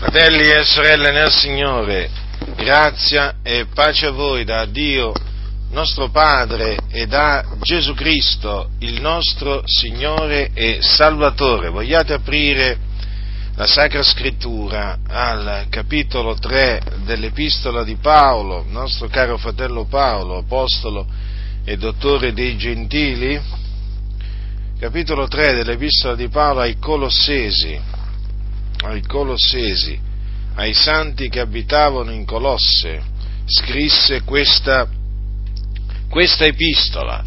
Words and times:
Fratelli 0.00 0.48
e 0.48 0.64
sorelle 0.64 1.10
nel 1.10 1.30
Signore, 1.30 2.08
grazia 2.56 3.34
e 3.42 3.66
pace 3.66 4.06
a 4.06 4.10
voi 4.10 4.44
da 4.44 4.64
Dio 4.64 5.12
nostro 5.72 6.08
Padre 6.08 6.78
e 6.88 7.06
da 7.06 7.44
Gesù 7.60 7.92
Cristo, 7.92 8.70
il 8.78 8.98
nostro 9.02 9.60
Signore 9.66 10.52
e 10.54 10.78
Salvatore. 10.80 11.68
Vogliate 11.68 12.14
aprire 12.14 12.78
la 13.56 13.66
Sacra 13.66 14.02
Scrittura 14.02 15.00
al 15.06 15.66
capitolo 15.68 16.32
3 16.32 16.80
dell'Epistola 17.04 17.84
di 17.84 17.96
Paolo, 17.96 18.64
nostro 18.70 19.06
caro 19.08 19.36
fratello 19.36 19.84
Paolo, 19.84 20.38
apostolo 20.38 21.06
e 21.62 21.76
dottore 21.76 22.32
dei 22.32 22.56
Gentili? 22.56 23.38
Capitolo 24.78 25.28
3 25.28 25.56
dell'Epistola 25.56 26.14
di 26.14 26.28
Paolo 26.30 26.60
ai 26.60 26.78
Colossesi 26.78 27.98
ai 28.82 29.02
Colossesi, 29.02 29.98
ai 30.54 30.74
santi 30.74 31.28
che 31.28 31.40
abitavano 31.40 32.10
in 32.10 32.24
Colosse, 32.24 33.02
scrisse 33.44 34.22
questa, 34.22 34.88
questa 36.08 36.44
epistola. 36.44 37.24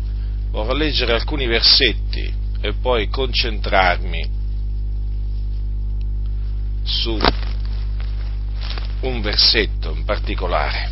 Vorrò 0.52 0.74
leggere 0.74 1.14
alcuni 1.14 1.48
versetti 1.48 2.32
e 2.62 2.74
poi 2.74 3.10
concentrarmi 3.10 4.30
su 6.84 7.18
un 9.02 9.22
versetto 9.22 9.94
in 9.96 10.06
particolare. 10.06 10.92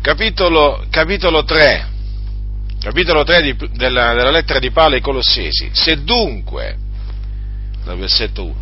Capitolo, 0.00 0.86
capitolo 0.88 1.44
3, 1.44 1.86
capitolo 2.80 3.24
3 3.24 3.42
di, 3.42 3.56
della, 3.72 4.14
della 4.14 4.30
lettera 4.30 4.58
di 4.58 4.70
Paolo 4.70 4.94
ai 4.94 5.00
Colossesi. 5.00 5.70
Se 5.72 6.02
dunque 6.02 6.84
dal 7.86 7.98
versetto 7.98 8.44
1. 8.44 8.54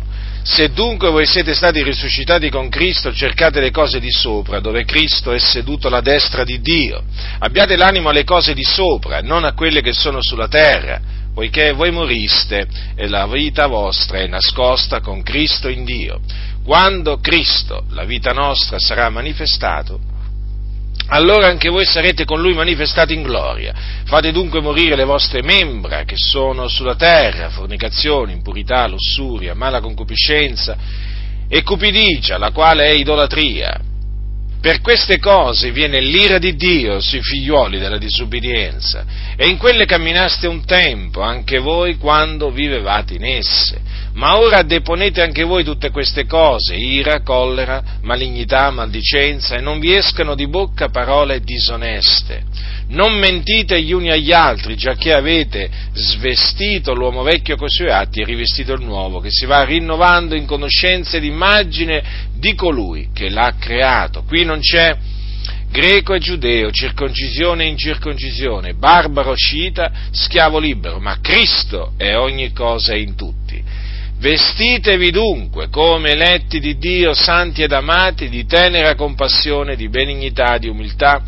Se 0.43 0.71
dunque 0.71 1.09
voi 1.09 1.25
siete 1.25 1.55
stati 1.55 1.81
risuscitati 1.81 2.51
con 2.51 2.69
Cristo, 2.69 3.11
cercate 3.11 3.59
le 3.59 3.71
cose 3.71 3.99
di 3.99 4.11
sopra, 4.11 4.59
dove 4.59 4.85
Cristo 4.85 5.31
è 5.31 5.39
seduto 5.39 5.87
alla 5.87 6.01
destra 6.01 6.43
di 6.43 6.61
Dio. 6.61 7.03
Abbiate 7.39 7.75
l'animo 7.75 8.09
alle 8.09 8.23
cose 8.23 8.53
di 8.53 8.63
sopra, 8.63 9.21
non 9.21 9.43
a 9.43 9.53
quelle 9.53 9.81
che 9.81 9.93
sono 9.93 10.21
sulla 10.21 10.47
terra, 10.47 11.01
poiché 11.33 11.71
voi 11.71 11.91
moriste 11.91 12.67
e 12.95 13.07
la 13.07 13.25
vita 13.25 13.65
vostra 13.65 14.19
è 14.19 14.27
nascosta 14.27 14.99
con 15.01 15.23
Cristo 15.23 15.67
in 15.67 15.83
Dio. 15.83 16.21
Quando 16.63 17.17
Cristo, 17.17 17.85
la 17.89 18.03
vita 18.03 18.31
nostra, 18.31 18.77
sarà 18.77 19.09
manifestato, 19.09 19.99
allora 21.07 21.47
anche 21.47 21.69
voi 21.69 21.85
sarete 21.85 22.25
con 22.25 22.41
lui 22.41 22.53
manifestati 22.53 23.13
in 23.13 23.21
gloria. 23.21 23.73
Fate 24.05 24.31
dunque 24.31 24.61
morire 24.61 24.95
le 24.95 25.03
vostre 25.03 25.41
membra 25.41 26.03
che 26.03 26.15
sono 26.17 26.67
sulla 26.67 26.95
terra, 26.95 27.49
fornicazione, 27.49 28.33
impurità, 28.33 28.87
lussuria, 28.87 29.53
mala 29.53 29.81
concupiscenza 29.81 30.75
e 31.47 31.61
cupidigia, 31.63 32.37
la 32.37 32.51
quale 32.51 32.85
è 32.85 32.89
idolatria. 32.89 33.93
Per 34.65 34.81
queste 34.81 35.19
cose 35.19 35.69
viene 35.69 35.99
l'ira 35.99 36.39
di 36.39 36.55
Dio 36.55 36.99
sui 36.99 37.21
figliuoli 37.21 37.77
della 37.77 37.99
disubbidienza, 37.99 39.05
e 39.35 39.47
in 39.47 39.57
quelle 39.57 39.85
camminaste 39.85 40.47
un 40.47 40.65
tempo, 40.65 41.21
anche 41.21 41.59
voi 41.59 41.97
quando 41.97 42.49
vivevate 42.49 43.13
in 43.13 43.25
esse. 43.25 43.79
Ma 44.13 44.39
ora 44.39 44.63
deponete 44.63 45.21
anche 45.21 45.43
voi 45.43 45.63
tutte 45.63 45.91
queste 45.91 46.25
cose, 46.25 46.73
ira, 46.73 47.21
collera, 47.21 47.99
malignità, 48.01 48.71
maldicenza, 48.71 49.55
e 49.55 49.61
non 49.61 49.77
vi 49.79 49.95
escano 49.95 50.33
di 50.33 50.47
bocca 50.47 50.89
parole 50.89 51.41
disoneste. 51.41 52.43
Non 52.87 53.17
mentite 53.17 53.81
gli 53.81 53.91
uni 53.91 54.11
agli 54.11 54.31
altri, 54.31 54.75
giacché 54.75 55.11
avete 55.11 55.69
svestito 55.93 56.93
l'uomo 56.93 57.23
vecchio 57.23 57.55
coi 57.55 57.69
suoi 57.69 57.89
atti 57.89 58.21
e 58.21 58.25
rivestito 58.25 58.73
il 58.73 58.83
nuovo, 58.83 59.19
che 59.19 59.29
si 59.31 59.45
va 59.45 59.63
rinnovando 59.63 60.35
in 60.35 60.45
conoscenza 60.45 61.17
ed 61.17 61.23
immagine 61.23 62.03
di 62.35 62.53
colui 62.53 63.09
che 63.11 63.29
l'ha 63.29 63.55
creato. 63.59 64.23
Qui 64.23 64.45
non 64.45 64.59
c'è 64.59 64.95
greco 65.71 66.13
e 66.13 66.19
giudeo, 66.19 66.69
circoncisione 66.69 67.63
e 67.63 67.69
incirconcisione, 67.69 68.75
barbaro, 68.75 69.33
scita, 69.35 69.91
schiavo 70.11 70.59
libero, 70.59 70.99
ma 70.99 71.17
Cristo 71.21 71.93
è 71.97 72.15
ogni 72.15 72.53
cosa 72.53 72.95
in 72.95 73.15
tutti. 73.15 73.61
Vestitevi 74.17 75.11
dunque 75.11 75.69
come 75.69 76.11
eletti 76.11 76.59
di 76.59 76.77
Dio, 76.77 77.13
santi 77.13 77.63
ed 77.63 77.73
amati, 77.73 78.29
di 78.29 78.45
tenera 78.45 78.95
compassione, 78.95 79.75
di 79.75 79.89
benignità, 79.89 80.57
di 80.57 80.69
umiltà, 80.69 81.21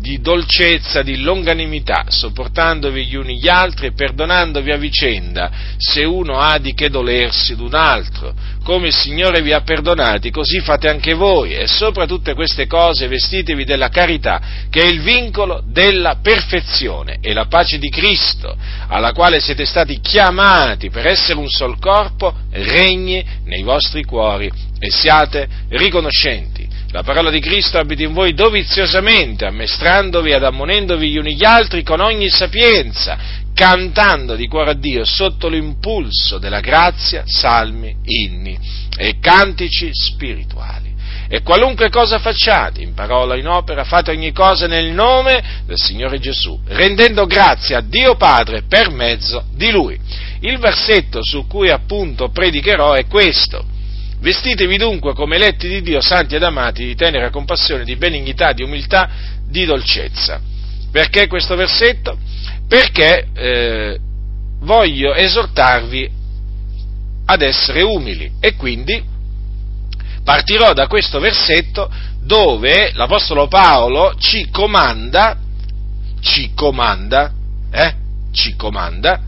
di 0.00 0.18
dolcezza, 0.20 1.02
di 1.02 1.18
longanimità, 1.18 2.06
sopportandovi 2.08 3.04
gli 3.04 3.16
uni 3.16 3.38
gli 3.38 3.48
altri 3.48 3.88
e 3.88 3.92
perdonandovi 3.92 4.72
a 4.72 4.78
vicenda 4.78 5.50
se 5.76 6.04
uno 6.04 6.38
ha 6.38 6.58
di 6.58 6.72
che 6.72 6.88
dolersi 6.88 7.54
d'un 7.54 7.74
altro. 7.74 8.32
Come 8.64 8.88
il 8.88 8.94
Signore 8.94 9.42
vi 9.42 9.52
ha 9.52 9.60
perdonati, 9.60 10.30
così 10.30 10.60
fate 10.60 10.88
anche 10.88 11.12
voi 11.12 11.52
e 11.52 11.66
sopra 11.66 12.06
tutte 12.06 12.34
queste 12.34 12.66
cose 12.66 13.08
vestitevi 13.08 13.64
della 13.64 13.88
carità, 13.88 14.40
che 14.70 14.80
è 14.80 14.86
il 14.86 15.02
vincolo 15.02 15.62
della 15.66 16.18
perfezione 16.22 17.18
e 17.20 17.34
la 17.34 17.46
pace 17.46 17.78
di 17.78 17.90
Cristo, 17.90 18.56
alla 18.88 19.12
quale 19.12 19.38
siete 19.40 19.66
stati 19.66 20.00
chiamati 20.00 20.88
per 20.88 21.06
essere 21.06 21.38
un 21.38 21.48
sol 21.48 21.78
corpo, 21.78 22.34
regni 22.52 23.24
nei 23.44 23.62
vostri 23.62 24.02
cuori 24.04 24.50
e 24.78 24.90
siate 24.90 25.46
riconoscenti 25.68 26.59
la 26.92 27.02
parola 27.04 27.30
di 27.30 27.40
Cristo 27.40 27.78
abita 27.78 28.02
in 28.02 28.12
voi 28.12 28.34
doviziosamente, 28.34 29.46
ammestrandovi 29.46 30.32
ed 30.32 30.42
ammonendovi 30.42 31.08
gli 31.08 31.18
uni 31.18 31.36
gli 31.36 31.44
altri 31.44 31.84
con 31.84 32.00
ogni 32.00 32.28
sapienza, 32.28 33.16
cantando 33.54 34.34
di 34.34 34.48
cuore 34.48 34.70
a 34.70 34.74
Dio 34.74 35.04
sotto 35.04 35.48
l'impulso 35.48 36.38
della 36.38 36.60
grazia, 36.60 37.22
salmi, 37.26 37.94
inni 38.04 38.58
e 38.96 39.18
cantici 39.20 39.90
spirituali. 39.92 40.88
E 41.28 41.42
qualunque 41.42 41.90
cosa 41.90 42.18
facciate, 42.18 42.82
in 42.82 42.92
parola 42.92 43.34
o 43.34 43.38
in 43.38 43.46
opera, 43.46 43.84
fate 43.84 44.10
ogni 44.10 44.32
cosa 44.32 44.66
nel 44.66 44.90
nome 44.90 45.62
del 45.64 45.78
Signore 45.78 46.18
Gesù, 46.18 46.58
rendendo 46.66 47.24
grazie 47.26 47.76
a 47.76 47.82
Dio 47.82 48.16
Padre 48.16 48.62
per 48.68 48.90
mezzo 48.90 49.44
di 49.54 49.70
Lui. 49.70 49.96
Il 50.40 50.58
versetto 50.58 51.20
su 51.22 51.46
cui 51.46 51.70
appunto 51.70 52.30
predicherò 52.30 52.94
è 52.94 53.06
questo. 53.06 53.69
Vestitevi 54.20 54.76
dunque 54.76 55.14
come 55.14 55.36
eletti 55.36 55.66
di 55.66 55.80
Dio, 55.80 56.02
santi 56.02 56.34
ed 56.34 56.42
amati, 56.42 56.84
di 56.84 56.94
tenera 56.94 57.30
compassione, 57.30 57.84
di 57.84 57.96
benignità, 57.96 58.52
di 58.52 58.62
umiltà, 58.62 59.08
di 59.48 59.64
dolcezza. 59.64 60.40
Perché 60.92 61.26
questo 61.26 61.56
versetto? 61.56 62.18
Perché 62.68 63.28
eh, 63.32 63.98
voglio 64.60 65.14
esortarvi 65.14 66.10
ad 67.24 67.42
essere 67.42 67.82
umili 67.82 68.32
e 68.40 68.56
quindi 68.56 69.02
partirò 70.22 70.74
da 70.74 70.86
questo 70.86 71.18
versetto 71.18 71.90
dove 72.22 72.92
l'Apostolo 72.92 73.48
Paolo 73.48 74.14
ci 74.18 74.50
comanda, 74.50 75.38
ci 76.20 76.50
comanda, 76.54 77.32
eh, 77.70 77.94
ci 78.32 78.54
comanda 78.54 79.20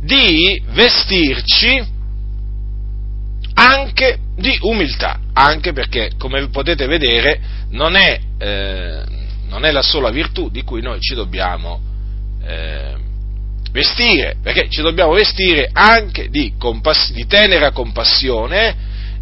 di 0.00 0.60
vestirci 0.72 2.00
anche 3.62 4.18
di 4.36 4.58
umiltà, 4.62 5.20
anche 5.32 5.72
perché, 5.72 6.12
come 6.18 6.48
potete 6.48 6.86
vedere, 6.86 7.40
non 7.70 7.94
è, 7.94 8.18
eh, 8.38 9.02
non 9.46 9.64
è 9.64 9.70
la 9.70 9.82
sola 9.82 10.10
virtù 10.10 10.50
di 10.50 10.62
cui 10.62 10.82
noi 10.82 11.00
ci 11.00 11.14
dobbiamo 11.14 11.80
eh, 12.44 12.96
vestire, 13.70 14.36
perché 14.42 14.68
ci 14.68 14.82
dobbiamo 14.82 15.12
vestire 15.12 15.68
anche 15.72 16.28
di, 16.28 16.54
compass- 16.58 17.12
di 17.12 17.26
tenera 17.26 17.70
compassione, 17.70 18.74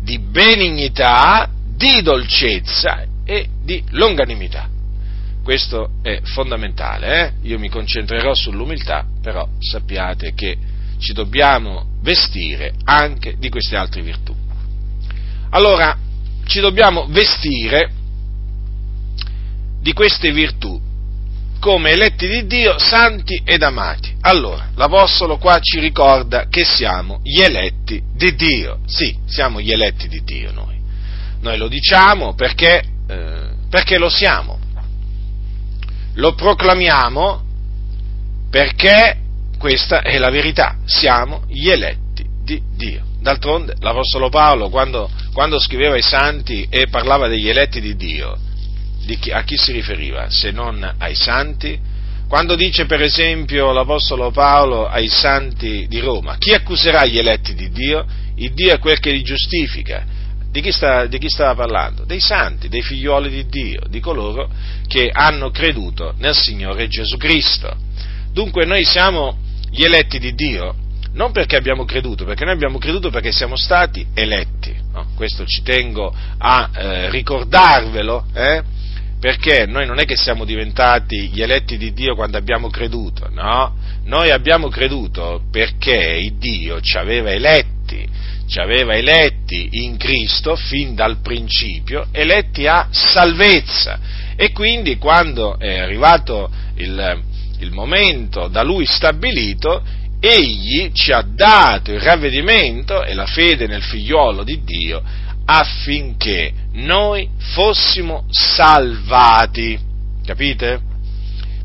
di 0.02 0.18
benignità, 0.18 1.48
di 1.76 2.00
dolcezza 2.02 3.04
e 3.24 3.46
di 3.62 3.84
longanimità. 3.90 4.68
Questo 5.44 5.90
è 6.02 6.20
fondamentale, 6.22 7.20
eh? 7.20 7.32
io 7.48 7.58
mi 7.58 7.68
concentrerò 7.68 8.34
sull'umiltà, 8.34 9.04
però 9.22 9.46
sappiate 9.58 10.32
che 10.34 10.56
ci 11.00 11.12
dobbiamo 11.12 11.86
vestire 12.02 12.74
anche 12.84 13.36
di 13.38 13.48
queste 13.48 13.76
altre 13.76 14.02
virtù. 14.02 14.34
Allora, 15.50 15.96
ci 16.44 16.60
dobbiamo 16.60 17.06
vestire 17.08 17.90
di 19.80 19.92
queste 19.92 20.30
virtù 20.30 20.80
come 21.58 21.90
eletti 21.90 22.26
di 22.26 22.46
Dio, 22.46 22.78
santi 22.78 23.42
ed 23.44 23.62
amati. 23.62 24.14
Allora, 24.22 24.70
l'Apostolo 24.74 25.36
qua 25.36 25.58
ci 25.60 25.78
ricorda 25.78 26.46
che 26.48 26.64
siamo 26.64 27.20
gli 27.22 27.40
eletti 27.40 28.02
di 28.14 28.34
Dio. 28.34 28.80
Sì, 28.86 29.16
siamo 29.26 29.60
gli 29.60 29.70
eletti 29.70 30.08
di 30.08 30.22
Dio 30.24 30.52
noi. 30.52 30.78
Noi 31.42 31.58
lo 31.58 31.68
diciamo 31.68 32.34
perché, 32.34 32.82
eh, 33.06 33.48
perché 33.68 33.98
lo 33.98 34.08
siamo. 34.08 34.58
Lo 36.14 36.34
proclamiamo 36.34 37.42
perché 38.50 39.16
questa 39.60 40.00
è 40.00 40.16
la 40.16 40.30
verità, 40.30 40.78
siamo 40.86 41.42
gli 41.46 41.68
eletti 41.68 42.24
di 42.42 42.62
Dio. 42.78 43.04
D'altronde 43.20 43.74
l'Apostolo 43.80 44.30
Paolo 44.30 44.70
quando, 44.70 45.10
quando 45.34 45.60
scriveva 45.60 45.96
ai 45.96 46.02
santi 46.02 46.66
e 46.70 46.86
parlava 46.88 47.28
degli 47.28 47.46
eletti 47.46 47.78
di 47.78 47.94
Dio, 47.94 48.38
di 49.04 49.18
chi, 49.18 49.30
a 49.30 49.42
chi 49.42 49.58
si 49.58 49.72
riferiva? 49.72 50.30
Se 50.30 50.50
non 50.50 50.94
ai 50.96 51.14
santi 51.14 51.78
quando 52.26 52.54
dice 52.54 52.86
per 52.86 53.02
esempio 53.02 53.70
l'Apostolo 53.72 54.30
Paolo 54.30 54.88
ai 54.88 55.08
santi 55.08 55.86
di 55.88 55.98
Roma, 55.98 56.36
chi 56.38 56.54
accuserà 56.54 57.04
gli 57.04 57.18
eletti 57.18 57.54
di 57.54 57.70
Dio? 57.70 58.06
Il 58.36 58.54
Dio 58.54 58.72
è 58.72 58.78
quel 58.78 58.98
che 58.98 59.10
li 59.10 59.22
giustifica. 59.22 60.06
Di 60.50 60.62
chi, 60.62 60.72
sta, 60.72 61.04
di 61.06 61.18
chi, 61.18 61.28
stava 61.28 61.54
parlando? 61.54 62.04
Dei 62.04 62.20
santi, 62.20 62.68
dei 62.68 62.82
figlioli 62.82 63.28
di 63.28 63.46
Dio, 63.46 63.82
di 63.88 64.00
coloro 64.00 64.48
che 64.86 65.10
hanno 65.12 65.50
creduto 65.50 66.14
nel 66.18 66.34
Signore 66.34 66.88
Gesù 66.88 67.18
Cristo. 67.18 67.76
Dunque 68.32 68.64
noi 68.64 68.84
siamo 68.84 69.36
gli 69.70 69.84
eletti 69.84 70.18
di 70.18 70.34
Dio 70.34 70.74
non 71.12 71.32
perché 71.32 71.56
abbiamo 71.56 71.84
creduto, 71.84 72.24
perché 72.24 72.44
noi 72.44 72.54
abbiamo 72.54 72.78
creduto 72.78 73.10
perché 73.10 73.32
siamo 73.32 73.56
stati 73.56 74.06
eletti. 74.14 74.74
No? 74.92 75.08
Questo 75.16 75.44
ci 75.44 75.62
tengo 75.62 76.14
a 76.38 76.70
eh, 76.72 77.10
ricordarvelo, 77.10 78.26
eh? 78.32 78.62
perché 79.18 79.66
noi 79.66 79.86
non 79.86 79.98
è 79.98 80.04
che 80.04 80.16
siamo 80.16 80.44
diventati 80.44 81.28
gli 81.28 81.42
eletti 81.42 81.76
di 81.76 81.92
Dio 81.92 82.14
quando 82.14 82.38
abbiamo 82.38 82.70
creduto, 82.70 83.28
no? 83.30 83.76
Noi 84.04 84.30
abbiamo 84.30 84.68
creduto 84.68 85.42
perché 85.50 86.26
Dio 86.38 86.80
ci 86.80 86.96
aveva 86.96 87.30
eletti, 87.30 88.08
ci 88.46 88.58
aveva 88.58 88.94
eletti 88.94 89.68
in 89.72 89.98
Cristo 89.98 90.56
fin 90.56 90.94
dal 90.94 91.18
principio, 91.20 92.06
eletti 92.12 92.66
a 92.66 92.88
salvezza. 92.90 93.98
E 94.36 94.52
quindi 94.52 94.96
quando 94.96 95.58
è 95.58 95.78
arrivato 95.78 96.50
il, 96.76 97.22
il 97.60 97.70
momento 97.72 98.48
da 98.48 98.62
Lui 98.62 98.84
stabilito, 98.86 99.82
egli 100.20 100.92
ci 100.92 101.12
ha 101.12 101.22
dato 101.22 101.92
il 101.92 102.00
ravvedimento 102.00 103.02
e 103.02 103.14
la 103.14 103.26
fede 103.26 103.66
nel 103.66 103.82
figliuolo 103.82 104.42
di 104.42 104.62
Dio 104.62 105.02
affinché 105.46 106.52
noi 106.74 107.28
fossimo 107.38 108.26
salvati. 108.30 109.78
Capite? 110.24 110.80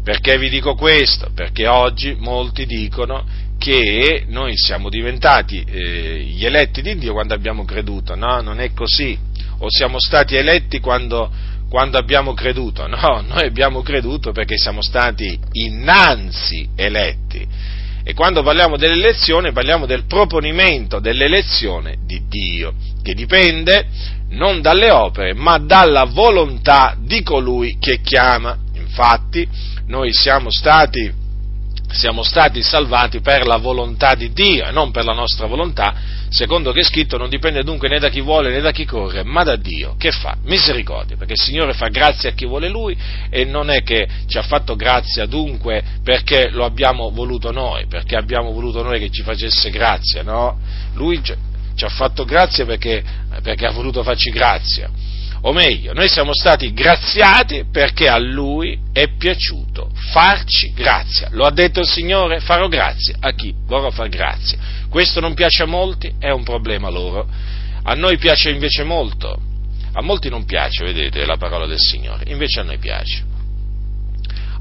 Perché 0.03 0.37
vi 0.37 0.49
dico 0.49 0.75
questo? 0.75 1.29
Perché 1.33 1.67
oggi 1.67 2.15
molti 2.17 2.65
dicono 2.65 3.25
che 3.57 4.25
noi 4.27 4.53
siamo 4.55 4.89
diventati 4.89 5.63
eh, 5.63 6.19
gli 6.19 6.45
eletti 6.45 6.81
di 6.81 6.95
Dio 6.97 7.13
quando 7.13 7.33
abbiamo 7.33 7.65
creduto. 7.65 8.15
No, 8.15 8.41
non 8.41 8.59
è 8.59 8.73
così. 8.73 9.17
O 9.59 9.67
siamo 9.69 9.99
stati 9.99 10.35
eletti 10.35 10.79
quando, 10.79 11.31
quando 11.75 11.97
abbiamo 11.97 12.33
creduto. 12.33 12.87
No, 12.87 13.21
noi 13.27 13.47
abbiamo 13.47 13.81
creduto 13.81 14.31
perché 14.31 14.57
siamo 14.57 14.81
stati 14.81 15.37
innanzi 15.51 16.69
eletti 16.73 17.45
e 18.01 18.13
quando 18.13 18.43
parliamo 18.43 18.77
dell'elezione 18.77 19.51
parliamo 19.51 19.85
del 19.85 20.05
proponimento 20.05 21.01
dell'elezione 21.01 21.97
di 22.05 22.21
Dio, 22.29 22.75
che 23.03 23.13
dipende 23.13 23.87
non 24.29 24.61
dalle 24.61 24.89
opere, 24.89 25.33
ma 25.33 25.57
dalla 25.57 26.05
volontà 26.05 26.95
di 26.97 27.21
colui 27.23 27.75
che 27.77 27.99
chiama. 27.99 28.57
Infatti, 28.75 29.45
noi 29.87 30.13
siamo 30.13 30.49
stati, 30.49 31.11
siamo 31.95 32.23
stati 32.23 32.61
salvati 32.61 33.21
per 33.21 33.45
la 33.45 33.57
volontà 33.57 34.15
di 34.15 34.31
Dio 34.33 34.65
e 34.65 34.71
non 34.71 34.91
per 34.91 35.05
la 35.05 35.13
nostra 35.13 35.47
volontà, 35.47 35.93
secondo 36.29 36.71
che 36.71 36.81
è 36.81 36.83
scritto 36.83 37.17
non 37.17 37.29
dipende 37.29 37.63
dunque 37.63 37.87
né 37.87 37.99
da 37.99 38.09
chi 38.09 38.21
vuole 38.21 38.51
né 38.51 38.59
da 38.61 38.71
chi 38.71 38.85
corre, 38.85 39.23
ma 39.23 39.43
da 39.43 39.55
Dio 39.55 39.95
che 39.97 40.11
fa 40.11 40.37
misericordia, 40.43 41.15
perché 41.15 41.33
il 41.33 41.39
Signore 41.39 41.73
fa 41.73 41.87
grazia 41.87 42.29
a 42.29 42.33
chi 42.33 42.45
vuole 42.45 42.69
Lui 42.69 42.97
e 43.29 43.45
non 43.45 43.69
è 43.69 43.81
che 43.83 44.07
ci 44.27 44.37
ha 44.37 44.43
fatto 44.43 44.75
grazia 44.75 45.25
dunque 45.25 45.83
perché 46.03 46.49
lo 46.49 46.65
abbiamo 46.65 47.09
voluto 47.11 47.51
noi, 47.51 47.87
perché 47.87 48.15
abbiamo 48.15 48.51
voluto 48.51 48.83
noi 48.83 48.99
che 48.99 49.09
ci 49.09 49.23
facesse 49.23 49.69
grazia, 49.69 50.21
no? 50.21 50.59
Lui 50.93 51.21
ci 51.23 51.33
ha 51.85 51.89
fatto 51.89 52.25
grazia 52.25 52.65
perché, 52.65 53.03
perché 53.41 53.65
ha 53.65 53.71
voluto 53.71 54.03
farci 54.03 54.29
grazia 54.31 54.89
o 55.47 55.53
meglio, 55.53 55.93
noi 55.93 56.09
siamo 56.09 56.33
stati 56.33 56.73
graziati 56.73 57.65
perché 57.71 58.07
a 58.07 58.17
Lui 58.17 58.79
è 58.91 59.09
piaciuto 59.09 59.91
farci 60.11 60.73
grazia. 60.73 61.27
Lo 61.31 61.45
ha 61.45 61.51
detto 61.51 61.81
il 61.81 61.87
Signore, 61.87 62.39
farò 62.39 62.67
grazia 62.67 63.17
a 63.19 63.31
chi 63.33 63.53
vorrà 63.67 63.91
far 63.91 64.09
grazia. 64.09 64.57
Questo 64.89 65.19
non 65.19 65.35
piace 65.35 65.61
a 65.61 65.67
molti, 65.67 66.15
è 66.17 66.31
un 66.31 66.43
problema 66.43 66.89
loro. 66.89 67.27
A 67.83 67.93
noi 67.93 68.17
piace 68.17 68.49
invece 68.49 68.83
molto. 68.83 69.39
A 69.93 70.01
molti 70.01 70.29
non 70.29 70.45
piace, 70.45 70.83
vedete, 70.83 71.23
la 71.25 71.37
parola 71.37 71.67
del 71.67 71.79
Signore, 71.79 72.23
invece 72.25 72.61
a 72.61 72.63
noi 72.63 72.79
piace. 72.79 73.23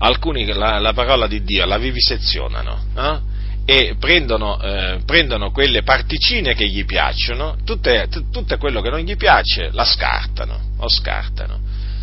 Alcuni 0.01 0.45
la, 0.45 0.79
la 0.81 0.93
parola 0.93 1.27
di 1.27 1.43
Dio 1.45 1.65
la 1.65 1.79
vivisezionano, 1.79 2.85
eh? 2.95 3.34
E 3.67 3.97
prendono, 3.99 4.61
eh, 4.61 5.01
prendono, 5.07 5.51
quelle 5.51 5.83
particine 5.83 6.55
che 6.55 6.67
gli 6.67 6.85
piacciono, 6.85 7.57
tutte, 7.65 8.07
t- 8.11 8.31
tutto 8.31 8.57
quello 8.59 8.81
che 8.81 8.91
non 8.91 9.01
gli 9.01 9.17
piace 9.17 9.71
la 9.73 9.85
scartano, 9.85 10.61
o 10.79 10.89
scartano. 10.89 11.61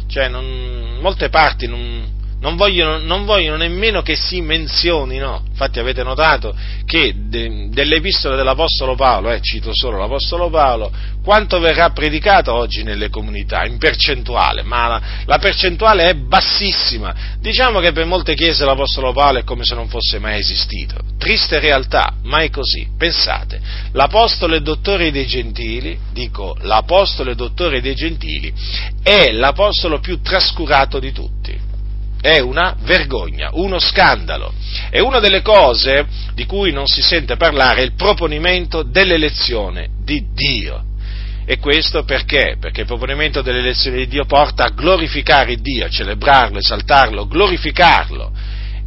Cioè, 0.07 0.27
non, 0.27 0.97
molte 0.99 1.29
parti 1.29 1.67
non, 1.67 2.20
non 2.41 2.55
vogliono, 2.55 2.97
non 2.97 3.23
vogliono, 3.25 3.55
nemmeno 3.57 4.01
che 4.01 4.15
si 4.15 4.41
menzionino. 4.41 5.43
Infatti 5.47 5.77
avete 5.77 6.01
notato 6.01 6.55
che 6.85 7.13
de, 7.15 7.69
dell'epistola 7.69 8.35
dell'Apostolo 8.35 8.95
Paolo, 8.95 9.29
eh, 9.29 9.39
cito 9.41 9.69
solo 9.73 9.99
l'Apostolo 9.99 10.49
Paolo, 10.49 10.91
quanto 11.23 11.59
verrà 11.59 11.91
predicato 11.91 12.51
oggi 12.51 12.81
nelle 12.81 13.09
comunità, 13.09 13.63
in 13.65 13.77
percentuale, 13.77 14.63
ma 14.63 14.88
la, 14.88 15.01
la 15.25 15.38
percentuale 15.38 16.09
è 16.09 16.13
bassissima. 16.15 17.13
Diciamo 17.39 17.79
che 17.79 17.91
per 17.91 18.07
molte 18.07 18.33
chiese 18.33 18.65
l'Apostolo 18.65 19.13
Paolo 19.13 19.37
è 19.37 19.44
come 19.44 19.63
se 19.63 19.75
non 19.75 19.87
fosse 19.87 20.17
mai 20.17 20.39
esistito. 20.39 20.95
Triste 21.19 21.59
realtà, 21.59 22.15
ma 22.23 22.41
è 22.41 22.49
così. 22.49 22.87
Pensate, 22.97 23.61
l'Apostolo 23.91 24.55
e 24.55 24.61
Dottore 24.61 25.11
dei 25.11 25.27
Gentili, 25.27 25.95
dico 26.11 26.57
l'Apostolo 26.61 27.29
e 27.29 27.35
Dottore 27.35 27.81
dei 27.81 27.94
Gentili, 27.94 28.51
è 29.03 29.31
l'Apostolo 29.31 29.99
più 29.99 30.21
trascurato 30.21 30.97
di 30.97 31.11
tutti 31.11 31.69
è 32.21 32.39
una 32.39 32.75
vergogna, 32.81 33.50
uno 33.53 33.79
scandalo. 33.79 34.53
E 34.89 35.01
una 35.01 35.19
delle 35.19 35.41
cose 35.41 36.06
di 36.33 36.45
cui 36.45 36.71
non 36.71 36.85
si 36.85 37.01
sente 37.01 37.35
parlare 37.35 37.81
è 37.81 37.83
il 37.83 37.95
proponimento 37.95 38.83
dell'elezione 38.83 39.89
di 40.03 40.27
Dio. 40.33 40.85
E 41.45 41.57
questo 41.57 42.03
perché? 42.03 42.57
Perché 42.59 42.81
il 42.81 42.88
proponimento 42.88 43.41
dell'elezione 43.41 43.97
di 43.97 44.07
Dio 44.07 44.25
porta 44.25 44.65
a 44.65 44.69
glorificare 44.69 45.56
Dio, 45.56 45.85
a 45.85 45.89
celebrarlo, 45.89 46.59
esaltarlo, 46.59 47.27
glorificarlo 47.27 48.31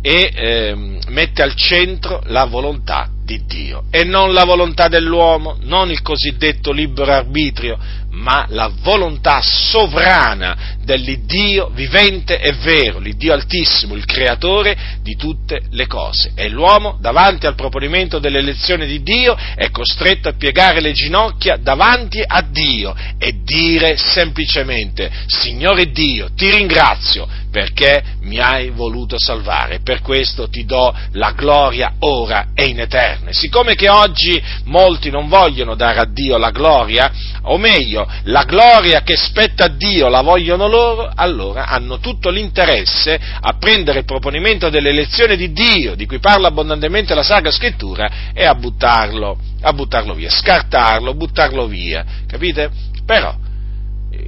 e 0.01 0.31
eh, 0.35 0.99
mette 1.09 1.43
al 1.43 1.55
centro 1.55 2.23
la 2.27 2.45
volontà 2.45 3.09
di 3.25 3.43
Dio 3.47 3.85
e 3.91 4.05
non 4.05 4.35
la 4.35 4.45
volontà 4.45 4.87
dell'uomo, 4.89 5.57
non 5.63 5.91
il 5.91 6.03
cosiddetto 6.03 6.73
libero 6.73 7.11
arbitrio, 7.11 7.79
ma 8.15 8.47
la 8.49 8.71
volontà 8.83 9.41
sovrana 9.43 10.77
dell'Iddio 10.83 11.71
vivente 11.73 12.39
e 12.39 12.53
vero, 12.53 12.99
l'Iddio 12.99 13.33
altissimo, 13.33 13.95
il 13.95 14.05
creatore 14.05 14.77
di 15.03 15.17
tutte 15.17 15.63
le 15.71 15.87
cose. 15.87 16.33
E 16.35 16.49
l'uomo, 16.49 16.97
davanti 17.01 17.47
al 17.47 17.55
proponimento 17.55 18.19
dell'elezione 18.19 18.87
di 18.87 19.03
Dio, 19.03 19.37
è 19.55 19.71
costretto 19.71 20.29
a 20.29 20.35
piegare 20.35 20.81
le 20.81 20.93
ginocchia 20.93 21.57
davanti 21.57 22.23
a 22.25 22.43
Dio 22.43 22.95
e 23.19 23.43
dire 23.43 23.97
semplicemente, 23.97 25.11
Signore 25.27 25.91
Dio, 25.91 26.31
ti 26.35 26.51
ringrazio 26.51 27.27
perché 27.51 28.03
mi 28.23 28.41
hai 28.41 28.71
voluto 28.71 29.17
salvare, 29.17 29.79
per 29.79 30.01
questo 30.01 30.49
ti 30.49 30.65
do 30.65 30.93
la 31.13 31.31
gloria 31.31 31.95
ora 32.01 32.49
e 32.53 32.65
in 32.65 32.81
eterno. 32.81 33.33
siccome 33.33 33.77
che 33.77 33.89
oggi 33.89 34.43
molti 34.65 35.09
non 35.09 35.29
vogliono 35.29 35.77
dare 35.77 36.01
a 36.01 36.05
Dio 36.05 36.37
la 36.37 36.51
gloria, 36.51 37.13
o 37.43 37.57
meglio, 37.57 38.04
la 38.25 38.45
gloria 38.45 39.03
che 39.03 39.17
spetta 39.17 39.65
a 39.65 39.69
Dio 39.69 40.09
la 40.09 40.23
vogliono 40.23 40.69
loro, 40.69 41.11
allora 41.15 41.67
hanno 41.67 41.99
tutto 41.99 42.31
l'interesse 42.31 43.19
a 43.41 43.57
prendere 43.59 44.01
il 44.01 44.05
proponimento 44.05 44.69
dell'elezione 44.69 45.37
di 45.37 45.53
Dio, 45.53 45.95
di 45.95 46.07
cui 46.07 46.19
parla 46.19 46.49
abbondantemente 46.49 47.15
la 47.15 47.23
Sacra 47.23 47.51
Scrittura, 47.51 48.33
e 48.33 48.45
a 48.45 48.55
buttarlo, 48.55 49.39
a 49.63 49.73
buttarlo 49.73 50.15
via, 50.15 50.31
scartarlo, 50.31 51.15
buttarlo 51.15 51.67
via, 51.67 52.05
capite? 52.27 52.71
Però 53.05 53.35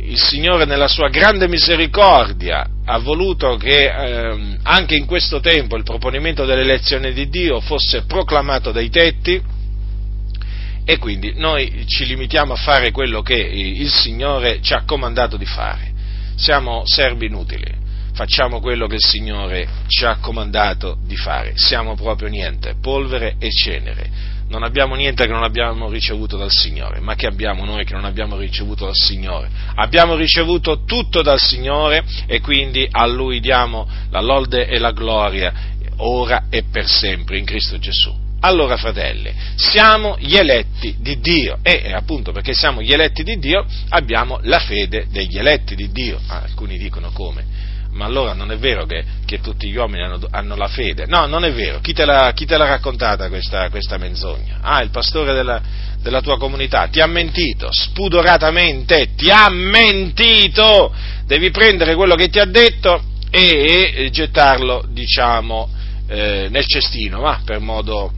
il 0.06 0.18
Signore 0.20 0.64
nella 0.64 0.88
sua 0.88 1.08
grande 1.08 1.48
misericordia 1.48 2.66
ha 2.84 2.98
voluto 2.98 3.56
che 3.56 3.86
eh, 3.86 4.58
anche 4.62 4.94
in 4.94 5.06
questo 5.06 5.40
tempo 5.40 5.76
il 5.76 5.82
proponimento 5.82 6.44
dell'elezione 6.44 7.12
di 7.12 7.28
Dio 7.28 7.60
fosse 7.60 8.02
proclamato 8.02 8.72
dai 8.72 8.88
tetti 8.88 9.54
e 10.88 10.98
quindi 10.98 11.32
noi 11.34 11.84
ci 11.88 12.06
limitiamo 12.06 12.52
a 12.52 12.56
fare 12.56 12.92
quello 12.92 13.20
che 13.20 13.34
il 13.34 13.90
Signore 13.90 14.60
ci 14.62 14.72
ha 14.72 14.84
comandato 14.84 15.36
di 15.36 15.44
fare. 15.44 15.92
Siamo 16.36 16.82
servi 16.86 17.26
inutili, 17.26 17.64
facciamo 18.14 18.60
quello 18.60 18.86
che 18.86 18.94
il 18.94 19.04
Signore 19.04 19.66
ci 19.88 20.04
ha 20.04 20.18
comandato 20.20 20.96
di 21.04 21.16
fare. 21.16 21.54
Siamo 21.56 21.96
proprio 21.96 22.28
niente, 22.28 22.76
polvere 22.80 23.34
e 23.40 23.50
cenere. 23.50 24.34
Non 24.48 24.62
abbiamo 24.62 24.94
niente 24.94 25.26
che 25.26 25.32
non 25.32 25.42
abbiamo 25.42 25.90
ricevuto 25.90 26.36
dal 26.36 26.52
Signore, 26.52 27.00
ma 27.00 27.16
che 27.16 27.26
abbiamo 27.26 27.64
noi 27.64 27.84
che 27.84 27.94
non 27.94 28.04
abbiamo 28.04 28.36
ricevuto 28.36 28.84
dal 28.84 28.94
Signore? 28.94 29.50
Abbiamo 29.74 30.14
ricevuto 30.14 30.84
tutto 30.84 31.20
dal 31.20 31.40
Signore 31.40 32.04
e 32.28 32.40
quindi 32.40 32.86
a 32.88 33.06
Lui 33.06 33.40
diamo 33.40 33.88
la 34.10 34.20
lode 34.20 34.68
e 34.68 34.78
la 34.78 34.92
gloria 34.92 35.52
ora 35.96 36.44
e 36.48 36.62
per 36.70 36.86
sempre 36.86 37.38
in 37.38 37.44
Cristo 37.44 37.76
Gesù. 37.78 38.25
Allora, 38.40 38.76
fratelli, 38.76 39.32
siamo 39.56 40.16
gli 40.18 40.36
eletti 40.36 40.96
di 40.98 41.18
Dio 41.20 41.58
e 41.62 41.92
appunto 41.92 42.32
perché 42.32 42.54
siamo 42.54 42.82
gli 42.82 42.92
eletti 42.92 43.22
di 43.22 43.38
Dio 43.38 43.64
abbiamo 43.88 44.38
la 44.42 44.58
fede 44.58 45.06
degli 45.10 45.38
eletti 45.38 45.74
di 45.74 45.90
Dio. 45.90 46.20
Ah, 46.26 46.42
alcuni 46.42 46.78
dicono 46.78 47.10
come? 47.12 47.66
ma 47.96 48.04
allora 48.04 48.34
non 48.34 48.52
è 48.52 48.58
vero 48.58 48.84
che, 48.84 49.02
che 49.24 49.40
tutti 49.40 49.68
gli 49.68 49.76
uomini 49.76 50.02
hanno, 50.02 50.20
hanno, 50.30 50.54
la 50.54 50.68
fede. 50.68 51.06
No, 51.06 51.26
non 51.26 51.44
è 51.44 51.52
vero. 51.52 51.80
Chi 51.80 51.94
te 51.94 52.04
l'ha, 52.04 52.32
chi 52.34 52.44
te 52.44 52.56
l'ha 52.56 52.66
raccontata 52.66 53.28
questa, 53.28 53.70
questa, 53.70 53.96
menzogna? 53.96 54.58
Ah, 54.60 54.82
il 54.82 54.90
pastore 54.90 55.32
della, 55.32 55.60
della 56.00 56.20
tua 56.20 56.36
comunità. 56.36 56.86
Ti 56.88 57.00
ha 57.00 57.06
mentito, 57.06 57.68
spudoratamente, 57.72 59.14
ti 59.16 59.30
ha 59.30 59.48
mentito. 59.48 60.94
Devi 61.24 61.50
prendere 61.50 61.94
quello 61.94 62.14
che 62.14 62.28
ti 62.28 62.38
ha 62.38 62.44
detto 62.44 63.02
e, 63.30 63.92
e 63.96 64.10
gettarlo, 64.10 64.84
diciamo, 64.90 65.68
eh, 66.08 66.48
nel 66.50 66.66
cestino, 66.66 67.22
ma 67.22 67.40
per 67.44 67.60
modo, 67.60 68.12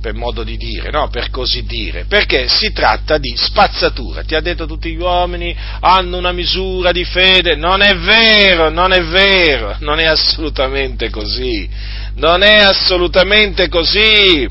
per 0.00 0.14
modo 0.14 0.42
di 0.42 0.56
dire, 0.56 0.90
no? 0.90 1.08
per 1.08 1.30
così 1.30 1.64
dire, 1.64 2.04
perché 2.08 2.48
si 2.48 2.72
tratta 2.72 3.18
di 3.18 3.34
spazzatura. 3.36 4.22
Ti 4.22 4.34
ha 4.34 4.40
detto 4.40 4.66
tutti 4.66 4.90
gli 4.92 5.00
uomini 5.00 5.54
hanno 5.80 6.16
una 6.16 6.32
misura 6.32 6.90
di 6.90 7.04
fede, 7.04 7.54
non 7.56 7.82
è 7.82 7.96
vero, 7.96 8.70
non 8.70 8.92
è 8.92 9.02
vero, 9.02 9.76
non 9.80 9.98
è 9.98 10.06
assolutamente 10.06 11.10
così, 11.10 11.68
non 12.16 12.42
è 12.42 12.56
assolutamente 12.62 13.68
così, 13.68 14.48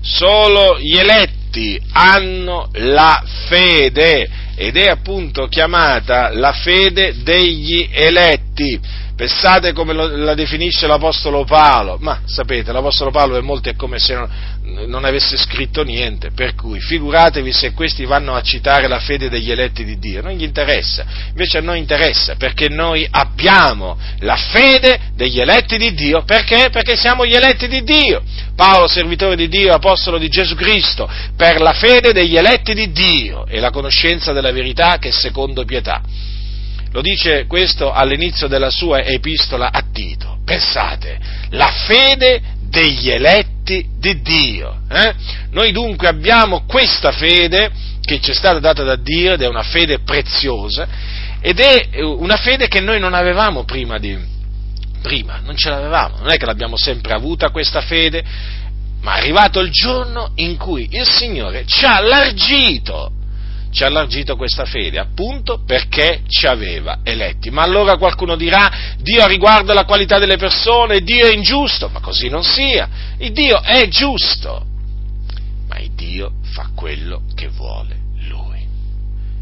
solo 0.00 0.78
gli 0.78 0.96
eletti 0.96 1.80
hanno 1.92 2.68
la 2.74 3.22
fede 3.48 4.28
ed 4.56 4.76
è 4.76 4.88
appunto 4.88 5.46
chiamata 5.46 6.30
la 6.34 6.52
fede 6.52 7.22
degli 7.22 7.88
eletti. 7.90 8.78
Pensate 9.20 9.74
come 9.74 9.92
lo, 9.92 10.06
la 10.16 10.32
definisce 10.32 10.86
l'Apostolo 10.86 11.44
Paolo, 11.44 11.98
ma 12.00 12.22
sapete, 12.24 12.72
l'Apostolo 12.72 13.10
Paolo 13.10 13.34
per 13.34 13.42
molti 13.42 13.68
è 13.68 13.76
come 13.76 13.98
se 13.98 14.14
non, 14.14 14.30
non, 14.86 15.04
avesse 15.04 15.36
scritto 15.36 15.82
niente, 15.82 16.30
per 16.30 16.54
cui 16.54 16.80
figuratevi 16.80 17.52
se 17.52 17.74
questi 17.74 18.06
vanno 18.06 18.34
a 18.34 18.40
citare 18.40 18.88
la 18.88 18.98
fede 18.98 19.28
degli 19.28 19.50
eletti 19.50 19.84
di 19.84 19.98
Dio, 19.98 20.22
non 20.22 20.32
gli 20.32 20.42
interessa, 20.42 21.04
invece 21.28 21.58
a 21.58 21.60
noi 21.60 21.80
interessa, 21.80 22.36
perché 22.36 22.70
noi 22.70 23.06
abbiamo 23.10 23.98
la 24.20 24.36
fede 24.36 24.98
degli 25.14 25.38
eletti 25.38 25.76
di 25.76 25.92
Dio, 25.92 26.22
perché? 26.22 26.70
Perché 26.72 26.96
siamo 26.96 27.26
gli 27.26 27.34
eletti 27.34 27.68
di 27.68 27.82
Dio. 27.82 28.22
Paolo, 28.56 28.88
servitore 28.88 29.36
di 29.36 29.48
Dio, 29.48 29.74
apostolo 29.74 30.16
di 30.16 30.30
Gesù 30.30 30.54
Cristo, 30.54 31.06
per 31.36 31.60
la 31.60 31.74
fede 31.74 32.14
degli 32.14 32.38
eletti 32.38 32.72
di 32.72 32.90
Dio 32.90 33.44
e 33.46 33.60
la 33.60 33.70
conoscenza 33.70 34.32
della 34.32 34.50
verità 34.50 34.96
che 34.96 35.08
è 35.08 35.12
secondo 35.12 35.66
pietà. 35.66 36.00
Lo 36.92 37.02
dice 37.02 37.46
questo 37.46 37.92
all'inizio 37.92 38.48
della 38.48 38.70
sua 38.70 39.02
epistola 39.02 39.70
a 39.70 39.84
Tito. 39.92 40.38
Pensate, 40.44 41.18
la 41.50 41.70
fede 41.86 42.42
degli 42.68 43.10
eletti 43.10 43.86
di 43.98 44.20
Dio. 44.22 44.80
Eh? 44.90 45.14
Noi 45.50 45.72
dunque 45.72 46.08
abbiamo 46.08 46.64
questa 46.66 47.12
fede 47.12 47.70
che 48.00 48.20
ci 48.20 48.32
è 48.32 48.34
stata 48.34 48.58
data 48.58 48.82
da 48.82 48.96
Dio 48.96 49.34
ed 49.34 49.42
è 49.42 49.46
una 49.46 49.62
fede 49.62 50.00
preziosa 50.00 50.88
ed 51.40 51.60
è 51.60 52.02
una 52.02 52.36
fede 52.36 52.68
che 52.68 52.80
noi 52.80 52.98
non 52.98 53.14
avevamo 53.14 53.64
prima 53.64 53.98
di, 53.98 54.18
prima, 55.00 55.40
non 55.44 55.56
ce 55.56 55.70
l'avevamo, 55.70 56.18
non 56.18 56.30
è 56.30 56.36
che 56.36 56.44
l'abbiamo 56.44 56.76
sempre 56.76 57.14
avuta 57.14 57.50
questa 57.50 57.80
fede, 57.80 58.22
ma 59.00 59.14
è 59.14 59.20
arrivato 59.20 59.60
il 59.60 59.70
giorno 59.70 60.32
in 60.36 60.56
cui 60.56 60.88
il 60.90 61.06
Signore 61.08 61.64
ci 61.66 61.84
ha 61.84 61.96
allargito 61.96 63.12
ci 63.70 63.84
ha 63.84 63.86
allargito 63.86 64.36
questa 64.36 64.64
fede, 64.64 64.98
appunto 64.98 65.62
perché 65.64 66.22
ci 66.26 66.46
aveva 66.46 66.98
eletti. 67.04 67.50
Ma 67.50 67.62
allora 67.62 67.96
qualcuno 67.96 68.36
dirà, 68.36 68.96
Dio 68.98 69.26
riguarda 69.26 69.72
la 69.72 69.84
qualità 69.84 70.18
delle 70.18 70.36
persone, 70.36 71.00
Dio 71.00 71.26
è 71.26 71.32
ingiusto, 71.32 71.88
ma 71.88 72.00
così 72.00 72.28
non 72.28 72.42
sia, 72.42 72.88
il 73.18 73.32
Dio 73.32 73.62
è 73.62 73.86
giusto, 73.88 74.64
ma 75.68 75.78
il 75.78 75.92
Dio 75.92 76.32
fa 76.52 76.70
quello 76.74 77.22
che 77.34 77.48
vuole 77.48 77.96
Lui. 78.28 78.66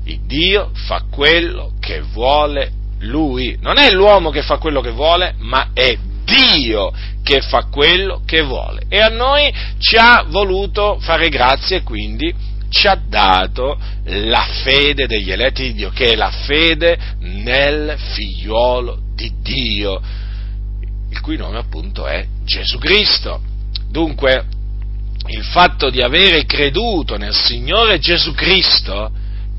Il 0.04 0.20
Dio 0.26 0.70
fa 0.74 1.04
quello 1.10 1.72
che 1.80 2.00
vuole 2.00 2.72
Lui. 3.00 3.56
Non 3.60 3.78
è 3.78 3.90
l'uomo 3.90 4.30
che 4.30 4.42
fa 4.42 4.58
quello 4.58 4.80
che 4.80 4.90
vuole, 4.90 5.34
ma 5.38 5.70
è 5.72 5.96
Dio 6.24 6.92
che 7.22 7.40
fa 7.40 7.66
quello 7.70 8.22
che 8.26 8.42
vuole. 8.42 8.82
E 8.88 9.00
a 9.00 9.08
noi 9.08 9.52
ci 9.78 9.96
ha 9.96 10.24
voluto 10.28 10.98
fare 11.00 11.28
grazie 11.28 11.82
quindi 11.82 12.34
ci 12.70 12.86
ha 12.86 12.96
dato 12.96 13.78
la 14.04 14.46
fede 14.62 15.06
degli 15.06 15.30
eletti 15.30 15.62
di 15.64 15.74
Dio, 15.74 15.90
che 15.90 16.12
è 16.12 16.16
la 16.16 16.30
fede 16.30 16.98
nel 17.20 17.94
figliuolo 17.98 19.00
di 19.14 19.32
Dio, 19.40 20.00
il 21.10 21.20
cui 21.20 21.36
nome 21.36 21.58
appunto 21.58 22.06
è 22.06 22.26
Gesù 22.44 22.78
Cristo. 22.78 23.40
Dunque, 23.90 24.44
il 25.28 25.44
fatto 25.44 25.90
di 25.90 26.00
avere 26.00 26.44
creduto 26.44 27.16
nel 27.16 27.34
Signore 27.34 27.98
Gesù 27.98 28.32
Cristo 28.32 29.10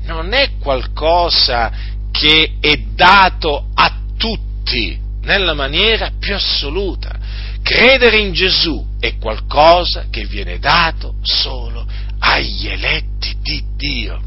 non 0.04 0.32
è 0.32 0.52
qualcosa 0.58 1.70
che 2.10 2.56
è 2.60 2.76
dato 2.94 3.66
a 3.74 3.94
tutti 4.16 4.98
nella 5.22 5.54
maniera 5.54 6.12
più 6.18 6.34
assoluta. 6.34 7.18
Credere 7.62 8.18
in 8.18 8.32
Gesù 8.32 8.84
è 8.98 9.16
qualcosa 9.18 10.06
che 10.10 10.24
viene 10.24 10.58
dato 10.58 11.16
solo 11.22 11.86
agli 12.20 12.68
eletti 12.68 13.34
di 13.42 13.62
Dio. 13.76 14.20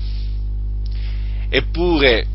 Eppure, 1.50 2.26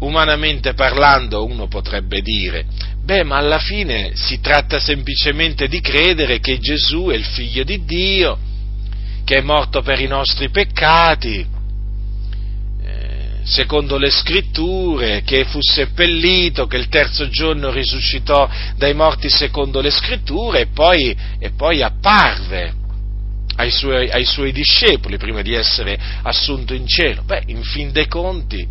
umanamente 0.00 0.74
parlando, 0.74 1.44
uno 1.44 1.68
potrebbe 1.68 2.20
dire, 2.22 2.64
beh, 3.02 3.24
ma 3.24 3.36
alla 3.36 3.58
fine 3.58 4.12
si 4.14 4.40
tratta 4.40 4.78
semplicemente 4.78 5.68
di 5.68 5.80
credere 5.80 6.40
che 6.40 6.58
Gesù 6.58 7.06
è 7.06 7.14
il 7.14 7.24
figlio 7.24 7.64
di 7.64 7.84
Dio, 7.84 8.38
che 9.24 9.36
è 9.36 9.40
morto 9.42 9.82
per 9.82 10.00
i 10.00 10.06
nostri 10.06 10.50
peccati, 10.50 11.46
eh, 12.82 13.40
secondo 13.44 13.98
le 13.98 14.10
scritture, 14.10 15.22
che 15.22 15.44
fu 15.44 15.58
seppellito, 15.60 16.66
che 16.66 16.76
il 16.76 16.88
terzo 16.88 17.28
giorno 17.28 17.70
risuscitò 17.70 18.48
dai 18.76 18.94
morti 18.94 19.28
secondo 19.28 19.80
le 19.80 19.90
scritture 19.90 20.60
e 20.60 20.66
poi, 20.66 21.16
e 21.38 21.50
poi 21.50 21.82
apparve 21.82 22.84
ai 23.56 23.70
suoi, 23.70 24.10
ai 24.10 24.24
suoi 24.24 24.52
discepoli 24.52 25.16
prima 25.16 25.42
di 25.42 25.54
essere 25.54 25.98
assunto 26.22 26.74
in 26.74 26.86
cielo. 26.86 27.22
Beh, 27.22 27.44
in 27.46 27.62
fin 27.62 27.92
dei 27.92 28.06
conti, 28.06 28.66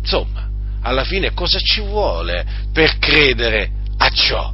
insomma, 0.00 0.48
alla 0.82 1.04
fine 1.04 1.32
cosa 1.32 1.58
ci 1.58 1.80
vuole 1.80 2.44
per 2.72 2.98
credere 2.98 3.70
a 3.98 4.08
ciò? 4.10 4.52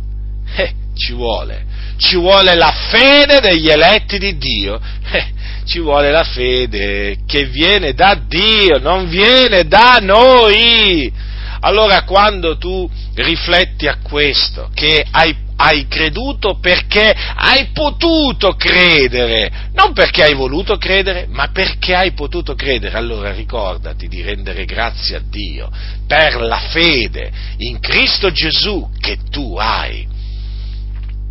Eh, 0.57 0.73
ci 0.95 1.13
vuole, 1.13 1.65
ci 1.99 2.17
vuole 2.17 2.55
la 2.55 2.73
fede 2.73 3.41
degli 3.41 3.69
eletti 3.69 4.19
di 4.19 4.39
Dio, 4.39 4.81
eh, 5.11 5.27
ci 5.67 5.81
vuole 5.81 6.11
la 6.11 6.25
fede 6.25 7.19
che 7.27 7.45
viene 7.45 7.93
da 7.93 8.15
Dio, 8.15 8.79
non 8.79 9.09
viene 9.09 9.67
da 9.67 9.99
noi. 10.01 11.13
Allora 11.61 12.05
quando 12.05 12.57
tu 12.59 12.89
rifletti 13.15 13.87
a 13.89 13.99
questo, 14.03 14.71
che 14.73 15.05
hai 15.11 15.37
hai 15.57 15.87
creduto 15.89 16.59
perché 16.59 17.15
hai 17.35 17.69
potuto 17.73 18.55
credere, 18.55 19.71
non 19.73 19.93
perché 19.93 20.23
hai 20.23 20.35
voluto 20.35 20.77
credere, 20.77 21.27
ma 21.29 21.49
perché 21.49 21.95
hai 21.95 22.13
potuto 22.13 22.55
credere. 22.55 22.97
Allora 22.97 23.33
ricordati 23.33 24.09
di 24.09 24.23
rendere 24.23 24.65
grazie 24.65 25.17
a 25.17 25.23
Dio 25.27 25.71
per 26.07 26.41
la 26.41 26.59
fede 26.59 27.31
in 27.59 27.81
Cristo 27.81 28.31
Gesù 28.31 28.91
che 28.99 29.19
tu 29.31 29.57
hai. 29.57 30.07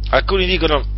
Alcuni 0.09 0.45
dicono, 0.45 0.94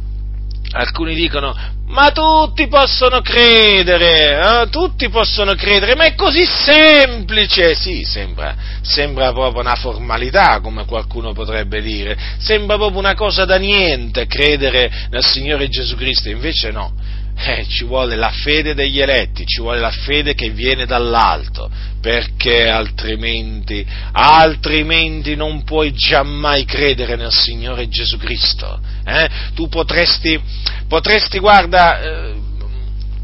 alcuni 0.71 1.15
dicono 1.15 1.55
ma 1.87 2.11
tutti 2.11 2.67
possono 2.67 3.21
credere, 3.21 4.63
eh? 4.63 4.69
tutti 4.69 5.07
possono 5.09 5.55
credere, 5.55 5.95
ma 5.95 6.03
è 6.03 6.15
così 6.15 6.43
semplice, 6.45 7.75
sì, 7.75 8.03
sembra, 8.03 8.55
sembra 8.81 9.31
proprio 9.31 9.61
una 9.61 9.75
formalità, 9.75 10.59
come 10.59 10.85
qualcuno 10.85 11.31
potrebbe 11.31 11.81
dire, 11.81 12.17
sembra 12.39 12.75
proprio 12.75 12.99
una 12.99 13.15
cosa 13.15 13.45
da 13.45 13.55
niente 13.57 14.27
credere 14.27 15.07
nel 15.09 15.23
Signore 15.23 15.69
Gesù 15.69 15.95
Cristo, 15.95 16.29
invece 16.29 16.71
no, 16.71 16.91
eh, 17.37 17.65
ci 17.67 17.83
vuole 17.83 18.15
la 18.15 18.31
fede 18.31 18.73
degli 18.73 18.99
eletti, 18.99 19.45
ci 19.45 19.61
vuole 19.61 19.79
la 19.79 19.91
fede 19.91 20.33
che 20.33 20.49
viene 20.49 20.85
dall'alto, 20.85 21.69
perché 22.01 22.67
altrimenti, 22.67 23.85
altrimenti 24.11 25.35
non 25.35 25.63
puoi 25.63 25.93
giammai 25.93 26.65
credere 26.65 27.15
nel 27.15 27.31
Signore 27.31 27.87
Gesù 27.87 28.17
Cristo. 28.17 28.79
Eh? 29.05 29.29
Tu 29.53 29.69
potresti, 29.69 30.39
potresti 30.87 31.39
guarda, 31.39 32.01
eh, 32.01 32.33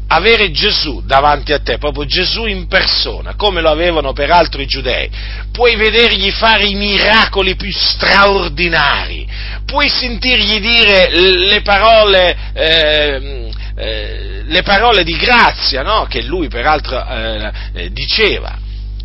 avere 0.08 0.50
Gesù 0.52 1.02
davanti 1.04 1.52
a 1.52 1.58
te, 1.58 1.78
proprio 1.78 2.04
Gesù 2.04 2.46
in 2.46 2.68
persona, 2.68 3.34
come 3.34 3.60
lo 3.60 3.70
avevano 3.70 4.12
peraltro 4.12 4.60
i 4.60 4.66
giudei, 4.66 5.10
puoi 5.50 5.76
vedergli 5.76 6.30
fare 6.30 6.66
i 6.66 6.74
miracoli 6.74 7.56
più 7.56 7.70
straordinari, 7.72 9.26
puoi 9.64 9.88
sentirgli 9.88 10.60
dire 10.60 11.08
le 11.18 11.62
parole, 11.62 12.36
eh, 12.52 13.52
eh, 13.76 14.42
le 14.44 14.62
parole 14.62 15.04
di 15.04 15.16
grazia, 15.16 15.82
no? 15.82 16.06
che 16.08 16.22
lui 16.22 16.48
peraltro 16.48 17.04
eh, 17.06 17.52
eh, 17.72 17.92
diceva, 17.92 18.56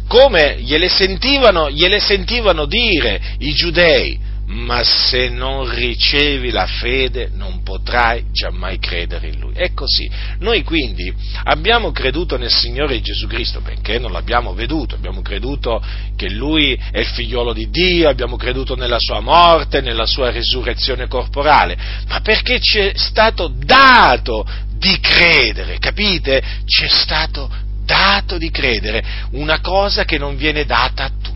come 0.07 0.57
gliele 0.59 0.89
sentivano, 0.89 1.69
gliele 1.69 1.99
sentivano 1.99 2.65
dire 2.65 3.19
i 3.39 3.53
giudei, 3.53 4.19
ma 4.49 4.83
se 4.83 5.29
non 5.29 5.69
ricevi 5.69 6.49
la 6.49 6.65
fede 6.65 7.29
non 7.33 7.61
potrai 7.61 8.25
giammai 8.31 8.79
credere 8.79 9.27
in 9.27 9.39
Lui. 9.39 9.53
È 9.53 9.73
così. 9.73 10.09
Noi 10.39 10.63
quindi 10.63 11.13
abbiamo 11.43 11.91
creduto 11.91 12.35
nel 12.37 12.51
Signore 12.51 12.99
Gesù 12.99 13.27
Cristo, 13.27 13.61
benché 13.61 13.99
non 13.99 14.11
l'abbiamo 14.11 14.53
veduto, 14.53 14.95
abbiamo 14.95 15.21
creduto 15.21 15.83
che 16.15 16.29
Lui 16.29 16.73
è 16.73 16.99
il 16.99 17.05
figliolo 17.05 17.53
di 17.53 17.69
Dio, 17.69 18.09
abbiamo 18.09 18.37
creduto 18.37 18.75
nella 18.75 18.99
Sua 18.99 19.19
morte, 19.19 19.81
nella 19.81 20.07
Sua 20.07 20.31
risurrezione 20.31 21.07
corporale, 21.07 21.77
ma 22.07 22.19
perché 22.21 22.59
ci 22.59 22.79
è 22.79 22.91
stato 22.95 23.53
dato 23.55 24.47
di 24.77 24.99
credere, 24.99 25.77
capite? 25.77 26.41
Ci 26.65 26.85
è 26.85 26.89
stato 26.89 27.67
dato 27.85 28.37
di 28.37 28.49
credere, 28.49 29.03
una 29.31 29.61
cosa 29.61 30.05
che 30.05 30.17
non 30.17 30.37
viene 30.37 30.65
data 30.65 31.03
a 31.03 31.09
tutti. 31.09 31.28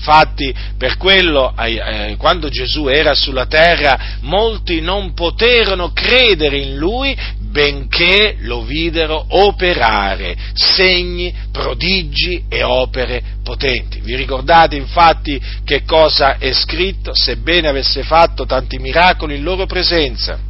Infatti, 0.00 0.54
per 0.78 0.96
quello, 0.96 1.54
eh, 1.58 2.14
quando 2.16 2.48
Gesù 2.48 2.88
era 2.88 3.14
sulla 3.14 3.44
terra, 3.44 4.16
molti 4.22 4.80
non 4.80 5.12
poterono 5.12 5.92
credere 5.92 6.56
in 6.56 6.76
lui, 6.76 7.14
benché 7.38 8.36
lo 8.40 8.62
videro 8.62 9.26
operare 9.28 10.34
segni, 10.54 11.34
prodigi 11.52 12.44
e 12.48 12.62
opere 12.62 13.22
potenti. 13.42 14.00
Vi 14.00 14.16
ricordate 14.16 14.76
infatti 14.76 15.38
che 15.66 15.82
cosa 15.84 16.38
è 16.38 16.50
scritto? 16.52 17.12
Sebbene 17.14 17.68
avesse 17.68 18.02
fatto 18.02 18.46
tanti 18.46 18.78
miracoli 18.78 19.36
in 19.36 19.42
loro 19.42 19.66
presenza 19.66 20.48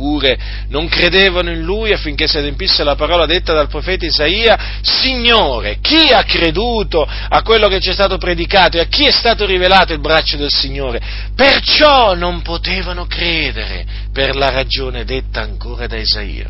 Eppure 0.00 0.38
non 0.68 0.88
credevano 0.88 1.50
in 1.50 1.60
lui 1.60 1.92
affinché 1.92 2.26
si 2.26 2.38
adempisse 2.38 2.82
la 2.84 2.94
parola 2.94 3.26
detta 3.26 3.52
dal 3.52 3.68
profeta 3.68 4.06
Isaia, 4.06 4.78
Signore, 4.80 5.76
chi 5.82 6.10
ha 6.10 6.24
creduto 6.24 7.06
a 7.06 7.42
quello 7.42 7.68
che 7.68 7.80
ci 7.80 7.90
è 7.90 7.92
stato 7.92 8.16
predicato 8.16 8.78
e 8.78 8.80
a 8.80 8.84
chi 8.86 9.04
è 9.04 9.10
stato 9.10 9.44
rivelato 9.44 9.92
il 9.92 10.00
braccio 10.00 10.38
del 10.38 10.50
Signore? 10.50 11.02
Perciò 11.36 12.14
non 12.14 12.40
potevano 12.40 13.04
credere 13.04 13.84
per 14.10 14.36
la 14.36 14.48
ragione 14.48 15.04
detta 15.04 15.42
ancora 15.42 15.86
da 15.86 15.98
Isaia. 15.98 16.48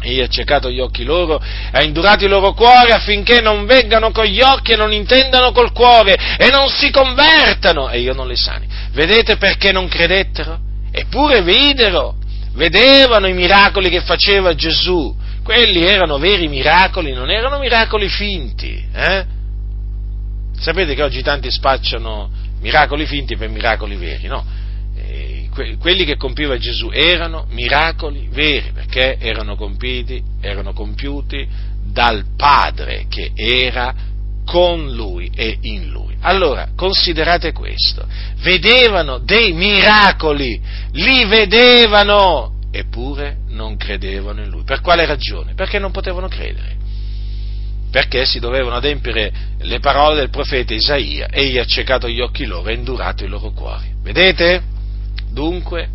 Egli 0.00 0.22
ha 0.22 0.28
cercato 0.28 0.70
gli 0.70 0.80
occhi 0.80 1.04
loro, 1.04 1.38
ha 1.70 1.82
indurato 1.82 2.24
i 2.24 2.28
loro 2.28 2.54
cuori 2.54 2.92
affinché 2.92 3.42
non 3.42 3.66
vengano 3.66 4.10
con 4.10 4.24
gli 4.24 4.40
occhi 4.40 4.72
e 4.72 4.76
non 4.76 4.90
intendano 4.90 5.52
col 5.52 5.72
cuore 5.72 6.14
e 6.38 6.48
non 6.50 6.70
si 6.70 6.90
convertano 6.90 7.90
e 7.90 8.00
io 8.00 8.14
non 8.14 8.26
li 8.26 8.36
sani. 8.36 8.66
Vedete 8.92 9.36
perché 9.36 9.70
non 9.70 9.86
credettero? 9.86 10.58
Eppure 10.90 11.42
videro 11.42 12.22
vedevano 12.54 13.26
i 13.26 13.34
miracoli 13.34 13.90
che 13.90 14.00
faceva 14.00 14.54
Gesù, 14.54 15.14
quelli 15.42 15.82
erano 15.82 16.18
veri 16.18 16.48
miracoli, 16.48 17.12
non 17.12 17.30
erano 17.30 17.58
miracoli 17.58 18.08
finti. 18.08 18.82
Eh? 18.92 19.24
Sapete 20.58 20.94
che 20.94 21.02
oggi 21.02 21.22
tanti 21.22 21.50
spacciano 21.50 22.30
miracoli 22.60 23.06
finti 23.06 23.36
per 23.36 23.50
miracoli 23.50 23.96
veri, 23.96 24.26
no? 24.26 24.62
Quelli 25.78 26.04
che 26.04 26.16
compiva 26.16 26.56
Gesù 26.56 26.90
erano 26.92 27.46
miracoli 27.50 28.28
veri, 28.32 28.72
perché 28.72 29.18
erano 29.20 29.54
compiti, 29.54 30.20
erano 30.40 30.72
compiuti 30.72 31.46
dal 31.84 32.24
Padre 32.36 33.06
che 33.08 33.30
era 33.36 33.94
con 34.44 34.92
lui 34.92 35.30
e 35.34 35.58
in 35.62 35.88
lui. 35.88 36.14
Allora, 36.20 36.68
considerate 36.76 37.52
questo, 37.52 38.06
vedevano 38.42 39.18
dei 39.18 39.52
miracoli, 39.52 40.60
li 40.92 41.24
vedevano, 41.26 42.54
eppure 42.70 43.38
non 43.48 43.76
credevano 43.76 44.42
in 44.42 44.48
lui. 44.48 44.62
Per 44.62 44.80
quale 44.80 45.06
ragione? 45.06 45.54
Perché 45.54 45.78
non 45.78 45.90
potevano 45.90 46.28
credere. 46.28 46.76
Perché 47.90 48.26
si 48.26 48.40
dovevano 48.40 48.76
adempiere 48.76 49.32
le 49.58 49.78
parole 49.78 50.16
del 50.16 50.30
profeta 50.30 50.74
Isaia, 50.74 51.28
egli 51.30 51.58
ha 51.58 51.64
ciecato 51.64 52.08
gli 52.08 52.20
occhi 52.20 52.44
loro 52.44 52.68
e 52.68 52.74
indurato 52.74 53.24
i 53.24 53.28
loro 53.28 53.50
cuori. 53.52 53.86
Vedete? 54.02 54.62
Dunque, 55.30 55.88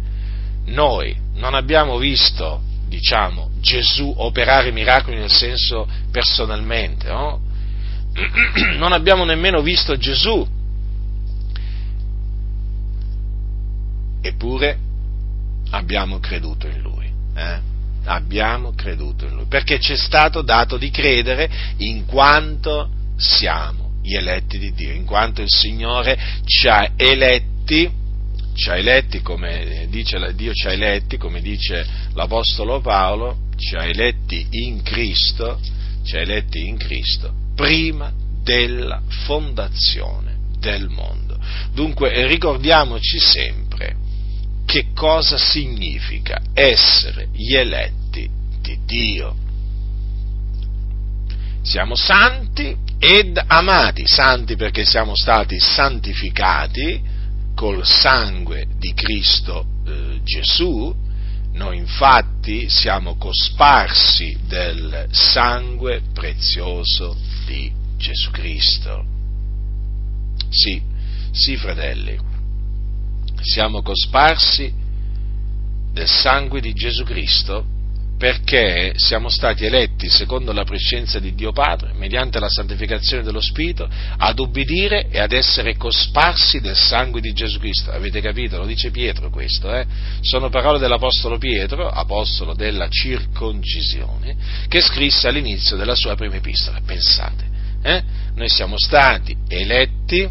noi 0.66 1.16
non 1.36 1.54
abbiamo 1.56 1.98
visto, 1.98 2.62
diciamo, 2.88 3.50
Gesù 3.60 4.14
operare 4.18 4.72
miracoli 4.72 5.18
nel 5.18 5.32
senso 5.32 5.88
personalmente, 6.12 7.10
no? 7.10 7.48
non 8.78 8.92
abbiamo 8.92 9.24
nemmeno 9.24 9.62
visto 9.62 9.98
Gesù. 9.98 10.48
Eppure 14.22 14.78
abbiamo 15.72 16.20
creduto 16.20 16.68
in 16.68 16.82
Lui. 16.82 17.10
Eh? 17.36 17.60
Abbiamo 18.06 18.74
creduto 18.74 19.26
in 19.26 19.36
Lui. 19.36 19.46
Perché 19.48 19.80
ci 19.80 19.94
è 19.94 19.98
stato 19.98 20.42
dato 20.42 20.78
di 20.78 20.90
credere 20.90 21.50
in 21.78 22.06
quanto 22.06 22.90
siamo 23.18 23.98
gli 24.02 24.16
eletti 24.16 24.58
di 24.58 24.74
Dio, 24.74 24.94
in 24.94 25.06
quanto 25.06 25.42
il 25.42 25.50
Signore 25.50 26.18
ci 26.46 26.68
ha 26.68 26.92
eletti, 26.96 27.90
ci 28.56 28.70
ha 28.70 28.78
eletti 28.78 29.22
come 29.22 29.88
dice 29.90 30.34
Dio 30.36 30.54
ci 30.54 30.68
ha 30.68 30.72
eletti, 30.72 31.18
come 31.18 31.42
dice 31.42 31.86
l'Apostolo 32.14 32.80
Paolo, 32.82 33.48
ci 33.58 33.76
ha 33.76 33.86
eletti 33.86 34.48
in 34.52 34.82
Cristo, 34.82 35.60
ci 36.04 36.16
ha 36.16 36.22
eletti 36.22 36.66
in 36.66 36.78
Cristo 36.78 37.48
prima 37.60 38.10
della 38.42 39.02
fondazione 39.26 40.38
del 40.60 40.88
mondo. 40.88 41.38
Dunque 41.74 42.26
ricordiamoci 42.26 43.20
sempre 43.20 43.98
che 44.66 44.94
cosa 44.96 45.38
significa 45.38 46.40
essere 46.54 47.28
gli 47.34 47.54
eletti 47.56 48.30
di 48.62 48.80
Dio. 48.86 49.36
Siamo 51.62 51.96
santi 51.96 52.78
ed 52.98 53.38
amati, 53.46 54.08
santi 54.08 54.56
perché 54.56 54.86
siamo 54.86 55.12
stati 55.14 55.60
santificati 55.60 57.02
col 57.56 57.86
sangue 57.86 58.68
di 58.78 58.94
Cristo 58.94 59.66
eh, 59.86 60.22
Gesù, 60.24 60.96
noi 61.54 61.78
infatti 61.78 62.70
siamo 62.70 63.16
cosparsi 63.16 64.38
del 64.48 65.08
sangue 65.12 66.02
prezioso 66.14 67.18
di 67.46 67.72
Gesù 67.98 68.32
Cristo. 68.32 69.06
Sì, 70.50 70.82
sì 71.32 71.58
fratelli, 71.58 72.18
siamo 73.42 73.82
cosparsi 73.82 74.74
del 75.92 76.08
sangue 76.08 76.62
di 76.62 76.74
Gesù 76.74 77.04
Cristo 77.04 77.66
perché 78.20 78.92
siamo 78.98 79.30
stati 79.30 79.64
eletti 79.64 80.10
secondo 80.10 80.52
la 80.52 80.66
prescenza 80.66 81.20
di 81.20 81.34
Dio 81.36 81.54
Padre, 81.54 81.94
mediante 81.94 82.38
la 82.38 82.50
santificazione 82.50 83.24
dello 83.24 83.40
Spirito, 83.40 83.90
ad 84.18 84.38
ubbidire 84.40 85.08
e 85.10 85.20
ad 85.20 85.32
essere 85.32 85.78
cosparsi 85.78 86.60
del 86.60 86.76
sangue 86.76 87.22
di 87.22 87.32
Gesù 87.32 87.60
Cristo. 87.60 87.92
Avete 87.92 88.20
capito? 88.20 88.58
Lo 88.58 88.66
dice 88.66 88.92
Pietro 88.92 89.30
questo, 89.30 89.74
eh? 89.74 89.86
Sono 90.20 90.50
parole 90.50 90.80
dell'Apostolo 90.80 91.38
Pietro, 91.38 91.88
apostolo 91.88 92.54
della 92.54 92.90
circoncisione, 92.90 94.36
che 94.68 94.82
scrisse 94.82 95.30
all'inizio 95.30 95.78
della 95.78 95.96
sua 95.96 96.16
prima 96.16 96.36
epistola. 96.36 96.82
Pensate, 96.86 97.46
eh? 97.82 98.04
Noi 98.36 98.50
siamo 98.50 98.78
stati 98.78 99.34
eletti 99.48 100.30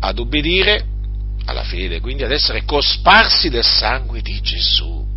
ad 0.00 0.18
ubbidire 0.18 0.84
alla 1.46 1.64
fede, 1.64 2.00
quindi 2.00 2.22
ad 2.22 2.32
essere 2.32 2.64
cosparsi 2.64 3.48
del 3.48 3.64
sangue 3.64 4.20
di 4.20 4.38
Gesù. 4.42 5.15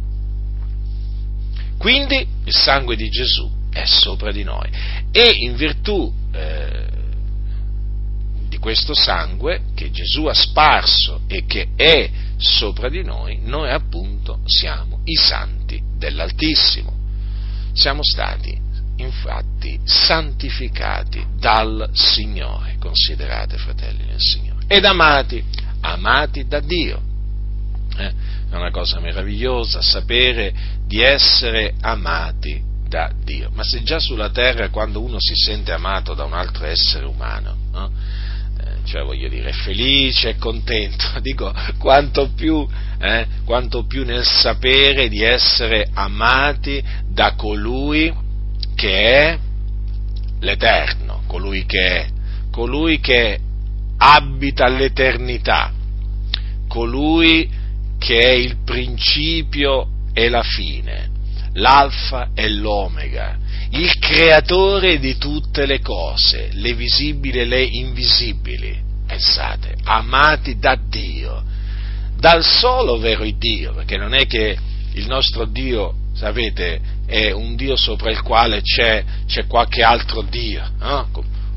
Quindi 1.80 2.28
il 2.44 2.54
sangue 2.54 2.98
di 2.98 3.10
Gesù 3.10 3.50
è 3.72 3.86
sopra 3.86 4.34
di 4.34 4.44
noi 4.44 4.70
e 5.12 5.32
in 5.38 5.56
virtù 5.56 6.14
eh, 6.34 6.88
di 8.50 8.58
questo 8.58 8.94
sangue 8.94 9.62
che 9.76 9.90
Gesù 9.90 10.26
ha 10.26 10.34
sparso 10.34 11.22
e 11.28 11.46
che 11.46 11.70
è 11.78 12.10
sopra 12.36 12.90
di 12.90 13.02
noi, 13.02 13.40
noi 13.44 13.72
appunto 13.72 14.42
siamo 14.44 15.00
i 15.06 15.16
santi 15.16 15.82
dell'Altissimo. 15.98 16.98
Siamo 17.72 18.04
stati 18.04 18.60
infatti 18.98 19.80
santificati 19.86 21.26
dal 21.38 21.90
Signore, 21.94 22.76
considerate 22.78 23.58
fratelli 23.58 24.04
nel 24.06 24.20
Signore, 24.20 24.66
ed 24.68 24.84
amati, 24.84 25.42
amati 25.80 26.46
da 26.46 26.60
Dio. 26.60 27.02
Eh? 27.98 28.14
È 28.50 28.56
una 28.56 28.72
cosa 28.72 29.00
meravigliosa 29.00 29.82
sapere 29.82 30.54
di 30.86 31.02
essere 31.02 31.76
amati 31.82 32.62
da 32.88 33.12
Dio. 33.24 33.52
Ma 33.54 33.64
se 33.64 33.84
già 33.84 34.00
sulla 34.00 34.32
terra 34.32 34.70
quando 34.70 35.02
uno 35.02 35.18
si 35.20 35.36
sente 35.36 35.72
amato 35.72 36.16
da 36.16 36.24
un 36.24 36.34
altro 36.34 36.66
essere 36.66 37.06
umano, 37.06 37.56
no? 37.72 37.92
eh, 38.60 38.86
cioè 38.86 39.04
voglio 39.04 39.30
dire, 39.30 39.54
felice, 39.54 40.32
è 40.32 40.38
contento, 40.38 41.06
dico 41.22 41.54
quanto 41.78 42.32
più, 42.36 42.68
eh, 43.00 43.28
quanto 43.46 43.86
più 43.86 44.04
nel 44.04 44.26
sapere 44.26 45.08
di 45.08 45.22
essere 45.22 45.88
amati 45.94 46.84
da 47.08 47.36
colui 47.36 48.12
che 48.74 49.04
è 49.04 49.40
l'Eterno, 50.40 51.22
colui 51.28 51.66
che 51.66 51.88
è, 51.88 52.08
colui 52.50 53.00
che 53.00 53.40
abita 53.98 54.68
l'eternità, 54.68 55.72
colui 56.68 57.59
che 58.00 58.18
è 58.18 58.32
il 58.32 58.58
principio 58.64 59.88
e 60.14 60.30
la 60.30 60.42
fine, 60.42 61.10
l'alfa 61.54 62.30
e 62.34 62.50
l'omega, 62.50 63.38
il 63.72 64.00
creatore 64.00 64.98
di 64.98 65.18
tutte 65.18 65.68
le 65.68 65.80
cose, 65.82 66.50
le 66.54 66.74
visibili 66.74 67.40
e 67.40 67.46
le 67.46 67.62
invisibili, 67.62 68.82
pensate, 69.06 69.76
amati 69.84 70.58
da 70.58 70.76
Dio, 70.76 71.44
dal 72.18 72.44
solo 72.44 72.98
vero 72.98 73.24
Dio, 73.38 73.74
perché 73.74 73.98
non 73.98 74.14
è 74.14 74.26
che 74.26 74.58
il 74.94 75.06
nostro 75.06 75.46
Dio, 75.46 75.94
sapete, 76.14 76.82
è 77.06 77.32
un 77.32 77.56
Dio 77.56 77.76
sopra 77.76 78.10
il 78.10 78.22
quale 78.22 78.62
c'è, 78.62 79.04
c'è 79.28 79.46
qualche 79.46 79.84
altro 79.84 80.22
Dio, 80.24 80.64
no? 80.80 81.08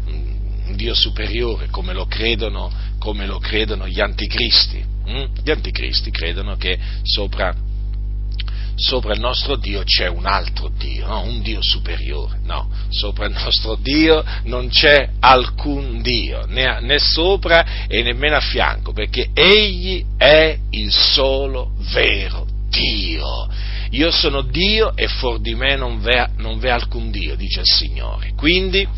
un 0.07 0.77
Dio 0.77 0.95
superiore, 0.95 1.69
come 1.71 1.93
lo 1.93 2.07
credono, 2.07 2.71
come 2.99 3.27
lo 3.27 3.39
credono 3.39 3.89
gli 3.89 4.01
anticristi. 4.01 4.92
Hm? 5.07 5.43
Gli 5.43 5.51
anticristi 5.51 6.11
credono 6.11 6.57
che 6.57 6.79
sopra 7.03 7.55
sopra 8.75 9.13
il 9.13 9.21
nostro 9.21 9.57
Dio 9.57 9.83
c'è 9.85 10.09
un 10.09 10.27
altro 10.27 10.71
Dio, 10.77 11.07
no? 11.07 11.23
un 11.23 11.43
Dio 11.43 11.59
superiore, 11.63 12.39
no, 12.45 12.69
sopra 12.89 13.27
il 13.27 13.33
nostro 13.33 13.77
Dio 13.77 14.25
non 14.45 14.69
c'è 14.69 15.11
alcun 15.21 16.01
Dio, 16.03 16.47
né, 16.47 16.81
né, 16.81 16.99
sopra 16.99 17.87
e 17.87 18.03
nemmeno 18.03 18.37
a 18.37 18.41
fianco, 18.41 18.93
perché 18.93 19.31
Egli 19.35 20.05
è 20.17 20.57
il 20.71 20.93
solo 20.93 21.73
vero 21.93 22.47
Dio. 22.69 23.49
Io 23.91 24.11
sono 24.11 24.41
Dio 24.41 24.97
e 24.97 25.07
fuori 25.07 25.43
di 25.43 25.55
me 25.55 25.77
non 25.77 26.01
v'è, 26.01 26.31
non 26.39 26.59
v'è 26.59 26.71
alcun 26.71 27.11
Dio, 27.11 27.37
dice 27.37 27.61
il 27.61 27.67
Signore. 27.67 28.33
Quindi 28.35 28.89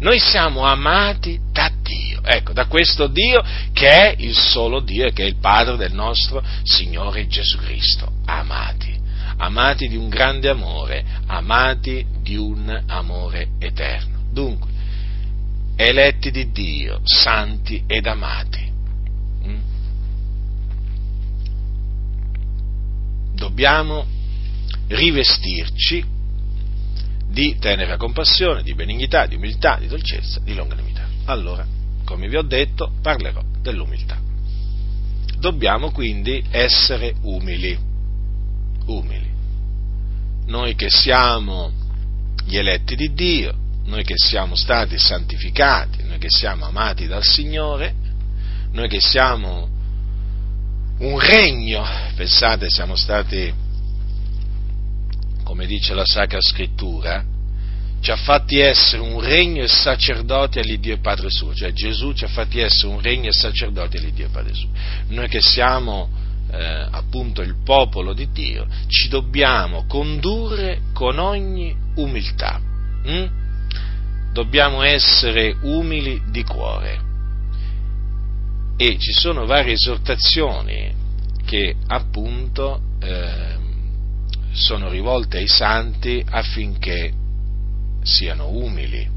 noi 0.00 0.18
siamo 0.18 0.64
amati 0.64 1.40
da 1.50 1.70
Dio, 1.82 2.20
ecco, 2.22 2.52
da 2.52 2.66
questo 2.66 3.06
Dio 3.06 3.42
che 3.72 3.88
è 3.88 4.14
il 4.18 4.34
solo 4.34 4.80
Dio 4.80 5.06
e 5.06 5.12
che 5.12 5.24
è 5.24 5.26
il 5.26 5.36
Padre 5.40 5.76
del 5.76 5.92
nostro 5.92 6.42
Signore 6.62 7.26
Gesù 7.26 7.58
Cristo. 7.58 8.12
Amati 8.26 8.98
amati 9.38 9.88
di 9.88 9.96
un 9.96 10.08
grande 10.08 10.48
amore, 10.48 11.04
amati 11.26 12.04
di 12.20 12.36
un 12.36 12.82
amore 12.86 13.50
eterno. 13.58 14.18
Dunque, 14.32 14.70
eletti 15.76 16.30
di 16.30 16.50
Dio, 16.50 17.00
santi 17.04 17.84
ed 17.86 18.06
amati. 18.06 18.72
Mm? 19.46 19.58
Dobbiamo 23.34 24.06
rivestirci 24.88 26.04
di 27.28 27.56
tenera 27.58 27.96
compassione, 27.96 28.62
di 28.62 28.74
benignità, 28.74 29.26
di 29.26 29.36
umiltà, 29.36 29.76
di 29.78 29.86
dolcezza, 29.86 30.40
di 30.42 30.54
longanimità. 30.54 31.06
Allora, 31.26 31.66
come 32.04 32.28
vi 32.28 32.36
ho 32.36 32.42
detto, 32.42 32.92
parlerò 33.02 33.42
dell'umiltà. 33.60 34.18
Dobbiamo 35.38 35.90
quindi 35.90 36.44
essere 36.50 37.14
umili, 37.22 37.78
umili 38.86 39.28
noi 40.48 40.74
che 40.74 40.88
siamo 40.88 41.70
gli 42.44 42.56
eletti 42.56 42.96
di 42.96 43.12
Dio, 43.12 43.54
noi 43.84 44.02
che 44.02 44.14
siamo 44.16 44.54
stati 44.54 44.98
santificati, 44.98 46.02
noi 46.04 46.18
che 46.18 46.30
siamo 46.30 46.64
amati 46.64 47.06
dal 47.06 47.22
Signore, 47.22 47.94
noi 48.72 48.88
che 48.88 49.00
siamo 49.00 49.68
un 50.98 51.18
regno, 51.18 51.84
pensate, 52.16 52.66
siamo 52.68 52.96
stati, 52.96 53.52
come 55.48 55.64
dice 55.64 55.94
la 55.94 56.04
Sacra 56.04 56.42
Scrittura, 56.42 57.24
ci 58.02 58.10
ha 58.10 58.16
fatti 58.16 58.58
essere 58.58 59.00
un 59.00 59.18
regno 59.18 59.62
e 59.62 59.66
sacerdoti 59.66 60.58
all'Iddio 60.58 60.92
e 60.92 60.98
Padre 60.98 61.30
suo, 61.30 61.54
cioè 61.54 61.72
Gesù 61.72 62.12
ci 62.12 62.24
ha 62.24 62.28
fatti 62.28 62.60
essere 62.60 62.92
un 62.92 63.00
regno 63.00 63.30
e 63.30 63.32
sacerdoti 63.32 63.96
all'Iddio 63.96 64.26
e 64.26 64.28
Padre 64.28 64.52
suo. 64.52 64.68
Noi 65.08 65.26
che 65.28 65.40
siamo 65.40 66.10
eh, 66.52 66.86
appunto 66.90 67.40
il 67.40 67.54
popolo 67.64 68.12
di 68.12 68.30
Dio, 68.30 68.66
ci 68.88 69.08
dobbiamo 69.08 69.86
condurre 69.86 70.80
con 70.92 71.18
ogni 71.18 71.74
umiltà. 71.94 72.60
Hm? 73.04 73.28
Dobbiamo 74.34 74.82
essere 74.82 75.56
umili 75.62 76.24
di 76.28 76.44
cuore. 76.44 77.00
E 78.76 78.98
ci 78.98 79.12
sono 79.12 79.46
varie 79.46 79.72
esortazioni 79.72 80.92
che 81.46 81.74
appunto 81.86 82.82
eh, 83.00 83.57
sono 84.52 84.88
rivolte 84.88 85.38
ai 85.38 85.48
santi 85.48 86.24
affinché 86.28 87.12
siano 88.02 88.48
umili. 88.48 89.16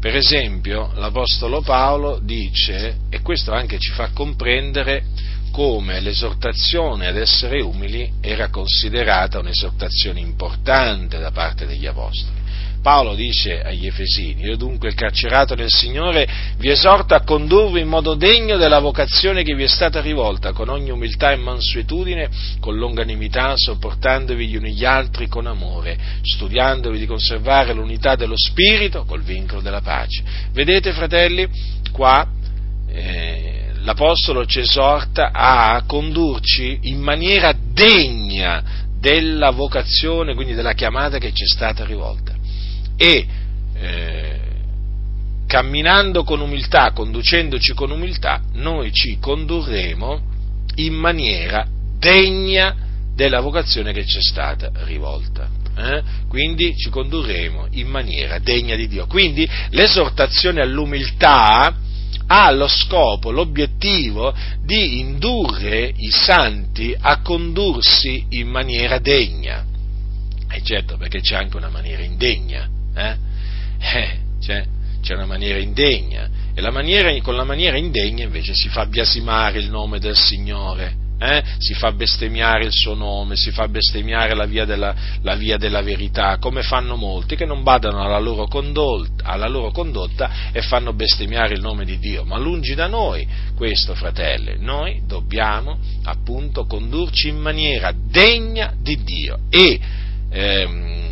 Per 0.00 0.16
esempio, 0.16 0.92
l'Apostolo 0.96 1.60
Paolo 1.62 2.18
dice, 2.20 2.96
e 3.08 3.20
questo 3.20 3.52
anche 3.52 3.78
ci 3.78 3.92
fa 3.92 4.10
comprendere 4.12 5.04
come 5.52 6.00
l'esortazione 6.00 7.06
ad 7.06 7.16
essere 7.16 7.60
umili 7.60 8.14
era 8.20 8.48
considerata 8.48 9.38
un'esortazione 9.38 10.18
importante 10.18 11.18
da 11.18 11.30
parte 11.30 11.66
degli 11.66 11.86
Apostoli. 11.86 12.41
Paolo 12.82 13.14
dice 13.14 13.62
agli 13.62 13.86
Efesini, 13.86 14.42
io 14.42 14.56
dunque 14.56 14.92
carcerato 14.92 15.54
del 15.54 15.70
Signore 15.70 16.28
vi 16.58 16.68
esorto 16.68 17.14
a 17.14 17.22
condurvi 17.22 17.80
in 17.80 17.86
modo 17.86 18.14
degno 18.14 18.56
della 18.56 18.80
vocazione 18.80 19.44
che 19.44 19.54
vi 19.54 19.62
è 19.62 19.68
stata 19.68 20.00
rivolta, 20.00 20.52
con 20.52 20.68
ogni 20.68 20.90
umiltà 20.90 21.30
e 21.30 21.36
mansuetudine, 21.36 22.28
con 22.58 22.76
longanimità, 22.76 23.54
sopportandovi 23.56 24.48
gli 24.48 24.56
uni 24.56 24.72
gli 24.72 24.84
altri 24.84 25.28
con 25.28 25.46
amore, 25.46 25.96
studiandovi 26.22 26.98
di 26.98 27.06
conservare 27.06 27.72
l'unità 27.72 28.16
dello 28.16 28.36
Spirito 28.36 29.04
col 29.04 29.22
vincolo 29.22 29.60
della 29.60 29.80
pace. 29.80 30.24
Vedete 30.52 30.92
fratelli, 30.92 31.48
qua 31.92 32.26
eh, 32.88 33.66
l'Apostolo 33.82 34.44
ci 34.44 34.58
esorta 34.58 35.30
a 35.32 35.84
condurci 35.86 36.80
in 36.82 37.00
maniera 37.00 37.54
degna 37.56 38.90
della 38.98 39.50
vocazione, 39.50 40.34
quindi 40.34 40.54
della 40.54 40.74
chiamata 40.74 41.18
che 41.18 41.32
ci 41.32 41.44
è 41.44 41.48
stata 41.48 41.84
rivolta. 41.84 42.31
E 43.02 43.26
eh, 43.74 44.40
camminando 45.48 46.22
con 46.22 46.40
umiltà, 46.40 46.92
conducendoci 46.92 47.74
con 47.74 47.90
umiltà, 47.90 48.40
noi 48.52 48.92
ci 48.92 49.18
condurremo 49.18 50.20
in 50.76 50.94
maniera 50.94 51.66
degna 51.98 52.76
della 53.12 53.40
vocazione 53.40 53.92
che 53.92 54.06
ci 54.06 54.18
è 54.18 54.22
stata 54.22 54.70
rivolta. 54.84 55.48
Eh? 55.76 56.02
Quindi 56.28 56.76
ci 56.76 56.90
condurremo 56.90 57.66
in 57.70 57.88
maniera 57.88 58.38
degna 58.38 58.76
di 58.76 58.86
Dio. 58.86 59.08
Quindi 59.08 59.48
l'esortazione 59.70 60.60
all'umiltà 60.60 61.74
ha 62.28 62.50
lo 62.52 62.68
scopo, 62.68 63.32
l'obiettivo 63.32 64.32
di 64.64 65.00
indurre 65.00 65.92
i 65.96 66.10
santi 66.12 66.94
a 66.96 67.20
condursi 67.20 68.26
in 68.28 68.46
maniera 68.46 69.00
degna. 69.00 69.64
E 70.48 70.62
certo, 70.62 70.96
perché 70.98 71.20
c'è 71.20 71.34
anche 71.34 71.56
una 71.56 71.68
maniera 71.70 72.02
indegna, 72.02 72.68
eh? 72.94 73.16
Eh, 73.78 74.18
c'è, 74.40 74.64
c'è, 75.02 75.14
una 75.14 75.26
maniera 75.26 75.58
indegna, 75.58 76.28
e 76.54 76.60
la 76.60 76.70
maniera, 76.70 77.12
con 77.20 77.34
la 77.34 77.44
maniera 77.44 77.76
indegna 77.76 78.24
invece 78.24 78.52
si 78.54 78.68
fa 78.68 78.86
biasimare 78.86 79.58
il 79.58 79.70
nome 79.70 79.98
del 79.98 80.16
Signore, 80.16 81.00
eh? 81.22 81.42
si 81.58 81.74
fa 81.74 81.92
bestemmiare 81.92 82.64
il 82.64 82.72
suo 82.72 82.94
nome, 82.94 83.36
si 83.36 83.52
fa 83.52 83.68
bestemmiare 83.68 84.34
la 84.34 84.44
via, 84.44 84.64
della, 84.64 84.94
la 85.22 85.36
via 85.36 85.56
della 85.56 85.80
verità, 85.80 86.38
come 86.38 86.62
fanno 86.62 86.96
molti 86.96 87.36
che 87.36 87.44
non 87.44 87.62
badano 87.62 88.02
alla 88.02 88.18
loro, 88.18 88.46
condotta, 88.46 89.24
alla 89.24 89.48
loro 89.48 89.70
condotta 89.70 90.50
e 90.52 90.62
fanno 90.62 90.92
bestemmiare 90.92 91.54
il 91.54 91.60
nome 91.60 91.84
di 91.84 91.98
Dio. 91.98 92.24
Ma 92.24 92.38
lungi 92.38 92.74
da 92.74 92.88
noi 92.88 93.26
questo, 93.54 93.94
fratelli, 93.94 94.56
noi 94.58 95.02
dobbiamo 95.06 95.78
appunto 96.04 96.64
condurci 96.64 97.28
in 97.28 97.38
maniera 97.38 97.92
degna 97.94 98.74
di 98.76 99.02
Dio 99.04 99.38
e 99.48 99.80
ehm, 100.30 101.11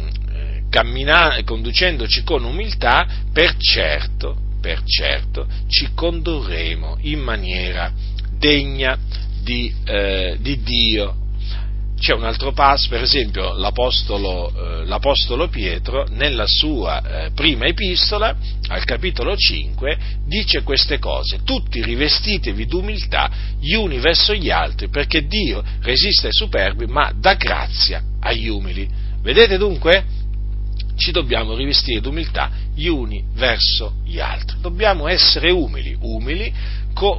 cammina, 0.70 1.38
conducendoci 1.44 2.22
con 2.22 2.44
umiltà, 2.44 3.06
per 3.33 3.56
certo, 3.59 4.37
per 4.61 4.83
certo 4.85 5.46
ci 5.68 5.88
condurremo 5.94 6.98
in 7.02 7.20
maniera 7.20 7.92
degna 8.38 8.96
di, 9.42 9.72
eh, 9.85 10.37
di 10.40 10.62
Dio. 10.62 11.16
C'è 11.98 12.14
un 12.14 12.24
altro 12.24 12.52
passo, 12.52 12.88
per 12.88 13.02
esempio 13.02 13.52
l'Apostolo, 13.52 14.50
eh, 14.50 14.87
l'Apostolo 14.87 15.48
Pietro 15.48 16.06
nella 16.09 16.46
sua 16.46 17.26
eh, 17.26 17.30
prima 17.33 17.66
epistola, 17.66 18.35
al 18.68 18.85
capitolo 18.85 19.37
5, 19.37 19.98
dice 20.24 20.62
queste 20.62 20.98
cose, 20.98 21.40
tutti 21.44 21.83
rivestitevi 21.83 22.64
d'umiltà 22.64 23.30
gli 23.61 23.74
uni 23.74 23.98
verso 23.98 24.33
gli 24.33 24.48
altri, 24.48 24.88
perché 24.88 25.26
Dio 25.26 25.62
resiste 25.83 26.28
ai 26.28 26.33
superbi, 26.33 26.87
ma 26.87 27.12
dà 27.14 27.35
grazia 27.35 28.02
agli 28.20 28.48
umili. 28.48 28.88
Vedete 29.20 29.59
dunque? 29.59 30.19
Ci 31.01 31.13
dobbiamo 31.13 31.57
rivestire 31.57 32.03
d'umiltà 32.03 32.51
gli 32.75 32.87
uni 32.87 33.25
verso 33.33 33.95
gli 34.05 34.21
altri. 34.21 34.59
Dobbiamo 34.61 35.09
essere 35.09 35.51
umili, 35.51 35.97
umili 35.99 36.53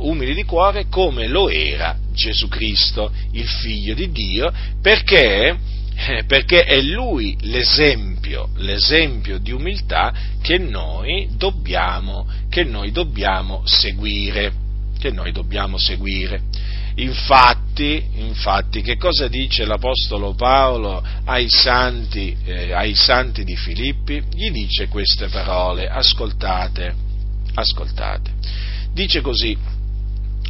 umili 0.03 0.35
di 0.35 0.43
cuore 0.43 0.85
come 0.87 1.27
lo 1.27 1.49
era 1.49 1.97
Gesù 2.13 2.47
Cristo, 2.47 3.11
il 3.31 3.47
figlio 3.47 3.95
di 3.95 4.11
Dio, 4.11 4.53
perché, 4.81 5.57
eh, 5.95 6.23
perché 6.25 6.63
è 6.63 6.79
lui 6.79 7.35
l'esempio, 7.41 8.49
l'esempio 8.57 9.39
di 9.39 9.51
umiltà 9.51 10.13
che 10.43 10.59
noi 10.59 11.27
dobbiamo, 11.31 12.27
che 12.49 12.63
noi 12.63 12.91
dobbiamo 12.91 13.63
seguire. 13.65 14.53
Che 14.99 15.09
noi 15.09 15.31
dobbiamo 15.31 15.79
seguire. 15.79 16.41
Infatti, 16.95 18.05
infatti, 18.15 18.81
che 18.81 18.97
cosa 18.97 19.27
dice 19.27 19.65
l'Apostolo 19.65 20.33
Paolo 20.33 21.03
ai 21.25 21.47
santi, 21.49 22.35
eh, 22.43 22.73
ai 22.73 22.93
santi 22.95 23.43
di 23.43 23.55
Filippi? 23.55 24.21
Gli 24.33 24.51
dice 24.51 24.87
queste 24.87 25.27
parole, 25.27 25.87
ascoltate, 25.87 26.93
ascoltate. 27.53 28.31
Dice 28.93 29.21
così, 29.21 29.57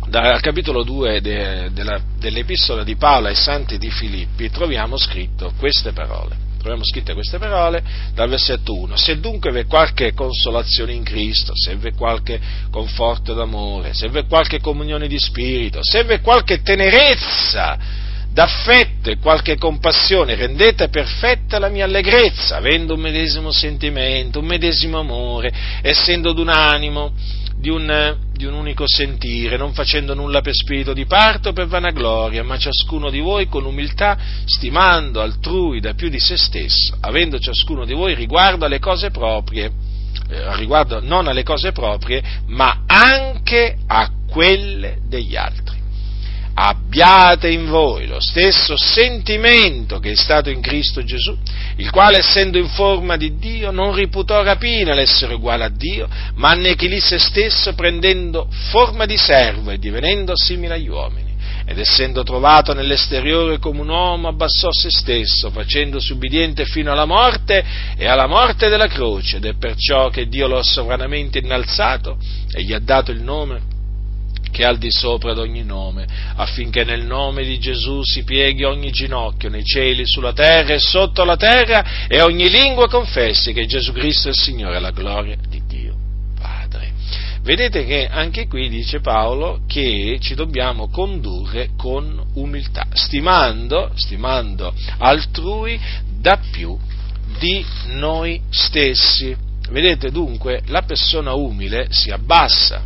dal 0.08 0.42
capitolo 0.42 0.84
2 0.84 1.22
de, 1.22 1.70
de 1.72 1.84
la, 1.84 2.02
dell'epistola 2.18 2.84
di 2.84 2.96
Paolo 2.96 3.28
ai 3.28 3.36
santi 3.36 3.78
di 3.78 3.92
Filippi 3.92 4.50
troviamo 4.50 4.98
scritto 4.98 5.54
queste 5.58 5.92
parole. 5.92 6.50
Troviamo 6.62 6.86
scritte 6.86 7.16
queste 7.16 7.40
parole 7.40 7.84
dal 8.14 8.30
versetto 8.30 8.78
1. 8.78 8.96
Se 8.96 9.20
dunque 9.20 9.50
v'è 9.50 9.66
qualche 9.66 10.14
consolazione 10.14 10.94
in 10.94 11.04
Cristo, 11.04 11.54
se 11.56 11.76
v'è 11.76 11.96
qualche 11.96 12.40
conforto 12.70 13.34
d'amore, 13.34 13.96
se 13.96 14.10
v'è 14.10 14.28
qualche 14.28 14.60
comunione 14.60 15.08
di 15.08 15.18
spirito, 15.18 15.80
se 15.82 16.04
v'è 16.04 16.22
qualche 16.22 16.62
tenerezza 16.62 17.80
d'affetto 18.32 19.10
e 19.10 19.18
qualche 19.18 19.58
compassione, 19.58 20.36
rendete 20.36 20.90
perfetta 20.90 21.58
la 21.58 21.70
mia 21.70 21.86
allegrezza, 21.86 22.58
avendo 22.58 22.94
un 22.94 23.02
medesimo 23.02 23.52
sentimento, 23.52 24.38
un 24.38 24.46
medesimo 24.46 25.00
amore, 25.00 25.52
essendo 25.82 26.32
d'un 26.32 26.50
animo, 26.50 27.12
di 27.62 27.70
un, 27.70 28.18
di 28.34 28.46
un, 28.46 28.56
unico 28.56 28.86
sentire, 28.88 29.56
non 29.56 29.74
facendo 29.74 30.16
nulla 30.16 30.42
per 30.42 30.56
spirito 30.56 30.94
di 30.94 31.06
parto 31.06 31.50
o 31.50 31.54
per 31.54 31.68
vanagloria, 31.68 32.44
ma 32.44 32.58
ciascuno 32.58 33.12
di 33.12 33.20
voi 33.20 33.48
con 33.48 33.66
umiltà, 33.66 34.18
stimando 34.46 35.22
altrui 35.22 35.80
da 35.80 35.94
più 35.94 36.10
di 36.10 36.20
se 36.20 36.38
stesso, 36.38 36.98
avendo 37.02 37.38
ciascuno 37.38 37.86
di 37.86 37.94
voi 37.94 38.16
riguardo 38.16 38.66
alle 38.66 38.80
cose 38.80 39.12
proprie, 39.12 39.72
eh, 40.30 40.56
riguardo 40.56 41.02
non 41.02 41.28
alle 41.28 41.44
cose 41.44 41.72
proprie, 41.72 42.24
ma 42.48 42.82
anche 42.88 43.78
a 43.86 44.10
quelle 44.28 44.98
degli 45.08 45.36
altri 45.36 45.61
abbiate 46.54 47.50
in 47.50 47.68
voi 47.68 48.08
lo 48.08 48.20
stesso 48.20 48.76
sentimento 48.78 50.00
che 50.00 50.12
è 50.12 50.16
stato 50.16 50.50
in 50.50 50.62
Cristo 50.62 51.04
Gesù, 51.04 51.36
il 51.78 51.90
quale 51.90 52.20
essendo 52.20 52.58
in 52.58 52.68
forma 52.68 53.18
di 53.18 53.38
Dio 53.38 53.72
non 53.72 53.94
riputò 53.94 54.44
rapina 54.44 54.94
l'essere 54.94 55.34
uguale 55.34 55.64
a 55.64 55.70
Dio, 55.70 56.08
ma 56.36 56.50
annechilì 56.50 57.00
se 57.00 57.18
stesso 57.20 57.74
prendendo 57.74 58.48
forma 58.70 59.06
di 59.06 59.18
servo 59.18 59.72
e 59.72 59.80
divenendo 59.80 60.36
simile 60.36 60.76
agli 60.76 60.90
uomini. 60.90 61.30
Ed 61.64 61.80
essendo 61.80 62.24
trovato 62.24 62.74
nell'esteriore 62.74 63.60
come 63.60 63.82
un 63.82 63.90
uomo, 63.90 64.28
abbassò 64.28 64.72
se 64.72 64.90
stesso, 64.90 65.52
facendosi 65.52 66.12
ubbidiente 66.12 66.66
fino 66.66 66.92
alla 66.92 67.06
morte 67.06 67.64
e 67.96 68.08
alla 68.08 68.28
morte 68.28 68.68
della 68.68 68.88
croce, 68.88 69.38
ed 69.38 69.46
è 69.46 69.54
perciò 69.54 70.10
che 70.10 70.28
Dio 70.28 70.48
lo 70.48 70.58
ha 70.58 70.64
sovranamente 70.64 71.38
innalzato 71.38 72.18
e 72.52 72.64
gli 72.64 72.74
ha 72.74 72.80
dato 72.80 73.12
il 73.12 73.22
nome 73.22 73.71
che 74.52 74.64
è 74.64 74.66
al 74.66 74.78
di 74.78 74.92
sopra 74.92 75.34
d'ogni 75.34 75.64
nome, 75.64 76.06
affinché 76.36 76.84
nel 76.84 77.04
nome 77.06 77.44
di 77.44 77.58
Gesù 77.58 78.02
si 78.04 78.24
pieghi 78.24 78.64
ogni 78.64 78.92
ginocchio 78.92 79.50
nei 79.50 79.64
cieli, 79.64 80.04
sulla 80.06 80.34
terra 80.34 80.74
e 80.74 80.80
sotto 80.80 81.24
la 81.24 81.38
terra 81.38 82.08
e 82.08 82.22
ogni 82.22 82.50
lingua 82.50 82.88
confessi 82.88 83.54
che 83.54 83.66
Gesù 83.66 83.92
Cristo 83.94 84.28
è 84.28 84.32
il 84.32 84.38
Signore, 84.38 84.80
la 84.80 84.92
gloria 84.92 85.36
di 85.48 85.62
Dio 85.66 85.96
Padre. 86.40 86.92
Vedete 87.44 87.86
che 87.86 88.08
anche 88.08 88.48
qui 88.48 88.70
dice 88.70 89.00
Paolo 89.00 89.62
che 89.68 90.20
ci 90.22 90.36
dobbiamo 90.36 90.90
condurre 90.90 91.70
con 91.76 92.24
umiltà, 92.36 92.86
stimando, 92.94 93.92
stimando 93.96 94.74
altrui 95.00 95.80
da 96.20 96.40
più 96.52 96.78
di 97.40 97.66
noi 97.88 98.42
stessi. 98.50 99.36
Vedete 99.70 100.12
dunque, 100.12 100.62
la 100.68 100.84
persona 100.84 101.34
umile 101.34 101.88
si 101.90 102.12
abbassa, 102.12 102.84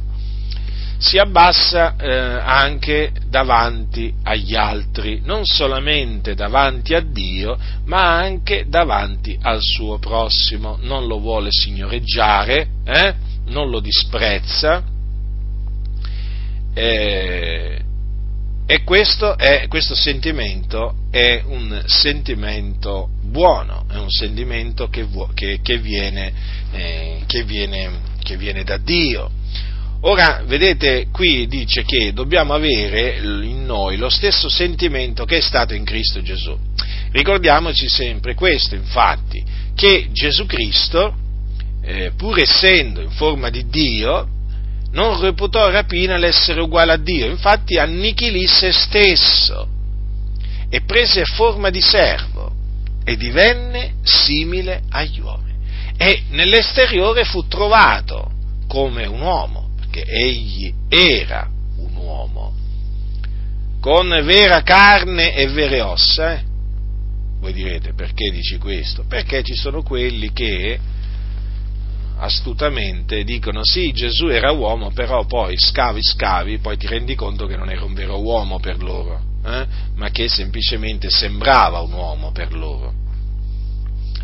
si 1.06 1.20
abbassa 1.20 1.96
eh, 1.98 2.10
anche 2.10 3.12
davanti 3.30 4.12
agli 4.24 4.56
altri, 4.56 5.22
non 5.24 5.46
solamente 5.46 6.34
davanti 6.34 6.96
a 6.96 7.00
Dio, 7.00 7.60
ma 7.86 8.18
anche 8.18 8.66
davanti 8.68 9.38
al 9.40 9.60
suo 9.62 10.00
prossimo. 10.00 10.80
Non 10.82 11.06
lo 11.06 11.20
vuole 11.20 11.50
signoreggiare, 11.52 12.68
eh? 12.84 13.14
non 13.50 13.70
lo 13.70 13.82
disprezza. 13.82 14.84
Eh, 16.74 17.82
e 18.66 18.84
questo, 18.84 19.38
è, 19.38 19.68
questo 19.68 19.94
sentimento 19.94 20.96
è 21.12 21.44
un 21.46 21.84
sentimento 21.86 23.10
buono, 23.22 23.86
è 23.92 23.98
un 23.98 24.10
sentimento 24.10 24.88
che, 24.90 25.08
che, 25.36 25.60
che, 25.62 25.78
viene, 25.78 26.34
eh, 26.72 27.22
che 27.28 27.44
viene, 27.44 27.92
viene 28.38 28.64
da 28.64 28.78
Dio 28.78 29.44
Ora, 30.08 30.44
vedete, 30.46 31.08
qui 31.12 31.48
dice 31.48 31.84
che 31.84 32.14
dobbiamo 32.14 32.54
avere 32.54 33.18
in 33.18 33.66
noi 33.66 33.98
lo 33.98 34.10
stesso 34.10 34.50
sentimento 34.50 35.26
che 35.26 35.38
è 35.38 35.42
stato 35.42 35.74
in 35.74 35.84
Cristo 35.84 36.22
Gesù. 36.22 36.56
Ricordiamoci 37.12 37.90
sempre 37.90 38.36
questo, 38.36 38.76
infatti, 38.76 39.44
che 39.74 40.10
Gesù 40.12 40.46
Cristo, 40.46 41.16
eh, 41.82 42.12
pur 42.16 42.38
essendo 42.38 43.02
in 43.02 43.10
forma 43.10 43.50
di 43.50 43.68
Dio, 43.68 44.28
non 44.92 45.20
reputò 45.20 45.72
rapina 45.72 46.18
l'essere 46.18 46.62
uguale 46.62 46.92
a 46.92 46.98
Dio, 46.98 47.26
infatti 47.26 47.80
annichilì 47.80 48.46
se 48.46 48.72
stesso 48.72 49.68
e 50.70 50.82
prese 50.82 51.26
forma 51.26 51.72
di 51.72 51.82
servo 51.82 52.54
e 53.04 53.18
divenne 53.18 53.96
simile 54.04 54.84
agli 54.88 55.20
uomini. 55.20 55.58
E 55.98 56.26
nell'esteriore 56.30 57.24
fu 57.26 57.48
trovato 57.48 58.30
come 58.68 59.08
un 59.08 59.22
uomo 59.22 59.65
perché 59.96 60.04
egli 60.12 60.74
era 60.90 61.50
un 61.78 61.96
uomo, 61.96 62.54
con 63.80 64.10
vera 64.10 64.62
carne 64.62 65.34
e 65.34 65.48
vere 65.48 65.80
ossa. 65.80 66.34
Eh? 66.34 66.44
Voi 67.40 67.54
direte 67.54 67.94
perché 67.94 68.30
dici 68.32 68.58
questo? 68.58 69.06
Perché 69.08 69.42
ci 69.44 69.56
sono 69.56 69.84
quelli 69.84 70.34
che 70.34 70.78
astutamente 72.18 73.24
dicono 73.24 73.64
sì, 73.64 73.94
Gesù 73.94 74.28
era 74.28 74.52
uomo, 74.52 74.92
però 74.92 75.26
poi 75.26 75.56
scavi, 75.58 76.02
scavi, 76.02 76.58
poi 76.60 76.78
ti 76.78 76.88
rendi 76.88 77.16
conto 77.16 77.46
che 77.46 77.56
non 77.56 77.70
era 77.70 77.84
un 77.84 77.94
vero 77.94 78.22
uomo 78.22 78.60
per 78.60 78.82
loro, 78.82 79.22
eh? 79.46 79.66
ma 79.96 80.10
che 80.10 80.28
semplicemente 80.28 81.10
sembrava 81.10 81.80
un 81.80 81.94
uomo 81.94 82.32
per 82.32 82.54
loro. 82.54 83.04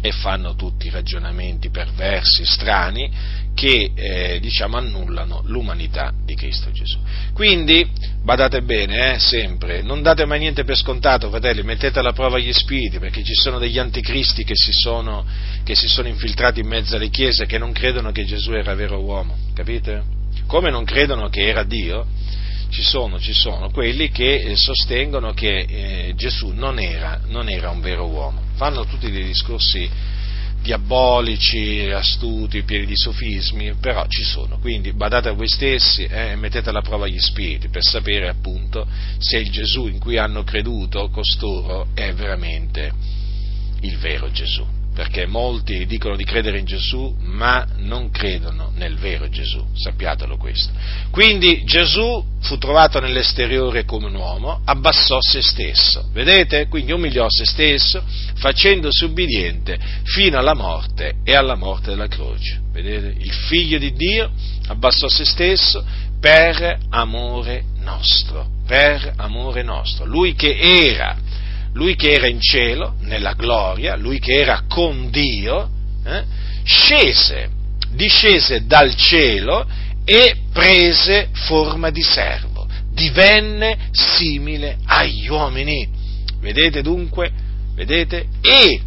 E 0.04 0.12
fanno 0.12 0.56
tutti 0.56 0.90
ragionamenti 0.90 1.70
perversi, 1.70 2.44
strani, 2.44 3.12
che 3.54 3.92
eh, 3.94 4.40
diciamo 4.40 4.78
annullano 4.78 5.42
l'umanità 5.46 6.14
di 6.26 6.36
Cristo 6.36 6.72
Gesù. 6.72 6.98
Quindi 7.34 7.88
badate 8.24 8.62
bene, 8.62 9.16
eh, 9.16 9.20
sempre, 9.20 9.82
non 9.82 10.02
date 10.02 10.26
mai 10.26 10.40
niente 10.40 10.64
per 10.64 10.76
scontato, 10.76 11.30
fratelli, 11.30 11.62
mettete 11.64 12.00
alla 12.00 12.14
prova 12.14 12.40
gli 12.40 12.52
spiriti, 12.54 13.00
perché 13.00 13.24
ci 13.24 13.34
sono 13.34 13.60
degli 13.60 13.78
anticristi 13.78 14.44
che 14.44 14.56
si 14.56 14.72
sono, 14.72 15.26
che 15.64 15.76
si 15.76 15.88
sono 15.88 16.08
infiltrati 16.08 16.60
in 16.60 16.68
mezzo 16.68 16.96
alle 16.96 17.10
chiese 17.10 17.46
che 17.46 17.58
non 17.58 17.72
credono 17.72 18.12
che 18.12 18.26
Gesù 18.26 18.54
era 18.54 18.74
vero 18.74 19.00
uomo, 19.00 19.38
capite? 19.54 20.04
Come 20.48 20.70
non 20.70 20.84
credono 20.84 21.30
che 21.30 21.48
era 21.48 21.64
Dio, 21.64 22.06
ci 22.70 22.82
sono, 22.84 23.20
ci 23.20 23.34
sono 23.34 23.70
quelli 23.70 24.10
che 24.10 24.36
eh, 24.36 24.56
sostengono 24.56 25.34
che 25.34 25.66
eh, 25.68 26.14
Gesù 26.16 26.52
non 26.54 26.80
era, 26.80 27.20
non 27.28 27.50
era 27.50 27.70
un 27.70 27.82
vero 27.82 28.08
uomo, 28.08 28.42
fanno 28.56 28.86
tutti 28.86 29.12
dei 29.12 29.26
discorsi 29.26 29.90
diabolici, 30.62 31.90
astuti, 31.92 32.64
pieni 32.64 32.86
di 32.86 32.96
sofismi, 32.96 33.74
però 33.80 34.06
ci 34.08 34.24
sono, 34.24 34.58
quindi 34.60 34.94
badate 34.94 35.30
a 35.30 35.34
voi 35.34 35.48
stessi 35.48 36.04
e 36.04 36.32
eh, 36.32 36.36
mettete 36.36 36.70
alla 36.70 36.82
prova 36.82 37.08
gli 37.08 37.20
spiriti 37.20 37.70
per 37.70 37.84
sapere 37.84 38.30
appunto 38.30 38.88
se 39.18 39.38
il 39.38 39.50
Gesù 39.50 39.88
in 39.88 40.00
cui 40.00 40.18
hanno 40.18 40.44
creduto 40.44 41.10
costoro 41.10 41.88
è 41.94 42.14
veramente 42.14 42.92
il 43.82 43.98
vero 43.98 44.32
Gesù 44.32 44.81
perché 45.02 45.26
molti 45.26 45.88
dicono 45.88 46.16
di 46.16 46.24
credere 46.24 46.60
in 46.60 46.66
Gesù, 46.66 47.16
ma 47.22 47.66
non 47.78 48.12
credono 48.12 48.72
nel 48.76 48.98
vero 48.98 49.28
Gesù, 49.30 49.66
sappiatelo 49.74 50.38
questo. 50.38 50.72
Quindi 51.10 51.64
Gesù 51.64 52.24
fu 52.42 52.60
trovato 52.60 53.00
nell'esteriore 53.00 53.84
come 53.84 54.06
un 54.06 54.14
uomo, 54.14 54.62
abbassò 54.64 55.18
se 55.20 55.42
stesso, 55.42 56.08
vedete? 56.14 56.68
Quindi 56.68 56.92
umiliò 56.92 57.26
se 57.30 57.46
stesso, 57.46 58.04
facendosi 58.36 59.06
ubbidiente 59.06 59.80
fino 60.04 60.38
alla 60.38 60.54
morte 60.54 61.16
e 61.24 61.34
alla 61.34 61.56
morte 61.56 61.90
della 61.90 62.08
croce. 62.08 62.62
Vedete? 62.72 63.16
Il 63.18 63.34
figlio 63.34 63.80
di 63.80 63.94
Dio 63.94 64.30
abbassò 64.68 65.08
se 65.08 65.26
stesso 65.26 65.84
per 66.20 66.78
amore 66.92 67.64
nostro, 67.80 68.48
per 68.68 69.14
amore 69.16 69.64
nostro. 69.64 70.06
Lui 70.06 70.36
che 70.36 70.56
era 70.60 71.18
lui 71.74 71.96
che 71.96 72.12
era 72.14 72.28
in 72.28 72.42
cielo, 72.42 72.96
nella 73.02 73.34
gloria, 73.34 73.96
lui 73.96 74.20
che 74.20 74.40
era 74.40 74.64
con 74.68 75.10
Dio, 75.10 75.70
eh, 76.06 76.24
scese, 76.64 77.50
discese 77.94 78.66
dal 78.66 78.96
cielo 78.96 79.68
e 80.04 80.36
prese 80.52 81.30
forma 81.32 81.90
di 81.90 82.02
servo, 82.02 82.68
divenne 82.92 83.90
simile 83.92 84.78
agli 84.86 85.28
uomini. 85.28 85.88
Vedete 86.40 86.82
dunque? 86.82 87.32
Vedete? 87.76 88.28
E 88.42 88.82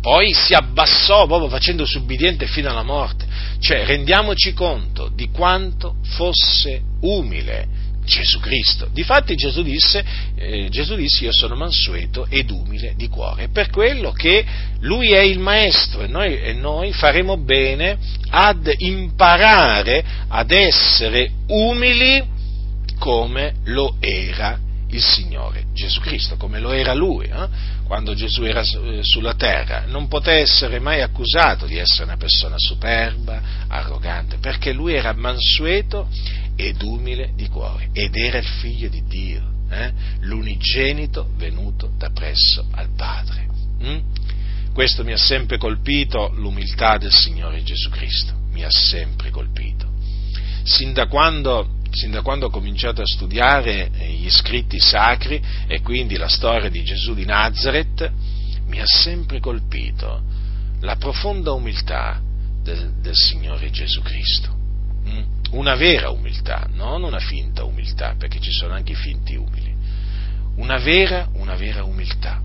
poi 0.00 0.32
si 0.32 0.54
abbassò 0.54 1.26
proprio 1.26 1.48
facendosi 1.48 1.98
ubbidiente 1.98 2.46
fino 2.46 2.70
alla 2.70 2.84
morte. 2.84 3.26
Cioè, 3.58 3.84
rendiamoci 3.84 4.52
conto 4.52 5.08
di 5.08 5.30
quanto 5.30 5.96
fosse 6.02 6.80
umile 7.00 7.66
Gesù 8.06 8.38
Cristo. 8.40 8.88
Difatti 8.92 9.34
Gesù 9.34 9.62
disse, 9.62 10.04
eh, 10.36 10.68
Gesù 10.70 10.94
disse 10.94 11.24
io 11.24 11.32
sono 11.32 11.56
mansueto 11.56 12.26
ed 12.30 12.50
umile 12.50 12.94
di 12.96 13.08
cuore, 13.08 13.48
per 13.48 13.68
quello 13.68 14.12
che 14.12 14.44
Lui 14.80 15.12
è 15.12 15.20
il 15.20 15.38
Maestro 15.38 16.02
e 16.02 16.06
noi, 16.06 16.40
e 16.40 16.52
noi 16.54 16.92
faremo 16.92 17.36
bene 17.36 17.98
ad 18.30 18.72
imparare 18.78 20.04
ad 20.28 20.50
essere 20.52 21.30
umili 21.48 22.24
come 22.98 23.54
lo 23.64 23.96
era 24.00 24.58
il 24.90 25.02
Signore 25.02 25.64
Gesù 25.74 26.00
Cristo, 26.00 26.36
come 26.36 26.60
lo 26.60 26.72
era 26.72 26.94
Lui, 26.94 27.26
eh? 27.26 27.48
quando 27.86 28.14
Gesù 28.14 28.44
era 28.44 28.60
eh, 28.60 29.00
sulla 29.02 29.34
terra. 29.34 29.84
Non 29.86 30.08
poté 30.08 30.32
essere 30.32 30.78
mai 30.78 31.02
accusato 31.02 31.66
di 31.66 31.76
essere 31.76 32.04
una 32.04 32.16
persona 32.16 32.54
superba, 32.56 33.40
arrogante, 33.68 34.38
perché 34.38 34.72
Lui 34.72 34.94
era 34.94 35.12
mansueto 35.12 36.08
ed 36.56 36.82
umile 36.82 37.32
di 37.34 37.48
cuore 37.48 37.90
ed 37.92 38.16
era 38.16 38.38
il 38.38 38.46
figlio 38.46 38.88
di 38.88 39.04
Dio, 39.06 39.42
eh? 39.70 39.92
l'unigenito 40.20 41.30
venuto 41.36 41.92
da 41.96 42.10
presso 42.10 42.66
al 42.72 42.88
Padre. 42.96 43.46
Mm? 43.82 43.98
Questo 44.72 45.04
mi 45.04 45.12
ha 45.12 45.18
sempre 45.18 45.58
colpito, 45.58 46.32
l'umiltà 46.34 46.98
del 46.98 47.12
Signore 47.12 47.62
Gesù 47.62 47.88
Cristo, 47.90 48.34
mi 48.50 48.62
ha 48.62 48.70
sempre 48.70 49.30
colpito. 49.30 49.88
Sin 50.64 50.92
da 50.92 51.06
quando 51.06 51.74
sin 51.96 52.10
da 52.10 52.20
quando 52.20 52.46
ho 52.46 52.50
cominciato 52.50 53.00
a 53.00 53.06
studiare 53.06 53.90
eh, 53.90 54.12
gli 54.12 54.28
scritti 54.28 54.78
sacri 54.78 55.42
e 55.66 55.80
quindi 55.80 56.16
la 56.16 56.28
storia 56.28 56.68
di 56.68 56.82
Gesù 56.82 57.14
di 57.14 57.24
Nazareth, 57.24 58.12
mi 58.66 58.80
ha 58.80 58.84
sempre 58.86 59.40
colpito 59.40 60.22
la 60.80 60.96
profonda 60.96 61.52
umiltà 61.52 62.20
del, 62.62 62.94
del 63.00 63.14
Signore 63.14 63.70
Gesù 63.70 64.02
Cristo. 64.02 64.54
Mm? 65.08 65.35
Una 65.50 65.74
vera 65.74 66.10
umiltà, 66.10 66.68
non 66.72 67.02
una 67.02 67.20
finta 67.20 67.64
umiltà, 67.64 68.14
perché 68.18 68.40
ci 68.40 68.50
sono 68.50 68.74
anche 68.74 68.92
i 68.92 68.96
finti 68.96 69.36
umili. 69.36 69.74
Una 70.56 70.78
vera, 70.78 71.28
una 71.34 71.54
vera 71.54 71.84
umiltà. 71.84 72.42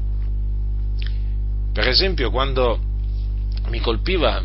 Per 1.74 1.88
esempio, 1.88 2.30
quando 2.30 2.80
mi 3.68 3.80
colpiva 3.80 4.42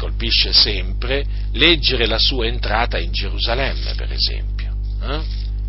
colpisce 0.00 0.54
sempre 0.54 1.26
leggere 1.52 2.06
la 2.06 2.18
sua 2.18 2.46
entrata 2.46 2.98
in 2.98 3.12
Gerusalemme, 3.12 3.92
per 3.94 4.10
esempio. 4.10 4.74
Eh? 5.02 5.20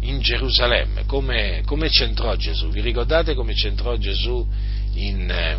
In 0.08 0.22
Gerusalemme, 0.22 1.06
come, 1.06 1.64
come, 1.66 1.90
c'entrò 1.90 2.34
Gesù? 2.38 2.70
Vi 2.70 2.80
ricordate 2.80 3.36
come 3.36 3.54
c'entrò 3.54 3.98
Gesù 3.98 4.48
in, 4.94 5.30
eh, 5.30 5.58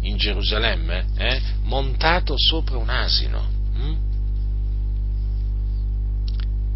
in 0.00 0.16
Gerusalemme? 0.16 1.06
Eh? 1.16 1.40
Montato 1.62 2.34
sopra 2.36 2.76
un 2.76 2.90
asino. 2.90 3.57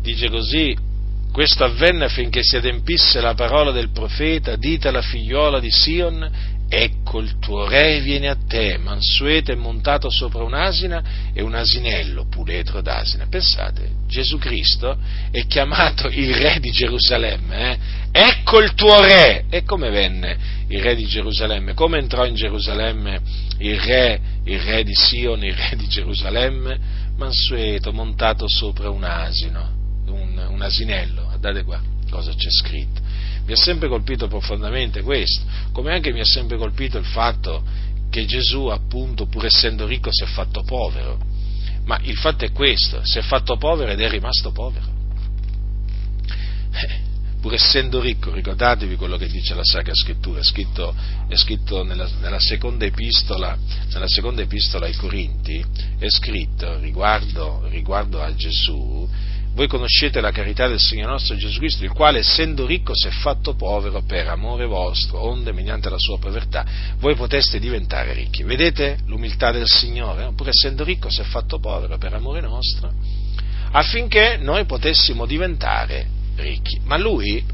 Dice 0.03 0.29
così, 0.29 0.77
questo 1.33 1.65
avvenne 1.65 2.05
affinché 2.05 2.43
si 2.43 2.57
adempisse 2.57 3.21
la 3.21 3.35
parola 3.35 3.71
del 3.71 3.91
profeta, 3.91 4.57
dite 4.57 4.89
alla 4.89 5.01
figliuola 5.01 5.61
di 5.61 5.71
Sion, 5.71 6.31
Ecco 6.75 7.21
il 7.21 7.39
tuo 7.39 7.69
re 7.69 8.01
viene 8.01 8.31
a 8.31 8.37
te, 8.49 8.79
mansueto 8.79 9.53
e 9.53 9.57
montato 9.57 10.09
sopra 10.09 10.43
un'asina 10.43 11.03
e 11.35 11.43
un 11.43 11.55
asinello 11.55 12.27
puledro 12.31 12.81
d'asina. 12.81 13.27
Pensate, 13.29 13.91
Gesù 14.09 14.39
Cristo 14.39 14.97
è 15.31 15.47
chiamato 15.47 16.09
il 16.09 16.35
re 16.35 16.61
di 16.61 16.71
Gerusalemme. 16.71 17.73
Eh? 17.73 17.79
Ecco 18.11 18.63
il 18.63 18.73
tuo 18.73 19.03
re! 19.03 19.45
E 19.51 19.65
come 19.65 19.91
venne 19.91 20.65
il 20.69 20.81
re 20.81 20.95
di 20.95 21.05
Gerusalemme? 21.05 21.75
Come 21.75 21.99
entrò 21.99 22.25
in 22.25 22.37
Gerusalemme 22.37 23.21
il 23.59 23.79
re, 23.79 24.21
il 24.45 24.59
re 24.59 24.83
di 24.83 24.95
Sion, 24.95 25.45
il 25.45 25.53
re 25.53 25.77
di 25.77 25.87
Gerusalemme? 25.87 26.81
Mansueto, 27.19 27.93
montato 27.93 28.47
sopra 28.49 28.89
un 28.89 29.05
asino, 29.05 29.82
un, 30.13 30.47
un 30.51 30.63
asinello. 30.63 31.25
Guardate 31.25 31.65
qua 31.65 31.81
cosa 32.11 32.33
c'è 32.35 32.51
scritto 32.51 33.01
mi 33.45 33.53
ha 33.53 33.57
sempre 33.57 33.89
colpito 33.89 34.29
profondamente 34.29 35.03
questo, 35.03 35.43
come 35.73 35.93
anche 35.93 36.13
mi 36.13 36.21
ha 36.21 36.25
sempre 36.25 36.57
colpito 36.57 36.99
il 36.99 37.05
fatto 37.05 37.65
che 38.09 38.25
Gesù, 38.27 38.67
appunto, 38.67 39.27
pur 39.27 39.47
essendo 39.47 39.87
ricco, 39.87 40.11
si 40.13 40.23
è 40.23 40.27
fatto 40.27 40.63
povero. 40.63 41.19
Ma 41.85 41.99
il 42.03 42.17
fatto 42.17 42.45
è 42.45 42.53
questo, 42.53 43.01
si 43.05 43.19
è 43.19 43.23
fatto 43.23 43.57
povero 43.57 43.91
ed 43.91 44.01
è 44.01 44.09
rimasto 44.09 44.53
povero. 44.53 44.87
Eh, 46.73 47.01
pur 47.41 47.55
essendo 47.55 48.01
ricco, 48.01 48.33
ricordatevi 48.33 48.97
quello 48.97 49.17
che 49.17 49.27
dice 49.27 49.55
la 49.55 49.65
Sacra 49.65 49.95
Scrittura, 49.95 50.39
è 50.39 50.45
scritto, 50.45 50.95
è 51.27 51.35
scritto 51.37 51.83
nella, 51.83 52.09
nella, 52.21 52.39
seconda 52.39 52.85
epistola, 52.85 53.57
nella, 53.93 54.09
seconda 54.09 54.43
epistola, 54.43 54.87
ai 54.87 54.95
Corinti, 54.95 55.65
è 55.99 56.09
scritto 56.09 56.79
riguardo, 56.79 57.67
riguardo 57.69 58.21
a 58.23 58.33
Gesù, 58.35 59.09
voi 59.55 59.69
conoscete 59.69 60.21
la 60.21 60.31
carità 60.31 60.67
del 60.67 60.79
Signore 60.79 61.13
nostro 61.13 61.37
Gesù 61.37 61.59
Cristo, 61.59 61.85
il 61.85 61.93
quale 61.93 62.21
essendo 62.21 62.65
ricco 62.67 62.93
si 62.95 63.09
è 63.09 63.11
fatto 63.11 63.55
povero 63.55 64.03
per 64.03 64.29
amore 64.29 64.65
vostro, 64.65 65.23
onde 65.23 65.53
mediante 65.53 65.91
la 65.91 65.99
sua 65.99 66.19
povertà 66.19 66.65
voi 66.99 67.15
poteste 67.15 67.59
diventare 67.59 68.15
ricchi. 68.15 68.43
Vedete 68.43 68.99
l'umiltà 69.07 69.51
del 69.51 69.67
Signore? 69.67 70.33
Pur 70.35 70.49
essendo 70.49 70.85
ricco 70.85 71.11
si 71.11 71.21
è 71.21 71.25
fatto 71.25 71.59
povero 71.59 71.99
per 71.99 72.15
amore 72.15 72.41
nostro, 72.41 72.91
affinché 73.73 74.39
noi 74.39 74.65
potessimo 74.65 75.27
diventare 75.27 76.07
ricchi. 76.37 76.81
Ma 76.85 76.97
lui, 76.97 77.45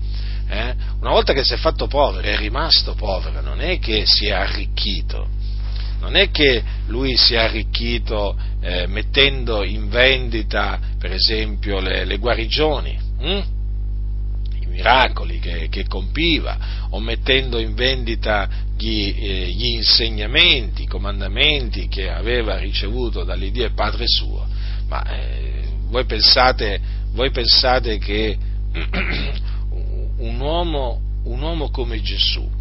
eh, 0.49 0.75
una 1.01 1.11
volta 1.11 1.33
che 1.33 1.43
si 1.43 1.55
è 1.55 1.57
fatto 1.57 1.89
povero, 1.89 2.27
è 2.27 2.37
rimasto 2.37 2.95
povero, 2.95 3.41
non 3.41 3.61
è 3.61 3.81
che 3.81 4.05
si 4.07 4.27
è 4.27 4.33
arricchito 4.33 5.38
non 6.01 6.17
è 6.17 6.31
che 6.31 6.63
lui 6.87 7.17
si 7.17 7.35
è 7.35 7.39
arricchito 7.39 8.37
eh, 8.61 8.87
mettendo 8.87 9.65
in 9.65 9.89
vendita, 9.89 10.79
per 10.99 11.13
esempio, 11.13 11.81
le, 11.81 12.05
le 12.05 12.19
guarigioni, 12.19 12.99
hm? 13.19 13.43
i 14.61 14.67
miracoli 14.67 15.39
che, 15.39 15.69
che, 15.69 15.87
compiva, 15.87 16.87
o 16.91 17.01
mettendo 17.01 17.59
in 17.59 17.75
vendita 17.75 18.49
gli, 18.77 19.15
eh, 19.17 19.47
gli, 19.51 19.77
insegnamenti, 19.77 20.83
i 20.83 20.87
comandamenti 20.87 21.89
che 21.89 22.11
aveva 22.11 22.59
ricevuto 22.59 23.25
dall'Iddio 23.25 23.67
e 23.67 23.71
Padre 23.71 24.07
suo. 24.07 24.47
Ma 24.89 25.03
eh, 25.05 25.65
voi, 25.89 26.05
pensate, 26.05 26.81
voi 27.13 27.31
pensate 27.31 27.99
che 27.99 28.37
un 30.19 30.41
uomo, 30.41 31.01
un 31.25 31.43
uomo 31.43 31.71
come 31.71 32.01
Gesù, 32.01 32.58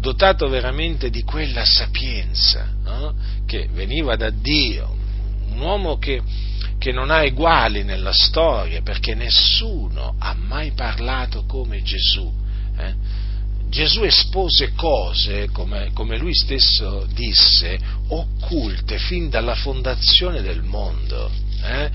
dotato 0.00 0.48
veramente 0.48 1.10
di 1.10 1.22
quella 1.22 1.64
sapienza 1.64 2.68
no? 2.82 3.14
che 3.46 3.68
veniva 3.72 4.16
da 4.16 4.30
Dio, 4.30 4.96
un 5.50 5.60
uomo 5.60 5.98
che, 5.98 6.22
che, 6.78 6.90
non 6.90 7.10
ha 7.10 7.22
eguali 7.22 7.84
nella 7.84 8.12
storia 8.12 8.80
perché 8.80 9.14
nessuno 9.14 10.14
ha 10.18 10.34
mai 10.34 10.72
parlato 10.72 11.44
come 11.44 11.82
Gesù. 11.82 12.32
Eh? 12.78 12.94
Gesù 13.68 14.02
espose 14.02 14.72
cose, 14.74 15.48
come, 15.52 15.90
come, 15.92 16.16
lui 16.16 16.34
stesso 16.34 17.06
disse, 17.12 17.78
occulte 18.08 18.98
fin 18.98 19.28
dalla 19.28 19.54
fondazione 19.54 20.40
del 20.42 20.62
mondo. 20.62 21.30
Eh? 21.62 21.90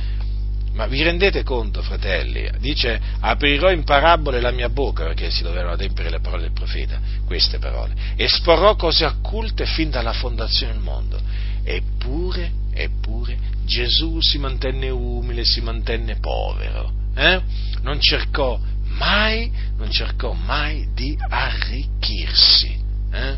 Ma 0.75 0.87
vi 0.87 1.01
rendete 1.01 1.41
conto, 1.43 1.81
fratelli? 1.81 2.49
Dice, 2.59 2.99
aprirò 3.21 3.71
in 3.71 3.85
parabole 3.85 4.41
la 4.41 4.51
mia 4.51 4.67
bocca, 4.67 5.05
perché 5.05 5.31
si 5.31 5.41
dovevano 5.41 5.71
adempiere 5.71 6.09
le 6.09 6.19
parole 6.19 6.43
del 6.43 6.51
profeta, 6.51 6.99
queste 7.25 7.59
parole. 7.59 7.95
Esporrò 8.17 8.75
cose 8.75 9.05
occulte 9.05 9.65
fin 9.65 9.89
dalla 9.89 10.11
fondazione 10.11 10.73
del 10.73 10.81
mondo. 10.81 11.17
Eppure, 11.63 12.51
eppure, 12.73 13.37
Gesù 13.63 14.17
si 14.19 14.37
mantenne 14.37 14.89
umile, 14.89 15.45
si 15.45 15.61
mantenne 15.61 16.17
povero. 16.17 16.91
Eh? 17.15 17.41
Non 17.81 18.01
cercò 18.01 18.59
mai, 18.97 19.49
non 19.77 19.89
cercò 19.89 20.33
mai 20.33 20.89
di 20.93 21.17
arricchirsi. 21.17 22.83
Eh? 23.13 23.35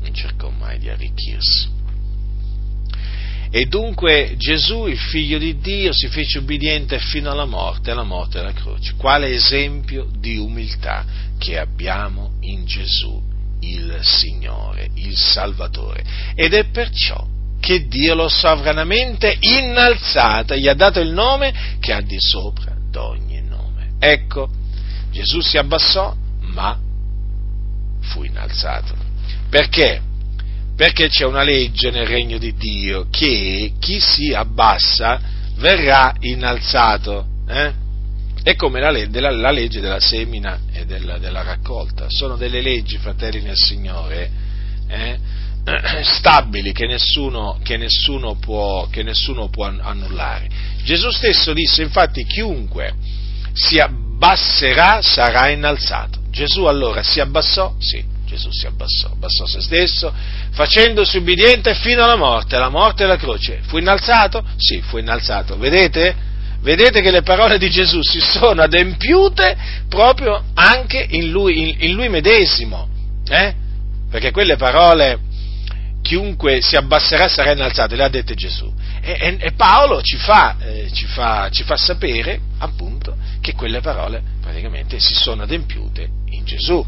Non 0.00 0.12
cercò 0.12 0.50
mai 0.50 0.78
di 0.78 0.90
arricchirsi. 0.90 1.75
E 3.50 3.66
dunque 3.66 4.34
Gesù, 4.36 4.86
il 4.86 4.98
figlio 4.98 5.38
di 5.38 5.58
Dio, 5.58 5.92
si 5.92 6.08
fece 6.08 6.38
ubbidiente 6.38 6.98
fino 6.98 7.30
alla 7.30 7.44
morte, 7.44 7.90
alla 7.90 8.02
morte 8.02 8.38
della 8.38 8.52
croce. 8.52 8.94
Quale 8.96 9.28
esempio 9.28 10.08
di 10.18 10.36
umiltà 10.36 11.04
che 11.38 11.58
abbiamo 11.58 12.32
in 12.40 12.64
Gesù, 12.66 13.22
il 13.60 13.98
Signore, 14.02 14.90
il 14.94 15.16
Salvatore. 15.16 16.04
Ed 16.34 16.54
è 16.54 16.64
perciò 16.66 17.26
che 17.60 17.86
Dio 17.86 18.14
l'ha 18.14 18.28
sovranamente 18.28 19.36
innalzata, 19.40 20.56
gli 20.56 20.68
ha 20.68 20.74
dato 20.74 21.00
il 21.00 21.10
nome 21.10 21.76
che 21.80 21.92
ha 21.92 22.00
di 22.00 22.18
sopra 22.18 22.74
d'ogni 22.90 23.42
nome. 23.42 23.94
Ecco, 23.98 24.48
Gesù 25.10 25.40
si 25.40 25.56
abbassò, 25.56 26.14
ma 26.40 26.78
fu 28.00 28.22
innalzato. 28.22 28.94
Perché? 29.48 30.00
Perché 30.76 31.08
c'è 31.08 31.24
una 31.24 31.42
legge 31.42 31.90
nel 31.90 32.06
regno 32.06 32.36
di 32.36 32.54
Dio 32.54 33.06
che 33.10 33.72
chi 33.80 33.98
si 33.98 34.34
abbassa 34.34 35.18
verrà 35.56 36.14
innalzato. 36.20 37.26
Eh? 37.48 37.72
È 38.42 38.54
come 38.54 38.80
la, 38.80 38.90
la, 38.90 39.30
la, 39.30 39.50
legge 39.50 39.80
della 39.80 39.98
semina 40.00 40.60
e 40.70 40.84
della, 40.84 41.18
della, 41.18 41.42
raccolta. 41.42 42.06
Sono 42.10 42.36
delle 42.36 42.60
leggi, 42.60 42.98
fratelli 42.98 43.40
nel 43.40 43.56
Signore, 43.56 44.30
eh? 44.86 45.18
stabili 46.04 46.72
che 46.72 46.86
nessuno, 46.86 47.58
che, 47.62 47.78
nessuno 47.78 48.36
può, 48.36 48.86
che 48.88 49.02
nessuno 49.02 49.48
può 49.48 49.64
annullare. 49.64 50.48
Gesù 50.84 51.10
stesso 51.10 51.54
disse 51.54 51.82
infatti 51.82 52.24
chiunque 52.24 52.94
si 53.54 53.78
abbasserà 53.80 55.00
sarà 55.00 55.48
innalzato. 55.48 56.20
Gesù 56.30 56.64
allora 56.64 57.02
si 57.02 57.18
abbassò? 57.18 57.74
Sì 57.78 58.14
Gesù 58.26 58.48
si 58.50 58.66
abbassò, 58.66 59.12
abbassò 59.12 59.46
se 59.46 59.60
stesso, 59.60 60.12
facendosi 60.50 61.16
ubbidiente 61.16 61.74
fino 61.74 62.02
alla 62.02 62.16
morte, 62.16 62.56
alla 62.56 62.68
morte 62.68 63.04
della 63.04 63.16
croce. 63.16 63.60
Fu 63.62 63.78
innalzato? 63.78 64.44
Sì, 64.56 64.82
fu 64.82 64.98
innalzato. 64.98 65.56
Vedete? 65.56 66.34
vedete 66.66 67.00
che 67.00 67.12
le 67.12 67.22
parole 67.22 67.58
di 67.58 67.70
Gesù 67.70 68.02
si 68.02 68.18
sono 68.18 68.62
adempiute 68.62 69.56
proprio 69.88 70.42
anche 70.54 71.06
in 71.10 71.30
lui, 71.30 71.76
in 71.86 71.92
lui 71.92 72.08
medesimo, 72.08 72.88
eh? 73.28 73.54
perché 74.10 74.32
quelle 74.32 74.56
parole 74.56 75.20
chiunque 76.02 76.60
si 76.62 76.76
abbasserà 76.76 77.28
sarà 77.28 77.52
innalzato, 77.52 77.94
le 77.94 78.04
ha 78.04 78.08
dette 78.08 78.34
Gesù. 78.34 78.72
E, 79.00 79.16
e, 79.20 79.36
e 79.40 79.52
Paolo 79.52 80.02
ci 80.02 80.16
fa, 80.16 80.56
eh, 80.60 80.90
ci, 80.92 81.06
fa, 81.06 81.48
ci 81.50 81.62
fa 81.62 81.76
sapere 81.76 82.40
appunto 82.58 83.16
che 83.40 83.54
quelle 83.54 83.80
parole 83.80 84.22
praticamente 84.40 84.98
si 84.98 85.14
sono 85.14 85.42
adempiute 85.42 86.08
in 86.30 86.44
Gesù 86.44 86.84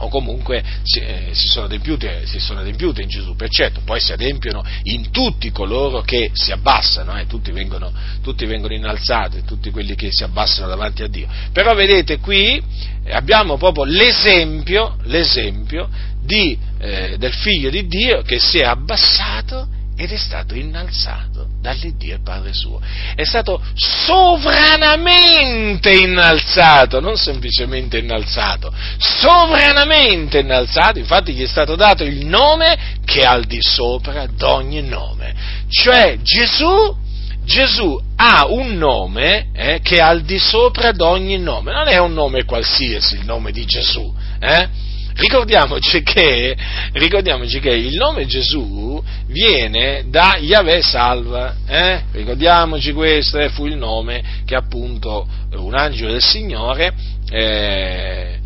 o 0.00 0.08
comunque 0.08 0.62
si, 0.82 1.00
eh, 1.00 1.28
si, 1.32 1.48
sono 1.48 1.66
adempiute, 1.66 2.26
si, 2.26 2.38
sono 2.38 2.60
adempiute, 2.60 3.02
in 3.02 3.08
Gesù, 3.08 3.34
per 3.36 3.48
certo, 3.48 3.80
poi 3.84 4.00
si 4.00 4.12
adempiono 4.12 4.64
in 4.84 5.10
tutti 5.10 5.50
coloro 5.50 6.00
che 6.02 6.30
si 6.34 6.52
abbassano, 6.52 7.18
eh, 7.18 7.26
tutti, 7.26 7.50
vengono, 7.50 7.92
tutti, 8.22 8.46
vengono, 8.46 8.74
innalzati, 8.74 9.42
tutti 9.44 9.70
quelli 9.70 9.94
che 9.94 10.08
si 10.10 10.24
abbassano 10.24 10.68
davanti 10.68 11.02
a 11.02 11.08
Dio. 11.08 11.28
Però 11.52 11.74
vedete 11.74 12.18
qui 12.18 12.62
abbiamo 13.10 13.56
proprio 13.56 13.84
l'esempio, 13.84 14.96
l'esempio 15.04 15.88
di, 16.22 16.56
eh, 16.78 17.16
del 17.18 17.32
figlio 17.32 17.70
di 17.70 17.86
Dio 17.86 18.22
che 18.22 18.38
si 18.38 18.58
è 18.58 18.64
abbassato 18.64 19.78
ed 20.00 20.12
è 20.12 20.16
stato 20.16 20.54
innalzato 20.54 21.46
dall'Iddio 21.60 22.14
e 22.14 22.20
Padre 22.24 22.54
suo. 22.54 22.80
È 23.14 23.22
stato 23.22 23.62
sovranamente 23.74 25.90
innalzato, 25.90 27.00
non 27.00 27.18
semplicemente 27.18 27.98
innalzato, 27.98 28.72
sovranamente 28.96 30.38
innalzato, 30.38 30.98
infatti 30.98 31.34
gli 31.34 31.42
è 31.42 31.46
stato 31.46 31.76
dato 31.76 32.02
il 32.02 32.24
nome 32.24 32.96
che 33.04 33.20
è 33.20 33.26
al 33.26 33.44
di 33.44 33.58
sopra 33.60 34.26
d'ogni 34.26 34.80
nome. 34.80 35.34
Cioè 35.68 36.16
Gesù, 36.22 36.96
Gesù 37.44 38.00
ha 38.16 38.46
un 38.48 38.78
nome 38.78 39.48
eh, 39.52 39.80
che 39.82 39.96
è 39.96 40.00
al 40.00 40.22
di 40.22 40.38
sopra 40.38 40.92
d'ogni 40.92 41.38
nome, 41.38 41.72
non 41.72 41.88
è 41.88 41.98
un 41.98 42.14
nome 42.14 42.46
qualsiasi 42.46 43.16
il 43.16 43.26
nome 43.26 43.52
di 43.52 43.66
Gesù. 43.66 44.10
Eh? 44.40 44.88
Ricordiamoci 45.14 46.02
che, 46.02 46.56
ricordiamoci 46.92 47.60
che, 47.60 47.70
il 47.70 47.96
nome 47.96 48.26
Gesù 48.26 49.02
viene 49.26 50.04
da 50.08 50.36
Yahweh 50.40 50.82
Salva, 50.82 51.54
eh? 51.66 52.02
ricordiamoci 52.12 52.92
questo, 52.92 53.38
eh? 53.38 53.48
fu 53.50 53.66
il 53.66 53.76
nome 53.76 54.22
che 54.44 54.54
appunto 54.54 55.26
un 55.52 55.74
angelo 55.74 56.12
del 56.12 56.22
Signore 56.22 56.92
eh, 57.30 58.38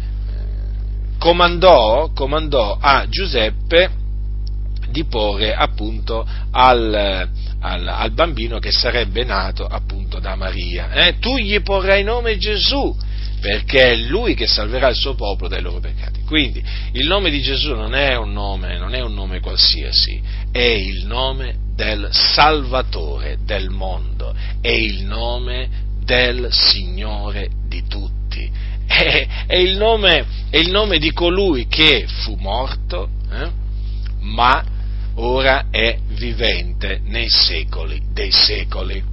comandò, 1.18 2.10
comandò, 2.12 2.76
a 2.80 3.06
Giuseppe 3.08 4.02
di 4.90 5.04
porre 5.04 5.54
appunto 5.54 6.26
al, 6.50 7.28
al, 7.60 7.88
al, 7.88 8.12
bambino 8.12 8.58
che 8.58 8.70
sarebbe 8.70 9.24
nato 9.24 9.66
appunto 9.66 10.20
da 10.20 10.36
Maria. 10.36 10.92
Eh? 10.92 11.18
Tu 11.18 11.36
gli 11.36 11.60
porrai 11.62 12.04
nome 12.04 12.36
Gesù 12.36 12.94
perché 13.40 13.92
è 13.92 13.96
Lui 13.96 14.34
che 14.34 14.46
salverà 14.46 14.88
il 14.88 14.96
suo 14.96 15.14
popolo 15.14 15.48
dai 15.48 15.62
loro 15.62 15.80
peccati. 15.80 16.13
Quindi 16.26 16.62
il 16.92 17.06
nome 17.06 17.30
di 17.30 17.40
Gesù 17.42 17.74
non 17.74 17.94
è 17.94 18.16
un 18.16 18.32
nome, 18.32 18.78
non 18.78 18.94
è 18.94 19.00
un 19.00 19.14
nome 19.14 19.40
qualsiasi, 19.40 20.20
è 20.50 20.58
il 20.58 21.04
nome 21.06 21.56
del 21.74 22.08
Salvatore 22.12 23.38
del 23.44 23.68
mondo, 23.68 24.34
è 24.60 24.70
il 24.70 25.04
nome 25.04 25.68
del 26.02 26.48
Signore 26.50 27.50
di 27.66 27.86
tutti, 27.86 28.50
è, 28.86 29.26
è, 29.46 29.56
il, 29.56 29.76
nome, 29.76 30.26
è 30.50 30.56
il, 30.56 30.70
nome, 30.70 30.98
di 30.98 31.12
colui 31.12 31.66
che 31.66 32.06
fu 32.06 32.36
morto, 32.36 33.08
eh, 33.30 33.50
ma 34.20 34.64
ora 35.16 35.66
è 35.70 35.98
vivente 36.08 37.00
nei 37.04 37.28
secoli 37.28 38.00
dei 38.12 38.30
secoli. 38.30 39.12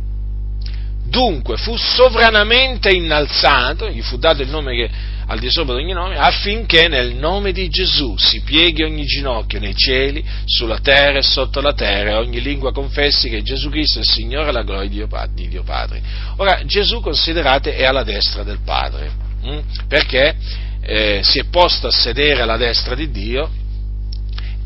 Dunque 1.04 1.58
fu 1.58 1.76
sovranamente 1.76 2.90
innalzato, 2.90 3.90
gli 3.90 4.02
fu 4.02 4.18
dato 4.18 4.42
il 4.44 4.50
nome 4.50 4.74
che 4.74 4.90
al 5.32 5.40
di 5.40 5.50
sopra 5.50 5.76
di 5.76 5.84
ogni 5.84 5.94
nome, 5.94 6.18
affinché 6.18 6.90
nel 6.90 7.16
nome 7.16 7.54
di 7.54 7.70
Gesù 7.70 8.18
si 8.18 8.42
pieghi 8.42 8.84
ogni 8.84 9.06
ginocchio 9.06 9.62
nei 9.62 9.74
cieli, 9.74 10.22
sulla 10.44 10.80
terra 10.80 11.20
e 11.20 11.24
sotto 11.24 11.62
la 11.62 11.74
terra, 11.74 12.12
e 12.12 12.16
ogni 12.16 12.42
lingua 12.42 12.74
confessi 12.74 13.30
che 13.30 13.42
Gesù 13.42 13.70
Cristo 13.70 14.00
è 14.00 14.02
il 14.02 14.10
Signore 14.10 14.50
e 14.50 14.52
la 14.52 14.64
gloria 14.64 14.90
di 14.90 14.96
Dio, 14.96 15.08
di 15.34 15.48
Dio 15.48 15.64
Padre. 15.64 16.02
Ora, 16.36 16.66
Gesù, 16.66 17.00
considerate, 17.00 17.76
è 17.76 17.86
alla 17.86 18.04
destra 18.04 18.44
del 18.44 18.60
Padre, 18.66 19.12
hm? 19.42 19.60
perché 19.88 20.36
eh, 20.82 21.22
si 21.24 21.40
è 21.40 21.46
posto 21.46 21.88
a 21.88 21.92
sedere 21.92 22.42
alla 22.42 22.58
destra 22.58 22.94
di 22.94 23.10
Dio 23.10 23.50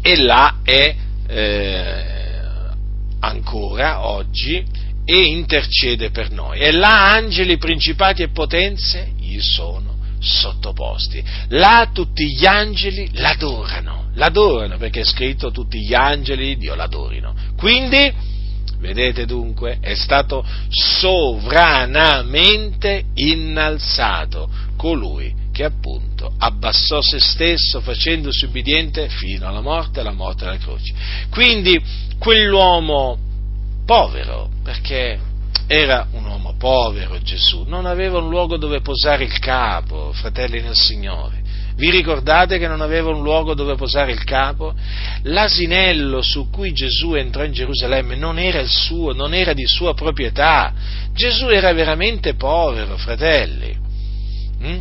e 0.02 0.18
là 0.18 0.62
è 0.64 0.96
eh, 1.28 2.04
ancora 3.20 4.08
oggi 4.08 4.66
e 5.06 5.26
intercede 5.26 6.10
per 6.10 6.32
noi. 6.32 6.60
E 6.60 6.72
là 6.72 7.12
angeli, 7.12 7.58
principati 7.58 8.24
e 8.24 8.30
potenze 8.30 9.12
gli 9.20 9.40
sono 9.40 9.95
sottoposti. 10.26 11.24
Là 11.50 11.90
tutti 11.94 12.34
gli 12.34 12.46
angeli 12.46 13.10
l'adorano, 13.14 14.10
l'adorano 14.16 14.78
perché 14.78 15.02
è 15.02 15.06
scritto 15.06 15.52
tutti 15.52 15.80
gli 15.80 15.94
angeli 15.94 16.48
di 16.48 16.58
Dio 16.58 16.74
l'adorino. 16.76 17.34
Quindi, 17.56 18.12
vedete 18.80 19.26
dunque, 19.26 19.78
è 19.80 19.96
stato 19.96 20.46
sovranamente 20.70 23.06
innalzato 23.14 24.50
colui 24.76 25.44
che 25.52 25.64
appunto 25.64 26.34
abbassò 26.38 27.02
se 27.02 27.20
stesso 27.20 27.80
facendosi 27.80 28.46
ubbidiente 28.46 29.08
fino 29.08 29.48
alla 29.48 29.62
morte 29.62 30.00
e 30.00 30.02
alla 30.02 30.12
morte 30.12 30.44
della 30.44 30.58
croce. 30.58 30.94
Quindi 31.30 31.82
quell'uomo 32.20 33.18
povero, 33.86 34.50
perché 34.64 35.18
era 35.68 36.08
un 36.12 36.26
uomo 36.26 36.56
povero 36.58 37.20
Gesù, 37.22 37.64
non 37.68 37.86
aveva 37.86 38.20
un 38.20 38.30
luogo 38.30 38.58
dove 38.58 38.82
posare 38.82 39.24
il 39.24 39.40
capo, 39.40 40.12
fratelli 40.14 40.62
nel 40.62 40.76
Signore. 40.76 41.44
Vi 41.76 41.90
ricordate 41.90 42.58
che 42.58 42.68
non 42.68 42.80
aveva 42.80 43.10
un 43.10 43.22
luogo 43.22 43.54
dove 43.54 43.76
posare 43.76 44.14
il 44.14 44.24
capo? 44.24 44.74
L'asinello 45.24 46.22
su 46.22 46.50
cui 46.50 46.72
Gesù 46.72 47.16
entrò 47.16 47.44
in 47.44 47.52
Gerusalemme 47.52 48.16
non 48.16 48.40
era 48.40 48.62
il 48.62 48.70
suo, 48.70 49.12
non 49.12 49.34
era 49.34 49.52
di 49.52 49.66
sua 49.68 49.94
proprietà. 49.94 50.72
Gesù 51.14 51.50
era 51.50 51.74
veramente 51.74 52.36
povero, 52.36 52.96
fratelli. 52.96 53.78
Mm? 54.64 54.78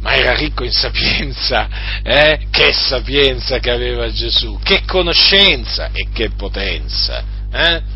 Ma 0.00 0.14
era 0.16 0.34
ricco 0.34 0.64
in 0.64 0.72
sapienza, 0.72 1.68
eh? 2.02 2.46
Che 2.50 2.72
sapienza 2.72 3.60
che 3.60 3.70
aveva 3.70 4.10
Gesù, 4.10 4.58
che 4.60 4.82
conoscenza 4.84 5.90
e 5.92 6.08
che 6.12 6.30
potenza, 6.30 7.22
eh? 7.52 7.91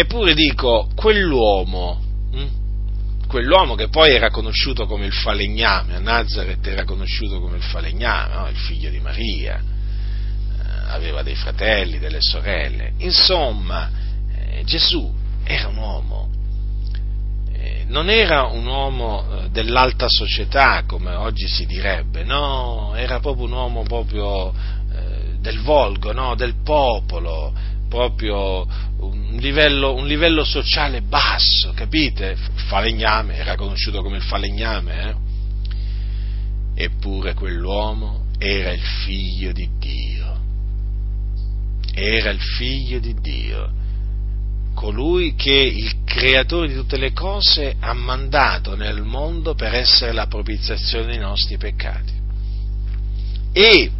Eppure 0.00 0.32
dico, 0.32 0.88
quell'uomo, 0.94 2.00
hm? 2.32 2.46
quell'uomo 3.28 3.74
che 3.74 3.88
poi 3.88 4.14
era 4.14 4.30
conosciuto 4.30 4.86
come 4.86 5.04
il 5.04 5.12
falegname, 5.12 5.96
a 5.96 5.98
Nazareth 5.98 6.66
era 6.66 6.84
conosciuto 6.84 7.38
come 7.38 7.58
il 7.58 7.62
falegname, 7.62 8.34
no? 8.34 8.48
il 8.48 8.56
figlio 8.56 8.88
di 8.88 8.98
Maria, 8.98 9.60
eh, 9.60 10.88
aveva 10.88 11.22
dei 11.22 11.34
fratelli, 11.34 11.98
delle 11.98 12.22
sorelle, 12.22 12.94
insomma, 12.96 13.90
eh, 14.34 14.62
Gesù 14.64 15.12
era 15.44 15.68
un 15.68 15.76
uomo, 15.76 16.30
eh, 17.52 17.84
non 17.86 18.08
era 18.08 18.44
un 18.46 18.64
uomo 18.64 19.48
dell'alta 19.50 20.06
società 20.08 20.84
come 20.86 21.14
oggi 21.14 21.46
si 21.46 21.66
direbbe, 21.66 22.24
no, 22.24 22.94
era 22.94 23.20
proprio 23.20 23.44
un 23.44 23.52
uomo 23.52 23.82
proprio 23.82 24.78
del 25.40 25.60
volgo, 25.60 26.12
no? 26.12 26.34
del 26.34 26.54
popolo, 26.62 27.52
proprio 27.90 28.66
un 29.00 29.36
livello, 29.38 29.92
un 29.92 30.06
livello 30.06 30.44
sociale 30.44 31.02
basso, 31.02 31.72
capite? 31.74 32.36
Falegname, 32.68 33.36
era 33.36 33.56
conosciuto 33.56 34.00
come 34.00 34.16
il 34.18 34.22
falegname, 34.22 35.08
eh? 35.08 36.84
Eppure 36.84 37.34
quell'uomo 37.34 38.28
era 38.38 38.70
il 38.70 38.80
figlio 38.80 39.52
di 39.52 39.68
Dio. 39.78 40.38
Era 41.92 42.30
il 42.30 42.40
figlio 42.40 43.00
di 43.00 43.14
Dio, 43.20 43.70
colui 44.74 45.34
che 45.34 45.50
il 45.52 46.04
creatore 46.04 46.68
di 46.68 46.74
tutte 46.74 46.96
le 46.96 47.12
cose 47.12 47.74
ha 47.78 47.92
mandato 47.92 48.76
nel 48.76 49.02
mondo 49.02 49.54
per 49.54 49.74
essere 49.74 50.12
la 50.12 50.28
propiziazione 50.28 51.06
dei 51.06 51.18
nostri 51.18 51.58
peccati. 51.58 52.12
E 53.52 53.90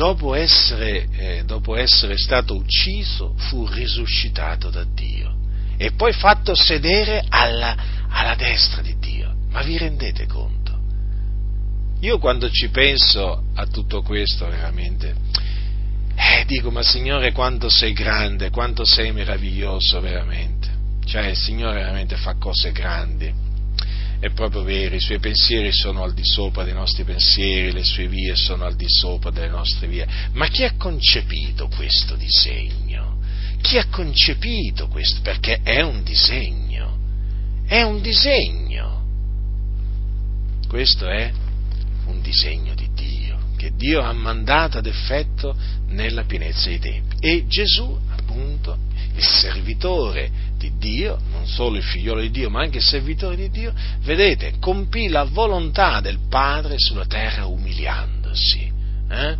dopo 0.00 0.34
essere, 0.34 1.08
eh, 1.12 1.42
dopo 1.44 1.76
essere 1.76 2.16
stato 2.16 2.54
ucciso, 2.54 3.34
fu 3.36 3.66
risuscitato 3.66 4.70
da 4.70 4.82
Dio 4.82 5.36
e 5.76 5.92
poi 5.92 6.14
fatto 6.14 6.54
sedere 6.54 7.22
alla, 7.28 7.76
alla 8.08 8.34
destra 8.34 8.80
di 8.80 8.96
Dio. 8.98 9.34
Ma 9.50 9.60
vi 9.60 9.76
rendete 9.76 10.24
conto? 10.26 10.78
Io 12.00 12.18
quando 12.18 12.48
ci 12.48 12.70
penso 12.70 13.44
a 13.54 13.66
tutto 13.66 14.00
questo 14.00 14.48
veramente, 14.48 15.14
eh, 16.14 16.44
dico, 16.46 16.70
ma 16.70 16.82
Signore 16.82 17.32
quanto 17.32 17.68
sei 17.68 17.92
grande, 17.92 18.48
quanto 18.48 18.86
sei 18.86 19.12
meraviglioso 19.12 20.00
veramente. 20.00 20.68
Cioè 21.04 21.26
il 21.26 21.36
Signore 21.36 21.74
veramente 21.74 22.16
fa 22.16 22.36
cose 22.38 22.72
grandi 22.72 23.48
è 24.20 24.30
proprio 24.30 24.62
vero, 24.62 24.94
i 24.94 25.00
suoi 25.00 25.18
pensieri 25.18 25.72
sono 25.72 26.02
al 26.02 26.14
di 26.14 26.24
sopra 26.24 26.62
dei 26.62 26.74
nostri 26.74 27.04
pensieri, 27.04 27.72
le 27.72 27.84
sue 27.84 28.06
vie 28.06 28.36
sono 28.36 28.64
al 28.64 28.76
di 28.76 28.86
sopra 28.88 29.30
delle 29.30 29.48
nostre 29.48 29.88
vie. 29.88 30.06
Ma 30.32 30.46
chi 30.48 30.64
ha 30.64 30.74
concepito 30.76 31.68
questo 31.68 32.16
disegno? 32.16 33.10
chi 33.60 33.78
ha 33.78 33.86
concepito 33.88 34.88
questo? 34.88 35.20
Perché 35.22 35.60
è 35.62 35.80
un 35.82 36.02
disegno, 36.02 36.96
è 37.66 37.82
un 37.82 38.00
disegno. 38.00 38.98
Questo 40.66 41.08
è 41.08 41.32
un 42.06 42.20
disegno 42.22 42.74
di 42.74 42.88
Dio, 42.94 43.38
che 43.56 43.72
Dio 43.74 44.02
ha 44.02 44.12
mandato 44.12 44.78
ad 44.78 44.86
effetto 44.86 45.54
nella 45.88 46.24
pienezza 46.24 46.68
dei 46.68 46.78
tempi. 46.78 47.16
E 47.20 47.46
Gesù, 47.46 47.98
appunto, 48.08 48.78
il 49.14 49.24
servitore 49.24 50.30
di 50.60 50.76
Dio, 50.76 51.18
non 51.32 51.46
solo 51.46 51.78
il 51.78 51.82
figliolo 51.82 52.20
di 52.20 52.30
Dio, 52.30 52.50
ma 52.50 52.60
anche 52.60 52.76
il 52.78 52.84
servitore 52.84 53.34
di 53.34 53.48
Dio, 53.48 53.72
vedete, 54.02 54.58
compì 54.60 55.08
la 55.08 55.24
volontà 55.24 56.00
del 56.02 56.18
Padre 56.28 56.74
sulla 56.76 57.06
terra 57.06 57.46
umiliandosi, 57.46 58.72
eh? 59.08 59.36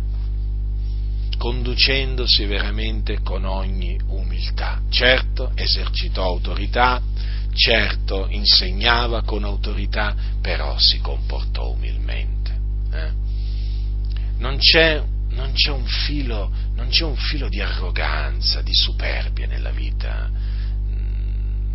conducendosi 1.37 2.45
veramente 2.45 3.21
con 3.21 3.45
ogni 3.45 3.99
umiltà. 4.07 4.81
Certo, 4.89 5.51
esercitò 5.53 6.23
autorità, 6.23 6.99
certo 7.53 8.27
insegnava 8.29 9.21
con 9.21 9.43
autorità, 9.43 10.15
però 10.41 10.75
si 10.79 10.99
comportò 11.01 11.69
umilmente. 11.69 12.51
Eh? 12.91 13.11
Non, 14.39 14.57
c'è, 14.57 15.03
non, 15.29 15.51
c'è 15.53 15.71
filo, 15.85 16.51
non, 16.73 16.87
c'è, 16.89 17.03
un 17.03 17.15
filo, 17.15 17.47
di 17.47 17.61
arroganza, 17.61 18.63
di 18.63 18.73
superbia 18.73 19.45
nella 19.45 19.69
vita, 19.69 20.29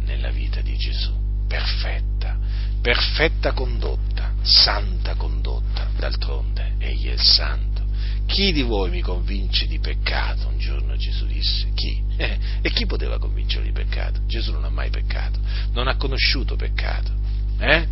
nella 0.07 0.31
vita 0.31 0.61
di 0.61 0.77
Gesù, 0.77 1.13
perfetta, 1.47 2.39
perfetta 2.81 3.53
condotta, 3.53 4.33
santa 4.43 5.15
condotta, 5.15 5.89
d'altronde 5.99 6.75
egli 6.79 7.09
è 7.09 7.13
il 7.13 7.21
santo. 7.21 7.85
Chi 8.27 8.53
di 8.53 8.63
voi 8.63 8.91
mi 8.91 9.03
convince 9.03 9.67
di 9.67 9.79
peccato? 9.79 10.49
Un 10.49 10.59
giorno 10.59 10.97
Gesù 10.97 11.27
disse. 11.27 11.71
Chi? 11.75 12.03
Eh, 12.17 12.39
e 12.63 12.71
chi 12.71 12.87
poteva 12.87 13.19
convincere 13.19 13.65
di 13.65 13.73
peccato? 13.73 14.21
Gesù 14.27 14.53
non 14.53 14.65
ha 14.65 14.71
mai 14.71 14.91
peccato, 14.91 15.39
non 15.73 15.87
ha 15.87 15.97
conosciuto 15.97 16.57
peccato. 16.57 17.13
Eh? 17.59 17.87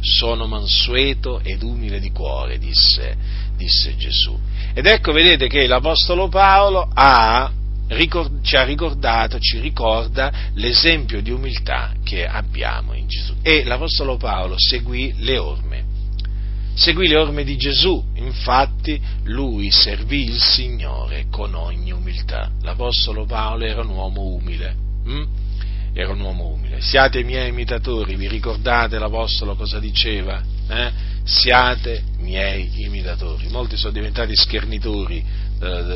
Sono 0.00 0.46
mansueto 0.46 1.40
ed 1.40 1.62
umile 1.62 2.00
di 2.00 2.10
cuore, 2.10 2.58
disse, 2.58 3.16
disse 3.56 3.96
Gesù. 3.96 4.38
Ed 4.74 4.84
ecco, 4.86 5.12
vedete 5.12 5.48
che 5.48 5.66
l'Apostolo 5.66 6.28
Paolo 6.28 6.86
ha, 6.92 7.50
ci 8.42 8.56
ha 8.56 8.64
ricordato, 8.64 9.38
ci 9.38 9.60
ricorda 9.60 10.32
l'esempio 10.54 11.20
di 11.20 11.30
umiltà 11.30 11.92
che 12.02 12.26
abbiamo 12.26 12.94
in 12.94 13.06
Gesù. 13.06 13.34
E 13.42 13.64
l'Apostolo 13.64 14.16
Paolo 14.16 14.54
seguì 14.56 15.14
le 15.18 15.38
orme 15.38 15.84
seguì 16.74 17.06
le 17.06 17.16
orme 17.16 17.44
di 17.44 17.56
Gesù, 17.56 18.02
infatti 18.14 19.00
lui 19.24 19.70
servì 19.70 20.24
il 20.24 20.40
Signore 20.40 21.26
con 21.30 21.54
ogni 21.54 21.92
umiltà. 21.92 22.50
L'Apostolo 22.62 23.24
Paolo 23.24 23.64
era 23.64 23.82
un 23.82 23.90
uomo 23.90 24.22
umile. 24.22 24.74
Hm? 25.04 25.24
Era 25.92 26.12
un 26.12 26.20
uomo 26.20 26.48
umile. 26.48 26.80
Siate 26.80 27.22
miei 27.22 27.50
imitatori, 27.50 28.16
vi 28.16 28.28
ricordate 28.28 28.98
l'Apostolo 28.98 29.54
cosa 29.54 29.78
diceva? 29.78 30.42
Eh? 30.68 30.90
Siate 31.22 32.02
miei 32.18 32.68
imitatori. 32.82 33.48
Molti 33.48 33.76
sono 33.76 33.92
diventati 33.92 34.34
schernitori 34.34 35.24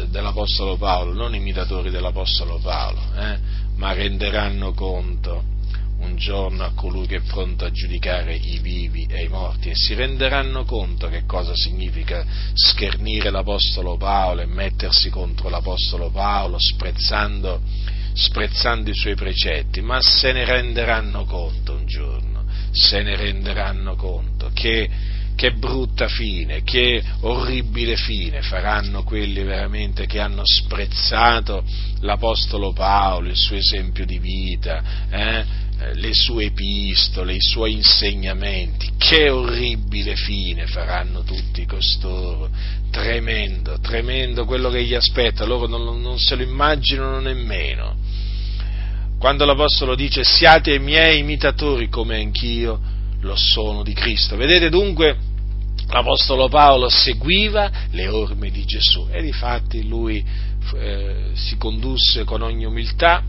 dell'Apostolo 0.09 0.77
Paolo, 0.77 1.13
non 1.13 1.35
imitatori 1.35 1.91
dell'Apostolo 1.91 2.59
Paolo, 2.59 3.01
eh? 3.17 3.39
ma 3.77 3.93
renderanno 3.93 4.73
conto 4.73 5.57
un 6.01 6.17
giorno 6.17 6.65
a 6.65 6.73
colui 6.75 7.07
che 7.07 7.17
è 7.17 7.21
pronto 7.23 7.65
a 7.65 7.71
giudicare 7.71 8.35
i 8.35 8.59
vivi 8.61 9.07
e 9.11 9.25
i 9.25 9.29
morti 9.29 9.71
e 9.71 9.75
si 9.75 9.95
renderanno 9.95 10.65
conto 10.65 11.09
che 11.09 11.25
cosa 11.27 11.55
significa 11.55 12.25
schernire 12.55 13.31
l'Apostolo 13.31 13.97
Paolo 13.97 14.43
e 14.43 14.47
mettersi 14.47 15.11
contro 15.11 15.49
l'Apostolo 15.49 16.11
Paolo 16.11 16.57
sprezzando, 16.59 17.61
sprezzando 18.15 18.91
i 18.91 18.95
suoi 18.95 19.17
precetti, 19.17 19.81
ma 19.81 20.01
se 20.01 20.33
ne 20.33 20.45
renderanno 20.45 21.25
conto 21.25 21.73
un 21.73 21.87
giorno, 21.87 22.45
se 22.71 23.03
ne 23.03 23.17
renderanno 23.17 23.97
conto 23.97 24.51
che 24.55 24.89
che 25.39 25.53
brutta 25.53 26.09
fine, 26.09 26.65
che 26.65 27.01
orribile 27.21 27.95
fine 27.95 28.43
faranno 28.43 29.05
quelli 29.05 29.45
veramente 29.45 30.05
che 30.05 30.19
hanno 30.19 30.43
sprezzato 30.45 31.63
l'Apostolo 32.01 32.73
Paolo, 32.73 33.29
il 33.29 33.37
suo 33.37 33.55
esempio 33.55 34.05
di 34.05 34.19
vita, 34.19 34.83
eh? 35.09 35.67
Le 35.95 36.13
sue 36.13 36.47
epistole, 36.47 37.35
i 37.35 37.41
suoi 37.41 37.75
insegnamenti, 37.75 38.95
che 38.99 39.31
orribile 39.31 40.17
fine 40.17 40.67
faranno 40.67 41.23
tutti 41.23 41.65
costoro, 41.67 42.51
tremendo, 42.91 43.79
tremendo 43.79 44.45
quello 44.45 44.71
che 44.71 44.83
gli 44.83 44.95
aspetta, 44.95 45.45
loro 45.45 45.69
non, 45.69 46.01
non 46.01 46.19
se 46.19 46.35
lo 46.35 46.43
immaginano 46.43 47.21
nemmeno. 47.21 47.95
Quando 49.21 49.45
l'Apostolo 49.45 49.95
dice 49.95 50.25
siate 50.25 50.81
miei 50.81 51.21
imitatori 51.21 51.89
come 51.89 52.17
anch'io 52.17 52.81
lo 53.21 53.37
sono 53.37 53.85
di 53.85 53.93
Cristo. 53.93 54.35
Vedete 54.35 54.69
dunque, 54.69 55.28
l'Apostolo 55.91 56.49
Paolo 56.49 56.89
seguiva 56.89 57.71
le 57.91 58.09
orme 58.09 58.51
di 58.51 58.65
Gesù 58.65 59.09
e 59.11 59.23
difatti 59.23 59.87
lui 59.87 60.25
eh, 60.75 61.31
si 61.35 61.57
condusse 61.57 62.25
con 62.25 62.43
ogni 62.43 62.65
umiltà 62.65 63.23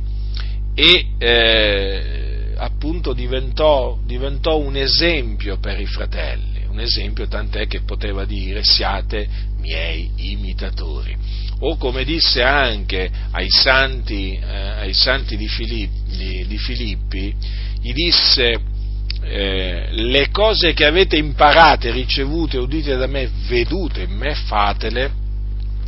e 0.73 1.07
eh, 1.17 2.53
appunto 2.57 3.13
diventò, 3.13 3.97
diventò 4.05 4.57
un 4.57 4.75
esempio 4.75 5.57
per 5.57 5.79
i 5.79 5.85
fratelli, 5.85 6.65
un 6.67 6.79
esempio 6.79 7.27
tant'è 7.27 7.67
che 7.67 7.81
poteva 7.81 8.25
dire 8.25 8.63
siate 8.63 9.27
miei 9.59 10.11
imitatori. 10.15 11.15
O 11.61 11.75
come 11.75 12.05
disse 12.05 12.41
anche 12.41 13.09
ai 13.31 13.49
santi, 13.49 14.33
eh, 14.33 14.45
ai 14.45 14.93
santi 14.93 15.35
di, 15.35 15.47
Filippi, 15.47 16.45
di, 16.47 16.57
Filippi, 16.57 17.35
gli 17.81 17.91
disse 17.91 18.77
eh, 19.21 19.87
le 19.91 20.29
cose 20.31 20.73
che 20.73 20.85
avete 20.85 21.17
imparate, 21.17 21.91
ricevute, 21.91 22.57
udite 22.57 22.95
da 22.95 23.07
me, 23.07 23.29
vedute 23.47 24.03
in 24.03 24.11
me, 24.11 24.33
fatele 24.33 25.11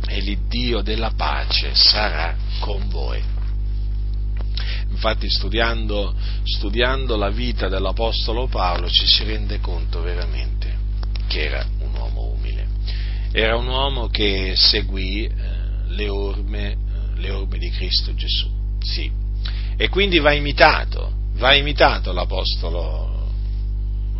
e 0.06 0.20
l'Iddio 0.20 0.82
della 0.82 1.12
pace 1.16 1.74
sarà 1.74 2.34
con 2.60 2.88
voi. 2.88 3.22
Infatti 4.90 5.28
studiando, 5.28 6.14
studiando 6.44 7.16
la 7.16 7.30
vita 7.30 7.68
dell'Apostolo 7.68 8.46
Paolo 8.46 8.88
ci 8.88 9.06
si 9.06 9.24
rende 9.24 9.58
conto 9.58 10.02
veramente 10.02 10.80
che 11.32 11.44
era 11.44 11.66
un 11.80 11.94
uomo 11.94 12.34
umile. 12.36 12.66
Era 13.32 13.56
un 13.56 13.66
uomo 13.66 14.08
che 14.08 14.52
seguì 14.54 15.24
eh, 15.24 15.32
le, 15.88 16.08
orme, 16.08 16.72
eh, 16.72 16.76
le 17.20 17.30
orme 17.30 17.56
di 17.56 17.70
Cristo 17.70 18.14
Gesù. 18.14 18.48
Sì. 18.80 19.10
E 19.78 19.88
quindi 19.88 20.18
va 20.18 20.32
imitato, 20.32 21.10
va 21.36 21.54
imitato 21.54 22.12
l'Apostolo, 22.12 23.11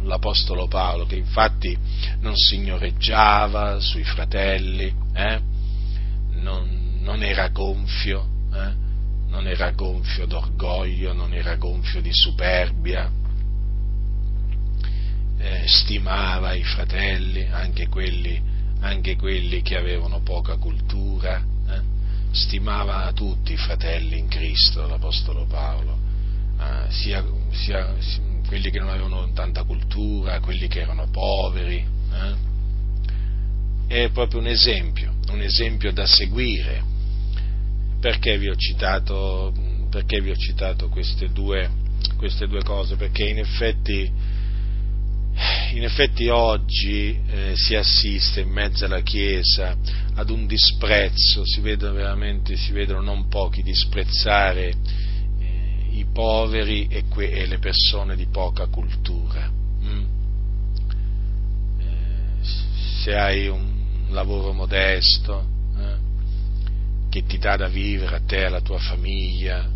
l'Apostolo 0.04 0.66
Paolo, 0.68 1.06
che 1.06 1.16
infatti 1.16 1.76
non 2.20 2.36
signoreggiava 2.36 3.80
sui 3.80 4.04
fratelli, 4.04 4.92
eh? 5.14 5.40
non, 6.40 6.98
non, 7.00 7.22
era 7.22 7.48
gonfio, 7.48 8.26
eh? 8.52 8.72
non 9.28 9.46
era 9.46 9.70
gonfio 9.72 10.26
d'orgoglio, 10.26 11.12
non 11.12 11.32
era 11.32 11.56
gonfio 11.56 12.00
di 12.00 12.12
superbia, 12.12 13.10
eh, 15.38 15.66
stimava 15.66 16.52
i 16.52 16.62
fratelli, 16.62 17.48
anche 17.50 17.88
quelli, 17.88 18.40
anche 18.80 19.16
quelli, 19.16 19.62
che 19.62 19.76
avevano 19.76 20.20
poca 20.20 20.56
cultura, 20.56 21.42
eh, 21.68 21.80
stimava 22.30 23.10
tutti 23.12 23.52
i 23.52 23.56
fratelli 23.56 24.18
in 24.18 24.28
Cristo, 24.28 24.86
l'Apostolo 24.86 25.46
Paolo, 25.46 25.98
eh, 26.60 26.90
sia, 26.90 27.24
sia, 27.50 27.92
quelli 28.52 28.70
che 28.70 28.80
non 28.80 28.90
avevano 28.90 29.32
tanta 29.32 29.62
cultura, 29.62 30.38
quelli 30.40 30.68
che 30.68 30.80
erano 30.80 31.08
poveri. 31.08 31.82
Eh. 32.12 32.50
È 33.86 34.10
proprio 34.10 34.40
un 34.40 34.46
esempio, 34.46 35.14
un 35.30 35.40
esempio 35.40 35.90
da 35.90 36.04
seguire 36.04 36.84
perché 37.98 38.36
vi 38.36 38.50
ho 38.50 38.54
citato, 38.56 39.54
vi 39.54 40.30
ho 40.30 40.36
citato 40.36 40.90
queste, 40.90 41.30
due, 41.32 41.70
queste, 42.18 42.46
due, 42.46 42.62
cose? 42.62 42.96
Perché 42.96 43.24
in 43.24 43.38
effetti, 43.38 44.10
in 45.72 45.82
effetti 45.82 46.28
oggi 46.28 47.18
eh, 47.26 47.52
si 47.54 47.74
assiste 47.74 48.40
in 48.40 48.50
mezzo 48.50 48.84
alla 48.84 49.00
Chiesa 49.00 49.74
ad 50.12 50.28
un 50.28 50.46
disprezzo, 50.46 51.40
si 51.46 51.62
vedono 51.62 51.94
veramente, 51.94 52.54
si 52.56 52.72
vedono 52.72 53.00
non 53.00 53.28
pochi 53.28 53.62
disprezzare 53.62 54.74
i 55.98 56.06
poveri 56.12 56.86
e, 56.88 57.04
que- 57.08 57.30
e, 57.30 57.46
le 57.46 57.58
persone 57.58 58.16
di 58.16 58.26
poca 58.26 58.66
cultura. 58.66 59.50
Mm? 59.82 60.04
Eh, 61.78 62.44
se 63.02 63.16
hai 63.16 63.48
un 63.48 63.70
lavoro 64.08 64.52
modesto, 64.52 65.52
che 67.12 67.24
ti 67.26 67.36
dà 67.36 67.56
da 67.56 67.68
vivere 67.68 68.16
a 68.16 68.20
te 68.20 68.38
e 68.38 68.44
alla 68.44 68.62
tua 68.62 68.78
famiglia 68.78 69.68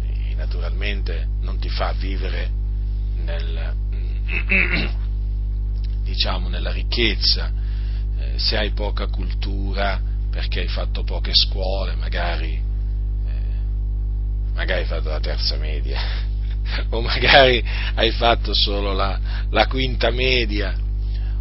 e 0.00 0.34
naturalmente 0.36 1.28
non 1.42 1.58
ti 1.58 1.68
fa 1.68 1.92
vivere 1.92 2.50
nel, 3.24 3.74
diciamo, 6.02 6.48
nella 6.48 6.72
ricchezza, 6.72 7.52
eh, 8.16 8.38
se 8.38 8.56
hai 8.56 8.70
poca 8.70 9.08
cultura 9.08 10.00
perché 10.30 10.60
hai 10.60 10.68
fatto 10.68 11.04
poche 11.04 11.32
scuole, 11.34 11.94
magari 11.94 12.54
eh, 12.54 12.62
magari 14.58 14.80
hai 14.80 14.86
fatto 14.86 15.08
la 15.08 15.20
terza 15.20 15.56
media, 15.56 16.00
o 16.90 17.00
magari 17.00 17.64
hai 17.94 18.10
fatto 18.10 18.52
solo 18.52 18.92
la, 18.92 19.16
la 19.50 19.68
quinta 19.68 20.10
media, 20.10 20.74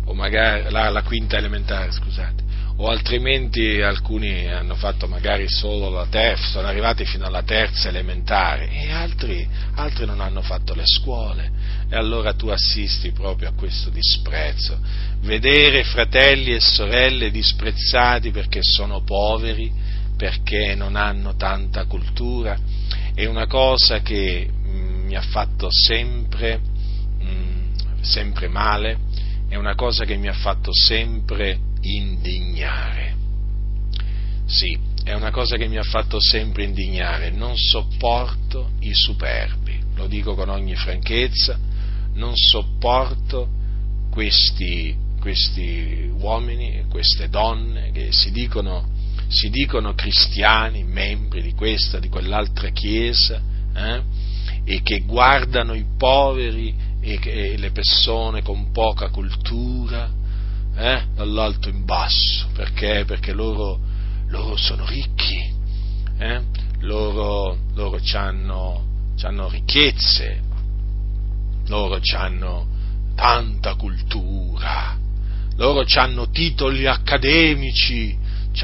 o 0.06 0.14
magari 0.14 0.70
la, 0.70 0.90
la 0.90 1.02
quinta 1.02 1.36
elementare, 1.36 1.92
scusate 1.92 2.46
o 2.80 2.90
altrimenti 2.90 3.82
alcuni 3.82 4.46
hanno 4.46 4.76
fatto 4.76 5.08
magari 5.08 5.50
solo 5.50 5.90
la 5.90 6.06
terza, 6.06 6.44
sono 6.50 6.68
arrivati 6.68 7.06
fino 7.06 7.26
alla 7.26 7.42
terza 7.42 7.90
elementare 7.90 8.70
e 8.70 8.92
altri, 8.92 9.48
altri 9.74 10.06
non 10.06 10.22
hanno 10.22 10.44
fatto 10.44 10.76
le 10.76 10.84
scuole 10.86 11.50
e 11.90 11.96
allora 11.96 12.34
tu 12.34 12.50
assisti 12.50 13.12
proprio 13.14 13.50
a 13.50 13.54
questo 13.54 13.90
disprezzo. 13.90 14.78
Vedere 15.22 15.84
fratelli 15.86 16.54
e 16.54 16.60
sorelle 16.60 17.32
disprezzati 17.32 18.30
perché 18.30 18.60
sono 18.62 19.02
poveri, 19.02 19.74
perché 20.16 20.76
non 20.76 20.96
hanno 20.96 21.36
tanta 21.36 21.86
cultura, 21.86 22.56
è 23.18 23.26
una 23.26 23.48
cosa 23.48 24.02
che 24.02 24.48
mh, 24.48 24.70
mm, 24.70 25.06
mi 25.08 25.16
ha 25.16 25.22
fatto 25.22 25.70
sempre, 25.72 26.60
mh, 27.20 27.26
mm, 27.26 28.02
sempre 28.02 28.48
male, 28.48 29.00
è 29.50 29.56
una 29.56 29.74
cosa 29.74 30.06
che 30.06 30.18
mi 30.18 30.28
ha 30.28 30.34
fatto 30.34 30.70
sempre 30.72 31.58
indignare. 31.82 33.16
Sì, 34.46 34.78
è 35.04 35.14
una 35.14 35.32
cosa 35.32 35.58
che 35.58 35.68
mi 35.68 35.78
ha 35.78 35.84
fatto 35.84 36.20
sempre 36.20 36.66
indignare. 36.66 37.32
Non 37.32 37.58
sopporto 37.58 38.74
i 38.82 38.94
superbi, 38.94 39.80
lo 39.96 40.06
dico 40.06 40.36
con 40.36 40.50
ogni 40.50 40.76
franchezza, 40.76 41.58
non 42.14 42.34
sopporto 42.36 43.50
questi, 44.12 44.96
questi 45.20 46.08
uomini, 46.16 46.86
queste 46.88 47.30
donne 47.30 47.90
che 47.92 48.12
si 48.12 48.30
dicono, 48.30 48.88
si 49.28 49.50
dicono, 49.50 49.94
cristiani, 49.94 50.84
membri 50.84 51.42
di 51.42 51.54
questa, 51.54 52.00
di 52.00 52.10
quell'altra 52.10 52.70
chiesa, 52.70 53.42
eh, 53.74 54.02
e 54.64 54.82
che 54.82 55.00
guardano 55.00 55.74
i 55.74 55.86
poveri 55.98 56.76
e, 57.00 57.20
e 57.24 57.58
le 57.58 57.72
persone 57.72 58.42
con 58.42 58.72
poca 58.72 59.10
cultura, 59.10 60.10
eh, 60.76 61.04
dall'alto 61.16 61.70
in 61.70 61.86
basso, 61.86 62.48
perché? 62.54 63.04
Perché 63.06 63.34
loro, 63.34 63.80
loro 64.28 64.56
sono 64.56 64.86
ricchi, 64.86 65.54
eh? 66.20 66.42
loro, 66.80 67.58
loro 67.74 68.00
hanno 68.12 69.50
ricchezze, 69.50 70.42
loro 71.68 72.00
hanno 72.16 72.68
tanta 73.16 73.76
cultura, 73.76 74.96
loro 75.56 75.84
hanno 75.96 76.30
titoli 76.30 76.86
accademici, 76.86 78.16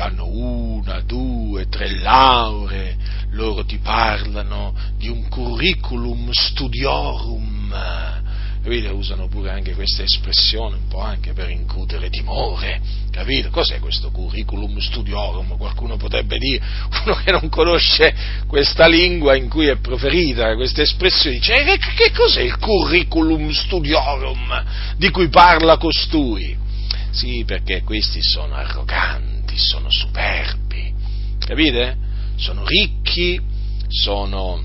hanno 0.01 0.27
una, 0.27 1.01
due, 1.01 1.67
tre 1.67 1.99
lauree, 1.99 2.95
loro 3.31 3.63
ti 3.65 3.77
parlano 3.77 4.73
di 4.97 5.07
un 5.07 5.27
curriculum 5.27 6.29
studiorum, 6.31 7.73
capito? 8.63 8.95
Usano 8.95 9.27
pure 9.27 9.51
anche 9.51 9.73
questa 9.73 10.03
espressione 10.03 10.77
un 10.77 10.87
po' 10.87 11.01
anche 11.01 11.33
per 11.33 11.49
incutere 11.49 12.09
timore, 12.09 12.81
capito? 13.11 13.49
Cos'è 13.49 13.79
questo 13.79 14.09
curriculum 14.11 14.79
studiorum? 14.79 15.57
Qualcuno 15.57 15.97
potrebbe 15.97 16.37
dire, 16.37 16.63
uno 17.05 17.15
che 17.15 17.31
non 17.31 17.49
conosce 17.49 18.15
questa 18.47 18.87
lingua 18.87 19.35
in 19.35 19.49
cui 19.49 19.67
è 19.67 19.77
proferita 19.77 20.55
questa 20.55 20.81
espressione, 20.81 21.37
dice, 21.37 21.53
eh, 21.55 21.77
che, 21.77 22.11
cos'è 22.11 22.41
il 22.41 22.57
curriculum 22.57 23.51
studiorum 23.51 24.63
di 24.97 25.09
cui 25.09 25.27
parla 25.27 25.77
costui? 25.77 26.57
Sì, 27.11 27.43
perché 27.45 27.83
questi 27.83 28.23
sono 28.23 28.55
arroganti, 28.55 29.32
sono 29.57 29.89
superbi, 29.89 30.93
capite? 31.39 31.97
Sono 32.35 32.65
ricchi, 32.65 33.39
sono, 33.87 34.63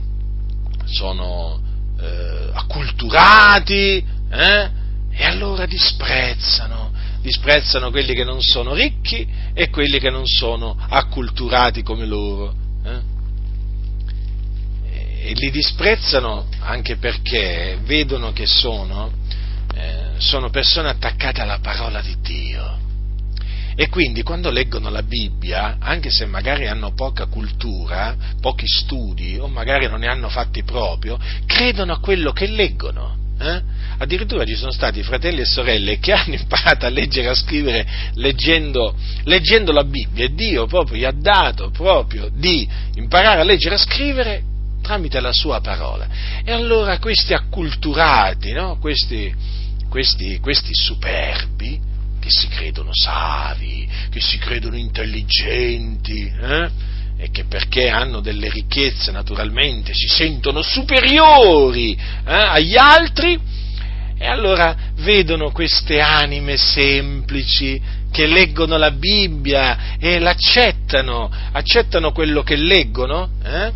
sono 0.85 1.61
eh, 2.01 2.51
acculturati, 2.53 4.05
eh? 4.31 4.71
e 5.11 5.25
allora 5.25 5.67
disprezzano, 5.67 6.93
disprezzano 7.21 7.91
quelli 7.91 8.15
che 8.15 8.25
non 8.25 8.41
sono 8.41 8.75
ricchi 8.75 9.29
e 9.53 9.69
quelli 9.71 9.99
che 9.99 10.11
non 10.11 10.27
sono 10.27 10.77
acculturati 10.79 11.83
come 11.83 12.07
loro. 12.07 12.55
Eh? 12.85 13.17
E 15.21 15.33
li 15.35 15.51
disprezzano 15.51 16.47
anche 16.61 16.97
perché 16.97 17.79
vedono 17.85 18.33
che 18.33 18.47
sono, 18.47 19.11
eh, 19.75 20.13
sono 20.19 20.49
persone 20.49 20.89
attaccate 20.89 21.43
alla 21.43 21.59
parola 21.59 22.01
di 22.01 22.17
Dio 22.21 22.87
e 23.81 23.89
quindi 23.91 24.25
quando 24.25 24.51
leggono 24.51 24.91
la 24.91 25.05
Bibbia, 25.05 25.77
anche 25.79 26.11
se 26.11 26.27
magari 26.27 26.67
hanno 26.67 26.95
poca 26.95 27.27
cultura, 27.27 28.17
pochi 28.41 28.67
studi 28.67 29.39
o 29.39 29.47
magari 29.47 29.87
non 29.87 30.01
ne 30.01 30.09
hanno 30.09 30.29
fatti 30.29 30.65
proprio, 30.65 31.17
credono 31.47 31.93
a 31.93 32.01
quello 32.01 32.33
che 32.33 32.49
leggono. 32.49 33.17
Eh? 33.39 33.63
Addirittura 33.99 34.45
ci 34.45 34.57
sono 34.57 34.73
stati 34.73 35.01
fratelli 35.05 35.43
e 35.43 35.45
sorelle 35.45 36.01
che 36.01 36.11
hanno 36.11 36.35
imparato 36.35 36.87
a 36.87 36.89
leggere 36.89 37.29
e 37.29 37.31
a 37.31 37.35
scrivere 37.35 37.87
leggendo, 38.15 38.97
leggendo 39.23 39.71
la 39.71 39.85
Bibbia 39.85 40.25
e 40.25 40.35
Dio 40.35 40.67
proprio 40.67 40.97
gli 40.97 41.05
ha 41.05 41.13
dato 41.13 41.71
proprio 41.71 42.29
di 42.35 42.69
imparare 42.97 43.43
a 43.43 43.45
leggere 43.45 43.77
e 43.77 43.79
a 43.79 43.81
scrivere 43.81 44.43
tramite 44.83 45.21
la 45.21 45.33
sua 45.33 45.61
parola. 45.61 46.09
E 46.43 46.51
allora 46.51 46.99
questi 46.99 47.33
acculturati, 47.33 48.51
no? 48.51 48.77
questi, 48.81 49.33
questi, 49.89 50.41
questi 50.41 50.75
superbi, 50.75 51.87
che 52.29 52.41
si 52.41 52.49
credono 52.49 52.91
savi, 52.93 53.89
che 54.11 54.21
si 54.21 54.37
credono 54.37 54.77
intelligenti, 54.77 56.31
eh? 56.31 56.71
e 57.17 57.31
che 57.31 57.45
perché 57.45 57.89
hanno 57.89 58.21
delle 58.21 58.51
ricchezze 58.51 59.11
naturalmente 59.11 59.93
si 59.95 60.07
sentono 60.07 60.61
superiori 60.63 61.95
eh, 61.95 61.99
agli 62.27 62.77
altri, 62.77 63.41
e 64.21 64.27
allora 64.27 64.77
vedono 64.97 65.51
queste 65.53 66.01
anime 66.01 66.57
semplici 66.57 67.81
che 68.13 68.27
leggono 68.27 68.77
la 68.77 68.91
Bibbia 68.91 69.97
e 69.99 70.19
l'accettano, 70.19 71.31
accettano 71.53 72.13
quello 72.13 72.43
che 72.43 72.57
leggono, 72.57 73.31
eh? 73.43 73.73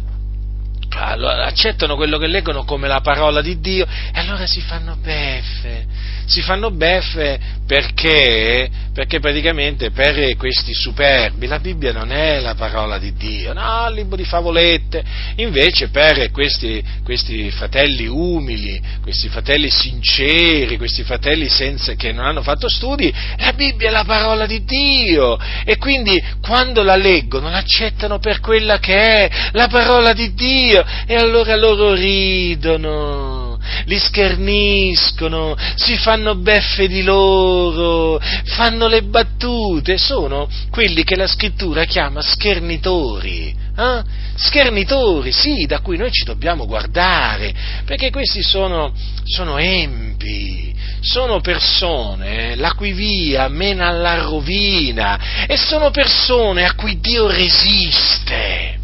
accettano 0.95 1.97
quello 1.97 2.19
che 2.19 2.27
leggono 2.27 2.65
come 2.65 2.87
la 2.87 3.01
parola 3.01 3.41
di 3.41 3.61
Dio 3.61 3.87
e 3.87 4.19
allora 4.21 4.47
si 4.47 4.61
fanno 4.61 4.97
beffe, 4.97 5.87
si 6.27 6.43
fanno 6.43 6.71
beffe 6.71 7.39
perché, 7.67 8.69
perché 8.93 9.21
praticamente 9.21 9.91
per 9.91 10.37
questi 10.37 10.75
superbi 10.75 11.47
la 11.47 11.59
Bibbia 11.59 11.93
non 11.93 12.13
è 12.13 12.41
la 12.41 12.55
parola 12.55 12.99
di 12.99 13.15
Dio, 13.15 13.53
no, 13.53 13.87
il 13.89 13.95
libro 13.95 14.17
di 14.17 14.25
favolette, 14.25 15.03
invece 15.37 15.89
per 15.89 16.31
questi, 16.31 16.83
questi 17.05 17.51
fratelli 17.51 18.07
umili, 18.07 18.81
questi 19.03 19.29
fratelli 19.29 19.71
sinceri, 19.71 20.77
questi 20.77 21.03
fratelli 21.03 21.49
senza, 21.49 21.95
che 21.95 22.13
non 22.13 22.27
hanno 22.27 22.43
fatto 22.43 22.69
studi, 22.69 23.13
la 23.39 23.53
Bibbia 23.53 23.89
è 23.89 23.93
la 23.93 24.05
parola 24.05 24.47
di 24.47 24.65
Dio. 24.65 25.39
E 25.65 25.77
quindi 25.79 26.23
quando 26.41 26.83
la 26.83 26.97
leggono 26.97 27.51
l'accettano 27.51 28.19
per 28.19 28.41
quella 28.41 28.79
che 28.79 28.95
è 28.95 29.31
la 29.53 29.69
parola 29.69 30.13
di 30.13 30.33
Dio. 30.35 30.85
E 31.07 31.15
allora 31.15 31.57
loro 31.57 31.95
ridono, 31.95 33.52
li 33.85 33.99
scherniscono, 33.99 35.57
si 35.77 35.97
fanno 35.97 36.35
beffe 36.37 36.89
di 36.89 37.03
loro, 37.03 38.21
fanno 38.45 38.87
le 38.87 39.03
battute, 39.03 39.99
sono 39.99 40.49
quelli 40.71 41.05
che 41.05 41.17
la 41.17 41.27
scrittura 41.27 41.85
chiama 41.85 42.21
schernitori. 42.23 43.55
Eh? 43.77 44.03
Schernitori, 44.35 45.33
sì, 45.33 45.65
da 45.67 45.81
cui 45.81 45.97
noi 45.97 46.11
ci 46.11 46.25
dobbiamo 46.25 46.67
guardare, 46.67 47.55
perché 47.85 48.11
questi 48.11 48.43
sono, 48.43 48.93
sono 49.25 49.57
empi, 49.59 50.75
sono 51.01 51.41
persone 51.41 52.55
la 52.57 52.73
cui 52.75 52.93
via 52.93 53.49
mena 53.49 53.89
alla 53.89 54.23
rovina 54.23 55.47
e 55.47 55.57
sono 55.57 55.91
persone 55.91 56.65
a 56.65 56.75
cui 56.75 57.01
Dio 57.01 57.29
resiste 57.29 58.81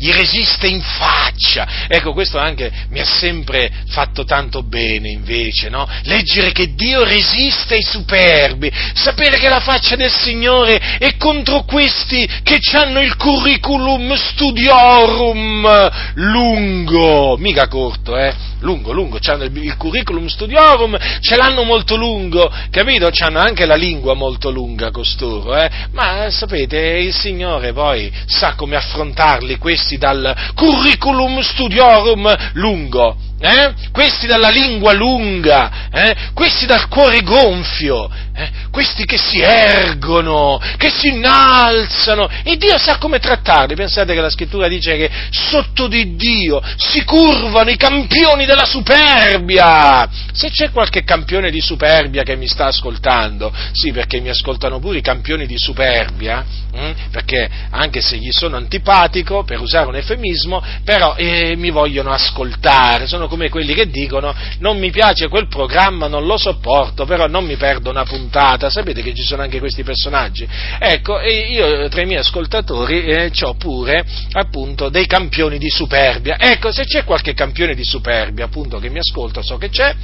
gli 0.00 0.10
resiste 0.12 0.66
in 0.66 0.80
faccia. 0.80 1.86
Ecco, 1.86 2.14
questo 2.14 2.38
anche 2.38 2.72
mi 2.88 3.00
ha 3.00 3.04
sempre 3.04 3.70
fatto 3.88 4.24
tanto 4.24 4.62
bene 4.62 5.10
invece, 5.10 5.68
no? 5.68 5.86
Leggere 6.04 6.52
che 6.52 6.74
Dio 6.74 7.04
resiste 7.04 7.74
ai 7.74 7.82
superbi, 7.82 8.72
sapere 8.94 9.38
che 9.38 9.50
la 9.50 9.60
faccia 9.60 9.96
del 9.96 10.10
Signore 10.10 10.96
è 10.98 11.16
contro 11.18 11.64
questi 11.64 12.26
che 12.42 12.60
hanno 12.72 13.00
il 13.00 13.14
curriculum 13.16 14.14
studiorum 14.14 15.90
lungo, 16.14 17.36
mica 17.36 17.68
corto, 17.68 18.16
eh? 18.16 18.49
Lungo, 18.60 18.92
lungo, 18.92 19.18
hanno 19.26 19.44
il, 19.44 19.56
il 19.56 19.76
curriculum 19.76 20.26
studiorum, 20.26 20.96
ce 21.20 21.36
l'hanno 21.36 21.62
molto 21.62 21.96
lungo, 21.96 22.50
capito? 22.70 23.10
Hanno 23.20 23.38
anche 23.38 23.66
la 23.66 23.74
lingua 23.74 24.14
molto 24.14 24.50
lunga 24.50 24.90
costoro, 24.90 25.56
eh? 25.56 25.70
ma 25.92 26.30
sapete, 26.30 26.78
il 26.78 27.14
Signore 27.14 27.72
poi 27.72 28.10
sa 28.26 28.54
come 28.54 28.76
affrontarli 28.76 29.58
questi 29.58 29.98
dal 29.98 30.52
curriculum 30.54 31.40
studiorum 31.40 32.52
lungo, 32.54 33.16
eh? 33.40 33.72
questi 33.90 34.26
dalla 34.26 34.50
lingua 34.50 34.92
lunga, 34.92 35.88
eh? 35.90 36.14
questi 36.34 36.66
dal 36.66 36.88
cuore 36.88 37.22
gonfio, 37.22 38.08
eh? 38.34 38.50
questi 38.70 39.06
che 39.06 39.16
si 39.16 39.40
ergono, 39.40 40.60
che 40.76 40.90
si 40.90 41.08
innalzano, 41.08 42.28
e 42.44 42.56
Dio 42.56 42.76
sa 42.76 42.98
come 42.98 43.18
trattarli. 43.18 43.74
Pensate 43.74 44.12
che 44.12 44.20
la 44.20 44.30
scrittura 44.30 44.68
dice 44.68 44.96
che 44.96 45.10
sotto 45.30 45.88
di 45.88 46.16
Dio 46.16 46.62
si 46.76 47.02
curvano 47.04 47.70
i 47.70 47.76
campioni 47.76 48.44
della 48.44 48.66
superbia. 48.66 50.08
Se 50.32 50.50
c'è 50.50 50.70
qualche 50.70 51.02
campione 51.02 51.50
di 51.50 51.60
superbia 51.60 52.22
che 52.22 52.36
mi 52.36 52.46
sta 52.46 52.66
ascoltando, 52.66 53.52
sì, 53.72 53.90
perché 53.90 54.20
mi 54.20 54.28
ascoltano 54.28 54.78
pure 54.80 54.98
i 54.98 55.02
campioni 55.02 55.46
di 55.46 55.56
superbia, 55.56 56.44
hm? 56.72 56.90
perché 57.10 57.48
anche 57.70 58.02
se 58.02 58.16
gli 58.16 58.30
sono 58.30 58.56
antipatico, 58.56 59.44
per 59.44 59.60
usare 59.60 59.88
un 59.88 59.96
eufemismo, 59.96 60.62
però 60.84 61.14
eh, 61.16 61.54
mi 61.56 61.70
vogliono 61.70 62.12
ascoltare, 62.12 63.06
sono 63.06 63.28
come 63.30 63.48
quelli 63.48 63.72
che 63.72 63.88
dicono 63.88 64.34
non 64.58 64.76
mi 64.78 64.90
piace 64.90 65.28
quel 65.28 65.46
programma, 65.46 66.08
non 66.08 66.26
lo 66.26 66.36
sopporto, 66.36 67.06
però 67.06 67.28
non 67.28 67.46
mi 67.46 67.56
perdo 67.56 67.88
una 67.88 68.02
puntata, 68.02 68.68
sapete 68.68 69.02
che 69.02 69.14
ci 69.14 69.22
sono 69.22 69.42
anche 69.42 69.60
questi 69.60 69.84
personaggi? 69.84 70.46
Ecco, 70.78 71.20
io 71.20 71.88
tra 71.88 72.02
i 72.02 72.06
miei 72.06 72.18
ascoltatori 72.18 73.04
eh, 73.04 73.30
ho 73.42 73.54
pure 73.54 74.04
appunto 74.32 74.88
dei 74.88 75.06
campioni 75.06 75.56
di 75.56 75.70
superbia, 75.70 76.36
ecco, 76.38 76.72
se 76.72 76.84
c'è 76.84 77.04
qualche 77.04 77.32
campione 77.32 77.74
di 77.74 77.84
superbia 77.84 78.46
appunto 78.46 78.78
che 78.78 78.90
mi 78.90 78.98
ascolta, 78.98 79.42
so 79.42 79.56
che 79.56 79.68
c'è, 79.70 79.94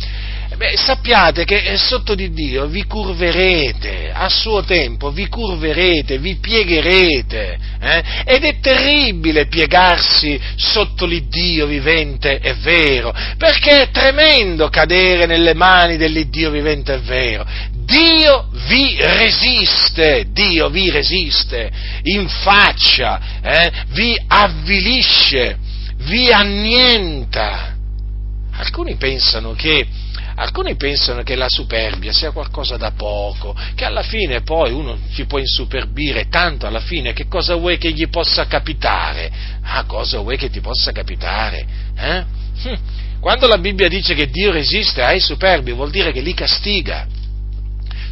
beh, 0.57 0.77
sappiate 0.77 1.45
che 1.45 1.57
eh, 1.65 1.77
sotto 1.77 2.15
di 2.15 2.31
Dio 2.31 2.67
vi 2.67 2.85
curverete, 2.85 4.13
a 4.15 4.29
suo 4.29 4.63
tempo 4.63 5.11
vi 5.11 5.27
curverete, 5.29 6.19
vi 6.19 6.37
piegherete, 6.37 7.59
eh? 7.81 8.05
ed 8.25 8.45
è 8.45 8.61
terribile 8.61 9.47
piegarsi 9.47 10.41
sotto 10.57 11.07
l'Iddio 11.07 11.67
vivente 11.67 12.39
e 12.39 12.55
vero, 12.55 13.13
perché 13.37 13.83
è 13.83 13.91
tremendo 13.91 14.69
cadere 14.69 15.27
nelle 15.27 15.55
mani 15.55 15.97
dell'Iddio 15.97 16.51
vivente 16.51 16.95
e 16.95 16.99
vero. 16.99 17.47
Dio 17.85 18.49
vi 18.67 18.97
resiste, 18.99 20.27
Dio 20.31 20.69
vi 20.69 20.91
resiste 20.91 21.71
in 22.03 22.29
faccia, 22.29 23.21
eh? 23.43 23.73
vi 23.89 24.21
avvilisce, 24.27 25.57
vi 25.99 26.33
annienta. 26.33 27.75
Alcuni 28.53 28.97
pensano 28.97 29.53
che 29.53 29.87
Alcuni 30.39 30.77
pensano 30.77 31.23
che 31.23 31.35
la 31.35 31.49
superbia 31.49 32.13
sia 32.13 32.31
qualcosa 32.31 32.77
da 32.77 32.91
poco, 32.91 33.57
che 33.75 33.87
alla 33.87 34.03
fine 34.03 34.43
poi 34.43 34.71
uno 34.71 34.99
si 35.13 35.25
può 35.25 35.39
insuperbire 35.39 36.29
tanto 36.29 36.67
alla 36.67 36.81
fine 36.81 37.15
che 37.15 37.27
cosa 37.27 37.55
vuoi 37.55 37.79
che 37.79 37.91
gli 37.93 38.07
possa 38.11 38.47
capitare? 38.47 39.33
Ah, 39.63 39.85
cosa 39.85 40.19
vuoi 40.19 40.37
che 40.37 40.51
ti 40.51 40.61
possa 40.61 40.93
capitare? 40.93 41.67
Eh? 41.97 42.25
Hm. 42.65 42.77
Quando 43.27 43.49
la 43.49 43.59
Bibbia 43.59 43.89
dice 43.89 44.15
che 44.15 44.31
Dio 44.31 44.53
resiste 44.53 45.03
ai 45.03 45.19
superbi 45.19 45.73
vuol 45.73 45.91
dire 45.91 46.13
che 46.13 46.21
li 46.21 46.33
castiga. 46.33 47.09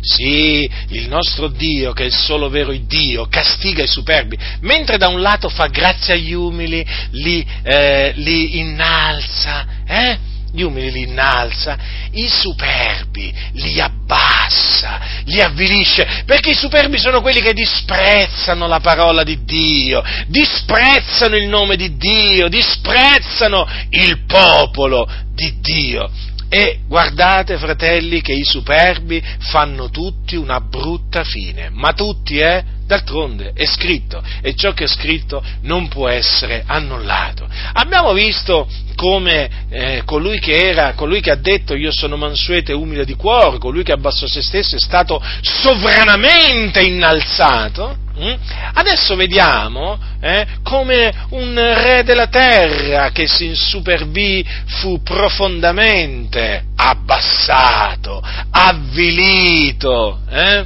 Sì, 0.01 0.69
il 0.89 1.07
nostro 1.07 1.47
Dio, 1.47 1.93
che 1.93 2.03
è 2.03 2.07
il 2.07 2.13
solo 2.13 2.49
vero 2.49 2.73
Dio, 2.73 3.29
castiga 3.29 3.85
i 3.85 3.87
superbi, 3.87 4.37
mentre 4.63 4.99
da 4.99 5.07
un 5.07 5.21
lato 5.21 5.49
fa 5.49 5.69
grazia 5.69 6.15
agli 6.15 6.33
umili, 6.33 6.85
li, 7.13 7.47
eh, 7.63 8.13
li 8.17 8.59
innalza, 8.59 9.85
eh? 9.87 10.19
Gli 10.55 10.63
umili 10.63 10.93
li 10.93 11.03
innalza, 11.03 11.77
i 12.13 12.29
superbi 12.29 13.35
li 13.55 13.81
abbassa, 13.81 15.01
li 15.25 15.41
avvilisce, 15.41 16.23
perché 16.25 16.51
i 16.51 16.55
superbi 16.55 16.97
sono 16.97 17.21
quelli 17.21 17.41
che 17.41 17.53
disprezzano 17.53 18.69
la 18.69 18.79
parola 18.79 19.25
di 19.25 19.43
Dio, 19.43 20.01
disprezzano 20.29 21.35
il 21.35 21.49
nome 21.49 21.75
di 21.75 21.97
Dio, 21.97 22.49
disprezzano 22.49 23.67
il 23.91 24.25
popolo 24.27 25.11
di 25.35 25.59
Dio. 25.61 26.09
E 26.57 26.79
guardate, 26.87 27.59
fratelli, 27.59 28.21
che 28.21 28.33
i 28.33 28.45
superbi 28.45 29.21
fanno 29.41 29.91
tutti 29.91 30.37
una 30.37 30.61
brutta 30.61 31.25
fine, 31.25 31.69
ma 31.73 31.93
tutti, 31.95 32.39
eh? 32.39 32.63
D'altronde 32.87 33.51
è 33.55 33.65
scritto 33.65 34.23
e 34.41 34.55
ciò 34.55 34.73
che 34.73 34.85
è 34.85 34.87
scritto 34.87 35.43
non 35.63 35.89
può 35.89 36.07
essere 36.07 36.63
annullato. 36.65 37.49
Abbiamo 37.73 38.13
visto 38.13 38.69
come 38.95 39.67
eh, 39.69 40.03
colui, 40.05 40.39
che 40.39 40.69
era, 40.69 40.93
colui 40.93 41.21
che 41.21 41.33
ha 41.33 41.37
detto 41.37 41.75
io 41.75 41.91
sono 41.91 42.17
mansueto 42.17 42.71
e 42.71 42.75
umile 42.75 43.05
di 43.05 43.15
cuore, 43.15 43.59
colui 43.59 43.83
che 43.83 43.91
abbassò 43.91 44.29
se 44.29 44.41
stesso 44.41 44.77
è 44.77 44.79
stato 44.79 45.21
sovranamente 45.41 46.85
innalzato. 46.85 47.97
Hm? 48.17 48.35
Adesso 48.75 49.17
vediamo 49.17 49.99
eh, 50.21 50.47
come 50.63 51.13
un 51.31 51.55
re 51.55 52.05
della 52.05 52.29
terra 52.29 53.11
che 53.11 53.27
si 53.27 53.47
insuperbì 53.47 54.47
fu 54.67 55.03
profondamente 55.03 56.65
abbassato, 56.77 58.23
avvilito. 58.51 60.21
Eh? 60.31 60.65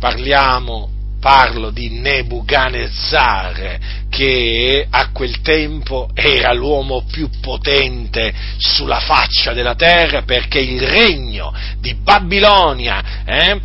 Parliamo 0.00 0.90
parlo 1.26 1.70
di 1.70 1.90
Nebuchadnezzar, 1.90 3.78
che 4.08 4.86
a 4.88 5.10
quel 5.10 5.40
tempo 5.40 6.08
era 6.14 6.52
l'uomo 6.52 7.02
più 7.10 7.28
potente 7.40 8.32
sulla 8.58 9.00
faccia 9.00 9.52
della 9.52 9.74
terra, 9.74 10.22
perché 10.22 10.60
il 10.60 10.80
regno 10.80 11.52
di 11.80 11.94
Babilonia, 11.94 13.24
eh, 13.24 13.60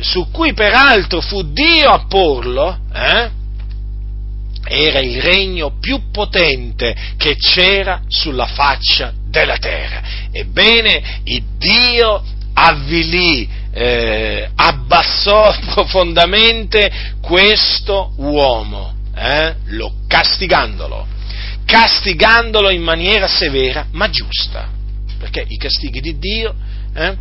su 0.00 0.30
cui 0.30 0.52
peraltro 0.52 1.20
fu 1.20 1.42
Dio 1.52 1.88
a 1.88 2.06
porlo, 2.06 2.78
eh, 2.92 3.30
era 4.68 4.98
il 4.98 5.22
regno 5.22 5.78
più 5.78 6.10
potente 6.10 6.94
che 7.16 7.36
c'era 7.36 8.02
sulla 8.08 8.46
faccia 8.46 9.12
della 9.28 9.58
terra. 9.58 10.02
Ebbene, 10.32 11.20
il 11.24 11.42
Dio 11.56 12.22
avvilì 12.54 13.48
eh, 13.72 14.48
abbassò 14.54 15.54
profondamente 15.72 16.90
questo 17.20 18.12
uomo, 18.16 18.94
eh, 19.14 19.54
lo 19.66 19.92
castigandolo, 20.08 21.06
castigandolo 21.64 22.70
in 22.70 22.82
maniera 22.82 23.28
severa 23.28 23.86
ma 23.92 24.08
giusta, 24.08 24.68
perché 25.18 25.44
i 25.46 25.56
castighi 25.58 26.00
di 26.00 26.18
Dio 26.18 26.54
eh, 26.94 27.16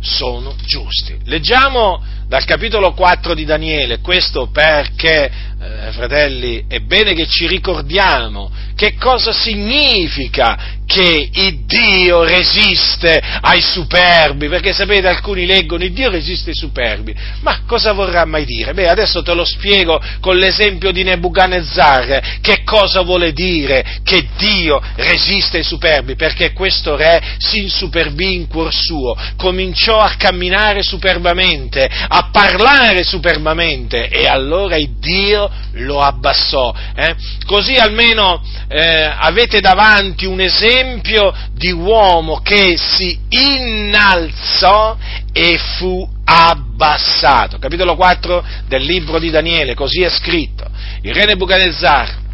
sono 0.00 0.54
giusti. 0.64 1.18
Leggiamo 1.24 2.02
dal 2.28 2.44
capitolo 2.44 2.92
4 2.92 3.34
di 3.34 3.44
Daniele, 3.44 4.00
questo 4.00 4.48
perché, 4.50 5.30
eh, 5.60 5.92
fratelli, 5.92 6.64
è 6.68 6.80
bene 6.80 7.14
che 7.14 7.26
ci 7.26 7.46
ricordiamo 7.46 8.50
che 8.76 8.94
cosa 8.98 9.32
significa 9.32 10.76
che 10.86 11.30
il 11.32 11.64
Dio 11.66 12.22
resiste 12.22 13.20
ai 13.40 13.60
superbi, 13.60 14.48
perché 14.48 14.72
sapete 14.72 15.08
alcuni 15.08 15.46
leggono 15.46 15.82
il 15.82 15.92
Dio 15.92 16.10
resiste 16.10 16.50
ai 16.50 16.56
superbi, 16.56 17.14
ma 17.40 17.62
cosa 17.66 17.92
vorrà 17.92 18.24
mai 18.24 18.44
dire? 18.44 18.72
Beh, 18.72 18.88
adesso 18.88 19.22
te 19.22 19.34
lo 19.34 19.44
spiego 19.44 20.00
con 20.20 20.36
l'esempio 20.36 20.92
di 20.92 21.02
Nebuchadnezzar, 21.02 22.38
che 22.40 22.62
cosa 22.62 23.00
vuole 23.00 23.32
dire 23.32 23.98
che 24.04 24.28
Dio 24.36 24.80
resiste 24.94 25.56
ai 25.56 25.64
superbi, 25.64 26.14
perché 26.14 26.52
questo 26.52 26.94
re 26.94 27.20
si 27.38 27.62
insuperbì 27.62 28.34
in 28.34 28.46
cuor 28.46 28.72
suo, 28.72 29.16
cominciò 29.36 29.98
a 29.98 30.14
camminare 30.16 30.82
superbamente, 30.82 31.88
a 32.18 32.30
parlare 32.32 33.04
superbamente 33.04 34.08
e 34.08 34.26
allora 34.26 34.76
il 34.76 34.96
Dio 34.98 35.50
lo 35.72 36.00
abbassò. 36.00 36.74
Eh? 36.94 37.14
Così 37.44 37.74
almeno 37.74 38.42
eh, 38.68 39.04
avete 39.04 39.60
davanti 39.60 40.24
un 40.24 40.40
esempio 40.40 41.30
di 41.52 41.70
uomo 41.72 42.40
che 42.40 42.76
si 42.78 43.18
innalzò 43.28 44.96
e 45.30 45.58
fu 45.76 46.08
abbassato. 46.24 47.58
Capitolo 47.58 47.96
4 47.96 48.44
del 48.66 48.82
libro 48.82 49.18
di 49.18 49.28
Daniele, 49.28 49.74
così 49.74 50.00
è 50.00 50.08
scritto. 50.08 50.64
Il 51.02 51.12
re 51.12 51.26
Nebuchadnezzar 51.26 52.24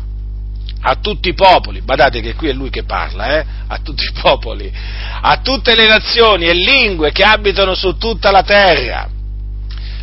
a 0.84 0.96
tutti 1.00 1.28
i 1.28 1.34
popoli, 1.34 1.80
badate 1.80 2.20
che 2.20 2.34
qui 2.34 2.48
è 2.48 2.52
lui 2.52 2.70
che 2.70 2.84
parla, 2.84 3.40
eh? 3.40 3.44
a 3.66 3.78
tutti 3.78 4.04
i 4.04 4.12
popoli, 4.20 4.72
a 5.22 5.38
tutte 5.38 5.74
le 5.74 5.88
nazioni 5.88 6.46
e 6.46 6.54
lingue 6.54 7.10
che 7.10 7.24
abitano 7.24 7.74
su 7.74 7.96
tutta 7.96 8.30
la 8.30 8.42
terra, 8.42 9.08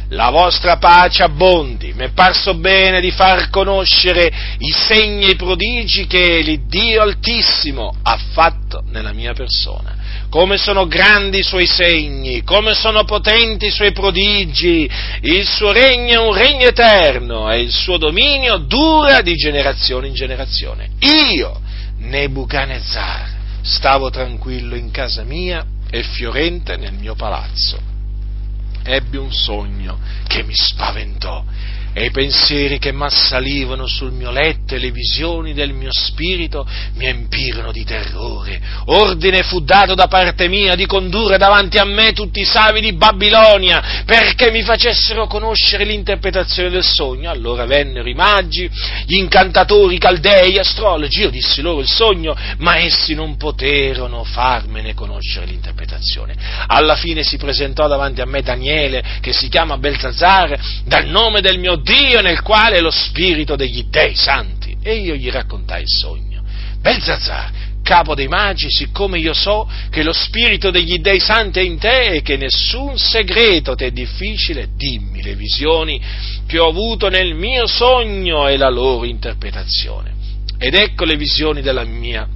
la 0.09 0.29
vostra 0.29 0.77
pace 0.77 1.23
abbondi. 1.23 1.93
Mi 1.93 2.05
è 2.05 2.11
parso 2.11 2.55
bene 2.55 3.01
di 3.01 3.11
far 3.11 3.49
conoscere 3.49 4.31
i 4.57 4.71
segni 4.71 5.25
e 5.25 5.31
i 5.31 5.35
prodigi 5.35 6.07
che 6.07 6.41
l'Iddio 6.41 7.01
Altissimo 7.01 7.95
ha 8.01 8.17
fatto 8.31 8.83
nella 8.87 9.13
mia 9.13 9.33
persona. 9.33 9.97
Come 10.29 10.57
sono 10.57 10.87
grandi 10.87 11.39
i 11.39 11.43
suoi 11.43 11.65
segni, 11.65 12.43
come 12.43 12.73
sono 12.73 13.03
potenti 13.03 13.67
i 13.67 13.71
suoi 13.71 13.91
prodigi. 13.91 14.89
Il 15.21 15.45
suo 15.45 15.71
regno 15.71 16.21
è 16.21 16.27
un 16.27 16.33
regno 16.33 16.67
eterno 16.67 17.51
e 17.51 17.61
il 17.61 17.71
suo 17.71 17.97
dominio 17.97 18.57
dura 18.57 19.21
di 19.21 19.35
generazione 19.35 20.07
in 20.07 20.13
generazione. 20.13 20.89
Io, 20.99 21.59
Nebuchadnezzar, 21.97 23.37
stavo 23.61 24.09
tranquillo 24.09 24.75
in 24.75 24.91
casa 24.91 25.23
mia 25.23 25.65
e 25.89 26.03
fiorente 26.03 26.77
nel 26.77 26.93
mio 26.93 27.15
palazzo 27.15 27.88
ebbi 28.83 29.17
un 29.17 29.31
sogno 29.31 29.99
che 30.27 30.43
mi 30.43 30.53
spaventò. 30.53 31.43
E 31.93 32.05
i 32.05 32.11
pensieri 32.11 32.77
che 32.77 32.91
m'assalivano 32.91 33.87
sul 33.87 34.11
mio 34.11 34.31
letto 34.31 34.75
e 34.75 34.79
le 34.79 34.91
visioni 34.91 35.53
del 35.53 35.73
mio 35.73 35.91
spirito 35.91 36.67
mi 36.95 37.05
empirono 37.05 37.71
di 37.71 37.83
terrore. 37.83 38.59
Ordine 38.85 39.43
fu 39.43 39.61
dato 39.61 39.95
da 39.95 40.07
parte 40.07 40.47
mia 40.47 40.75
di 40.75 40.85
condurre 40.85 41.37
davanti 41.37 41.77
a 41.77 41.85
me 41.85 42.13
tutti 42.13 42.41
i 42.41 42.45
savi 42.45 42.81
di 42.81 42.93
Babilonia 42.93 44.03
perché 44.05 44.51
mi 44.51 44.61
facessero 44.61 45.27
conoscere 45.27 45.83
l'interpretazione 45.83 46.69
del 46.69 46.83
sogno. 46.83 47.29
Allora 47.29 47.65
vennero 47.65 48.07
i 48.07 48.13
magi, 48.13 48.69
gli 49.05 49.15
incantatori, 49.15 49.95
i 49.95 49.99
caldei, 49.99 50.51
gli 50.51 50.59
astrologi. 50.59 51.21
Io 51.21 51.29
dissi 51.29 51.61
loro 51.61 51.81
il 51.81 51.89
sogno, 51.89 52.35
ma 52.57 52.77
essi 52.77 53.13
non 53.15 53.37
poterono 53.37 54.23
farmene 54.23 54.93
conoscere 54.93 55.45
l'interpretazione. 55.45 56.35
Alla 56.67 56.95
fine 56.95 57.23
si 57.23 57.37
presentò 57.37 57.87
davanti 57.87 58.21
a 58.21 58.25
me 58.25 58.41
Daniele, 58.41 59.03
che 59.21 59.33
si 59.33 59.49
chiama 59.49 59.77
Beltazar, 59.77 60.57
dal 60.85 61.07
nome 61.07 61.41
del 61.41 61.57
mio 61.57 61.78
Dio 61.81 62.21
nel 62.21 62.41
quale 62.41 62.77
è 62.77 62.81
lo 62.81 62.91
spirito 62.91 63.55
degli 63.55 63.85
dei 63.89 64.15
santi. 64.15 64.77
E 64.81 64.95
io 64.95 65.15
gli 65.15 65.29
raccontai 65.29 65.81
il 65.81 65.89
sogno. 65.89 66.43
Belzazar, 66.79 67.51
capo 67.83 68.15
dei 68.15 68.27
magi, 68.27 68.67
siccome 68.69 69.19
io 69.19 69.33
so 69.33 69.69
che 69.89 70.03
lo 70.03 70.13
spirito 70.13 70.71
degli 70.71 70.99
dei 70.99 71.19
santi 71.19 71.59
è 71.59 71.63
in 71.63 71.77
te 71.77 72.13
e 72.13 72.21
che 72.21 72.37
nessun 72.37 72.97
segreto 72.97 73.75
ti 73.75 73.83
è 73.83 73.91
difficile, 73.91 74.69
dimmi 74.75 75.21
le 75.21 75.35
visioni 75.35 76.01
che 76.47 76.59
ho 76.59 76.69
avuto 76.69 77.09
nel 77.09 77.33
mio 77.33 77.67
sogno 77.67 78.47
e 78.47 78.57
la 78.57 78.69
loro 78.69 79.05
interpretazione. 79.05 80.13
Ed 80.57 80.75
ecco 80.75 81.05
le 81.05 81.15
visioni 81.15 81.61
della 81.61 81.83
mia 81.83 82.27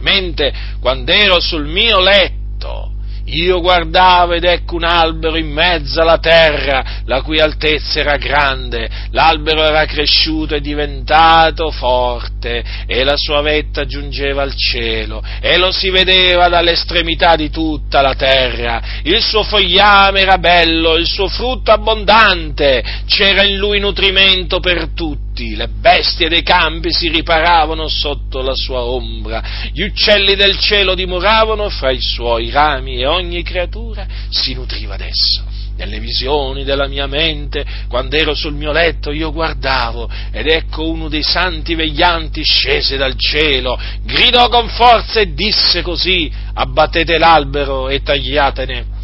mente 0.00 0.52
quando 0.80 1.10
ero 1.12 1.40
sul 1.40 1.66
mio 1.66 2.00
letto 2.00 2.92
io 3.30 3.60
guardavo 3.60 4.32
ed 4.32 4.44
ecco 4.44 4.76
un 4.76 4.84
albero 4.84 5.36
in 5.36 5.50
mezzo 5.50 6.00
alla 6.00 6.18
terra, 6.18 7.02
la 7.04 7.22
cui 7.22 7.40
altezza 7.40 8.00
era 8.00 8.16
grande, 8.16 8.88
l'albero 9.10 9.62
era 9.64 9.84
cresciuto 9.84 10.54
e 10.54 10.60
diventato 10.60 11.70
forte, 11.70 12.64
e 12.86 13.04
la 13.04 13.16
sua 13.16 13.40
vetta 13.42 13.84
giungeva 13.84 14.42
al 14.42 14.54
cielo, 14.54 15.22
e 15.40 15.56
lo 15.58 15.70
si 15.70 15.90
vedeva 15.90 16.48
dall'estremità 16.48 17.36
di 17.36 17.50
tutta 17.50 18.00
la 18.00 18.14
terra. 18.14 18.82
Il 19.02 19.22
suo 19.22 19.42
fogliame 19.42 20.20
era 20.20 20.38
bello, 20.38 20.94
il 20.94 21.06
suo 21.06 21.28
frutto 21.28 21.70
abbondante, 21.70 22.82
c'era 23.06 23.44
in 23.44 23.56
lui 23.56 23.78
nutrimento 23.80 24.60
per 24.60 24.88
tutti 24.94 25.27
tutti, 25.38 25.54
le 25.54 25.68
bestie 25.68 26.28
dei 26.28 26.42
campi 26.42 26.92
si 26.92 27.08
riparavano 27.08 27.88
sotto 27.88 28.42
la 28.42 28.54
sua 28.54 28.82
ombra, 28.82 29.42
gli 29.72 29.82
uccelli 29.82 30.34
del 30.34 30.58
cielo 30.58 30.94
dimoravano 30.94 31.68
fra 31.70 31.90
i 31.90 32.00
suoi 32.00 32.50
rami 32.50 32.98
e 32.98 33.06
ogni 33.06 33.42
creatura 33.44 34.06
si 34.28 34.54
nutriva 34.54 34.96
d'esso. 34.96 35.56
Nelle 35.76 36.00
visioni 36.00 36.64
della 36.64 36.88
mia 36.88 37.06
mente, 37.06 37.64
quando 37.86 38.16
ero 38.16 38.34
sul 38.34 38.52
mio 38.52 38.72
letto, 38.72 39.12
io 39.12 39.30
guardavo 39.30 40.10
ed 40.32 40.48
ecco 40.48 40.88
uno 40.88 41.08
dei 41.08 41.22
santi 41.22 41.76
veglianti 41.76 42.42
scese 42.42 42.96
dal 42.96 43.14
cielo, 43.16 43.78
gridò 44.02 44.48
con 44.48 44.68
forza 44.68 45.20
e 45.20 45.34
disse 45.34 45.82
così, 45.82 46.28
abbattete 46.54 47.16
l'albero 47.16 47.88
e 47.88 48.02
tagliatene 48.02 48.97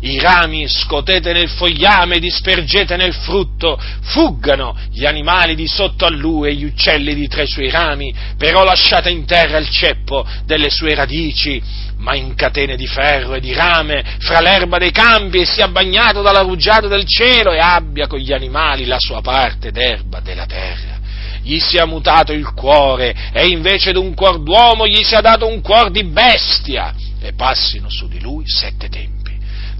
i 0.00 0.18
rami 0.18 0.66
scotete 0.68 1.32
nel 1.32 1.48
fogliame, 1.48 2.18
dispergete 2.18 2.96
nel 2.96 3.12
frutto, 3.12 3.78
fuggano 4.02 4.76
gli 4.90 5.04
animali 5.04 5.54
di 5.54 5.66
sotto 5.66 6.06
a 6.06 6.10
lui 6.10 6.48
e 6.48 6.54
gli 6.54 6.64
uccelli 6.64 7.14
di 7.14 7.28
tra 7.28 7.42
i 7.42 7.46
suoi 7.46 7.70
rami, 7.70 8.14
però 8.38 8.64
lasciate 8.64 9.10
in 9.10 9.26
terra 9.26 9.58
il 9.58 9.68
ceppo 9.68 10.26
delle 10.46 10.70
sue 10.70 10.94
radici, 10.94 11.62
ma 11.98 12.14
in 12.14 12.34
catene 12.34 12.76
di 12.76 12.86
ferro 12.86 13.34
e 13.34 13.40
di 13.40 13.52
rame, 13.52 14.02
fra 14.20 14.40
l'erba 14.40 14.78
dei 14.78 14.90
campi 14.90 15.40
e 15.40 15.44
sia 15.44 15.68
bagnato 15.68 16.22
dalla 16.22 16.40
rugiada 16.40 16.88
del 16.88 17.04
cielo 17.04 17.52
e 17.52 17.58
abbia 17.58 18.06
con 18.06 18.18
gli 18.18 18.32
animali 18.32 18.86
la 18.86 18.98
sua 18.98 19.20
parte 19.20 19.70
d'erba 19.70 20.20
della 20.20 20.46
terra. 20.46 20.98
Gli 21.42 21.58
sia 21.58 21.86
mutato 21.86 22.32
il 22.32 22.52
cuore 22.52 23.14
e 23.32 23.48
invece 23.48 23.92
d'un 23.92 24.14
cuor 24.14 24.42
d'uomo 24.42 24.86
gli 24.86 25.02
sia 25.02 25.20
dato 25.20 25.46
un 25.46 25.60
cuor 25.60 25.90
di 25.90 26.04
bestia. 26.04 26.94
E 27.22 27.34
passino 27.34 27.90
su 27.90 28.08
di 28.08 28.20
lui 28.20 28.44
sette 28.46 28.88
tempi. 28.88 29.19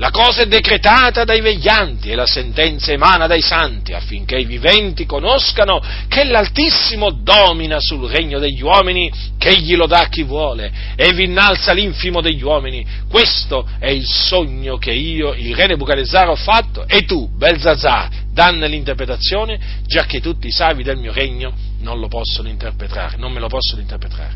La 0.00 0.10
cosa 0.10 0.40
è 0.40 0.46
decretata 0.46 1.24
dai 1.24 1.42
veglianti 1.42 2.08
e 2.08 2.14
la 2.14 2.24
sentenza 2.24 2.90
emana 2.90 3.26
dai 3.26 3.42
santi 3.42 3.92
affinché 3.92 4.38
i 4.38 4.46
viventi 4.46 5.04
conoscano 5.04 5.78
che 6.08 6.24
l'Altissimo 6.24 7.10
domina 7.10 7.76
sul 7.80 8.08
regno 8.08 8.38
degli 8.38 8.62
uomini, 8.62 9.12
che 9.36 9.50
egli 9.50 9.76
lo 9.76 9.86
dà 9.86 9.98
a 9.98 10.08
chi 10.08 10.22
vuole 10.22 10.72
e 10.96 11.12
vi 11.12 11.24
innalza 11.24 11.72
l'infimo 11.72 12.22
degli 12.22 12.42
uomini. 12.42 12.82
Questo 13.10 13.68
è 13.78 13.90
il 13.90 14.06
sogno 14.06 14.78
che 14.78 14.90
io, 14.90 15.34
il 15.34 15.54
re 15.54 15.66
Nebuchadnezzar, 15.66 16.30
ho 16.30 16.34
fatto 16.34 16.88
e 16.88 17.02
tu, 17.02 17.28
Belzazar, 17.36 18.08
danne 18.32 18.68
l'interpretazione, 18.68 19.82
già 19.84 20.06
che 20.06 20.22
tutti 20.22 20.46
i 20.46 20.50
savi 20.50 20.82
del 20.82 20.96
mio 20.96 21.12
regno 21.12 21.52
non 21.80 22.00
lo 22.00 22.08
possono 22.08 22.48
interpretare, 22.48 23.18
non 23.18 23.32
me 23.32 23.38
lo 23.38 23.48
possono 23.48 23.82
interpretare. 23.82 24.32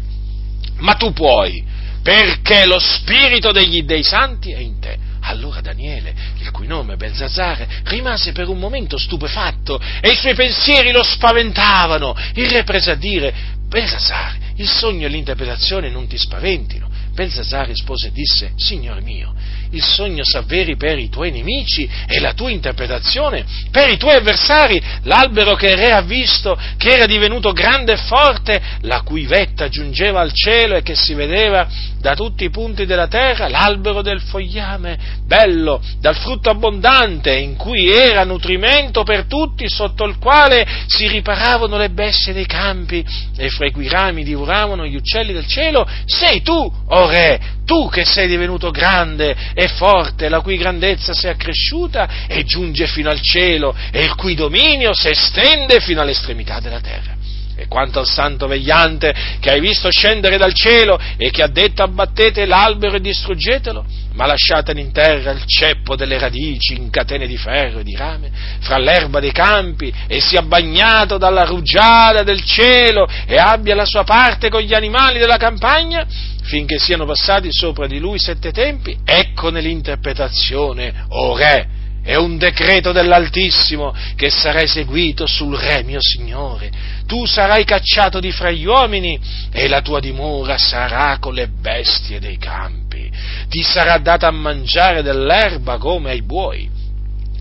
Ma 0.81 0.93
tu 0.97 1.15
puoi, 1.15 1.65
perché 2.03 2.67
lo 2.67 2.79
spirito 2.79 3.51
degli 3.51 3.83
dei 3.85 4.03
santi 4.03 4.53
è 4.53 4.59
in 4.59 4.79
te 4.79 5.13
allora 5.25 5.61
Daniele, 5.61 6.15
il 6.39 6.51
cui 6.51 6.67
nome 6.67 6.95
è 6.95 6.97
Belzazzare, 6.97 7.69
rimase 7.85 8.33
per 8.33 8.49
un 8.49 8.59
momento 8.59 8.99
stupefatto 8.99 9.81
e 10.01 10.11
i 10.11 10.17
suoi 10.17 10.35
pensieri 10.35 10.93
lo 10.93 11.03
spaventavano. 11.03 12.15
Il 12.35 12.51
re 12.51 12.65
prese 12.65 12.91
a 12.91 12.95
dire, 12.95 13.35
Belzazzare, 13.67 14.53
il 14.57 14.69
sogno 14.69 15.07
e 15.07 15.09
l'interpretazione 15.09 15.91
non 15.91 16.07
ti 16.07 16.19
spaventino. 16.19 16.91
Belzazzare 17.13 17.69
rispose 17.69 18.09
e 18.09 18.13
disse, 18.13 18.53
Signore 18.57 19.01
mio, 19.01 19.35
il 19.75 19.83
sogno 19.83 20.23
s'avveri 20.25 20.77
per 20.77 20.99
i 20.99 21.09
tuoi 21.09 21.31
nemici 21.31 21.89
e 22.07 22.21
la 22.21 22.33
tua 22.33 22.51
interpretazione 22.51 23.45
per 23.71 23.89
i 23.91 23.97
tuoi 23.97 24.17
avversari, 24.17 24.81
l'albero 25.03 25.55
che 25.55 25.71
il 25.71 25.77
re 25.77 25.93
ha 25.93 26.03
visto, 26.03 26.57
che 26.77 26.95
era 26.95 27.07
divenuto 27.07 27.53
grande 27.53 27.93
e 27.93 27.97
forte, 27.97 28.61
la 28.83 29.03
cui 29.03 29.27
vetta 29.27 29.69
giungeva 29.69 30.21
al 30.21 30.33
cielo 30.33 30.77
e 30.77 30.83
che 30.83 30.95
si 30.95 31.15
vedeva 31.15 31.67
da 31.99 32.15
tutti 32.15 32.45
i 32.45 32.51
punti 32.51 32.87
della 32.87 33.09
terra, 33.09 33.49
l'albero 33.49 34.03
del 34.03 34.21
fogliame, 34.21 34.99
bello, 35.27 35.81
dal 36.01 36.17
frutto 36.17 36.51
abbondante, 36.51 37.35
in 37.35 37.57
cui 37.57 37.91
era 37.91 38.25
nutrimento 38.25 39.03
per 39.03 39.25
tutti, 39.25 39.69
sotto 39.69 40.05
il 40.05 40.19
quale 40.19 40.67
si 40.87 41.09
riparavano 41.09 41.77
le 41.77 41.91
bestie 41.91 42.33
dei 42.33 42.47
campi 42.47 43.05
e 43.37 43.49
fra 43.49 43.67
i 43.67 43.73
cui 43.73 43.89
rami 43.89 44.23
divoravano 44.23 44.87
gli 44.87 44.97
uccelli 44.97 45.33
del 45.33 45.47
cielo, 45.47 45.89
sei 46.05 46.43
tu, 46.43 46.53
o 46.53 46.85
oh 46.87 47.09
re, 47.09 47.41
tu 47.65 47.89
che 47.89 48.05
sei 48.05 48.29
divenuto 48.29 48.71
grande 48.71 49.35
e 49.55 49.64
forte, 49.69 50.29
la 50.29 50.41
cui 50.41 50.57
grandezza 50.57 51.13
si 51.13 51.27
è 51.27 51.31
accresciuta 51.31 52.27
e 52.27 52.45
giunge 52.45 52.87
fino 52.87 53.11
al 53.11 53.21
cielo 53.21 53.75
e 53.91 54.03
il 54.03 54.15
cui 54.15 54.35
dominio 54.35 54.95
si 54.95 55.09
estende 55.09 55.81
fino 55.81 56.01
all'estremità 56.01 56.61
della 56.61 56.81
terra. 56.81 57.15
E 57.57 57.69
quanto 57.69 58.01
al 58.01 58.07
santo 58.07 58.47
vegliante 58.49 59.15
che 59.39 59.51
hai 59.51 59.61
visto 59.61 59.91
scendere 59.91 60.39
dal 60.39 60.53
cielo 60.53 60.99
e 61.17 61.31
che 61.31 61.43
ha 61.43 61.49
detto 61.49 61.83
abbattete 61.83 62.47
l'albero 62.47 62.97
e 62.97 63.01
distruggetelo, 63.01 63.85
ma 64.15 64.27
lasciatene 64.27 64.81
in 64.81 64.93
terra 64.93 65.33
il 65.33 65.45
ceppo 65.45 65.97
delle 65.97 66.19
radici 66.19 66.75
in 66.75 66.91
catene 66.91 67.27
di 67.27 67.37
ferro 67.37 67.81
e 67.81 67.85
di 67.85 67.97
rame, 67.97 68.31
fra 68.61 68.79
l'erba 68.79 69.21
dei 69.21 69.33
campi, 69.33 69.93
e 70.07 70.21
sia 70.21 70.43
bagnato 70.43 71.19
dalla 71.19 71.45
rugiada 71.45 72.23
del 72.23 72.43
cielo 72.45 73.09
e 73.27 73.37
abbia 73.37 73.75
la 73.75 73.85
sua 73.85 74.05
parte 74.05 74.49
con 74.49 74.61
gli 74.61 74.75
animali 74.75 75.19
della 75.19 75.37
campagna, 75.37 76.07
finché 76.43 76.79
siano 76.79 77.07
passati 77.07 77.49
sopra 77.51 77.87
di 77.87 77.99
lui 77.99 78.19
sette 78.19 78.53
tempi, 78.53 78.99
eccone 79.05 79.61
l'interpretazione, 79.61 81.07
o 81.09 81.37
re, 81.37 81.83
è 82.05 82.17
un 82.17 82.37
decreto 82.37 82.93
dell'Altissimo 82.93 83.95
che 84.15 84.29
sarà 84.29 84.61
eseguito 84.61 85.27
sul 85.27 85.57
Re 85.57 85.83
mio 85.83 86.01
Signore. 86.01 86.71
Tu 87.07 87.25
sarai 87.25 87.65
cacciato 87.65 88.21
di 88.21 88.31
fra 88.31 88.51
gli 88.51 88.67
uomini 88.67 89.19
e 89.51 89.69
la 89.69 89.81
tua 89.81 90.01
dimora 90.01 90.59
sarà 90.59 91.17
con 91.19 91.33
le 91.33 91.49
bestie 91.49 92.21
dei 92.21 92.37
campi. 92.37 93.11
Ti 93.49 93.63
sarà 93.63 93.97
data 93.99 94.27
a 94.27 94.33
mangiare 94.33 95.03
dell'erba 95.03 95.79
come 95.79 96.11
ai 96.11 96.23
buoi 96.23 96.74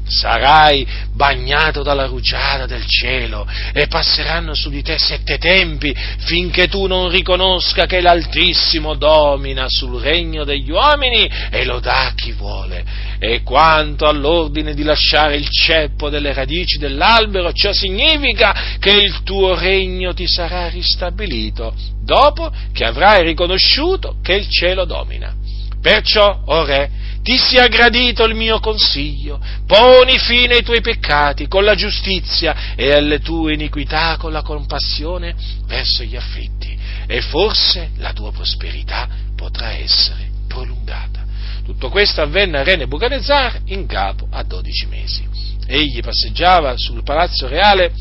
sarai 0.07 0.85
bagnato 1.13 1.83
dalla 1.83 2.05
rugiada 2.05 2.65
del 2.65 2.85
cielo 2.85 3.47
e 3.73 3.87
passeranno 3.87 4.53
su 4.53 4.69
di 4.69 4.81
te 4.81 4.97
sette 4.97 5.37
tempi 5.37 5.95
finché 6.25 6.67
tu 6.67 6.87
non 6.87 7.09
riconosca 7.09 7.85
che 7.85 8.01
l'Altissimo 8.01 8.95
domina 8.95 9.65
sul 9.67 10.01
regno 10.01 10.43
degli 10.43 10.71
uomini 10.71 11.29
e 11.49 11.65
lo 11.65 11.79
dà 11.79 12.07
a 12.07 12.13
chi 12.13 12.31
vuole. 12.31 13.11
E 13.19 13.41
quanto 13.41 14.05
all'ordine 14.05 14.73
di 14.73 14.83
lasciare 14.83 15.35
il 15.35 15.47
ceppo 15.49 16.09
delle 16.09 16.33
radici 16.33 16.77
dell'albero, 16.77 17.53
ciò 17.53 17.71
significa 17.71 18.77
che 18.79 18.91
il 18.91 19.23
tuo 19.23 19.57
regno 19.57 20.13
ti 20.13 20.27
sarà 20.27 20.67
ristabilito 20.67 21.73
dopo 22.03 22.51
che 22.73 22.83
avrai 22.83 23.23
riconosciuto 23.23 24.17
che 24.21 24.33
il 24.33 24.49
cielo 24.49 24.85
domina. 24.85 25.33
Perciò, 25.81 26.43
o 26.45 26.55
oh 26.55 26.65
re, 26.65 26.89
ti 27.23 27.37
sia 27.37 27.67
gradito 27.67 28.25
il 28.25 28.35
mio 28.35 28.59
consiglio, 28.59 29.39
poni 29.65 30.19
fine 30.19 30.55
ai 30.55 30.63
tuoi 30.63 30.81
peccati 30.81 31.47
con 31.47 31.63
la 31.63 31.73
giustizia 31.73 32.75
e 32.75 32.91
alle 32.91 33.19
tue 33.19 33.53
iniquità 33.53 34.17
con 34.19 34.33
la 34.33 34.41
compassione 34.41 35.33
verso 35.65 36.03
gli 36.03 36.17
afflitti, 36.17 36.77
e 37.07 37.21
forse 37.21 37.91
la 37.97 38.11
tua 38.11 38.31
prosperità 38.31 39.07
potrà 39.35 39.71
essere 39.71 40.29
prolungata. 40.47 41.23
Tutto 41.63 41.89
questo 41.89 42.21
avvenne 42.21 42.57
a 42.57 42.63
Re 42.63 42.75
Nebuchadnezzar 42.75 43.61
in 43.67 43.85
capo 43.85 44.27
a 44.29 44.43
dodici 44.43 44.85
mesi. 44.87 45.25
egli 45.65 46.01
passeggiava 46.01 46.73
sul 46.75 47.03
palazzo 47.03 47.47
reale 47.47 47.93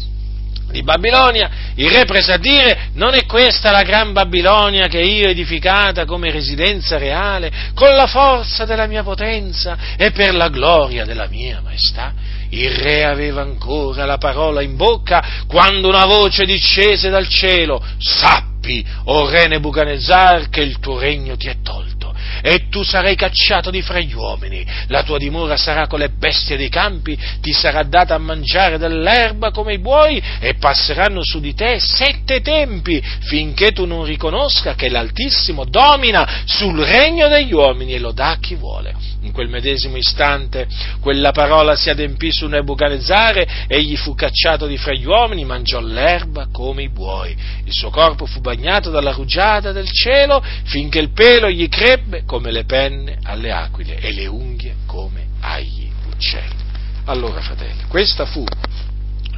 di 0.73 0.83
Babilonia, 0.83 1.51
il 1.77 1.91
re 1.91 2.05
prese 2.05 2.33
a 2.33 2.39
dire, 2.39 2.89
non 2.95 3.15
è 3.15 3.25
questa 3.27 3.71
la 3.71 3.83
gran 3.83 4.13
Babilonia 4.13 4.89
che 4.89 5.01
io 5.01 5.27
ho 5.27 5.31
edificata 5.31 6.05
come 6.05 6.33
residenza 6.33 6.99
reale, 6.99 7.53
con 7.75 7.95
la 7.95 8.07
forza 8.07 8.65
della 8.65 8.87
mia 8.87 9.05
potenza 9.05 9.77
e 9.97 10.11
per 10.11 10.35
la 10.35 10.49
gloria 10.49 11.05
della 11.05 11.29
mia 11.29 11.61
maestà? 11.63 12.13
Il 12.49 12.71
re 12.71 13.05
aveva 13.05 13.43
ancora 13.43 14.05
la 14.05 14.19
parola 14.19 14.61
in 14.61 14.77
bocca 14.77 15.45
quando 15.47 15.89
una 15.89 16.05
voce 16.05 16.45
discese 16.45 17.09
dal 17.09 17.29
cielo, 17.29 17.83
sappi, 17.99 18.85
o 19.05 19.29
re 19.29 19.47
Nebuchadnezzar, 19.47 20.49
che 20.49 20.61
il 20.61 20.79
tuo 20.79 20.99
regno 20.99 21.37
ti 21.37 21.49
è 21.49 21.57
tolto 21.63 22.02
e 22.43 22.69
tu 22.69 22.83
sarai 22.83 23.15
cacciato 23.15 23.71
di 23.71 23.81
fra 23.83 24.01
gli 24.01 24.13
uomini, 24.15 24.67
la 24.89 25.03
tua 25.03 25.19
dimora 25.19 25.57
sarà 25.57 25.87
con 25.87 26.01
le 26.01 26.11
bestie 26.11 26.57
dei 26.57 26.69
campi, 26.69 27.19
ti 27.41 27.53
sarà 27.53 27.83
data 27.85 28.15
a 28.15 28.19
mangiare 28.19 28.79
dell'erba 28.79 29.51
come 29.51 29.75
i 29.75 29.79
buoi 29.79 30.23
e 30.41 30.55
passeranno 30.55 31.21
su 31.23 31.41
di 31.41 31.55
te 31.55 31.79
sette 31.81 32.41
tempi 32.41 33.01
finché 33.01 33.73
tu 33.73 33.87
non 33.87 34.05
riconosca 34.05 34.75
che 34.75 34.89
l'Altissimo 34.89 35.65
domina 35.65 36.43
sul 36.45 36.79
regno 36.81 37.29
degli 37.29 37.53
uomini 37.53 37.95
e 37.95 37.99
lo 37.99 38.13
dà 38.13 38.31
a 38.31 38.39
chi 38.39 38.55
vuole. 38.57 39.12
In 39.23 39.31
quel 39.31 39.49
medesimo 39.49 39.97
istante 39.97 40.67
quella 41.01 41.31
parola 41.31 41.77
si 41.77 41.91
adempì 41.91 42.33
su 42.33 42.49
Nebuchadnezzare, 42.49 43.67
egli 43.69 43.97
fu 43.97 44.15
cacciato 44.15 44.67
di 44.67 44.77
fra 44.77 44.93
gli 44.93 45.05
uomini, 45.05 45.45
mangiò 45.45 45.81
l'erba 45.81 46.49
come 46.51 46.83
i 46.83 46.89
buoi. 46.89 47.37
Il 47.65 47.73
suo 47.73 47.91
corpo 47.91 48.27
fu 48.27 48.41
bagnato 48.41 48.91
dalla 48.91 49.13
rugiada 49.13 49.71
del 49.71 49.89
cielo 49.89 50.43
finché 50.65 50.99
il 50.99 51.11
pelo 51.11 51.49
gli 51.49 51.69
crebbe 51.69 52.25
come 52.25 52.51
le 52.51 52.65
penne 52.65 53.19
alle 53.23 53.53
aquile 53.53 53.99
e 54.01 54.13
le 54.13 54.27
unghie 54.27 54.75
come 54.87 55.27
agli 55.41 55.89
uccelli. 56.11 56.61
Allora, 57.05 57.41
fratelli, 57.41 57.83
questa 57.87 58.25
fu 58.25 58.45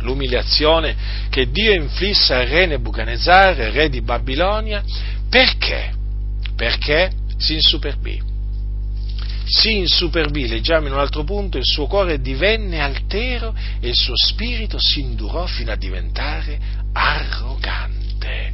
l'umiliazione 0.01 0.97
che 1.28 1.51
Dio 1.51 1.72
inflisse 1.72 2.35
al 2.35 2.47
re 2.47 2.66
Nebuchadnezzar, 2.66 3.55
re 3.55 3.91
di 3.91 4.01
Babilonia, 4.01 4.82
perché? 5.28 5.93
Perché 6.57 7.11
si 7.37 7.55
insuperbì 7.55 8.32
si 9.45 9.76
insuperbì, 9.76 10.49
leggiamo 10.49 10.86
in 10.86 10.95
un 10.95 10.99
altro 10.99 11.24
punto, 11.24 11.59
il 11.59 11.64
suo 11.64 11.86
cuore 11.86 12.20
divenne 12.20 12.80
altero 12.80 13.55
e 13.80 13.88
il 13.88 13.95
suo 13.95 14.14
spirito 14.16 14.78
si 14.80 15.01
indurò 15.01 15.47
fino 15.47 15.72
a 15.72 15.76
diventare 15.76 16.59
arrogante. 16.92 18.53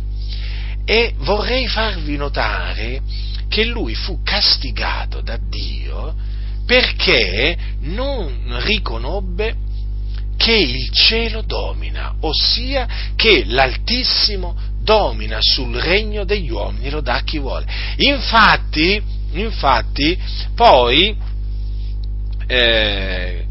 E 0.84 1.14
vorrei 1.18 1.68
farvi 1.68 2.16
notare 2.16 3.03
che 3.49 3.64
lui 3.64 3.95
fu 3.95 4.22
castigato 4.22 5.20
da 5.20 5.38
Dio 5.41 6.14
perché 6.66 7.57
non 7.80 8.59
riconobbe 8.64 9.68
che 10.36 10.55
il 10.55 10.91
cielo 10.91 11.43
domina, 11.43 12.14
ossia 12.20 12.88
che 13.14 13.45
l'Altissimo 13.47 14.57
domina 14.80 15.38
sul 15.41 15.76
regno 15.76 16.24
degli 16.24 16.51
uomini 16.51 16.88
lo 16.88 17.01
dà 17.01 17.16
a 17.16 17.22
chi 17.22 17.38
vuole. 17.38 17.66
Infatti, 17.97 19.03
infatti 19.33 20.18
poi, 20.55 21.16
eh, 22.47 23.45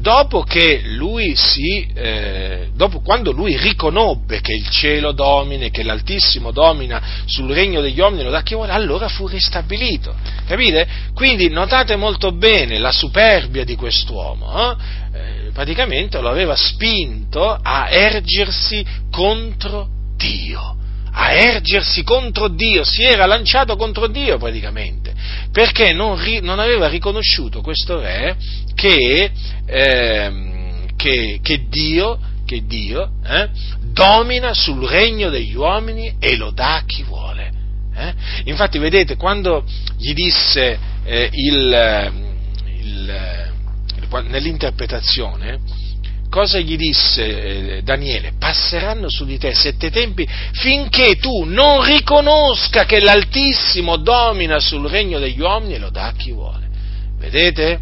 dopo 0.00 0.42
che 0.42 0.80
lui 0.84 1.34
si, 1.36 1.86
eh, 1.92 2.68
dopo 2.74 3.00
quando 3.00 3.32
lui 3.32 3.56
riconobbe 3.56 4.40
che 4.40 4.54
il 4.54 4.68
cielo 4.70 5.12
domina 5.12 5.68
che 5.68 5.82
l'Altissimo 5.82 6.50
domina 6.50 7.02
sul 7.26 7.52
regno 7.52 7.80
degli 7.80 7.98
uomini, 8.00 8.22
lo 8.22 8.30
dà 8.30 8.42
chi 8.42 8.54
vuole, 8.54 8.72
allora 8.72 9.08
fu 9.08 9.26
ristabilito. 9.26 10.14
Capite? 10.46 10.88
Quindi 11.14 11.50
notate 11.50 11.96
molto 11.96 12.32
bene 12.32 12.78
la 12.78 12.92
superbia 12.92 13.64
di 13.64 13.76
quest'uomo. 13.76 14.72
Eh? 14.72 14.76
eh 15.18 15.50
praticamente 15.52 16.20
lo 16.20 16.28
aveva 16.28 16.54
spinto 16.54 17.58
a 17.60 17.88
ergersi 17.90 18.86
contro 19.10 19.88
Dio 20.16 20.77
a 21.20 21.32
ergersi 21.32 22.04
contro 22.04 22.46
Dio, 22.46 22.84
si 22.84 23.02
era 23.02 23.26
lanciato 23.26 23.74
contro 23.74 24.06
Dio 24.06 24.38
praticamente, 24.38 25.12
perché 25.50 25.92
non, 25.92 26.16
ri, 26.22 26.40
non 26.40 26.60
aveva 26.60 26.86
riconosciuto 26.86 27.60
questo 27.60 27.98
re 27.98 28.36
che, 28.76 29.32
eh, 29.66 30.32
che, 30.94 31.40
che 31.42 31.66
Dio, 31.68 32.20
che 32.46 32.64
Dio 32.64 33.10
eh, 33.26 33.48
domina 33.92 34.54
sul 34.54 34.86
regno 34.88 35.28
degli 35.28 35.56
uomini 35.56 36.14
e 36.20 36.36
lo 36.36 36.52
dà 36.52 36.76
a 36.76 36.84
chi 36.84 37.02
vuole. 37.02 37.50
Eh? 37.96 38.14
Infatti 38.44 38.78
vedete, 38.78 39.16
quando 39.16 39.64
gli 39.96 40.14
disse 40.14 40.78
eh, 41.02 41.28
il, 41.32 42.12
il, 42.80 43.52
il, 43.96 44.24
nell'interpretazione, 44.28 45.58
cosa 46.28 46.58
gli 46.58 46.76
disse 46.76 47.76
eh, 47.76 47.82
Daniele? 47.82 48.32
Passeranno 48.38 49.08
su 49.08 49.24
di 49.24 49.38
te 49.38 49.54
sette 49.54 49.90
tempi 49.90 50.26
finché 50.52 51.16
tu 51.16 51.44
non 51.44 51.82
riconosca 51.82 52.84
che 52.84 53.00
l'Altissimo 53.00 53.96
domina 53.96 54.60
sul 54.60 54.88
regno 54.88 55.18
degli 55.18 55.40
uomini 55.40 55.74
e 55.74 55.78
lo 55.78 55.90
dà 55.90 56.06
a 56.06 56.12
chi 56.12 56.32
vuole. 56.32 56.66
Vedete? 57.18 57.80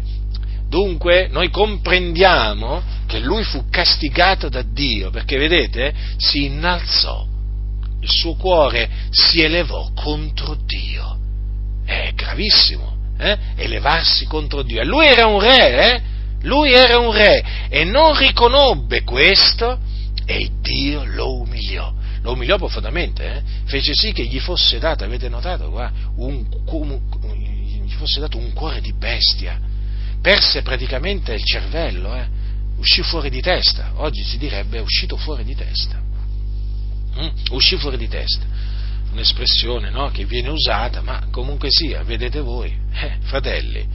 Dunque 0.69 1.27
noi 1.29 1.49
comprendiamo 1.49 2.83
che 3.07 3.19
lui 3.19 3.43
fu 3.43 3.69
castigato 3.69 4.49
da 4.49 4.63
Dio 4.63 5.09
perché, 5.09 5.37
vedete, 5.37 5.93
si 6.17 6.45
innalzò, 6.45 7.25
il 8.01 8.09
suo 8.09 8.35
cuore 8.35 8.89
si 9.09 9.41
elevò 9.41 9.91
contro 9.95 10.57
Dio. 10.65 11.15
È 11.85 12.11
gravissimo, 12.13 12.95
eh? 13.17 13.37
Elevarsi 13.55 14.25
contro 14.25 14.61
Dio. 14.61 14.81
E 14.81 14.85
lui 14.85 15.05
era 15.07 15.25
un 15.27 15.39
re, 15.39 15.93
eh? 15.93 16.01
Lui 16.47 16.71
era 16.71 16.97
un 16.97 17.11
re 17.11 17.67
e 17.67 17.83
non 17.83 18.17
riconobbe 18.17 19.03
questo 19.03 19.79
e 20.25 20.49
Dio 20.61 21.03
lo 21.03 21.41
umiliò. 21.41 21.93
Lo 22.21 22.31
umiliò 22.31 22.57
profondamente, 22.57 23.35
eh? 23.35 23.41
fece 23.65 23.93
sì 23.93 24.13
che 24.13 24.23
gli 24.23 24.39
fosse 24.39 24.79
dato, 24.79 25.03
avete 25.03 25.27
notato 25.29 25.69
qua, 25.69 25.91
un, 26.15 26.45
un, 26.65 26.99
gli 27.85 27.93
fosse 27.93 28.21
dato 28.21 28.37
un 28.37 28.53
cuore 28.53 28.79
di 28.79 28.93
bestia. 28.93 29.59
Perse 30.21 30.61
praticamente 30.61 31.33
il 31.33 31.43
cervello, 31.43 32.15
eh? 32.15 32.27
uscì 32.77 33.01
fuori 33.03 33.29
di 33.29 33.41
testa. 33.41 33.91
Oggi 33.95 34.23
si 34.23 34.37
direbbe 34.37 34.79
uscito 34.79 35.17
fuori 35.17 35.43
di 35.43 35.55
testa. 35.55 36.01
Mm? 37.19 37.27
Uscì 37.51 37.75
fuori 37.77 37.97
di 37.97 38.07
testa. 38.07 38.45
Un'espressione 39.11 39.89
no? 39.89 40.11
che 40.11 40.25
viene 40.25 40.49
usata, 40.49 41.01
ma 41.01 41.27
comunque 41.29 41.69
sia, 41.71 42.03
vedete 42.03 42.39
voi, 42.39 42.73
eh, 42.93 43.17
fratelli, 43.21 43.85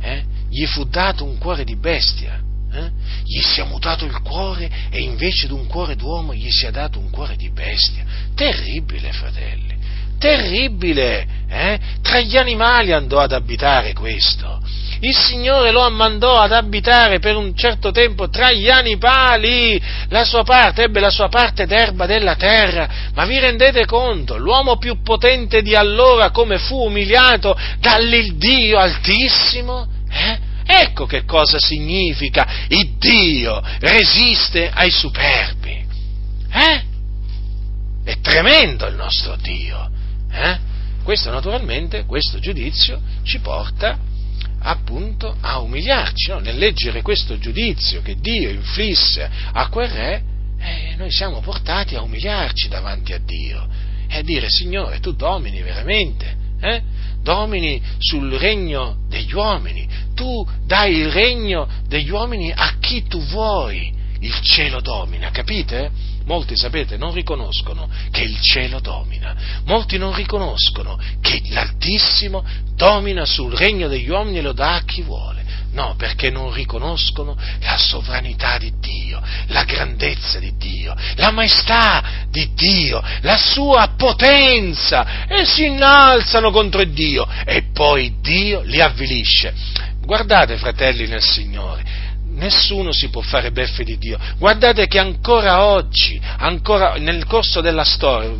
eh? 0.00 0.24
gli 0.48 0.64
fu 0.66 0.84
dato 0.84 1.24
un 1.24 1.38
cuore 1.38 1.64
di 1.64 1.76
bestia, 1.76 2.40
eh? 2.72 2.90
gli 3.24 3.40
sia 3.40 3.64
mutato 3.64 4.04
il 4.04 4.20
cuore 4.20 4.70
e 4.90 5.00
invece 5.00 5.46
di 5.46 5.52
un 5.52 5.66
cuore 5.66 5.96
d'uomo 5.96 6.34
gli 6.34 6.50
sia 6.50 6.70
dato 6.70 6.98
un 6.98 7.10
cuore 7.10 7.36
di 7.36 7.50
bestia. 7.50 8.04
Terribile, 8.34 9.12
fratelli, 9.12 9.76
terribile. 10.18 11.26
Eh? 11.48 11.78
Tra 12.02 12.20
gli 12.20 12.36
animali 12.36 12.92
andò 12.92 13.18
ad 13.18 13.32
abitare 13.32 13.92
questo. 13.92 14.60
Il 15.02 15.16
Signore 15.16 15.70
lo 15.70 15.80
ammandò 15.80 16.36
ad 16.36 16.52
abitare 16.52 17.20
per 17.20 17.34
un 17.34 17.56
certo 17.56 17.90
tempo 17.90 18.28
tra 18.28 18.52
gli 18.52 18.68
animali, 18.68 19.80
la 20.08 20.24
sua 20.24 20.44
parte, 20.44 20.82
ebbe 20.82 21.00
la 21.00 21.08
sua 21.08 21.28
parte 21.28 21.66
d'erba 21.66 22.04
della 22.04 22.36
terra, 22.36 22.88
ma 23.14 23.24
vi 23.24 23.38
rendete 23.38 23.86
conto, 23.86 24.36
l'uomo 24.36 24.76
più 24.76 25.00
potente 25.02 25.62
di 25.62 25.74
allora 25.74 26.30
come 26.30 26.58
fu 26.58 26.84
umiliato 26.84 27.56
dall'Iddio 27.78 28.78
Altissimo? 28.78 29.88
Eh? 30.10 30.48
Ecco 30.66 31.06
che 31.06 31.24
cosa 31.24 31.58
significa 31.58 32.46
il 32.68 32.96
Dio 32.98 33.62
resiste 33.80 34.70
ai 34.72 34.90
superbi. 34.90 35.82
Eh? 36.52 36.84
È 38.04 38.20
tremendo 38.20 38.86
il 38.86 38.96
nostro 38.96 39.34
Dio. 39.36 39.90
Eh? 40.30 40.58
Questo 41.02 41.30
naturalmente, 41.30 42.04
questo 42.04 42.38
giudizio 42.38 43.00
ci 43.24 43.38
porta 43.40 44.08
appunto 44.60 45.36
a 45.40 45.58
umiliarci. 45.60 46.30
No? 46.30 46.38
Nel 46.38 46.56
leggere 46.56 47.02
questo 47.02 47.38
giudizio 47.38 48.02
che 48.02 48.16
Dio 48.16 48.48
inflisse 48.50 49.28
a 49.52 49.68
quel 49.68 49.88
re, 49.88 50.22
eh, 50.58 50.94
noi 50.96 51.10
siamo 51.10 51.40
portati 51.40 51.96
a 51.96 52.02
umiliarci 52.02 52.68
davanti 52.68 53.12
a 53.12 53.18
Dio 53.18 53.66
e 54.08 54.18
a 54.18 54.22
dire 54.22 54.46
Signore, 54.48 55.00
tu 55.00 55.12
domini 55.12 55.62
veramente. 55.62 56.38
Eh? 56.62 56.82
domini 57.22 57.80
sul 57.98 58.32
regno 58.32 58.96
degli 59.08 59.32
uomini, 59.34 59.88
tu 60.14 60.46
dai 60.64 60.96
il 60.96 61.10
regno 61.10 61.68
degli 61.86 62.10
uomini 62.10 62.52
a 62.54 62.74
chi 62.80 63.06
tu 63.06 63.20
vuoi, 63.26 63.92
il 64.20 64.40
cielo 64.42 64.80
domina, 64.80 65.30
capite? 65.30 65.90
Molti, 66.24 66.56
sapete, 66.56 66.96
non 66.96 67.12
riconoscono 67.12 67.88
che 68.10 68.22
il 68.22 68.38
cielo 68.40 68.80
domina, 68.80 69.34
molti 69.64 69.98
non 69.98 70.14
riconoscono 70.14 70.98
che 71.20 71.40
l'Altissimo 71.48 72.44
domina 72.74 73.24
sul 73.24 73.54
regno 73.54 73.88
degli 73.88 74.08
uomini 74.08 74.38
e 74.38 74.42
lo 74.42 74.52
dà 74.52 74.74
a 74.74 74.84
chi 74.84 75.02
vuole. 75.02 75.38
No, 75.72 75.94
perché 75.96 76.30
non 76.30 76.52
riconoscono 76.52 77.36
la 77.60 77.78
sovranità 77.78 78.58
di 78.58 78.72
Dio, 78.80 79.22
la 79.46 79.62
grandezza 79.62 80.40
di 80.40 80.56
Dio, 80.56 80.96
la 81.14 81.30
maestà 81.30 82.26
di 82.28 82.50
Dio, 82.54 83.00
la 83.20 83.36
sua 83.36 83.94
potenza 83.96 85.26
e 85.26 85.44
si 85.44 85.66
innalzano 85.66 86.50
contro 86.50 86.82
Dio 86.84 87.26
e 87.44 87.66
poi 87.72 88.16
Dio 88.20 88.62
li 88.62 88.80
avvilisce. 88.80 89.54
Guardate, 90.02 90.56
fratelli 90.56 91.06
nel 91.06 91.22
Signore, 91.22 91.84
nessuno 92.30 92.92
si 92.92 93.08
può 93.08 93.20
fare 93.20 93.50
beffe 93.50 93.84
di 93.84 93.98
Dio. 93.98 94.18
Guardate 94.38 94.86
che 94.86 94.98
ancora 94.98 95.64
oggi, 95.64 96.20
ancora 96.38 96.94
nel 96.94 97.26
corso 97.26 97.60
della 97.60 97.84
storia, 97.84 98.30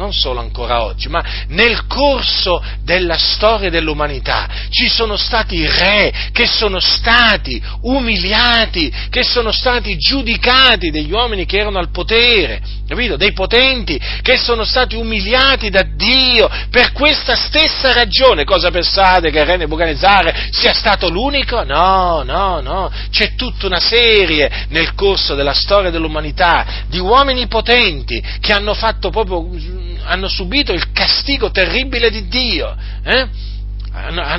non 0.00 0.14
solo 0.14 0.40
ancora 0.40 0.82
oggi, 0.82 1.08
ma 1.08 1.22
nel 1.48 1.86
corso 1.86 2.64
della 2.82 3.18
storia 3.18 3.68
dell'umanità 3.68 4.48
ci 4.70 4.88
sono 4.88 5.18
stati 5.18 5.66
re 5.66 6.30
che 6.32 6.46
sono 6.46 6.80
stati 6.80 7.62
umiliati, 7.82 8.90
che 9.10 9.22
sono 9.22 9.52
stati 9.52 9.98
giudicati 9.98 10.90
degli 10.90 11.12
uomini 11.12 11.44
che 11.44 11.58
erano 11.58 11.78
al 11.78 11.90
potere, 11.90 12.62
capito? 12.88 13.16
Dei 13.16 13.34
potenti 13.34 14.00
che 14.22 14.38
sono 14.38 14.64
stati 14.64 14.96
umiliati 14.96 15.68
da 15.68 15.82
Dio 15.82 16.48
per 16.70 16.92
questa 16.92 17.36
stessa 17.36 17.92
ragione. 17.92 18.44
Cosa 18.44 18.70
pensate 18.70 19.30
che 19.30 19.44
Re 19.44 19.58
Nebuchadnezzar 19.58 20.48
sia 20.50 20.72
stato 20.72 21.10
l'unico? 21.10 21.62
No, 21.62 22.22
no, 22.24 22.60
no. 22.60 22.90
C'è 23.10 23.34
tutta 23.34 23.66
una 23.66 23.80
serie 23.80 24.66
nel 24.70 24.94
corso 24.94 25.34
della 25.34 25.52
storia 25.52 25.90
dell'umanità 25.90 26.84
di 26.88 26.98
uomini 26.98 27.46
potenti 27.48 28.22
che 28.40 28.54
hanno 28.54 28.72
fatto 28.72 29.10
proprio 29.10 29.89
hanno 30.10 30.28
subito 30.28 30.72
il 30.72 30.90
castigo 30.92 31.50
terribile 31.52 32.10
di 32.10 32.26
Dio. 32.26 32.76
Eh? 33.04 33.48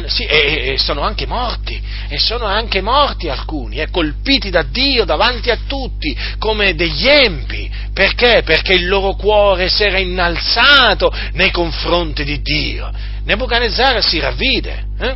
Sì, 0.07 0.24
e, 0.24 0.74
e, 0.74 0.78
sono 0.78 1.01
anche 1.01 1.26
morti, 1.26 1.82
e 2.07 2.17
sono 2.17 2.45
anche 2.45 2.82
morti 2.82 3.28
alcuni, 3.28 3.80
eh, 3.80 3.89
colpiti 3.89 4.49
da 4.49 4.63
Dio 4.63 5.03
davanti 5.03 5.49
a 5.49 5.59
tutti, 5.67 6.15
come 6.39 6.74
degli 6.76 7.07
empi. 7.07 7.69
Perché? 7.93 8.43
Perché 8.45 8.74
il 8.74 8.88
loro 8.88 9.13
cuore 9.15 9.67
si 9.69 9.84
era 9.84 9.97
innalzato 9.97 11.13
nei 11.34 11.51
confronti 11.51 12.24
di 12.24 12.41
Dio. 12.41 12.91
Nebuchadnezzar 13.26 14.01
si 14.03 14.19
ravvide, 14.19 14.86
eh? 14.99 15.15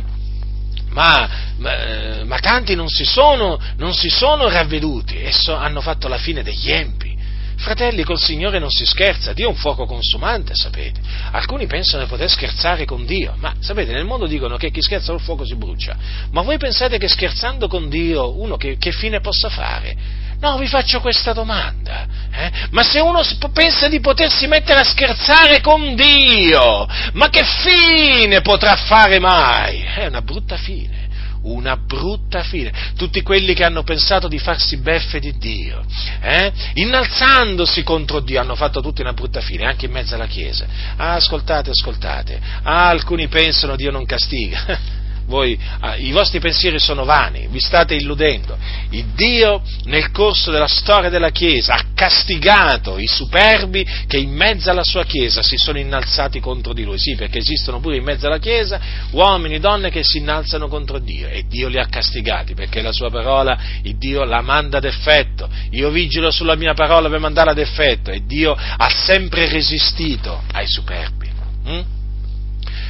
ma, 0.90 1.28
ma, 1.58 1.82
eh, 1.84 2.24
ma, 2.24 2.38
tanti 2.38 2.74
non 2.74 2.88
si 2.88 3.04
sono, 3.04 3.58
non 3.76 3.94
si 3.94 4.08
sono 4.08 4.48
ravveduti 4.48 5.18
e 5.18 5.32
so, 5.32 5.54
hanno 5.54 5.80
fatto 5.80 6.08
la 6.08 6.18
fine 6.18 6.42
degli 6.42 6.70
empi. 6.70 7.15
Fratelli, 7.56 8.04
col 8.04 8.18
Signore 8.18 8.58
non 8.58 8.70
si 8.70 8.84
scherza, 8.84 9.32
Dio 9.32 9.46
è 9.46 9.50
un 9.50 9.56
fuoco 9.56 9.86
consumante, 9.86 10.54
sapete. 10.54 11.00
Alcuni 11.32 11.66
pensano 11.66 12.02
di 12.02 12.08
poter 12.08 12.30
scherzare 12.30 12.84
con 12.84 13.04
Dio, 13.06 13.34
ma 13.38 13.54
sapete, 13.60 13.92
nel 13.92 14.04
mondo 14.04 14.26
dicono 14.26 14.56
che 14.56 14.70
chi 14.70 14.82
scherza 14.82 15.12
col 15.12 15.20
fuoco 15.20 15.44
si 15.44 15.56
brucia. 15.56 15.96
Ma 16.32 16.42
voi 16.42 16.58
pensate 16.58 16.98
che 16.98 17.08
scherzando 17.08 17.66
con 17.66 17.88
Dio 17.88 18.38
uno 18.38 18.56
che, 18.56 18.76
che 18.76 18.92
fine 18.92 19.20
possa 19.20 19.48
fare? 19.48 20.24
No, 20.38 20.58
vi 20.58 20.66
faccio 20.66 21.00
questa 21.00 21.32
domanda. 21.32 22.06
Eh? 22.30 22.50
Ma 22.70 22.82
se 22.82 23.00
uno 23.00 23.22
pensa 23.52 23.88
di 23.88 24.00
potersi 24.00 24.46
mettere 24.46 24.80
a 24.80 24.84
scherzare 24.84 25.62
con 25.62 25.94
Dio, 25.94 26.86
ma 27.14 27.30
che 27.30 27.42
fine 27.42 28.42
potrà 28.42 28.76
fare 28.76 29.18
mai? 29.18 29.80
È 29.80 30.06
una 30.06 30.20
brutta 30.20 30.58
fine 30.58 31.05
una 31.46 31.76
brutta 31.76 32.42
fine. 32.42 32.72
Tutti 32.96 33.22
quelli 33.22 33.54
che 33.54 33.64
hanno 33.64 33.82
pensato 33.82 34.28
di 34.28 34.38
farsi 34.38 34.78
beffe 34.78 35.20
di 35.20 35.36
Dio, 35.36 35.84
eh? 36.20 36.52
innalzandosi 36.74 37.82
contro 37.82 38.20
Dio, 38.20 38.40
hanno 38.40 38.54
fatto 38.54 38.80
tutti 38.80 39.00
una 39.00 39.12
brutta 39.12 39.40
fine, 39.40 39.66
anche 39.66 39.86
in 39.86 39.92
mezzo 39.92 40.14
alla 40.14 40.26
Chiesa. 40.26 40.66
Ah, 40.96 41.14
ascoltate, 41.14 41.70
ascoltate. 41.70 42.40
Ah, 42.62 42.88
alcuni 42.88 43.28
pensano 43.28 43.76
Dio 43.76 43.90
non 43.90 44.04
castiga. 44.04 45.04
voi, 45.26 45.58
ah, 45.80 45.96
i 45.96 46.12
vostri 46.12 46.38
pensieri 46.38 46.78
sono 46.78 47.04
vani, 47.04 47.48
vi 47.50 47.60
state 47.60 47.94
illudendo. 47.94 48.56
Il 48.90 49.06
Dio 49.14 49.60
nel 49.84 50.10
corso 50.10 50.50
della 50.50 50.68
storia 50.68 51.10
della 51.10 51.30
Chiesa 51.30 51.74
ha 51.74 51.84
castigato 51.94 52.98
i 52.98 53.06
superbi 53.06 53.86
che 54.06 54.18
in 54.18 54.30
mezzo 54.30 54.70
alla 54.70 54.84
sua 54.84 55.04
Chiesa 55.04 55.42
si 55.42 55.56
sono 55.56 55.78
innalzati 55.78 56.40
contro 56.40 56.72
di 56.72 56.84
lui, 56.84 56.98
sì, 56.98 57.14
perché 57.16 57.38
esistono 57.38 57.80
pure 57.80 57.96
in 57.96 58.04
mezzo 58.04 58.26
alla 58.26 58.38
Chiesa 58.38 58.80
uomini 59.10 59.56
e 59.56 59.60
donne 59.60 59.90
che 59.90 60.02
si 60.04 60.18
innalzano 60.18 60.68
contro 60.68 60.98
Dio 60.98 61.28
e 61.28 61.44
Dio 61.48 61.68
li 61.68 61.78
ha 61.78 61.86
castigati 61.86 62.54
perché 62.54 62.80
la 62.80 62.92
sua 62.92 63.10
parola, 63.10 63.58
il 63.82 63.96
Dio 63.96 64.24
la 64.24 64.40
manda 64.40 64.78
ad 64.78 64.84
effetto. 64.84 65.48
Io 65.70 65.90
vigilo 65.90 66.30
sulla 66.30 66.54
mia 66.54 66.74
parola 66.74 67.08
per 67.08 67.18
mandarla 67.18 67.50
ad 67.50 67.58
effetto 67.58 68.10
e 68.10 68.22
Dio 68.24 68.52
ha 68.52 68.88
sempre 68.88 69.48
resistito 69.48 70.42
ai 70.52 70.66
superbi. 70.66 71.30
Hm? 71.64 71.95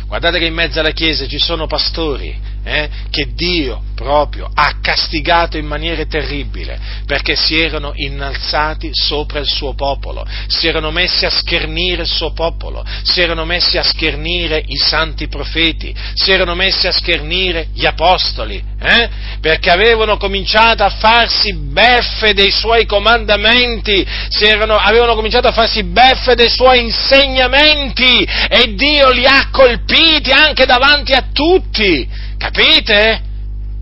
Guardate 0.07 0.39
che 0.39 0.47
in 0.47 0.55
mezzo 0.55 0.79
alla 0.79 0.93
Chiesa 0.93 1.27
ci 1.27 1.39
sono 1.39 1.67
pastori 1.67 2.39
eh, 2.67 2.89
che 3.11 3.29
Dio 3.33 3.81
proprio 3.95 4.51
ha 4.53 4.79
castigato 4.83 5.57
in 5.57 5.67
maniera 5.67 6.05
terribile 6.05 6.79
perché 7.07 7.37
si 7.37 7.57
erano 7.57 7.93
innalzati 7.95 8.91
sopra 8.93 9.39
il 9.39 9.47
suo 9.47 9.75
popolo, 9.75 10.27
si 10.49 10.67
erano 10.67 10.91
messi 10.91 11.25
a 11.25 11.31
schernire 11.31 12.03
il 12.03 12.09
suo 12.09 12.33
popolo, 12.33 12.85
si 13.05 13.21
erano 13.21 13.45
messi 13.45 13.79
a 13.79 13.85
schernire 13.85 14.63
i 14.67 14.77
santi 14.77 15.29
profeti, 15.29 15.95
si 16.15 16.33
erano 16.33 16.57
messi 16.57 16.89
a 16.89 16.93
schernire 16.93 17.69
gli 17.73 17.87
apostoli, 17.87 18.63
eh, 18.81 19.09
perché 19.41 19.71
avevano 19.71 20.17
cominciato 20.17 20.83
a 20.83 20.91
farsi 20.91 21.55
beffe 21.55 22.35
dei 22.35 22.51
suoi 22.51 22.85
comandamenti, 22.85 24.05
erano, 24.41 24.77
avevano 24.77 25.15
cominciato 25.15 25.47
a 25.47 25.53
farsi 25.53 25.85
beffe 25.85 26.35
dei 26.35 26.51
suoi 26.51 26.83
insegnamenti 26.83 28.25
e 28.49 28.75
Dio 28.75 29.11
li 29.11 29.25
ha 29.25 29.49
colpiti 29.53 30.33
anche 30.33 30.67
davanti 30.67 31.13
a 31.13 31.29
tutti. 31.33 32.25
Capite? 32.39 33.23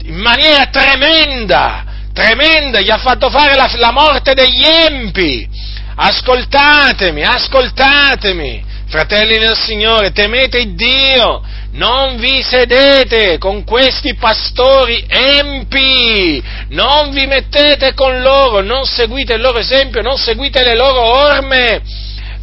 In 0.05 0.17
maniera 0.17 0.67
tremenda, 0.67 1.85
tremenda, 2.13 2.81
gli 2.81 2.91
ha 2.91 2.99
fatto 2.99 3.31
fare 3.31 3.55
la, 3.55 3.71
la 3.77 3.91
morte 3.91 4.35
degli 4.35 4.65
empi. 4.65 5.49
Ascoltatemi, 5.97 7.23
ascoltatemi, 7.23 8.65
fratelli 8.89 9.39
del 9.39 9.57
Signore, 9.57 10.13
temete 10.13 10.75
Dio, 10.75 11.43
non 11.73 12.17
vi 12.17 12.43
sedete 12.43 13.39
con 13.39 13.65
questi 13.65 14.15
pastori 14.15 15.05
empi, 15.09 16.43
non 16.69 17.11
vi 17.11 17.27
mettete 17.27 17.95
con 17.95 18.21
loro, 18.21 18.61
non 18.61 18.85
seguite 18.85 19.35
il 19.35 19.41
loro 19.41 19.59
esempio, 19.59 20.03
non 20.03 20.17
seguite 20.17 20.63
le 20.63 20.77
loro 20.77 21.01
orme, 21.01 21.83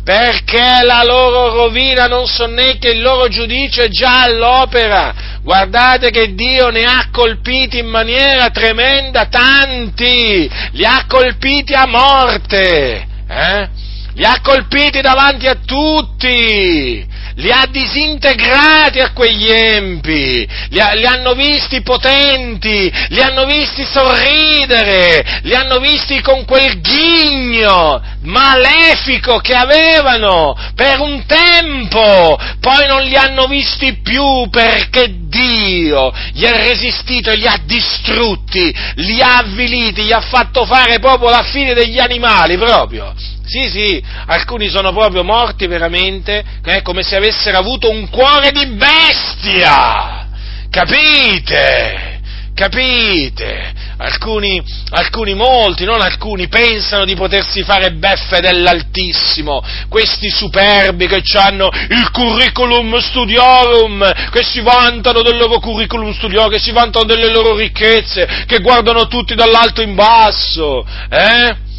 perché 0.03 0.81
la 0.83 1.03
loro 1.03 1.53
rovina 1.53 2.07
non 2.07 2.25
sonnecchia, 2.25 2.91
il 2.91 3.01
loro 3.01 3.27
giudizio 3.27 3.83
è 3.83 3.89
già 3.89 4.23
all'opera. 4.23 5.30
Guardate 5.43 6.11
che 6.11 6.35
Dio 6.35 6.69
ne 6.69 6.83
ha 6.83 7.07
colpiti 7.11 7.79
in 7.79 7.87
maniera 7.87 8.51
tremenda 8.51 9.25
tanti, 9.25 10.49
li 10.73 10.85
ha 10.85 11.05
colpiti 11.07 11.73
a 11.73 11.87
morte, 11.87 13.07
eh? 13.27 13.69
li 14.13 14.23
ha 14.23 14.39
colpiti 14.41 15.01
davanti 15.01 15.47
a 15.47 15.55
tutti, 15.55 17.03
li 17.35 17.51
ha 17.51 17.65
disintegrati 17.69 18.99
a 18.99 19.11
quegli 19.11 19.49
empi, 19.49 20.47
li, 20.69 20.79
ha, 20.79 20.93
li, 20.93 21.05
hanno 21.05 21.33
visti 21.33 21.81
potenti, 21.81 22.91
li 23.09 23.21
hanno 23.21 23.45
visti 23.45 23.85
sorridere, 23.85 25.39
li 25.43 25.55
hanno 25.55 25.79
visti 25.79 26.21
con 26.21 26.45
quel 26.45 26.79
ghigno 26.81 28.01
malefico 28.21 29.39
che 29.39 29.55
avevano 29.55 30.55
per 30.75 30.99
un 30.99 31.25
tempo, 31.25 32.37
poi 32.59 32.87
non 32.87 33.03
li 33.03 33.15
hanno 33.15 33.47
visti 33.47 33.99
più 34.01 34.49
perché 34.49 35.15
Dio 35.31 36.13
gli 36.33 36.45
ha 36.45 36.57
resistito 36.57 37.31
e 37.31 37.37
li 37.37 37.47
ha 37.47 37.59
distrutti, 37.63 38.73
li 38.95 39.21
ha 39.21 39.37
avviliti, 39.37 40.03
gli 40.03 40.11
ha 40.11 40.21
fatto 40.21 40.65
fare 40.65 40.99
proprio 40.99 41.29
la 41.29 41.43
fine 41.43 41.73
degli 41.73 41.99
animali 41.99 42.57
proprio. 42.57 43.13
Sì, 43.51 43.69
sì, 43.69 44.01
alcuni 44.27 44.69
sono 44.69 44.93
proprio 44.93 45.25
morti 45.25 45.67
veramente, 45.67 46.41
eh, 46.63 46.81
come 46.83 47.03
se 47.03 47.17
avessero 47.17 47.57
avuto 47.57 47.89
un 47.89 48.09
cuore 48.09 48.49
di 48.51 48.65
bestia. 48.67 50.29
Capite? 50.69 52.21
Capite? 52.55 53.73
Alcuni, 53.97 54.63
alcuni, 54.91 55.33
molti, 55.33 55.83
non 55.83 55.99
alcuni, 55.99 56.47
pensano 56.47 57.03
di 57.03 57.13
potersi 57.15 57.61
fare 57.63 57.91
beffe 57.91 58.39
dell'Altissimo, 58.39 59.61
questi 59.89 60.29
superbi 60.29 61.07
che 61.07 61.21
hanno 61.37 61.69
il 61.89 62.09
curriculum 62.09 62.99
studiorum, 62.99 64.29
che 64.31 64.43
si 64.43 64.61
vantano 64.61 65.23
del 65.23 65.35
loro 65.35 65.59
curriculum 65.59 66.13
studiorum, 66.13 66.49
che 66.49 66.59
si 66.59 66.71
vantano 66.71 67.03
delle 67.03 67.29
loro 67.29 67.53
ricchezze, 67.57 68.45
che 68.47 68.59
guardano 68.59 69.07
tutti 69.07 69.35
dall'alto 69.35 69.81
in 69.81 69.93
basso, 69.93 70.85
eh? 71.09 71.69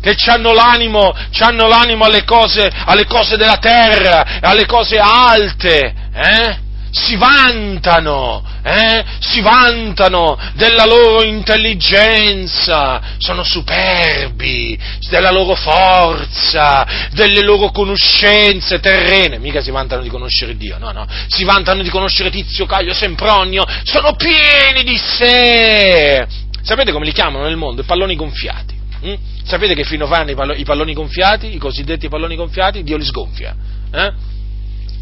Che 0.00 0.16
hanno 0.30 0.52
l'animo, 0.52 1.14
hanno 1.40 1.68
l'animo 1.68 2.04
alle, 2.04 2.24
cose, 2.24 2.70
alle 2.86 3.06
cose 3.06 3.36
della 3.36 3.58
terra, 3.58 4.40
alle 4.40 4.66
cose 4.66 4.98
alte, 4.98 5.94
eh? 6.14 6.68
si 6.90 7.16
vantano, 7.16 8.42
eh? 8.64 9.04
si 9.20 9.40
vantano 9.40 10.36
della 10.54 10.84
loro 10.86 11.22
intelligenza, 11.22 13.00
sono 13.18 13.44
superbi 13.44 14.78
della 15.08 15.30
loro 15.30 15.54
forza, 15.54 16.86
delle 17.12 17.42
loro 17.42 17.70
conoscenze 17.70 18.80
terrene, 18.80 19.38
mica 19.38 19.60
si 19.60 19.70
vantano 19.70 20.02
di 20.02 20.08
conoscere 20.08 20.56
Dio, 20.56 20.78
no, 20.78 20.90
no, 20.90 21.06
si 21.28 21.44
vantano 21.44 21.82
di 21.82 21.90
conoscere 21.90 22.30
Tizio, 22.30 22.66
Caglio, 22.66 22.92
Sempronio, 22.92 23.64
sono 23.84 24.14
pieni 24.16 24.82
di 24.82 24.98
sé. 24.98 26.26
Sapete 26.62 26.92
come 26.92 27.04
li 27.04 27.12
chiamano 27.12 27.44
nel 27.44 27.56
mondo? 27.56 27.82
I 27.82 27.84
palloni 27.84 28.16
gonfiati. 28.16 28.79
Hm? 29.02 29.14
Sapete 29.44 29.74
che 29.74 29.84
fino 29.84 30.06
fanno 30.06 30.30
i 30.30 30.64
palloni 30.64 30.92
gonfiati, 30.92 31.54
i 31.54 31.58
cosiddetti 31.58 32.08
palloni 32.08 32.36
gonfiati? 32.36 32.82
Dio 32.82 32.96
li 32.96 33.04
sgonfia. 33.04 33.54
Eh? 33.92 34.12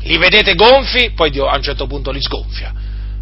Li 0.02 0.16
vedete 0.16 0.54
gonfi, 0.54 1.10
poi 1.14 1.30
Dio 1.30 1.46
a 1.46 1.56
un 1.56 1.62
certo 1.62 1.86
punto 1.86 2.10
li 2.10 2.22
sgonfia. 2.22 2.72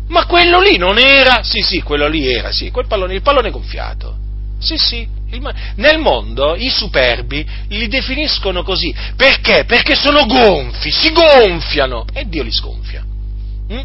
Ma 0.08 0.26
quello 0.26 0.60
lì 0.60 0.76
non 0.76 0.98
era? 0.98 1.42
Sì, 1.42 1.60
sì, 1.62 1.82
quello 1.82 2.06
lì 2.06 2.30
era, 2.32 2.52
sì, 2.52 2.70
quel 2.70 2.86
pallone, 2.86 3.14
il 3.14 3.22
pallone 3.22 3.50
gonfiato. 3.50 4.16
Sì, 4.58 4.76
sì. 4.76 5.14
Il, 5.30 5.42
nel 5.76 5.98
mondo 5.98 6.54
i 6.54 6.70
superbi 6.70 7.44
li 7.68 7.88
definiscono 7.88 8.62
così. 8.62 8.94
Perché? 9.16 9.64
Perché 9.64 9.96
sono 9.96 10.24
gonfi, 10.24 10.90
si 10.92 11.10
gonfiano 11.10 12.04
e 12.12 12.28
Dio 12.28 12.44
li 12.44 12.52
sgonfia. 12.52 13.04
Mm? 13.72 13.80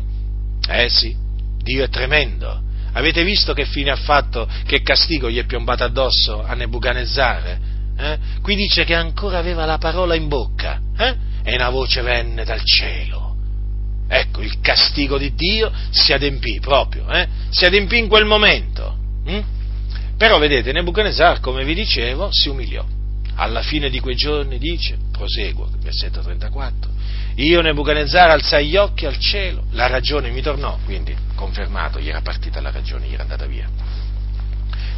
Eh 0.70 0.90
sì, 0.90 1.16
Dio 1.64 1.84
è 1.84 1.90
tremendo. 1.90 2.62
Avete 2.94 3.24
visto 3.24 3.54
che 3.54 3.66
fine 3.66 3.92
ha 3.92 3.96
fatto, 3.96 4.48
che 4.66 4.82
castigo 4.82 5.30
gli 5.30 5.38
è 5.38 5.46
piombato 5.46 5.84
addosso 5.84 6.44
a 6.44 6.54
Nebuchadnezzar? 6.54 7.60
Eh? 7.98 8.18
Qui 8.42 8.56
dice 8.56 8.84
che 8.84 8.96
ancora 8.96 9.38
aveva 9.38 9.66
la 9.66 9.78
parola 9.78 10.16
in 10.16 10.28
bocca 10.28 10.80
eh? 10.98 11.16
e 11.44 11.56
una 11.56 11.70
voce 11.70 12.02
venne 12.02 12.44
dal 12.44 12.64
cielo. 12.64 13.36
Ecco, 14.08 14.42
il 14.42 14.60
castigo 14.60 15.18
di 15.18 15.34
Dio 15.34 15.72
si 15.90 16.12
adempì 16.12 16.60
proprio, 16.60 17.10
eh? 17.10 17.28
si 17.50 17.64
adempì 17.66 17.98
in 17.98 18.08
quel 18.08 18.26
momento. 18.26 18.98
Hm? 19.26 19.40
Però 20.18 20.38
vedete, 20.38 20.72
Nebuchadnezzar, 20.72 21.40
come 21.40 21.64
vi 21.64 21.74
dicevo, 21.74 22.28
si 22.32 22.50
umiliò. 22.50 22.86
Alla 23.36 23.62
fine 23.62 23.90
di 23.90 24.00
quei 24.00 24.16
giorni 24.16 24.58
dice, 24.58 24.98
proseguo, 25.12 25.70
versetto 25.82 26.22
34, 26.22 26.92
io 27.36 27.62
Nebuchadnezzar 27.62 28.30
alzai 28.30 28.68
gli 28.68 28.76
occhi 28.76 29.06
al 29.06 29.18
cielo, 29.18 29.66
la 29.72 29.88
ragione 29.88 30.30
mi 30.30 30.42
tornò, 30.42 30.78
quindi 30.86 31.16
confermato, 31.36 32.00
gli 32.00 32.10
era 32.10 32.22
partita 32.22 32.62
la 32.62 32.72
ragione, 32.72 33.08
gli 33.08 33.14
era 33.14 33.24
andata 33.24 33.46
via. 33.46 33.68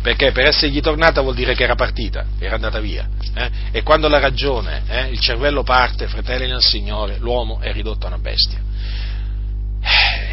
Perché 0.02 0.32
per 0.34 0.48
essergli 0.48 0.82
tornata 0.82 1.22
vuol 1.22 1.36
dire 1.36 1.56
che 1.56 1.64
era 1.64 1.76
partita, 1.76 2.26
era 2.38 2.56
andata 2.56 2.80
via. 2.80 3.08
Eh? 3.34 3.50
E 3.72 3.84
quando 3.84 4.10
la 4.10 4.20
ragione, 4.20 4.84
eh, 4.88 5.08
il 5.10 5.20
cervello 5.20 5.64
parte, 5.64 6.08
fratelli 6.08 6.48
nel 6.48 6.62
Signore, 6.62 7.18
l'uomo 7.20 7.60
è 7.62 7.72
ridotto 7.72 8.06
a 8.06 8.10
una 8.10 8.20
bestia 8.20 8.60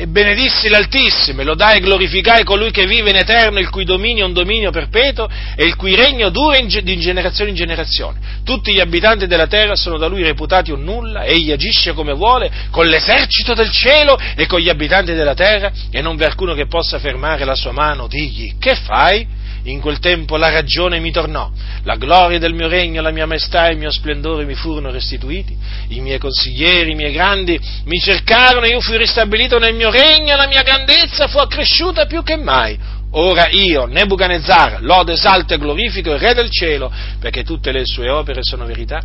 e 0.01 0.06
benedissi 0.06 0.70
l'Altissimo, 0.70 1.43
e 1.43 1.44
lodai 1.44 1.77
e 1.77 1.81
glorificai 1.81 2.43
colui 2.43 2.70
che 2.70 2.86
vive 2.86 3.10
in 3.10 3.16
eterno, 3.16 3.59
il 3.59 3.68
cui 3.68 3.85
dominio 3.85 4.24
è 4.24 4.27
un 4.27 4.32
dominio 4.32 4.70
perpetuo 4.70 5.28
e 5.55 5.66
il 5.66 5.77
cui 5.77 5.94
regno 5.94 6.31
dura 6.31 6.56
in, 6.56 6.68
di 6.68 6.98
generazione 6.98 7.51
in 7.51 7.56
generazione. 7.56 8.18
Tutti 8.43 8.72
gli 8.72 8.81
abitanti 8.81 9.27
della 9.27 9.47
terra 9.47 9.77
sono 9.77 9.98
da 9.98 10.06
lui 10.06 10.22
reputati 10.22 10.70
un 10.70 10.85
nulla, 10.85 11.24
egli 11.24 11.52
agisce 11.52 11.93
come 11.93 12.14
vuole, 12.14 12.51
con 12.70 12.86
l'esercito 12.86 13.52
del 13.52 13.70
cielo 13.70 14.18
e 14.36 14.47
con 14.47 14.60
gli 14.60 14.70
abitanti 14.70 15.12
della 15.12 15.35
terra, 15.35 15.70
e 15.90 16.01
non 16.01 16.16
v'è 16.16 16.24
alcuno 16.24 16.55
che 16.55 16.66
possa 16.66 16.98
fermare 16.98 17.44
la 17.44 17.55
sua 17.55 17.72
mano, 17.72 18.06
digli, 18.06 18.55
che 18.59 18.77
fai? 18.77 19.27
In 19.65 19.81
quel 19.81 19.99
tempo 19.99 20.37
la 20.37 20.49
ragione 20.49 21.01
mi 21.01 21.11
tornò, 21.11 21.51
la 21.82 21.97
gloria 21.97 22.39
del 22.39 22.55
mio 22.55 22.66
regno, 22.66 23.03
la 23.03 23.11
mia 23.11 23.27
maestà 23.27 23.69
e 23.69 23.73
il 23.73 23.78
mio 23.78 23.91
splendore 23.91 24.47
mi 24.47 24.55
furono 24.55 24.91
restituiti, 24.91 25.55
i 25.89 26.01
miei 26.01 26.19
consiglieri, 26.19 26.93
i 26.93 26.95
miei 26.95 27.12
grandi 27.12 27.61
mi 27.85 28.01
cercarono, 28.01 28.66
io 28.66 28.81
fui 28.81 28.97
ristabilito 28.97 29.59
nel 29.59 29.74
mio 29.74 29.91
regno 29.91 30.35
la 30.35 30.47
mia 30.47 30.62
grandezza 30.62 31.28
fu 31.28 31.39
accresciuta 31.39 32.07
più 32.07 32.23
che 32.23 32.37
mai. 32.37 32.78
Ora 33.12 33.49
io, 33.51 33.87
Nebuchadnezzar, 33.87 34.82
lodo, 34.82 35.12
esalto 35.12 35.53
e 35.53 35.59
glorifico 35.59 36.12
il 36.12 36.20
Re 36.20 36.32
del 36.32 36.49
cielo, 36.49 36.91
perché 37.19 37.43
tutte 37.43 37.73
le 37.73 37.85
sue 37.85 38.09
opere 38.09 38.43
sono 38.43 38.65
verità, 38.65 39.03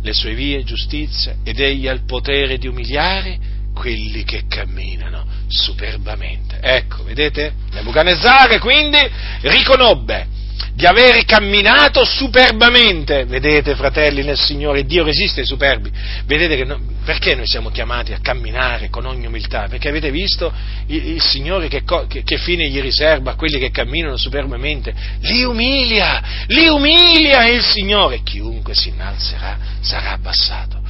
le 0.00 0.12
sue 0.12 0.34
vie 0.34 0.62
giustizia, 0.64 1.34
ed 1.44 1.60
egli 1.60 1.88
ha 1.88 1.92
il 1.92 2.04
potere 2.06 2.56
di 2.56 2.68
umiliare 2.68 3.52
quelli 3.74 4.24
che 4.24 4.44
camminano 4.48 5.26
superbamente. 5.48 6.58
Ecco, 6.60 7.02
vedete? 7.04 7.52
Nebuchadnezzar 7.72 8.58
quindi 8.58 8.98
riconobbe 9.42 10.34
di 10.74 10.86
aver 10.86 11.24
camminato 11.24 12.04
superbamente. 12.04 13.24
Vedete, 13.26 13.74
fratelli 13.76 14.24
nel 14.24 14.38
Signore, 14.38 14.84
Dio 14.84 15.04
resiste 15.04 15.40
ai 15.40 15.46
superbi. 15.46 15.90
Vedete 16.26 16.56
che 16.56 16.64
no, 16.64 16.80
perché 17.04 17.34
noi 17.34 17.46
siamo 17.46 17.70
chiamati 17.70 18.12
a 18.12 18.18
camminare 18.20 18.90
con 18.90 19.06
ogni 19.06 19.26
umiltà? 19.26 19.68
Perché 19.68 19.88
avete 19.88 20.10
visto 20.10 20.52
il, 20.86 21.10
il 21.10 21.22
Signore 21.22 21.68
che, 21.68 21.82
che, 22.08 22.22
che, 22.24 22.38
fine 22.38 22.68
gli 22.68 22.80
riserva 22.80 23.32
a 23.32 23.34
quelli 23.36 23.58
che 23.58 23.70
camminano 23.70 24.16
superbamente? 24.16 24.92
Li 25.20 25.44
umilia, 25.44 26.22
li 26.48 26.66
umilia 26.66 27.46
il 27.46 27.62
Signore. 27.62 28.22
Chiunque 28.22 28.74
si 28.74 28.88
innalzerà 28.88 29.58
sarà 29.80 30.12
abbassato 30.12 30.82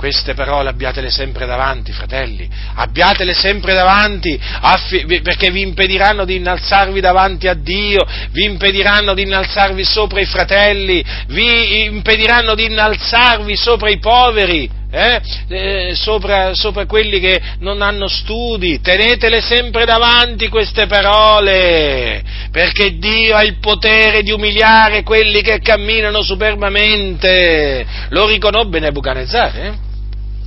queste 0.00 0.32
parole 0.32 0.70
abbiatele 0.70 1.10
sempre 1.10 1.44
davanti, 1.44 1.92
fratelli, 1.92 2.48
abbiatele 2.76 3.34
sempre 3.34 3.74
davanti, 3.74 4.40
affi- 4.40 5.04
perché 5.20 5.50
vi 5.50 5.60
impediranno 5.60 6.24
di 6.24 6.36
innalzarvi 6.36 7.00
davanti 7.00 7.48
a 7.48 7.52
Dio, 7.52 8.06
vi 8.30 8.44
impediranno 8.44 9.12
di 9.12 9.24
innalzarvi 9.24 9.84
sopra 9.84 10.20
i 10.20 10.24
fratelli, 10.24 11.04
vi 11.26 11.84
impediranno 11.84 12.54
di 12.54 12.64
innalzarvi 12.64 13.54
sopra 13.54 13.90
i 13.90 13.98
poveri, 13.98 14.70
eh? 14.90 15.20
Eh, 15.48 15.94
sopra, 15.94 16.54
sopra, 16.54 16.86
quelli 16.86 17.20
che 17.20 17.38
non 17.58 17.82
hanno 17.82 18.08
studi, 18.08 18.80
tenetele 18.80 19.42
sempre 19.42 19.84
davanti 19.84 20.48
queste 20.48 20.86
parole, 20.86 22.22
perché 22.50 22.96
Dio 22.96 23.36
ha 23.36 23.42
il 23.42 23.58
potere 23.58 24.22
di 24.22 24.32
umiliare 24.32 25.02
quelli 25.02 25.42
che 25.42 25.60
camminano 25.60 26.22
superbamente. 26.22 27.84
Lo 28.08 28.26
riconobbe 28.26 28.80
Nebuchadnezzar, 28.80 29.56
eh? 29.58 29.88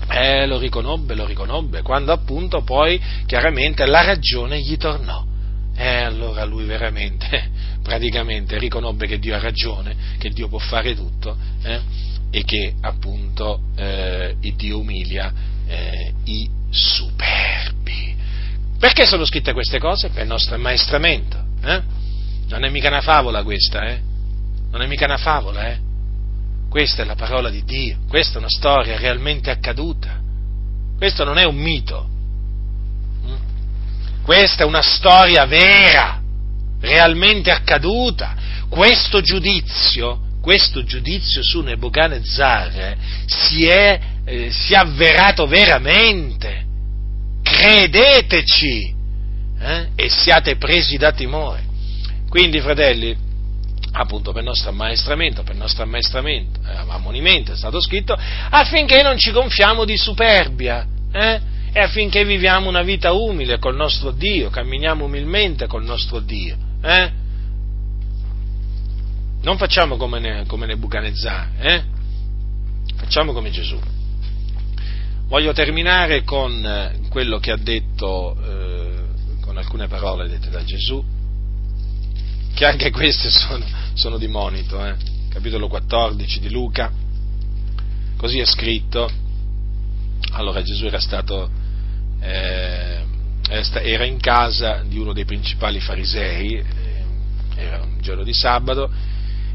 Eh, 0.10 0.46
lo 0.46 0.60
riconobbe, 0.60 1.16
lo 1.16 1.26
riconobbe, 1.26 1.82
quando 1.82 2.12
appunto 2.12 2.62
poi 2.62 3.02
chiaramente 3.26 3.86
la 3.86 4.02
ragione 4.04 4.60
gli 4.60 4.78
tornò. 4.78 5.26
E 5.76 5.86
eh, 5.86 6.02
allora 6.04 6.44
lui 6.46 6.66
veramente, 6.66 7.50
praticamente 7.82 8.58
riconobbe 8.58 9.08
che 9.08 9.20
Dio 9.20 9.36
ha 9.36 9.40
ragione, 9.40 9.96
che 10.18 10.30
Dio 10.30 10.48
può 10.48 10.60
fare 10.60 10.96
tutto 10.96 11.36
eh, 11.64 11.80
e 12.30 12.44
che 12.44 12.76
appunto 12.82 13.62
eh, 13.76 14.36
Dio 14.56 14.80
umilia 14.80 15.34
eh, 15.68 16.14
i 16.26 16.50
superbi. 16.70 18.16
Perché 18.80 19.06
sono 19.06 19.26
scritte 19.26 19.54
queste 19.54 19.80
cose? 19.80 20.10
Per 20.10 20.22
il 20.24 20.28
nostro 20.28 20.56
ammaestramento. 20.56 21.42
Eh? 21.64 21.82
Non 22.50 22.66
è 22.66 22.70
mica 22.70 22.90
una 22.90 23.02
favola 23.02 23.42
questa? 23.44 23.82
Non 24.72 24.82
è 24.82 24.88
mica 24.88 25.06
una 25.06 25.18
favola, 25.18 25.72
eh? 25.72 25.80
Questa 26.74 27.04
è 27.04 27.06
la 27.06 27.14
parola 27.14 27.52
di 27.52 27.64
Dio, 27.64 28.00
questa 28.10 28.34
è 28.34 28.38
una 28.40 28.50
storia 28.50 28.98
realmente 28.98 29.52
accaduta, 29.52 30.20
questo 30.98 31.24
non 31.24 31.38
è 31.38 31.44
un 31.44 31.56
mito, 31.56 32.10
mm? 33.28 34.24
questa 34.24 34.64
è 34.64 34.66
una 34.66 34.82
storia 34.82 35.45
vera, 35.45 36.20
realmente 36.82 37.52
accaduta. 37.52 38.36
Questo 38.70 39.22
giudizio, 39.22 40.20
questo 40.41 40.84
giudizio 40.84 41.44
su 41.44 41.62
Nebuchadnezzar 41.62 42.98
si 43.28 43.68
è, 43.68 44.00
eh, 44.26 44.50
si 44.50 44.74
è 44.74 44.78
avverato 44.78 45.45
veramente. 45.45 46.66
Credeteci 47.44 48.95
eh? 49.60 49.90
e 49.95 50.10
siate 50.10 50.56
presi 50.56 50.98
da 50.98 51.12
timore. 51.12 51.64
Quindi, 52.28 52.60
fratelli, 52.62 53.16
appunto 53.95 54.32
per 54.32 54.44
nostro 54.44 54.70
ammaestramento, 54.70 55.44
per 55.44 55.56
nostro 55.56 55.84
ammaestramento, 55.84 56.60
eh, 56.65 56.76
ammonimento 56.90 57.52
è 57.52 57.56
stato 57.56 57.80
scritto, 57.80 58.18
affinché 58.49 59.02
non 59.03 59.18
ci 59.18 59.32
gonfiamo 59.32 59.86
di 59.86 59.98
superbia, 59.98 60.86
eh? 61.11 61.41
e 61.72 61.80
affinché 61.80 62.24
viviamo 62.26 62.70
una 62.70 62.82
vita 62.84 63.14
umile 63.14 63.57
col 63.60 63.76
nostro 63.76 64.11
Dio, 64.11 64.49
camminiamo 64.49 65.06
umilmente 65.06 65.68
col 65.68 65.84
nostro 65.84 66.20
Dio. 66.20 66.56
Eh? 66.82 67.11
Non 69.41 69.57
facciamo 69.57 69.98
come, 69.98 70.20
ne, 70.20 70.45
come 70.45 70.65
Nebuchadnezzar, 70.65 71.49
eh? 71.60 71.84
facciamo 72.95 73.34
come 73.34 73.52
Gesù. 73.52 73.80
Voglio 75.28 75.52
terminare 75.53 76.24
con 76.24 76.65
eh, 76.65 76.99
quello 77.10 77.40
che 77.40 77.52
ha 77.52 77.57
detto, 77.57 78.36
eh, 78.40 79.41
con 79.41 79.57
alcune 79.57 79.88
parole 79.88 80.30
dette 80.30 80.49
da 80.49 80.64
Gesù, 80.64 81.03
che 82.53 82.65
anche 82.65 82.91
queste 82.91 83.30
sono, 83.32 83.65
sono 83.94 84.18
di 84.18 84.28
monito, 84.28 84.84
eh? 84.84 84.95
capitolo 85.30 85.68
14 85.68 86.40
di 86.40 86.49
Luca, 86.49 86.91
così 88.18 88.40
è 88.40 88.45
scritto, 88.45 89.10
allora 90.32 90.61
Gesù 90.61 90.86
era 90.86 90.99
stato, 90.99 91.49
eh, 92.20 93.03
era 93.48 94.06
in 94.06 94.20
casa 94.20 94.84
di 94.86 94.98
uno 94.98 95.14
dei 95.14 95.26
principali 95.26 95.80
farisei, 95.80 96.53
eh, 96.56 96.65
era 97.56 97.82
un 97.82 97.98
giorno 98.02 98.24
di 98.24 98.34
sabato, 98.34 98.90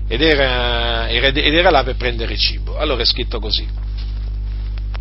ed 0.06 0.22
era, 0.22 1.08
ed 1.08 1.36
era 1.36 1.70
là 1.70 1.82
per 1.82 1.96
prendere 1.96 2.36
cibo, 2.36 2.78
allora 2.78 3.02
è 3.02 3.06
scritto 3.06 3.40
così, 3.40 3.66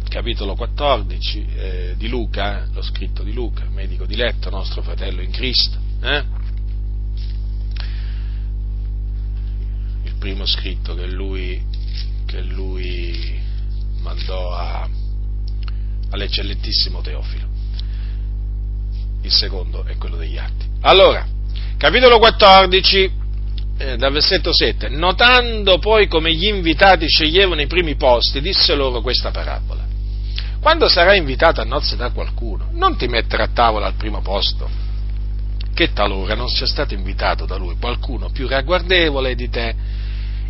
capitolo 0.09 0.55
14 0.55 1.45
eh, 1.45 1.93
di 1.97 2.07
Luca, 2.07 2.67
l'ho 2.73 2.81
scritto 2.81 3.23
di 3.23 3.33
Luca, 3.33 3.65
medico 3.69 4.05
diletto, 4.05 4.49
nostro 4.49 4.81
fratello 4.81 5.21
in 5.21 5.31
Cristo, 5.31 5.77
eh? 6.01 6.36
Primo 10.17 10.45
scritto 10.45 10.95
che 10.95 11.05
lui, 11.05 11.61
che 12.25 12.41
lui 12.41 13.39
mandò 14.01 14.53
a, 14.53 14.87
all'eccellentissimo 16.11 17.01
Teofilo. 17.01 17.47
Il 19.21 19.31
secondo 19.31 19.83
è 19.85 19.97
quello 19.97 20.17
degli 20.17 20.37
atti. 20.37 20.65
Allora, 20.81 21.25
capitolo 21.77 22.17
14, 22.19 23.11
eh, 23.77 23.97
dal 23.97 24.11
versetto 24.11 24.53
7, 24.53 24.89
notando 24.89 25.79
poi 25.79 26.07
come 26.07 26.33
gli 26.33 26.47
invitati 26.47 27.07
sceglievano 27.07 27.61
i 27.61 27.67
primi 27.67 27.95
posti, 27.95 28.41
disse 28.41 28.73
loro 28.75 29.01
questa 29.01 29.31
parabola. 29.31 29.85
quando 30.59 30.89
sarai 30.89 31.19
invitato 31.19 31.61
a 31.61 31.65
nozze 31.65 31.95
da 31.95 32.09
qualcuno, 32.11 32.69
non 32.71 32.97
ti 32.97 33.07
mettere 33.07 33.43
a 33.43 33.49
tavola 33.53 33.85
al 33.85 33.93
primo 33.93 34.21
posto, 34.21 34.69
che 35.73 35.93
talora 35.93 36.33
non 36.33 36.49
sia 36.49 36.65
stato 36.65 36.93
invitato 36.95 37.45
da 37.45 37.55
lui 37.55 37.75
qualcuno 37.79 38.29
più 38.29 38.47
ragguardevole 38.47 39.35
di 39.35 39.49
te, 39.49 39.75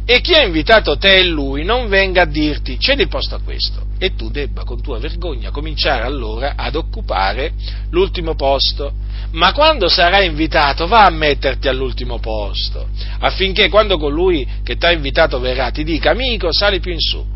e 0.10 0.22
chi 0.22 0.34
ha 0.36 0.42
invitato 0.42 0.98
te 0.98 1.18
e 1.18 1.26
lui 1.26 1.66
non 1.66 1.90
venga 1.90 2.22
a 2.22 2.26
dirti 2.26 2.80
cedi 2.80 3.08
posto 3.08 3.36
a 3.36 3.42
questo, 3.44 3.88
e 4.00 4.16
tu 4.16 4.30
debba 4.30 4.64
con 4.64 4.82
tua 4.82 5.00
vergogna 5.00 5.52
cominciare 5.52 6.04
allora 6.04 6.54
ad 6.56 6.76
occupare 6.76 7.52
l'ultimo 7.90 8.34
posto. 8.34 8.94
Ma 9.32 9.52
quando 9.52 9.90
sarai 9.90 10.28
invitato 10.28 10.88
va 10.88 11.04
a 11.04 11.10
metterti 11.10 11.68
all'ultimo 11.68 12.20
posto, 12.20 12.88
affinché 13.20 13.68
quando 13.68 13.98
colui 13.98 14.48
che 14.64 14.78
ti 14.78 14.86
ha 14.86 14.92
invitato 14.92 15.42
verrà 15.42 15.72
ti 15.72 15.84
dica 15.84 16.12
amico 16.12 16.54
sali 16.54 16.80
più 16.80 16.94
in 16.94 17.02
su 17.02 17.36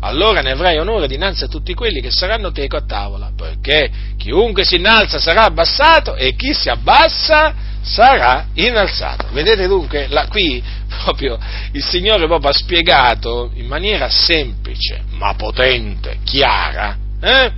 allora 0.00 0.42
ne 0.42 0.52
avrai 0.52 0.78
onore 0.78 1.08
dinanzi 1.08 1.44
a 1.44 1.48
tutti 1.48 1.74
quelli 1.74 2.00
che 2.00 2.10
saranno 2.10 2.52
teco 2.52 2.76
a 2.76 2.84
tavola, 2.86 3.32
perché 3.36 3.90
chiunque 4.16 4.64
si 4.64 4.76
innalza 4.76 5.18
sarà 5.18 5.44
abbassato 5.44 6.14
e 6.14 6.36
chi 6.36 6.54
si 6.54 6.68
abbassa 6.68 7.52
sarà 7.82 8.46
innalzato. 8.54 9.26
Vedete 9.32 9.66
dunque, 9.66 10.06
la, 10.08 10.28
qui 10.28 10.62
proprio 10.88 11.38
il 11.72 11.84
Signore 11.84 12.26
proprio 12.26 12.50
ha 12.50 12.54
spiegato 12.54 13.50
in 13.54 13.66
maniera 13.66 14.08
semplice, 14.08 15.02
ma 15.10 15.34
potente, 15.34 16.18
chiara, 16.24 16.96
eh? 17.20 17.52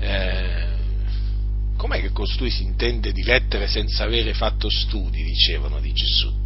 Eh, 0.00 0.66
com'è 1.76 2.00
che 2.00 2.12
costui 2.12 2.50
si 2.50 2.62
intende 2.62 3.12
di 3.12 3.22
lettere 3.22 3.66
senza 3.66 4.04
avere 4.04 4.34
fatto 4.34 4.68
studi, 4.68 5.22
dicevano 5.22 5.80
di 5.80 5.92
Gesù? 5.92 6.42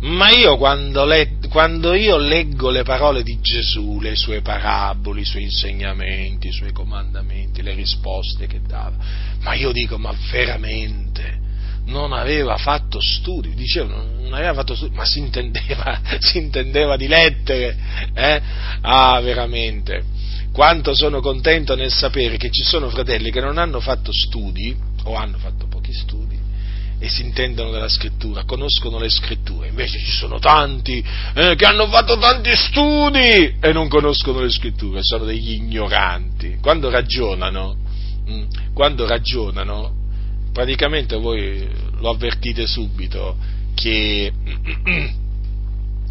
Ma 0.00 0.30
io 0.30 0.56
quando, 0.56 1.04
le, 1.04 1.36
quando, 1.50 1.92
io 1.92 2.16
leggo 2.16 2.70
le 2.70 2.84
parole 2.84 3.22
di 3.22 3.38
Gesù, 3.40 4.00
le 4.00 4.16
sue 4.16 4.40
parabole, 4.40 5.20
i 5.20 5.26
suoi 5.26 5.42
insegnamenti, 5.42 6.48
i 6.48 6.52
suoi 6.52 6.72
comandamenti, 6.72 7.60
le 7.60 7.74
risposte 7.74 8.46
che 8.46 8.60
dava, 8.66 8.96
ma 9.40 9.52
io 9.52 9.72
dico, 9.72 9.98
ma 9.98 10.14
veramente 10.30 11.48
non 11.86 12.12
aveva 12.12 12.56
fatto 12.56 12.98
studi, 13.00 13.54
dicevo, 13.54 13.88
non 14.22 14.32
aveva 14.34 14.54
fatto 14.54 14.74
studi, 14.74 14.94
ma 14.94 15.04
si 15.04 15.18
intendeva, 15.18 16.00
si 16.18 16.38
intendeva 16.38 16.96
di 16.96 17.08
lettere, 17.08 17.76
eh? 18.14 18.40
Ah, 18.80 19.20
veramente. 19.20 20.02
Quanto 20.52 20.94
sono 20.94 21.20
contento 21.20 21.74
nel 21.74 21.92
sapere 21.92 22.36
che 22.36 22.50
ci 22.50 22.62
sono 22.62 22.88
fratelli 22.90 23.30
che 23.30 23.40
non 23.40 23.58
hanno 23.58 23.80
fatto 23.80 24.10
studi, 24.12 24.76
o 25.04 25.14
hanno 25.14 25.38
fatto 25.38 25.66
pochi 25.68 25.92
studi, 25.92 26.38
e 27.02 27.08
si 27.08 27.22
intendono 27.22 27.70
della 27.70 27.88
scrittura, 27.88 28.44
conoscono 28.44 28.98
le 28.98 29.08
scritture, 29.08 29.68
invece 29.68 29.98
ci 29.98 30.10
sono 30.10 30.38
tanti 30.38 31.02
eh, 31.34 31.54
che 31.56 31.64
hanno 31.64 31.86
fatto 31.86 32.18
tanti 32.18 32.54
studi 32.54 33.56
e 33.58 33.72
non 33.72 33.88
conoscono 33.88 34.40
le 34.40 34.50
scritture, 34.50 35.00
sono 35.02 35.24
degli 35.24 35.52
ignoranti. 35.52 36.58
Quando 36.60 36.90
ragionano, 36.90 37.74
mm, 38.28 38.42
quando 38.74 39.06
ragionano, 39.06 39.99
praticamente 40.52 41.16
voi 41.16 41.68
lo 41.98 42.10
avvertite 42.10 42.66
subito 42.66 43.36
che 43.74 44.32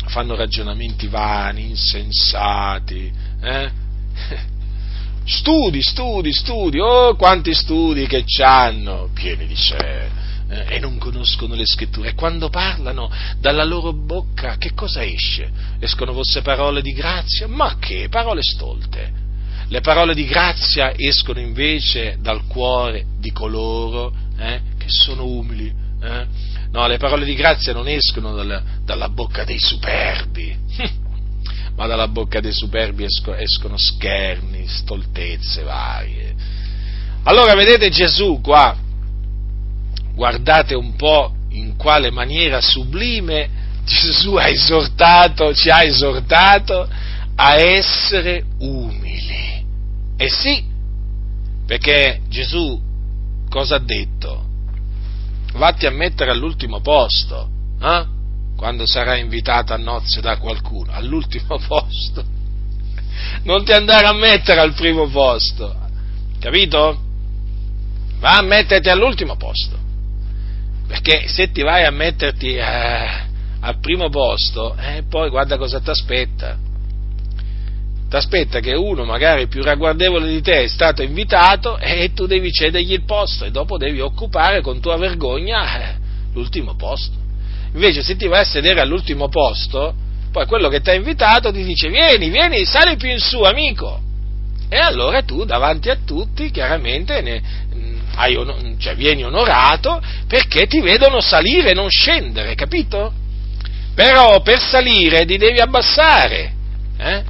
fanno 0.07 0.35
ragionamenti 0.35 1.07
vani, 1.07 1.69
insensati, 1.69 3.11
eh? 3.41 3.71
studi, 5.25 5.81
studi, 5.81 6.33
studi, 6.33 6.79
oh 6.79 7.15
quanti 7.15 7.53
studi 7.53 8.07
che 8.07 8.23
hanno, 8.41 9.09
pieni 9.13 9.45
di 9.45 9.55
sé 9.55 10.17
eh, 10.49 10.75
e 10.75 10.79
non 10.79 10.97
conoscono 10.97 11.53
le 11.53 11.65
scritture. 11.65 12.09
E 12.09 12.13
quando 12.15 12.49
parlano 12.49 13.09
dalla 13.39 13.63
loro 13.63 13.93
bocca, 13.93 14.57
che 14.57 14.73
cosa 14.73 15.03
esce? 15.03 15.49
Escono 15.79 16.13
forse 16.13 16.41
parole 16.41 16.81
di 16.81 16.91
grazia? 16.91 17.47
Ma 17.47 17.77
che? 17.77 18.07
Parole 18.09 18.41
stolte. 18.41 19.27
Le 19.67 19.81
parole 19.81 20.15
di 20.15 20.25
grazia 20.25 20.93
escono 20.95 21.39
invece 21.39 22.17
dal 22.19 22.47
cuore 22.47 23.05
di 23.19 23.31
coloro 23.31 24.11
eh, 24.39 24.61
che 24.77 24.87
sono 24.87 25.25
umili. 25.25 25.71
Eh? 26.01 26.25
No, 26.71 26.87
le 26.87 26.97
parole 26.97 27.25
di 27.25 27.35
grazia 27.35 27.73
non 27.73 27.87
escono 27.87 28.33
dal, 28.33 28.63
dalla 28.85 29.09
bocca 29.09 29.43
dei 29.43 29.59
superbi, 29.59 30.55
ma 31.75 31.87
dalla 31.87 32.07
bocca 32.07 32.39
dei 32.39 32.53
superbi 32.53 33.03
escono, 33.03 33.35
escono 33.35 33.77
scherni, 33.77 34.67
stoltezze 34.67 35.63
varie. 35.63 36.35
Allora 37.23 37.53
vedete 37.53 37.89
Gesù 37.89 38.39
qua, 38.41 38.75
guardate 40.13 40.73
un 40.73 40.95
po' 40.95 41.35
in 41.49 41.75
quale 41.75 42.11
maniera 42.11 42.61
sublime 42.61 43.57
Gesù 43.83 44.35
ha 44.35 44.47
esortato, 44.47 45.53
ci 45.53 45.69
ha 45.69 45.83
esortato 45.83 46.87
a 47.35 47.55
essere 47.55 48.43
umili. 48.59 49.65
E 50.15 50.29
sì, 50.29 50.63
perché 51.65 52.21
Gesù 52.29 52.88
cosa 53.49 53.75
ha 53.75 53.79
detto? 53.79 54.47
Vatti 55.53 55.85
a 55.85 55.91
mettere 55.91 56.31
all'ultimo 56.31 56.79
posto, 56.79 57.49
eh? 57.81 58.05
quando 58.55 58.85
sarai 58.85 59.21
invitato 59.21 59.73
a 59.73 59.77
nozze 59.77 60.21
da 60.21 60.37
qualcuno, 60.37 60.91
all'ultimo 60.91 61.57
posto. 61.67 62.23
Non 63.43 63.65
ti 63.65 63.71
andare 63.71 64.05
a 64.05 64.13
mettere 64.13 64.61
al 64.61 64.73
primo 64.73 65.07
posto, 65.07 65.75
capito? 66.39 67.01
Va 68.19 68.37
a 68.37 68.41
metterti 68.41 68.89
all'ultimo 68.89 69.35
posto. 69.35 69.77
Perché 70.87 71.27
se 71.27 71.51
ti 71.51 71.61
vai 71.61 71.85
a 71.85 71.91
metterti 71.91 72.55
eh, 72.55 73.27
al 73.59 73.79
primo 73.79 74.09
posto, 74.09 74.75
eh, 74.75 75.03
poi 75.07 75.29
guarda 75.29 75.57
cosa 75.57 75.79
ti 75.79 75.89
aspetta. 75.89 76.57
Ti 78.09 78.15
aspetta 78.15 78.59
che 78.59 78.73
uno 78.73 79.05
magari 79.05 79.47
più 79.47 79.61
ragguardevole 79.61 80.27
di 80.27 80.41
te 80.41 80.63
è 80.63 80.67
stato 80.67 81.03
invitato 81.03 81.77
e 81.77 82.11
tu 82.15 82.25
devi 82.25 82.51
cedergli 82.51 82.93
il 82.93 83.05
posto 83.05 83.45
e 83.45 83.51
dopo 83.51 83.77
devi 83.77 83.99
occupare 84.01 84.61
con 84.61 84.79
tua 84.79 84.97
vergogna 84.97 85.91
eh, 85.91 85.95
l'ultimo 86.33 86.75
posto. 86.75 87.15
Invece 87.73 88.01
se 88.01 88.15
ti 88.15 88.27
vai 88.27 88.41
a 88.41 88.45
sedere 88.45 88.81
all'ultimo 88.81 89.29
posto, 89.29 89.93
poi 90.31 90.47
quello 90.47 90.69
che 90.69 90.81
ti 90.81 90.89
ha 90.89 90.93
invitato 90.93 91.51
ti 91.51 91.63
dice 91.63 91.89
vieni, 91.89 92.29
vieni, 92.29 92.65
sali 92.65 92.97
più 92.97 93.09
in 93.09 93.19
su 93.19 93.41
amico. 93.41 94.01
E 94.69 94.77
allora 94.77 95.21
tu 95.21 95.45
davanti 95.45 95.91
a 95.91 95.97
tutti 96.03 96.49
chiaramente 96.49 97.21
ne, 97.21 97.41
hai, 98.15 98.35
cioè, 98.79 98.95
vieni 98.95 99.23
onorato 99.23 100.01
perché 100.27 100.65
ti 100.65 100.81
vedono 100.81 101.21
salire 101.21 101.71
e 101.71 101.73
non 101.75 101.89
scendere, 101.89 102.55
capito? 102.55 103.13
Però 103.93 104.41
per 104.41 104.59
salire 104.59 105.25
ti 105.25 105.37
devi 105.37 105.59
abbassare. 105.59 106.53
Eh? 106.97 107.23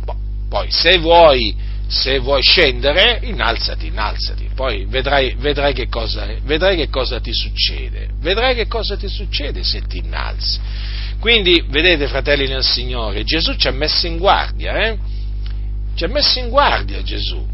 Poi 0.49 0.67
se 0.71 0.97
vuoi, 0.97 1.55
se 1.87 2.19
vuoi, 2.19 2.41
scendere, 2.41 3.19
innalzati, 3.23 3.87
innalzati, 3.87 4.49
poi 4.55 4.85
vedrai, 4.85 5.35
vedrai, 5.37 5.73
che 5.73 5.87
cosa, 5.87 6.27
vedrai, 6.43 6.75
che 6.75 6.89
cosa, 6.89 7.19
ti 7.19 7.33
succede, 7.33 8.09
vedrai 8.19 8.55
che 8.55 8.67
cosa 8.67 8.97
ti 8.97 9.07
succede 9.07 9.63
se 9.63 9.81
ti 9.87 9.99
innalzi. 9.99 10.59
Quindi, 11.19 11.63
vedete, 11.69 12.07
fratelli 12.07 12.47
nel 12.47 12.63
Signore, 12.63 13.23
Gesù 13.23 13.55
ci 13.55 13.67
ha 13.67 13.71
messo 13.71 14.07
in 14.07 14.17
guardia, 14.17 14.87
eh? 14.87 14.97
Ci 15.95 16.03
ha 16.03 16.07
messo 16.07 16.39
in 16.39 16.49
guardia 16.49 17.01
Gesù, 17.03 17.45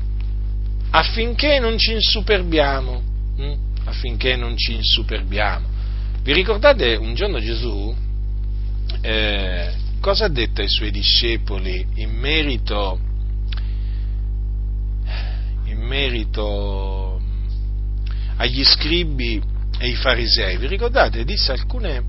affinché 0.91 1.59
non 1.59 1.77
ci 1.77 1.91
insuperbiamo 1.91 3.13
hm? 3.35 3.53
affinché 3.85 4.35
non 4.35 4.57
ci 4.57 4.73
insuperbiamo. 4.73 5.67
Vi 6.21 6.33
ricordate 6.33 6.95
un 6.95 7.13
giorno 7.13 7.39
Gesù 7.39 7.95
eh, 9.01 9.73
cosa 10.05 10.25
ha 10.25 10.29
detto 10.29 10.61
ai 10.61 10.69
suoi 10.69 10.91
discepoli 10.91 11.83
in 11.95 12.11
merito, 12.11 12.99
in 15.63 15.79
merito 15.79 17.19
agli 18.35 18.63
scribi 18.63 19.41
e 19.79 19.83
ai 19.83 19.95
farisei? 19.95 20.57
Vi 20.57 20.67
ricordate? 20.67 21.23
Disse 21.23 21.53
alcune, 21.53 22.03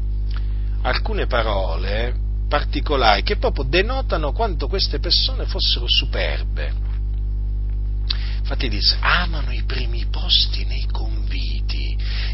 alcune 0.82 1.27
parole 1.27 2.14
particolari 2.47 3.23
che 3.23 3.39
proprio 3.39 3.64
denotano 3.64 4.32
quanto 4.32 4.68
queste 4.68 4.98
persone 4.98 5.47
fossero 5.47 5.86
superbe 5.89 6.86
Infatti 8.47 8.68
dice, 8.68 8.97
amano 9.01 9.51
i 9.51 9.64
primi 9.64 10.06
posti 10.09 10.64
nei 10.66 10.86
conviti, 10.86 11.15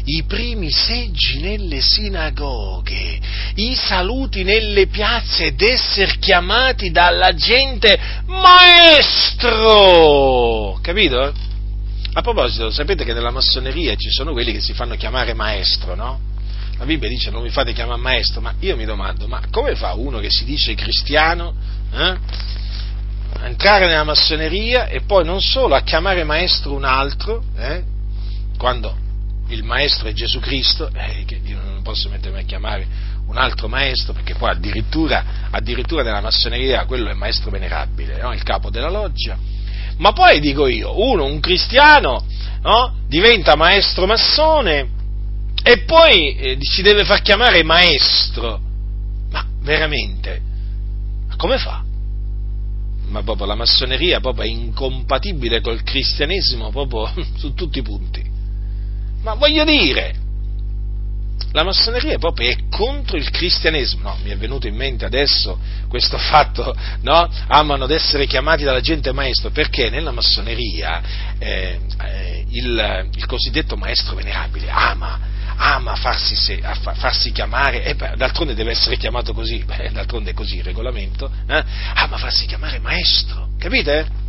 i 0.05 0.23
primi 0.23 0.69
seggi 0.69 1.39
nelle 1.39 1.79
sinagoghe, 1.81 3.19
i 3.55 3.73
saluti 3.75 4.43
nelle 4.43 4.87
piazze 4.87 5.45
ed 5.45 5.61
essere 5.61 6.17
chiamati 6.19 6.91
dalla 6.91 7.33
gente 7.33 7.97
maestro. 8.25 9.59
Capito? 10.81 11.33
A 12.15 12.21
proposito, 12.21 12.69
sapete 12.69 13.05
che 13.05 13.13
nella 13.13 13.31
massoneria 13.31 13.95
ci 13.95 14.09
sono 14.11 14.33
quelli 14.33 14.51
che 14.51 14.61
si 14.61 14.73
fanno 14.73 14.95
chiamare 14.95 15.33
maestro, 15.33 15.95
no? 15.95 16.19
La 16.77 16.85
Bibbia 16.85 17.07
dice 17.07 17.31
non 17.31 17.41
mi 17.41 17.49
fate 17.49 17.71
chiamare 17.73 18.01
maestro, 18.01 18.41
ma 18.41 18.53
io 18.59 18.75
mi 18.75 18.85
domando, 18.85 19.27
ma 19.27 19.41
come 19.49 19.75
fa 19.75 19.93
uno 19.93 20.19
che 20.19 20.29
si 20.29 20.43
dice 20.43 20.75
cristiano? 20.75 21.53
Eh? 21.93 22.51
entrare 23.41 23.87
nella 23.87 24.03
massoneria 24.03 24.87
e 24.87 25.01
poi 25.01 25.25
non 25.25 25.41
solo 25.41 25.75
a 25.75 25.81
chiamare 25.81 26.23
maestro 26.23 26.73
un 26.73 26.83
altro, 26.85 27.43
eh, 27.57 27.83
quando 28.57 29.02
il 29.47 29.63
maestro 29.63 30.07
è 30.07 30.13
Gesù 30.13 30.39
Cristo, 30.39 30.89
eh, 30.93 31.25
io 31.45 31.61
non 31.61 31.81
posso 31.81 32.09
mettermi 32.09 32.39
a 32.39 32.43
chiamare 32.43 32.87
un 33.27 33.37
altro 33.37 33.67
maestro, 33.67 34.13
perché 34.13 34.35
poi 34.35 34.49
addirittura, 34.51 35.23
addirittura 35.49 36.03
nella 36.03 36.21
massoneria 36.21 36.85
quello 36.85 37.09
è 37.09 37.13
maestro 37.13 37.51
venerabile, 37.51 38.21
no? 38.21 38.33
il 38.33 38.43
capo 38.43 38.69
della 38.69 38.89
loggia, 38.89 39.37
Ma 39.97 40.11
poi 40.11 40.39
dico 40.39 40.67
io, 40.67 40.99
uno, 40.99 41.25
un 41.25 41.39
cristiano, 41.39 42.25
no? 42.61 42.95
diventa 43.07 43.55
maestro 43.55 44.05
massone 44.05 44.89
e 45.63 45.79
poi 45.83 46.35
eh, 46.35 46.57
si 46.59 46.81
deve 46.81 47.05
far 47.05 47.21
chiamare 47.21 47.63
maestro. 47.63 48.59
Ma 49.31 49.45
veramente, 49.61 50.41
come 51.37 51.57
fa? 51.57 51.83
Ma 53.07 53.21
proprio 53.21 53.45
la 53.45 53.55
massoneria 53.55 54.19
proprio 54.19 54.45
è 54.45 54.47
incompatibile 54.47 55.61
col 55.61 55.83
cristianesimo 55.83 56.71
proprio 56.71 57.11
su 57.37 57.53
tutti 57.53 57.79
i 57.79 57.83
punti. 57.83 58.32
Ma 59.23 59.35
voglio 59.35 59.63
dire, 59.63 60.15
la 61.53 61.63
massoneria 61.63 62.17
proprio 62.17 62.49
è 62.51 62.57
contro 62.69 63.15
il 63.15 63.29
cristianesimo. 63.29 64.09
No, 64.09 64.17
mi 64.23 64.31
è 64.31 64.37
venuto 64.37 64.67
in 64.67 64.75
mente 64.75 65.05
adesso 65.05 65.57
questo 65.87 66.17
fatto, 66.19 66.75
no? 67.01 67.29
Amano 67.47 67.85
ad 67.85 67.91
essere 67.91 68.25
chiamati 68.25 68.63
dalla 68.63 68.81
gente 68.81 69.11
maestro, 69.13 69.49
perché 69.51 69.89
nella 69.89 70.11
massoneria 70.11 71.01
eh, 71.37 71.79
eh, 72.03 72.45
il, 72.49 73.09
il, 73.15 73.25
cosiddetto 73.25 73.77
maestro 73.77 74.15
venerabile 74.15 74.69
ama, 74.69 75.19
ama 75.55 75.95
farsi, 75.95 76.35
se, 76.35 76.61
farsi 76.95 77.31
chiamare, 77.31 77.85
e 77.85 77.95
beh, 77.95 78.15
d'altronde 78.17 78.55
deve 78.55 78.71
essere 78.71 78.97
chiamato 78.97 79.33
così, 79.33 79.63
beh, 79.63 79.91
d'altronde 79.91 80.31
è 80.31 80.33
così 80.33 80.57
il 80.57 80.63
regolamento, 80.63 81.31
eh? 81.47 81.63
ama 81.93 82.17
farsi 82.17 82.45
chiamare 82.45 82.79
maestro, 82.79 83.49
capite? 83.57 84.22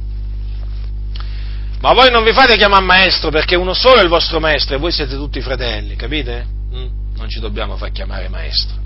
Ma 1.84 1.92
voi 1.92 2.10
non 2.10 2.24
vi 2.24 2.32
fate 2.32 2.56
chiamare 2.56 2.82
maestro 2.82 3.28
perché 3.28 3.56
uno 3.56 3.74
solo 3.74 3.96
è 3.96 4.02
il 4.02 4.08
vostro 4.08 4.40
maestro 4.40 4.74
e 4.74 4.78
voi 4.78 4.90
siete 4.90 5.16
tutti 5.16 5.42
fratelli, 5.42 5.96
capite? 5.96 6.46
Mm? 6.74 6.86
non 7.16 7.28
ci 7.28 7.40
dobbiamo 7.40 7.76
far 7.76 7.92
chiamare 7.92 8.30
maestro. 8.30 8.83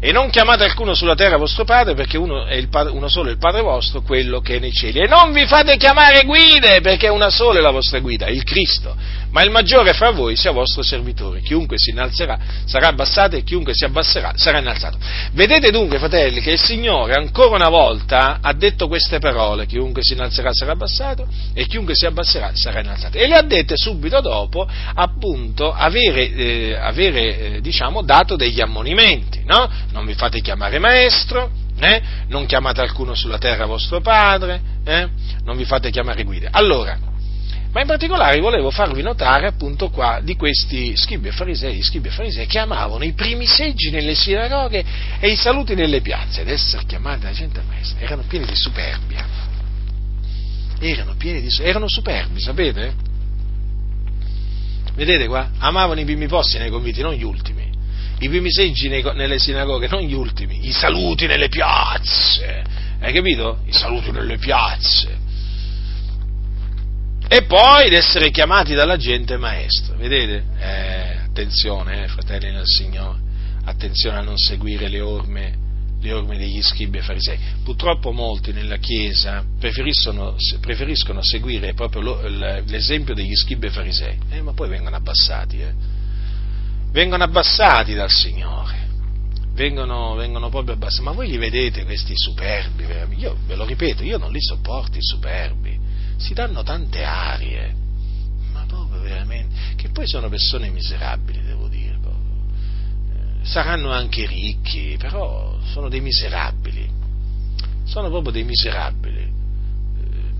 E 0.00 0.12
non 0.12 0.30
chiamate 0.30 0.64
alcuno 0.64 0.94
sulla 0.94 1.14
terra 1.14 1.36
vostro 1.36 1.64
padre, 1.64 1.94
perché 1.94 2.16
uno, 2.16 2.46
padre, 2.70 2.92
uno, 2.92 3.08
solo 3.08 3.28
è 3.28 3.32
il 3.32 3.38
Padre 3.38 3.62
vostro, 3.62 4.02
quello 4.02 4.40
che 4.40 4.56
è 4.56 4.58
nei 4.58 4.72
cieli. 4.72 5.00
E 5.00 5.06
non 5.06 5.32
vi 5.32 5.46
fate 5.46 5.76
chiamare 5.76 6.24
guide, 6.24 6.80
perché 6.80 7.08
una 7.08 7.30
sola 7.30 7.58
è 7.58 7.62
la 7.62 7.70
vostra 7.70 7.98
guida, 7.98 8.28
il 8.28 8.44
Cristo 8.44 8.94
ma 9.30 9.42
il 9.42 9.50
maggiore 9.50 9.92
fra 9.92 10.10
voi 10.10 10.36
sia 10.36 10.50
vostro 10.50 10.82
servitore. 10.82 11.40
Chiunque 11.40 11.76
si 11.78 11.90
innalzerà 11.90 12.38
sarà 12.64 12.88
abbassato 12.88 13.36
e 13.36 13.42
chiunque 13.42 13.72
si 13.74 13.84
abbasserà 13.84 14.32
sarà 14.36 14.58
innalzato. 14.58 14.98
Vedete 15.32 15.70
dunque, 15.70 15.98
fratelli, 15.98 16.40
che 16.40 16.52
il 16.52 16.60
Signore 16.60 17.14
ancora 17.14 17.56
una 17.56 17.68
volta 17.68 18.38
ha 18.40 18.52
detto 18.52 18.88
queste 18.88 19.18
parole, 19.18 19.66
chiunque 19.66 20.02
si 20.02 20.14
innalzerà 20.14 20.50
sarà 20.52 20.72
abbassato 20.72 21.26
e 21.54 21.66
chiunque 21.66 21.94
si 21.94 22.06
abbasserà 22.06 22.52
sarà 22.54 22.80
innalzato. 22.80 23.18
E 23.18 23.26
le 23.26 23.34
ha 23.34 23.42
dette 23.42 23.74
subito 23.76 24.20
dopo, 24.20 24.66
appunto, 24.94 25.72
avere, 25.72 26.32
eh, 26.32 26.74
avere 26.74 27.38
eh, 27.38 27.60
diciamo, 27.60 28.02
dato 28.02 28.36
degli 28.36 28.60
ammonimenti, 28.60 29.42
no? 29.44 29.70
Non 29.92 30.04
vi 30.06 30.14
fate 30.14 30.40
chiamare 30.40 30.78
maestro, 30.78 31.50
eh? 31.78 32.02
non 32.28 32.46
chiamate 32.46 32.80
alcuno 32.80 33.14
sulla 33.14 33.38
terra 33.38 33.66
vostro 33.66 34.00
padre, 34.00 34.60
eh? 34.84 35.08
non 35.44 35.56
vi 35.56 35.64
fate 35.64 35.90
chiamare 35.90 36.24
guide. 36.24 36.48
Allora, 36.50 36.98
ma 37.70 37.80
in 37.80 37.86
particolare 37.86 38.40
volevo 38.40 38.70
farvi 38.70 39.02
notare 39.02 39.46
appunto 39.46 39.90
qua 39.90 40.20
di 40.22 40.36
questi 40.36 40.96
scribi 40.96 41.28
e 41.28 41.32
farisei, 41.32 41.82
scribi 41.82 42.08
e 42.08 42.10
farisei 42.10 42.46
che 42.46 42.58
amavano 42.58 43.04
i 43.04 43.12
primi 43.12 43.46
seggi 43.46 43.90
nelle 43.90 44.14
sinagoghe 44.14 44.84
e 45.20 45.28
i 45.28 45.36
saluti 45.36 45.74
nelle 45.74 46.00
piazze, 46.00 46.40
ed 46.40 46.48
essere 46.48 46.84
chiamati 46.86 47.20
da 47.20 47.32
gente 47.32 47.62
maestra, 47.66 48.00
erano 48.00 48.24
pieni 48.26 48.46
di 48.46 48.56
superbia, 48.56 49.26
erano 50.80 51.14
pieni 51.16 51.42
di 51.42 51.54
erano 51.60 51.88
superbi, 51.88 52.40
sapete? 52.40 52.94
Vedete 54.94 55.26
qua? 55.26 55.50
Amavano 55.58 56.00
i 56.00 56.04
primi 56.04 56.26
posti 56.26 56.58
nei 56.58 56.70
conviti, 56.70 57.02
non 57.02 57.12
gli 57.12 57.22
ultimi, 57.22 57.57
i 58.20 58.28
primi 58.28 58.50
seggi 58.50 58.88
nelle 58.88 59.38
sinagoghe, 59.38 59.88
non 59.88 60.02
gli 60.02 60.14
ultimi, 60.14 60.66
i 60.66 60.72
saluti 60.72 61.26
nelle 61.26 61.48
piazze, 61.48 62.64
hai 63.00 63.12
capito? 63.12 63.60
I 63.66 63.72
saluti 63.72 64.10
nelle 64.10 64.38
piazze 64.38 65.26
e 67.30 67.42
poi 67.42 67.86
ed 67.86 67.92
essere 67.92 68.30
chiamati 68.30 68.72
dalla 68.72 68.96
gente 68.96 69.36
maestro. 69.36 69.96
Vedete? 69.96 70.44
Eh, 70.58 71.18
attenzione, 71.26 72.04
eh, 72.04 72.08
fratelli 72.08 72.50
nel 72.50 72.64
Signore, 72.64 73.18
attenzione 73.64 74.16
a 74.16 74.22
non 74.22 74.38
seguire 74.38 74.88
le 74.88 75.00
orme, 75.00 75.58
le 76.00 76.12
orme 76.12 76.38
degli 76.38 76.62
scribi 76.62 76.96
e 76.96 77.02
farisei. 77.02 77.38
Purtroppo 77.62 78.12
molti 78.12 78.52
nella 78.52 78.78
Chiesa 78.78 79.44
preferiscono, 79.60 80.36
preferiscono 80.60 81.22
seguire 81.22 81.74
proprio 81.74 82.26
l'esempio 82.64 83.12
degli 83.12 83.34
scribi 83.34 83.66
e 83.66 83.70
farisei, 83.70 84.18
eh, 84.30 84.40
ma 84.40 84.54
poi 84.54 84.70
vengono 84.70 84.96
abbassati, 84.96 85.60
eh. 85.60 85.96
Vengono 86.90 87.24
abbassati 87.24 87.94
dal 87.94 88.10
Signore. 88.10 88.86
Vengono, 89.52 90.14
vengono, 90.14 90.48
proprio 90.48 90.74
abbassati. 90.74 91.02
Ma 91.02 91.12
voi 91.12 91.28
li 91.28 91.36
vedete 91.36 91.84
questi 91.84 92.12
superbi? 92.14 92.84
Io 93.16 93.36
ve 93.46 93.56
lo 93.56 93.64
ripeto, 93.64 94.04
io 94.04 94.18
non 94.18 94.30
li 94.30 94.40
sopporto 94.40 94.98
i 94.98 95.02
superbi. 95.02 95.78
Si 96.16 96.34
danno 96.34 96.62
tante 96.62 97.02
arie, 97.02 97.74
ma 98.52 98.64
proprio 98.66 99.00
veramente, 99.00 99.54
che 99.76 99.88
poi 99.90 100.06
sono 100.06 100.28
persone 100.28 100.70
miserabili, 100.70 101.42
devo 101.42 101.68
dire, 101.68 101.96
eh, 101.98 103.44
saranno 103.44 103.90
anche 103.90 104.26
ricchi, 104.26 104.96
però 104.98 105.58
sono 105.64 105.88
dei 105.88 106.00
miserabili, 106.00 106.88
sono 107.84 108.08
proprio 108.08 108.32
dei 108.32 108.44
miserabili, 108.44 109.22
eh, 109.22 109.30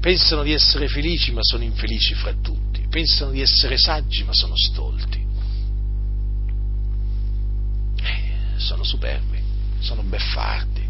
pensano 0.01 0.43
di 0.43 0.53
essere 0.53 0.89
felici 0.89 1.33
ma 1.33 1.41
sono 1.43 1.63
infelici 1.63 2.15
fra 2.15 2.35
tutti, 2.41 2.87
pensano 2.89 3.31
di 3.31 3.41
essere 3.41 3.79
saggi 3.79 4.25
ma 4.25 4.33
sono 4.33 4.55
stolti, 4.57 5.25
sono 8.59 8.85
superbi, 8.85 9.39
sono 9.81 10.03
beffardi. 10.03 10.87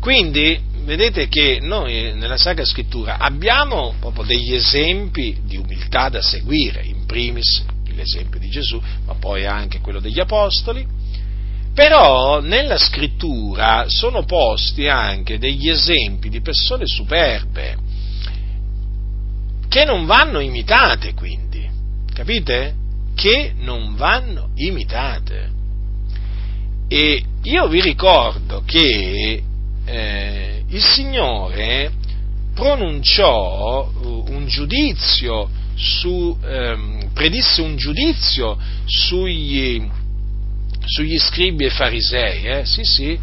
Quindi 0.00 0.60
vedete 0.84 1.28
che 1.28 1.58
noi 1.62 2.12
nella 2.14 2.36
Sacra 2.36 2.64
Scrittura 2.64 3.18
abbiamo 3.18 3.94
proprio 3.98 4.24
degli 4.24 4.54
esempi 4.54 5.40
di 5.44 5.56
umiltà 5.56 6.08
da 6.08 6.20
seguire, 6.20 6.82
in 6.84 7.06
primis 7.06 7.64
l'esempio 7.94 8.38
di 8.38 8.48
Gesù, 8.48 8.80
ma 9.06 9.14
poi 9.14 9.46
anche 9.46 9.80
quello 9.80 10.00
degli 10.00 10.20
Apostoli, 10.20 10.86
però 11.72 12.40
nella 12.40 12.76
Scrittura 12.76 13.86
sono 13.88 14.24
posti 14.24 14.86
anche 14.86 15.38
degli 15.38 15.68
esempi 15.68 16.28
di 16.28 16.40
persone 16.40 16.86
superbe, 16.86 17.76
che 19.68 19.84
non 19.84 20.06
vanno 20.06 20.38
imitate 20.38 21.14
quindi, 21.14 21.68
capite? 22.12 22.74
Che 23.14 23.52
non 23.56 23.94
vanno 23.96 24.50
imitate. 24.54 25.50
E 26.88 27.24
io 27.42 27.68
vi 27.68 27.80
ricordo 27.80 28.62
che 28.64 29.42
eh, 29.84 30.62
il 30.68 30.82
Signore 30.82 31.92
pronunciò 32.54 33.90
uh, 33.90 34.24
un 34.28 34.46
giudizio 34.46 35.48
su, 35.74 36.36
ehm, 36.42 37.10
predisse 37.12 37.60
un 37.60 37.76
giudizio 37.76 38.56
sugli, 38.84 39.84
sugli 40.84 41.18
scribi 41.18 41.64
e 41.64 41.70
farisei, 41.70 42.44
eh? 42.44 42.64
sì 42.64 42.84
sì, 42.84 43.18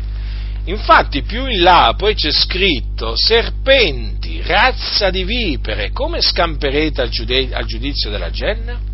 infatti 0.65 1.21
più 1.23 1.47
in 1.47 1.61
là 1.61 1.93
poi 1.97 2.13
c'è 2.13 2.31
scritto 2.31 3.15
serpenti, 3.15 4.41
razza 4.41 5.09
di 5.09 5.23
vipere, 5.23 5.91
come 5.91 6.21
scamperete 6.21 7.01
al 7.01 7.09
giudizio 7.65 8.09
della 8.09 8.31
genna? 8.31 8.90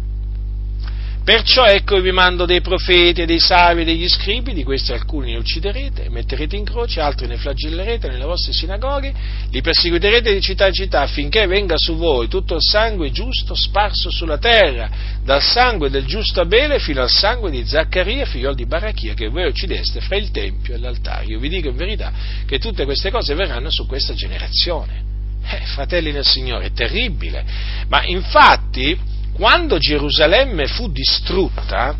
Perciò 1.27 1.65
ecco 1.65 1.99
vi 1.99 2.13
mando 2.13 2.45
dei 2.45 2.61
profeti 2.61 3.25
dei 3.25 3.41
savi 3.41 3.83
degli 3.83 4.07
scribi, 4.07 4.53
di 4.53 4.63
questi 4.63 4.93
alcuni 4.93 5.33
ne 5.33 5.39
ucciderete, 5.39 6.07
metterete 6.07 6.55
in 6.55 6.63
croce, 6.63 7.01
altri 7.01 7.27
ne 7.27 7.35
flagellerete 7.35 8.07
nelle 8.07 8.23
vostre 8.23 8.53
sinagoghe, 8.53 9.13
li 9.51 9.59
perseguiterete 9.59 10.31
di 10.31 10.39
città 10.39 10.67
in 10.67 10.73
città 10.73 11.01
affinché 11.01 11.45
venga 11.45 11.75
su 11.75 11.97
voi 11.97 12.29
tutto 12.29 12.55
il 12.55 12.61
sangue 12.61 13.11
giusto 13.11 13.55
sparso 13.55 14.09
sulla 14.09 14.37
terra, 14.37 14.89
dal 15.21 15.41
sangue 15.41 15.89
del 15.89 16.05
giusto 16.05 16.39
Abele 16.39 16.79
fino 16.79 17.01
al 17.01 17.09
sangue 17.09 17.51
di 17.51 17.65
Zaccaria, 17.65 18.25
figlio 18.25 18.53
di 18.53 18.65
Barachia, 18.65 19.13
che 19.13 19.27
voi 19.27 19.47
uccideste 19.47 19.99
fra 19.99 20.15
il 20.15 20.31
Tempio 20.31 20.75
e 20.75 20.77
l'altare. 20.77 21.25
Io 21.25 21.39
vi 21.39 21.49
dico 21.49 21.67
in 21.67 21.75
verità 21.75 22.09
che 22.45 22.57
tutte 22.57 22.85
queste 22.85 23.11
cose 23.11 23.35
verranno 23.35 23.69
su 23.69 23.85
questa 23.85 24.13
generazione. 24.13 25.03
Eh, 25.43 25.65
fratelli 25.65 26.13
nel 26.13 26.25
Signore, 26.25 26.67
è 26.67 26.71
terribile. 26.71 27.43
Ma 27.89 28.05
infatti 28.05 29.15
quando 29.37 29.77
Gerusalemme 29.77 30.65
fu 30.65 30.91
distrutta, 30.91 31.95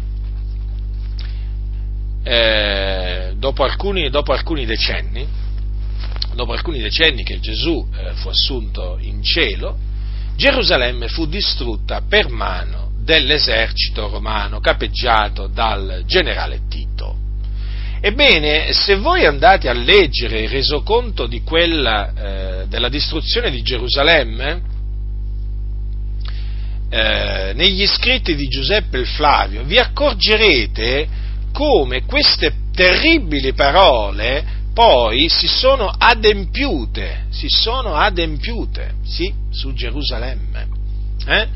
eh, 2.23 3.33
dopo, 3.37 3.63
alcuni, 3.63 4.09
dopo, 4.09 4.33
alcuni, 4.33 4.65
decenni, 4.65 5.25
dopo 6.33 6.53
alcuni 6.53 6.79
decenni 6.79 7.23
che 7.23 7.39
Gesù 7.39 7.87
eh, 7.93 8.13
fu 8.13 8.29
assunto 8.29 8.97
in 8.99 9.21
cielo, 9.21 9.77
Gerusalemme 10.35 11.09
fu 11.09 11.27
distrutta 11.27 12.01
per 12.01 12.29
mano 12.29 12.89
dell'esercito 13.03 14.09
romano 14.09 14.59
capeggiato 14.59 15.45
dal 15.45 16.05
generale 16.07 16.61
Tito. 16.67 17.15
Ebbene, 18.01 18.73
se 18.73 18.95
voi 18.95 19.25
andate 19.25 19.69
a 19.69 19.73
leggere 19.73 20.41
il 20.41 20.49
resoconto 20.49 21.27
di 21.27 21.43
quella, 21.43 22.13
eh, 22.61 22.67
della 22.67 22.89
distruzione 22.89 23.51
di 23.51 23.61
Gerusalemme, 23.61 24.75
eh, 26.89 27.53
negli 27.53 27.85
scritti 27.85 28.35
di 28.35 28.47
Giuseppe 28.47 28.99
il 28.99 29.07
Flavio, 29.07 29.63
vi 29.63 29.77
accorgerete 29.77 31.07
come 31.51 32.03
queste 32.05 32.53
terribili 32.73 33.53
parole 33.53 34.55
poi 34.77 35.27
si 35.27 35.47
sono 35.47 35.87
adempiute, 35.89 37.25
si 37.31 37.47
sono 37.49 37.95
adempiute, 37.95 38.97
sì, 39.03 39.33
su 39.49 39.73
Gerusalemme. 39.73 40.67
Eh? 41.25 41.47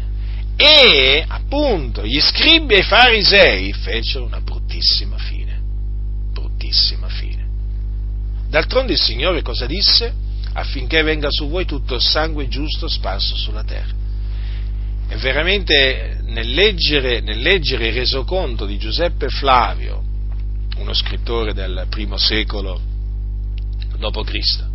E 0.55 1.23
appunto 1.27 2.03
gli 2.03 2.19
scribi 2.19 2.73
e 2.73 2.79
i 2.79 2.83
farisei 2.83 3.73
fecero 3.73 4.25
una 4.25 4.41
bruttissima 4.41 5.19
fine, 5.19 5.61
bruttissima 6.33 7.07
fine. 7.09 7.45
D'altronde 8.49 8.93
il 8.93 8.99
Signore 8.99 9.43
cosa 9.43 9.67
disse? 9.67 10.11
Affinché 10.53 11.03
venga 11.03 11.27
su 11.29 11.47
voi 11.47 11.65
tutto 11.65 11.93
il 11.93 12.01
sangue 12.01 12.47
giusto 12.47 12.87
sparso 12.87 13.35
sulla 13.35 13.63
terra. 13.63 14.00
Veramente 15.17 16.19
nel 16.25 16.49
leggere, 16.49 17.21
nel 17.21 17.39
leggere 17.41 17.87
il 17.87 17.93
resoconto 17.93 18.65
di 18.65 18.77
Giuseppe 18.77 19.27
Flavio, 19.27 20.03
uno 20.77 20.93
scrittore 20.93 21.53
del 21.53 21.85
primo 21.89 22.17
secolo 22.17 22.79
d.C., 23.97 24.69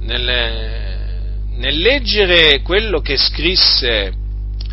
nel, 0.00 1.46
nel 1.50 1.78
leggere 1.78 2.62
quello 2.62 3.00
che 3.00 3.16
scrisse 3.16 4.12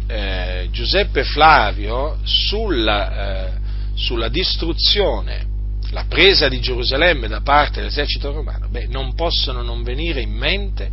eh, 0.07 0.67
Giuseppe 0.71 1.23
Flavio 1.23 2.17
sulla, 2.23 3.47
eh, 3.47 3.51
sulla, 3.95 4.29
distruzione, 4.29 5.45
la 5.91 6.05
presa 6.07 6.47
di 6.47 6.59
Gerusalemme 6.59 7.27
da 7.27 7.41
parte 7.41 7.79
dell'esercito 7.79 8.31
romano, 8.31 8.67
beh, 8.69 8.87
non 8.87 9.13
possono 9.15 9.61
non 9.61 9.83
venire 9.83 10.21
in 10.21 10.31
mente 10.31 10.89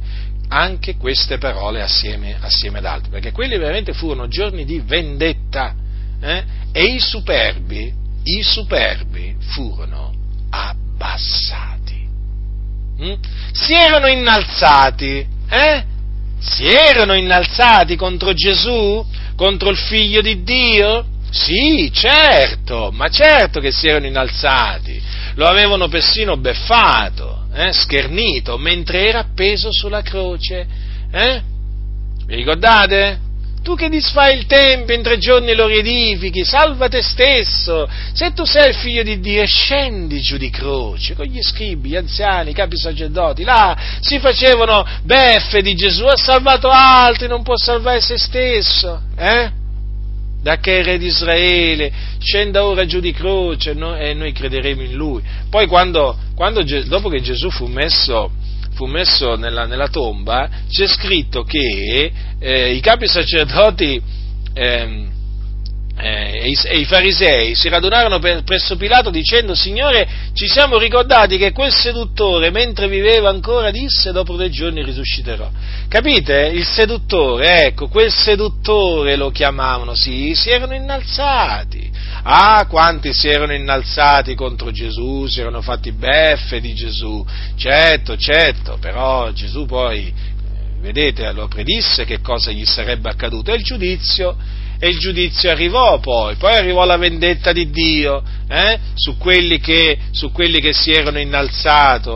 anche 0.53 0.97
queste 0.97 1.39
parole 1.39 1.81
assieme, 1.81 2.37
assieme 2.39 2.79
ad 2.79 2.85
altre, 2.85 3.11
perché 3.11 3.33
quelli 3.33 3.57
veramente 3.57 3.95
furono 3.95 4.29
giorni 4.29 4.67
di 4.67 4.81
vendetta 4.85 5.75
eh? 6.21 6.45
e 6.73 6.85
i 6.85 7.01
superbi, 7.01 7.91
i 8.25 8.43
superbi 8.43 9.35
furono 9.39 10.13
abbassati, 10.51 12.07
mm? 13.01 13.13
si 13.53 13.73
erano 13.73 14.09
innalzati, 14.09 15.27
eh? 15.49 15.85
si 16.39 16.67
erano 16.67 17.15
innalzati 17.15 17.97
contro 17.97 18.35
Gesù, 18.35 19.05
contro 19.35 19.71
il 19.71 19.79
figlio 19.79 20.21
di 20.21 20.43
Dio? 20.43 21.07
Sì, 21.31 21.91
certo, 21.95 22.91
ma 22.93 23.09
certo 23.09 23.59
che 23.59 23.73
si 23.73 23.89
erano 23.89 24.07
innalzati, 24.07 25.03
lo 25.37 25.47
avevano 25.47 25.89
persino 25.89 26.37
beffato, 26.37 27.42
eh, 27.53 27.73
schernito, 27.73 28.57
mentre 28.59 29.09
era 29.09 29.21
appeso 29.21 29.73
sulla 29.73 30.03
croce. 30.03 30.67
Eh? 31.11 31.43
Vi 32.27 32.35
ricordate? 32.35 33.31
Tu 33.63 33.77
che 33.77 33.89
disfai 33.89 34.37
il 34.37 34.47
Tempio 34.47 34.93
in 34.93 35.03
tre 35.03 35.19
giorni 35.19 35.55
lo 35.55 35.67
riedifichi, 35.67 36.45
salva 36.45 36.89
te 36.89 37.01
stesso. 37.01 37.89
Se 38.13 38.33
tu 38.33 38.45
sei 38.45 38.71
il 38.71 38.75
figlio 38.75 39.05
di 39.05 39.21
Dio, 39.21 39.47
scendi 39.47 40.21
giù 40.21 40.37
di 40.37 40.51
croce 40.51 41.15
con 41.15 41.27
gli 41.27 41.41
scribi, 41.41 41.91
gli 41.91 41.97
anziani, 41.97 42.51
i 42.51 42.55
capi 42.55 42.77
sacerdoti. 42.77 43.45
Là 43.45 43.77
si 44.01 44.19
facevano 44.19 44.85
beffe 45.05 45.63
di 45.63 45.75
Gesù, 45.75 46.05
ha 46.07 46.17
salvato 46.17 46.69
altri, 46.69 47.29
non 47.29 47.45
può 47.45 47.57
salvare 47.57 48.01
se 48.01 48.19
stesso. 48.19 49.01
Eh? 49.17 49.61
Da 50.43 50.59
che 50.59 50.81
è 50.81 50.85
re 50.85 50.99
di 50.99 51.07
Israele, 51.07 51.93
scenda 52.19 52.65
ora 52.65 52.85
giù 52.85 52.99
di 52.99 53.13
croce 53.13 53.75
no? 53.75 53.97
e 53.97 54.13
noi 54.13 54.33
crederemo 54.33 54.83
in 54.83 54.95
lui. 54.95 55.23
Poi 55.49 55.67
quando, 55.67 56.19
quando, 56.35 56.63
dopo 56.87 57.09
che 57.09 57.21
Gesù 57.21 57.49
fu 57.51 57.67
messo, 57.67 58.33
fu 58.75 58.87
messo 58.87 59.37
nella, 59.37 59.67
nella, 59.67 59.89
tomba, 59.89 60.51
c'è 60.69 60.87
scritto 60.89 61.45
che 61.45 62.13
eh, 62.41 62.73
i 62.75 62.81
capi 62.81 63.07
sacerdoti 63.07 64.03
eh, 64.53 65.07
eh, 65.95 66.55
e, 66.65 66.79
i, 66.79 66.85
farisei 66.87 67.55
si 67.55 67.69
radunarono 67.69 68.19
per, 68.19 68.43
presso 68.45 68.77
Pilato 68.77 69.11
dicendo 69.11 69.55
Signore 69.55 70.09
ci 70.33 70.49
siamo 70.49 70.79
ricordati 70.79 71.37
che 71.37 71.53
quel 71.53 71.73
seduttore 71.73 72.51
mentre 72.51 72.89
viveva 72.89 73.29
ancora 73.29 73.71
disse 73.71 74.11
dopo 74.11 74.35
tre 74.37 74.49
giorni 74.49 74.83
risusciterò 74.83 75.51
capite? 75.89 76.51
il 76.55 76.65
seduttore 76.65 77.67
ecco 77.67 77.89
quel 77.89 78.11
seduttore 78.11 79.17
lo 79.17 79.31
chiamavano. 79.31 79.95
Sì, 79.95 80.35
si 80.35 80.51
erano 80.51 80.75
innalzati. 80.75 81.91
Ah 82.25 82.67
quanti 82.67 83.13
si 83.13 83.29
erano 83.29 83.53
innalzati 83.53 84.35
contro 84.35 84.71
Gesù 84.71 85.27
si 85.27 85.41
erano 85.41 85.61
fatti 85.61 85.93
beffe 85.93 86.61
di 86.61 86.73
Gesù. 86.73 87.25
Certo 87.57 88.17
certo 88.17 88.79
però 88.81 89.31
Gesù 89.33 89.67
poi 89.67 90.07
eh, 90.07 90.15
vedete 90.81 91.31
lo 91.33 91.49
predisse 91.49 92.05
che 92.05 92.21
cosa 92.21 92.51
gli 92.51 92.65
sarebbe 92.65 93.11
accaduto. 93.11 93.53
E 93.53 93.57
il 93.57 93.63
giudizio 93.63 94.37
e 94.85 94.89
il 94.89 94.99
giudizio 94.99 95.49
arrivò 95.49 96.01
poi, 96.01 96.35
poi 96.35 96.55
arrivò 96.55 96.85
la 96.85 96.97
vendetta 96.97 97.53
di 97.53 97.71
Dio 97.71 98.21
eh, 98.49 98.81
su, 98.97 99.17
quelli 99.17 99.61
che, 99.61 99.97
su, 100.11 100.33
quelli 100.33 100.61
che, 100.61 100.73
si 100.73 100.91
erano 100.91 101.21
innalzati. 101.21 102.11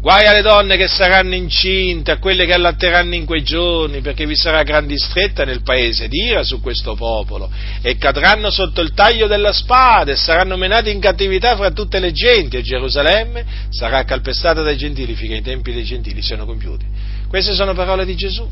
Guai 0.00 0.26
alle 0.26 0.42
donne 0.42 0.76
che 0.76 0.88
saranno 0.88 1.36
incinte, 1.36 2.10
a 2.10 2.18
quelle 2.18 2.46
che 2.46 2.52
allatteranno 2.52 3.14
in 3.14 3.24
quei 3.24 3.44
giorni, 3.44 4.00
perché 4.00 4.26
vi 4.26 4.34
sarà 4.34 4.64
gran 4.64 4.88
distretta 4.88 5.44
nel 5.44 5.62
paese 5.62 6.08
d'ira 6.08 6.42
su 6.42 6.60
questo 6.60 6.96
popolo, 6.96 7.48
e 7.80 7.96
cadranno 7.96 8.50
sotto 8.50 8.80
il 8.80 8.92
taglio 8.92 9.28
della 9.28 9.52
spada, 9.52 10.10
e 10.10 10.16
saranno 10.16 10.56
menati 10.56 10.90
in 10.90 10.98
cattività 10.98 11.54
fra 11.54 11.70
tutte 11.70 12.00
le 12.00 12.10
genti, 12.10 12.56
e 12.56 12.62
Gerusalemme 12.62 13.44
sarà 13.68 14.02
calpestata 14.02 14.62
dai 14.62 14.76
gentili 14.76 15.14
finché 15.14 15.36
i 15.36 15.42
tempi 15.42 15.72
dei 15.72 15.84
gentili 15.84 16.22
siano 16.22 16.44
compiuti. 16.44 16.84
Queste 17.28 17.52
sono 17.52 17.72
parole 17.72 18.04
di 18.04 18.16
Gesù, 18.16 18.50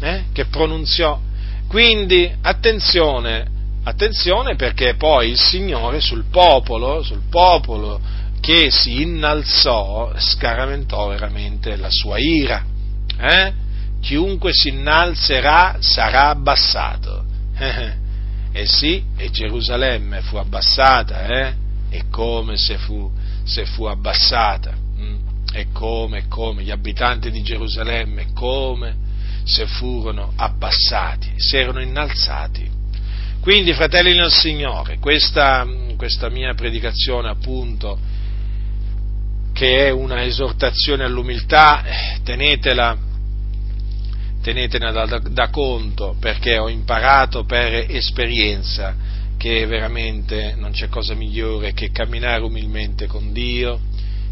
eh, 0.00 0.24
che 0.32 0.46
pronunziò 0.46 1.20
quindi 1.68 2.32
attenzione, 2.42 3.46
attenzione 3.84 4.54
perché 4.54 4.94
poi 4.94 5.30
il 5.30 5.38
Signore 5.38 6.00
sul 6.00 6.24
popolo, 6.30 7.02
sul 7.02 7.22
popolo 7.28 8.00
che 8.40 8.70
si 8.70 9.02
innalzò, 9.02 10.12
scaramentò 10.16 11.08
veramente 11.08 11.76
la 11.76 11.88
sua 11.90 12.18
ira. 12.18 12.64
Eh? 13.18 13.52
Chiunque 14.00 14.52
si 14.52 14.68
innalzerà 14.68 15.78
sarà 15.80 16.28
abbassato. 16.28 17.24
eh 17.58 18.66
sì, 18.66 19.02
e 19.16 19.30
Gerusalemme 19.30 20.20
fu 20.20 20.36
abbassata, 20.36 21.26
eh? 21.26 21.54
E 21.90 22.04
come 22.10 22.56
se 22.56 22.78
fu, 22.78 23.10
se 23.44 23.64
fu 23.64 23.84
abbassata. 23.86 24.72
Mm? 25.00 25.16
E 25.52 25.66
come, 25.72 26.18
e 26.18 26.28
come, 26.28 26.62
gli 26.62 26.70
abitanti 26.70 27.30
di 27.30 27.42
Gerusalemme, 27.42 28.28
come 28.32 29.05
se 29.46 29.66
furono 29.66 30.32
abbassati, 30.34 31.34
si 31.36 31.56
erano 31.56 31.80
innalzati. 31.80 32.68
Quindi, 33.40 33.72
fratelli 33.74 34.12
del 34.12 34.30
Signore, 34.30 34.98
questa, 34.98 35.64
questa 35.96 36.28
mia 36.28 36.52
predicazione 36.54 37.28
appunto, 37.28 37.96
che 39.52 39.86
è 39.86 39.90
una 39.90 40.24
esortazione 40.24 41.04
all'umiltà, 41.04 41.84
tenetela, 42.24 42.98
tenetela 44.42 44.90
da, 44.90 45.06
da, 45.06 45.18
da 45.18 45.48
conto, 45.48 46.16
perché 46.18 46.58
ho 46.58 46.68
imparato 46.68 47.44
per 47.44 47.86
esperienza 47.88 48.96
che 49.36 49.64
veramente 49.66 50.54
non 50.56 50.72
c'è 50.72 50.88
cosa 50.88 51.14
migliore 51.14 51.72
che 51.72 51.92
camminare 51.92 52.42
umilmente 52.42 53.06
con 53.06 53.32
Dio, 53.32 53.78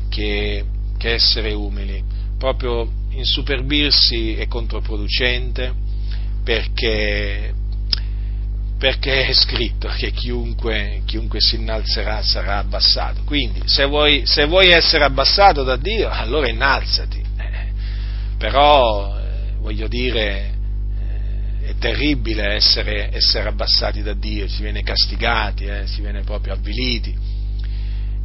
che, 0.09 0.65
che 0.99 1.13
essere 1.13 1.53
umili. 1.53 2.03
Proprio 2.37 2.91
insuperbirsi 3.17 4.35
è 4.35 4.47
controproducente 4.47 5.73
perché, 6.45 7.55
perché 8.79 9.27
è 9.27 9.33
scritto 9.33 9.89
che 9.89 10.11
chiunque, 10.11 11.03
chiunque, 11.07 11.41
si 11.41 11.57
innalzerà 11.57 12.23
sarà 12.23 12.59
abbassato. 12.59 13.23
Quindi 13.25 13.63
se 13.65 13.85
vuoi, 13.85 14.23
se 14.27 14.45
vuoi 14.45 14.71
essere 14.71 15.05
abbassato 15.05 15.63
da 15.63 15.77
Dio, 15.77 16.09
allora 16.11 16.49
innalzati. 16.49 17.23
Eh, 17.37 17.73
però, 18.37 19.19
eh, 19.19 19.55
voglio 19.59 19.89
dire, 19.89 20.53
eh, 20.99 21.69
è 21.69 21.75
terribile 21.79 22.53
essere, 22.53 23.09
essere, 23.11 23.49
abbassati 23.49 24.03
da 24.03 24.13
Dio, 24.13 24.47
si 24.49 24.61
viene 24.61 24.83
castigati, 24.83 25.65
eh, 25.65 25.87
si 25.87 26.03
viene 26.03 26.23
proprio 26.23 26.53
avviliti. 26.53 27.17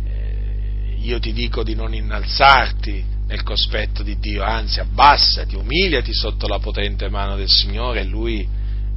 Eh, 0.07 0.95
io 0.99 1.19
ti 1.19 1.31
dico 1.31 1.63
di 1.63 1.73
non 1.73 1.93
innalzarti, 1.93 3.17
nel 3.29 3.43
cospetto 3.43 4.01
di 4.01 4.17
Dio, 4.17 4.43
anzi 4.43 4.79
abbassati, 4.79 5.55
umiliati 5.55 6.11
sotto 6.13 6.47
la 6.47 6.57
potente 6.57 7.09
mano 7.09 7.35
del 7.35 7.47
Signore 7.47 8.01
e 8.01 8.03
Lui, 8.03 8.47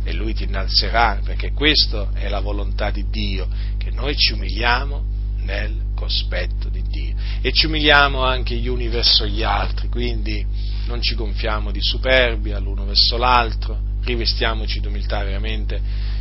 e 0.04 0.12
lui 0.14 0.32
ti 0.32 0.44
innalzerà, 0.44 1.20
perché 1.22 1.52
questa 1.52 2.08
è 2.14 2.28
la 2.28 2.40
volontà 2.40 2.90
di 2.90 3.04
Dio, 3.10 3.46
che 3.76 3.90
noi 3.90 4.16
ci 4.16 4.32
umiliamo 4.32 5.04
nel 5.42 5.90
cospetto 5.94 6.68
di 6.70 6.82
Dio 6.82 7.14
e 7.42 7.52
ci 7.52 7.66
umiliamo 7.66 8.24
anche 8.24 8.56
gli 8.56 8.68
uni 8.68 8.88
verso 8.88 9.26
gli 9.26 9.42
altri, 9.42 9.88
quindi 9.88 10.44
non 10.86 11.02
ci 11.02 11.14
gonfiamo 11.14 11.70
di 11.70 11.80
superbia 11.82 12.58
l'uno 12.58 12.86
verso 12.86 13.18
l'altro, 13.18 13.78
rivestiamoci 14.02 14.80
di 14.80 14.86
umiltà 14.86 15.22
veramente 15.22 15.80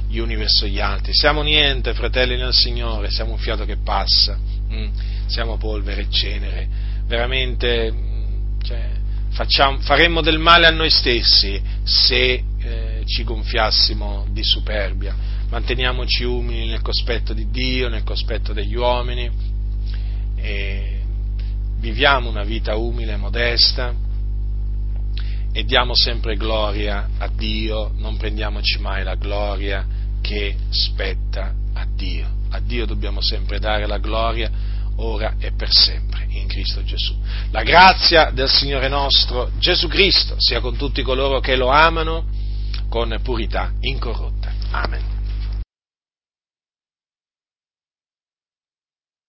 gli 0.10 0.18
uni 0.18 0.36
verso 0.36 0.68
gli 0.68 0.80
altri. 0.80 1.14
Siamo 1.14 1.42
niente, 1.44 1.94
fratelli 1.94 2.36
nel 2.36 2.54
Signore, 2.54 3.10
siamo 3.10 3.32
un 3.32 3.38
fiato 3.38 3.64
che 3.64 3.78
passa, 3.78 4.38
mm? 4.38 4.90
siamo 5.28 5.58
polvere 5.58 6.02
e 6.02 6.10
cenere 6.10 6.90
veramente 7.12 7.94
cioè, 8.64 8.90
facciamo, 9.32 9.80
faremmo 9.80 10.22
del 10.22 10.40
male 10.40 10.66
a 10.66 10.72
noi 10.72 10.90
stessi 10.90 11.62
se 11.84 12.44
eh, 12.58 13.04
ci 13.06 13.26
gonfiassimo 13.26 14.28
di 14.30 14.44
superbia. 14.44 15.14
Manteniamoci 15.50 16.24
umili 16.24 16.68
nel 16.68 16.82
cospetto 16.82 17.34
di 17.34 17.50
Dio, 17.50 17.90
nel 17.90 18.04
cospetto 18.04 18.54
degli 18.54 18.76
uomini. 18.76 19.30
E 20.38 21.02
viviamo 21.80 22.30
una 22.30 22.44
vita 22.44 22.78
umile, 22.78 23.18
modesta 23.18 23.94
e 25.52 25.66
diamo 25.66 25.94
sempre 25.94 26.38
gloria 26.38 27.10
a 27.18 27.28
Dio, 27.28 27.92
non 27.98 28.16
prendiamoci 28.16 28.80
mai 28.80 29.04
la 29.04 29.16
gloria 29.16 29.86
che 30.22 30.56
spetta 30.70 31.54
a 31.74 31.86
Dio. 31.94 32.40
A 32.52 32.62
Dio 32.62 32.86
dobbiamo 32.86 33.20
sempre 33.20 33.60
dare 33.60 33.86
la 33.86 33.98
gloria 33.98 34.50
ora 34.96 35.36
e 35.40 35.52
per 35.52 35.70
sempre 35.72 36.11
in 36.34 36.48
Cristo 36.48 36.84
Gesù. 36.84 37.16
La 37.52 37.64
grazia 37.64 38.32
del 38.32 38.50
Signore 38.50 38.88
nostro 38.88 39.52
Gesù 39.60 39.88
Cristo 39.88 40.36
sia 40.38 40.60
con 40.60 40.76
tutti 40.76 41.02
coloro 41.02 41.40
che 41.40 41.56
lo 41.56 41.70
amano 41.70 42.26
con 42.90 43.18
purità 43.24 43.72
incorrotta. 43.80 44.52
Amen. 44.72 45.21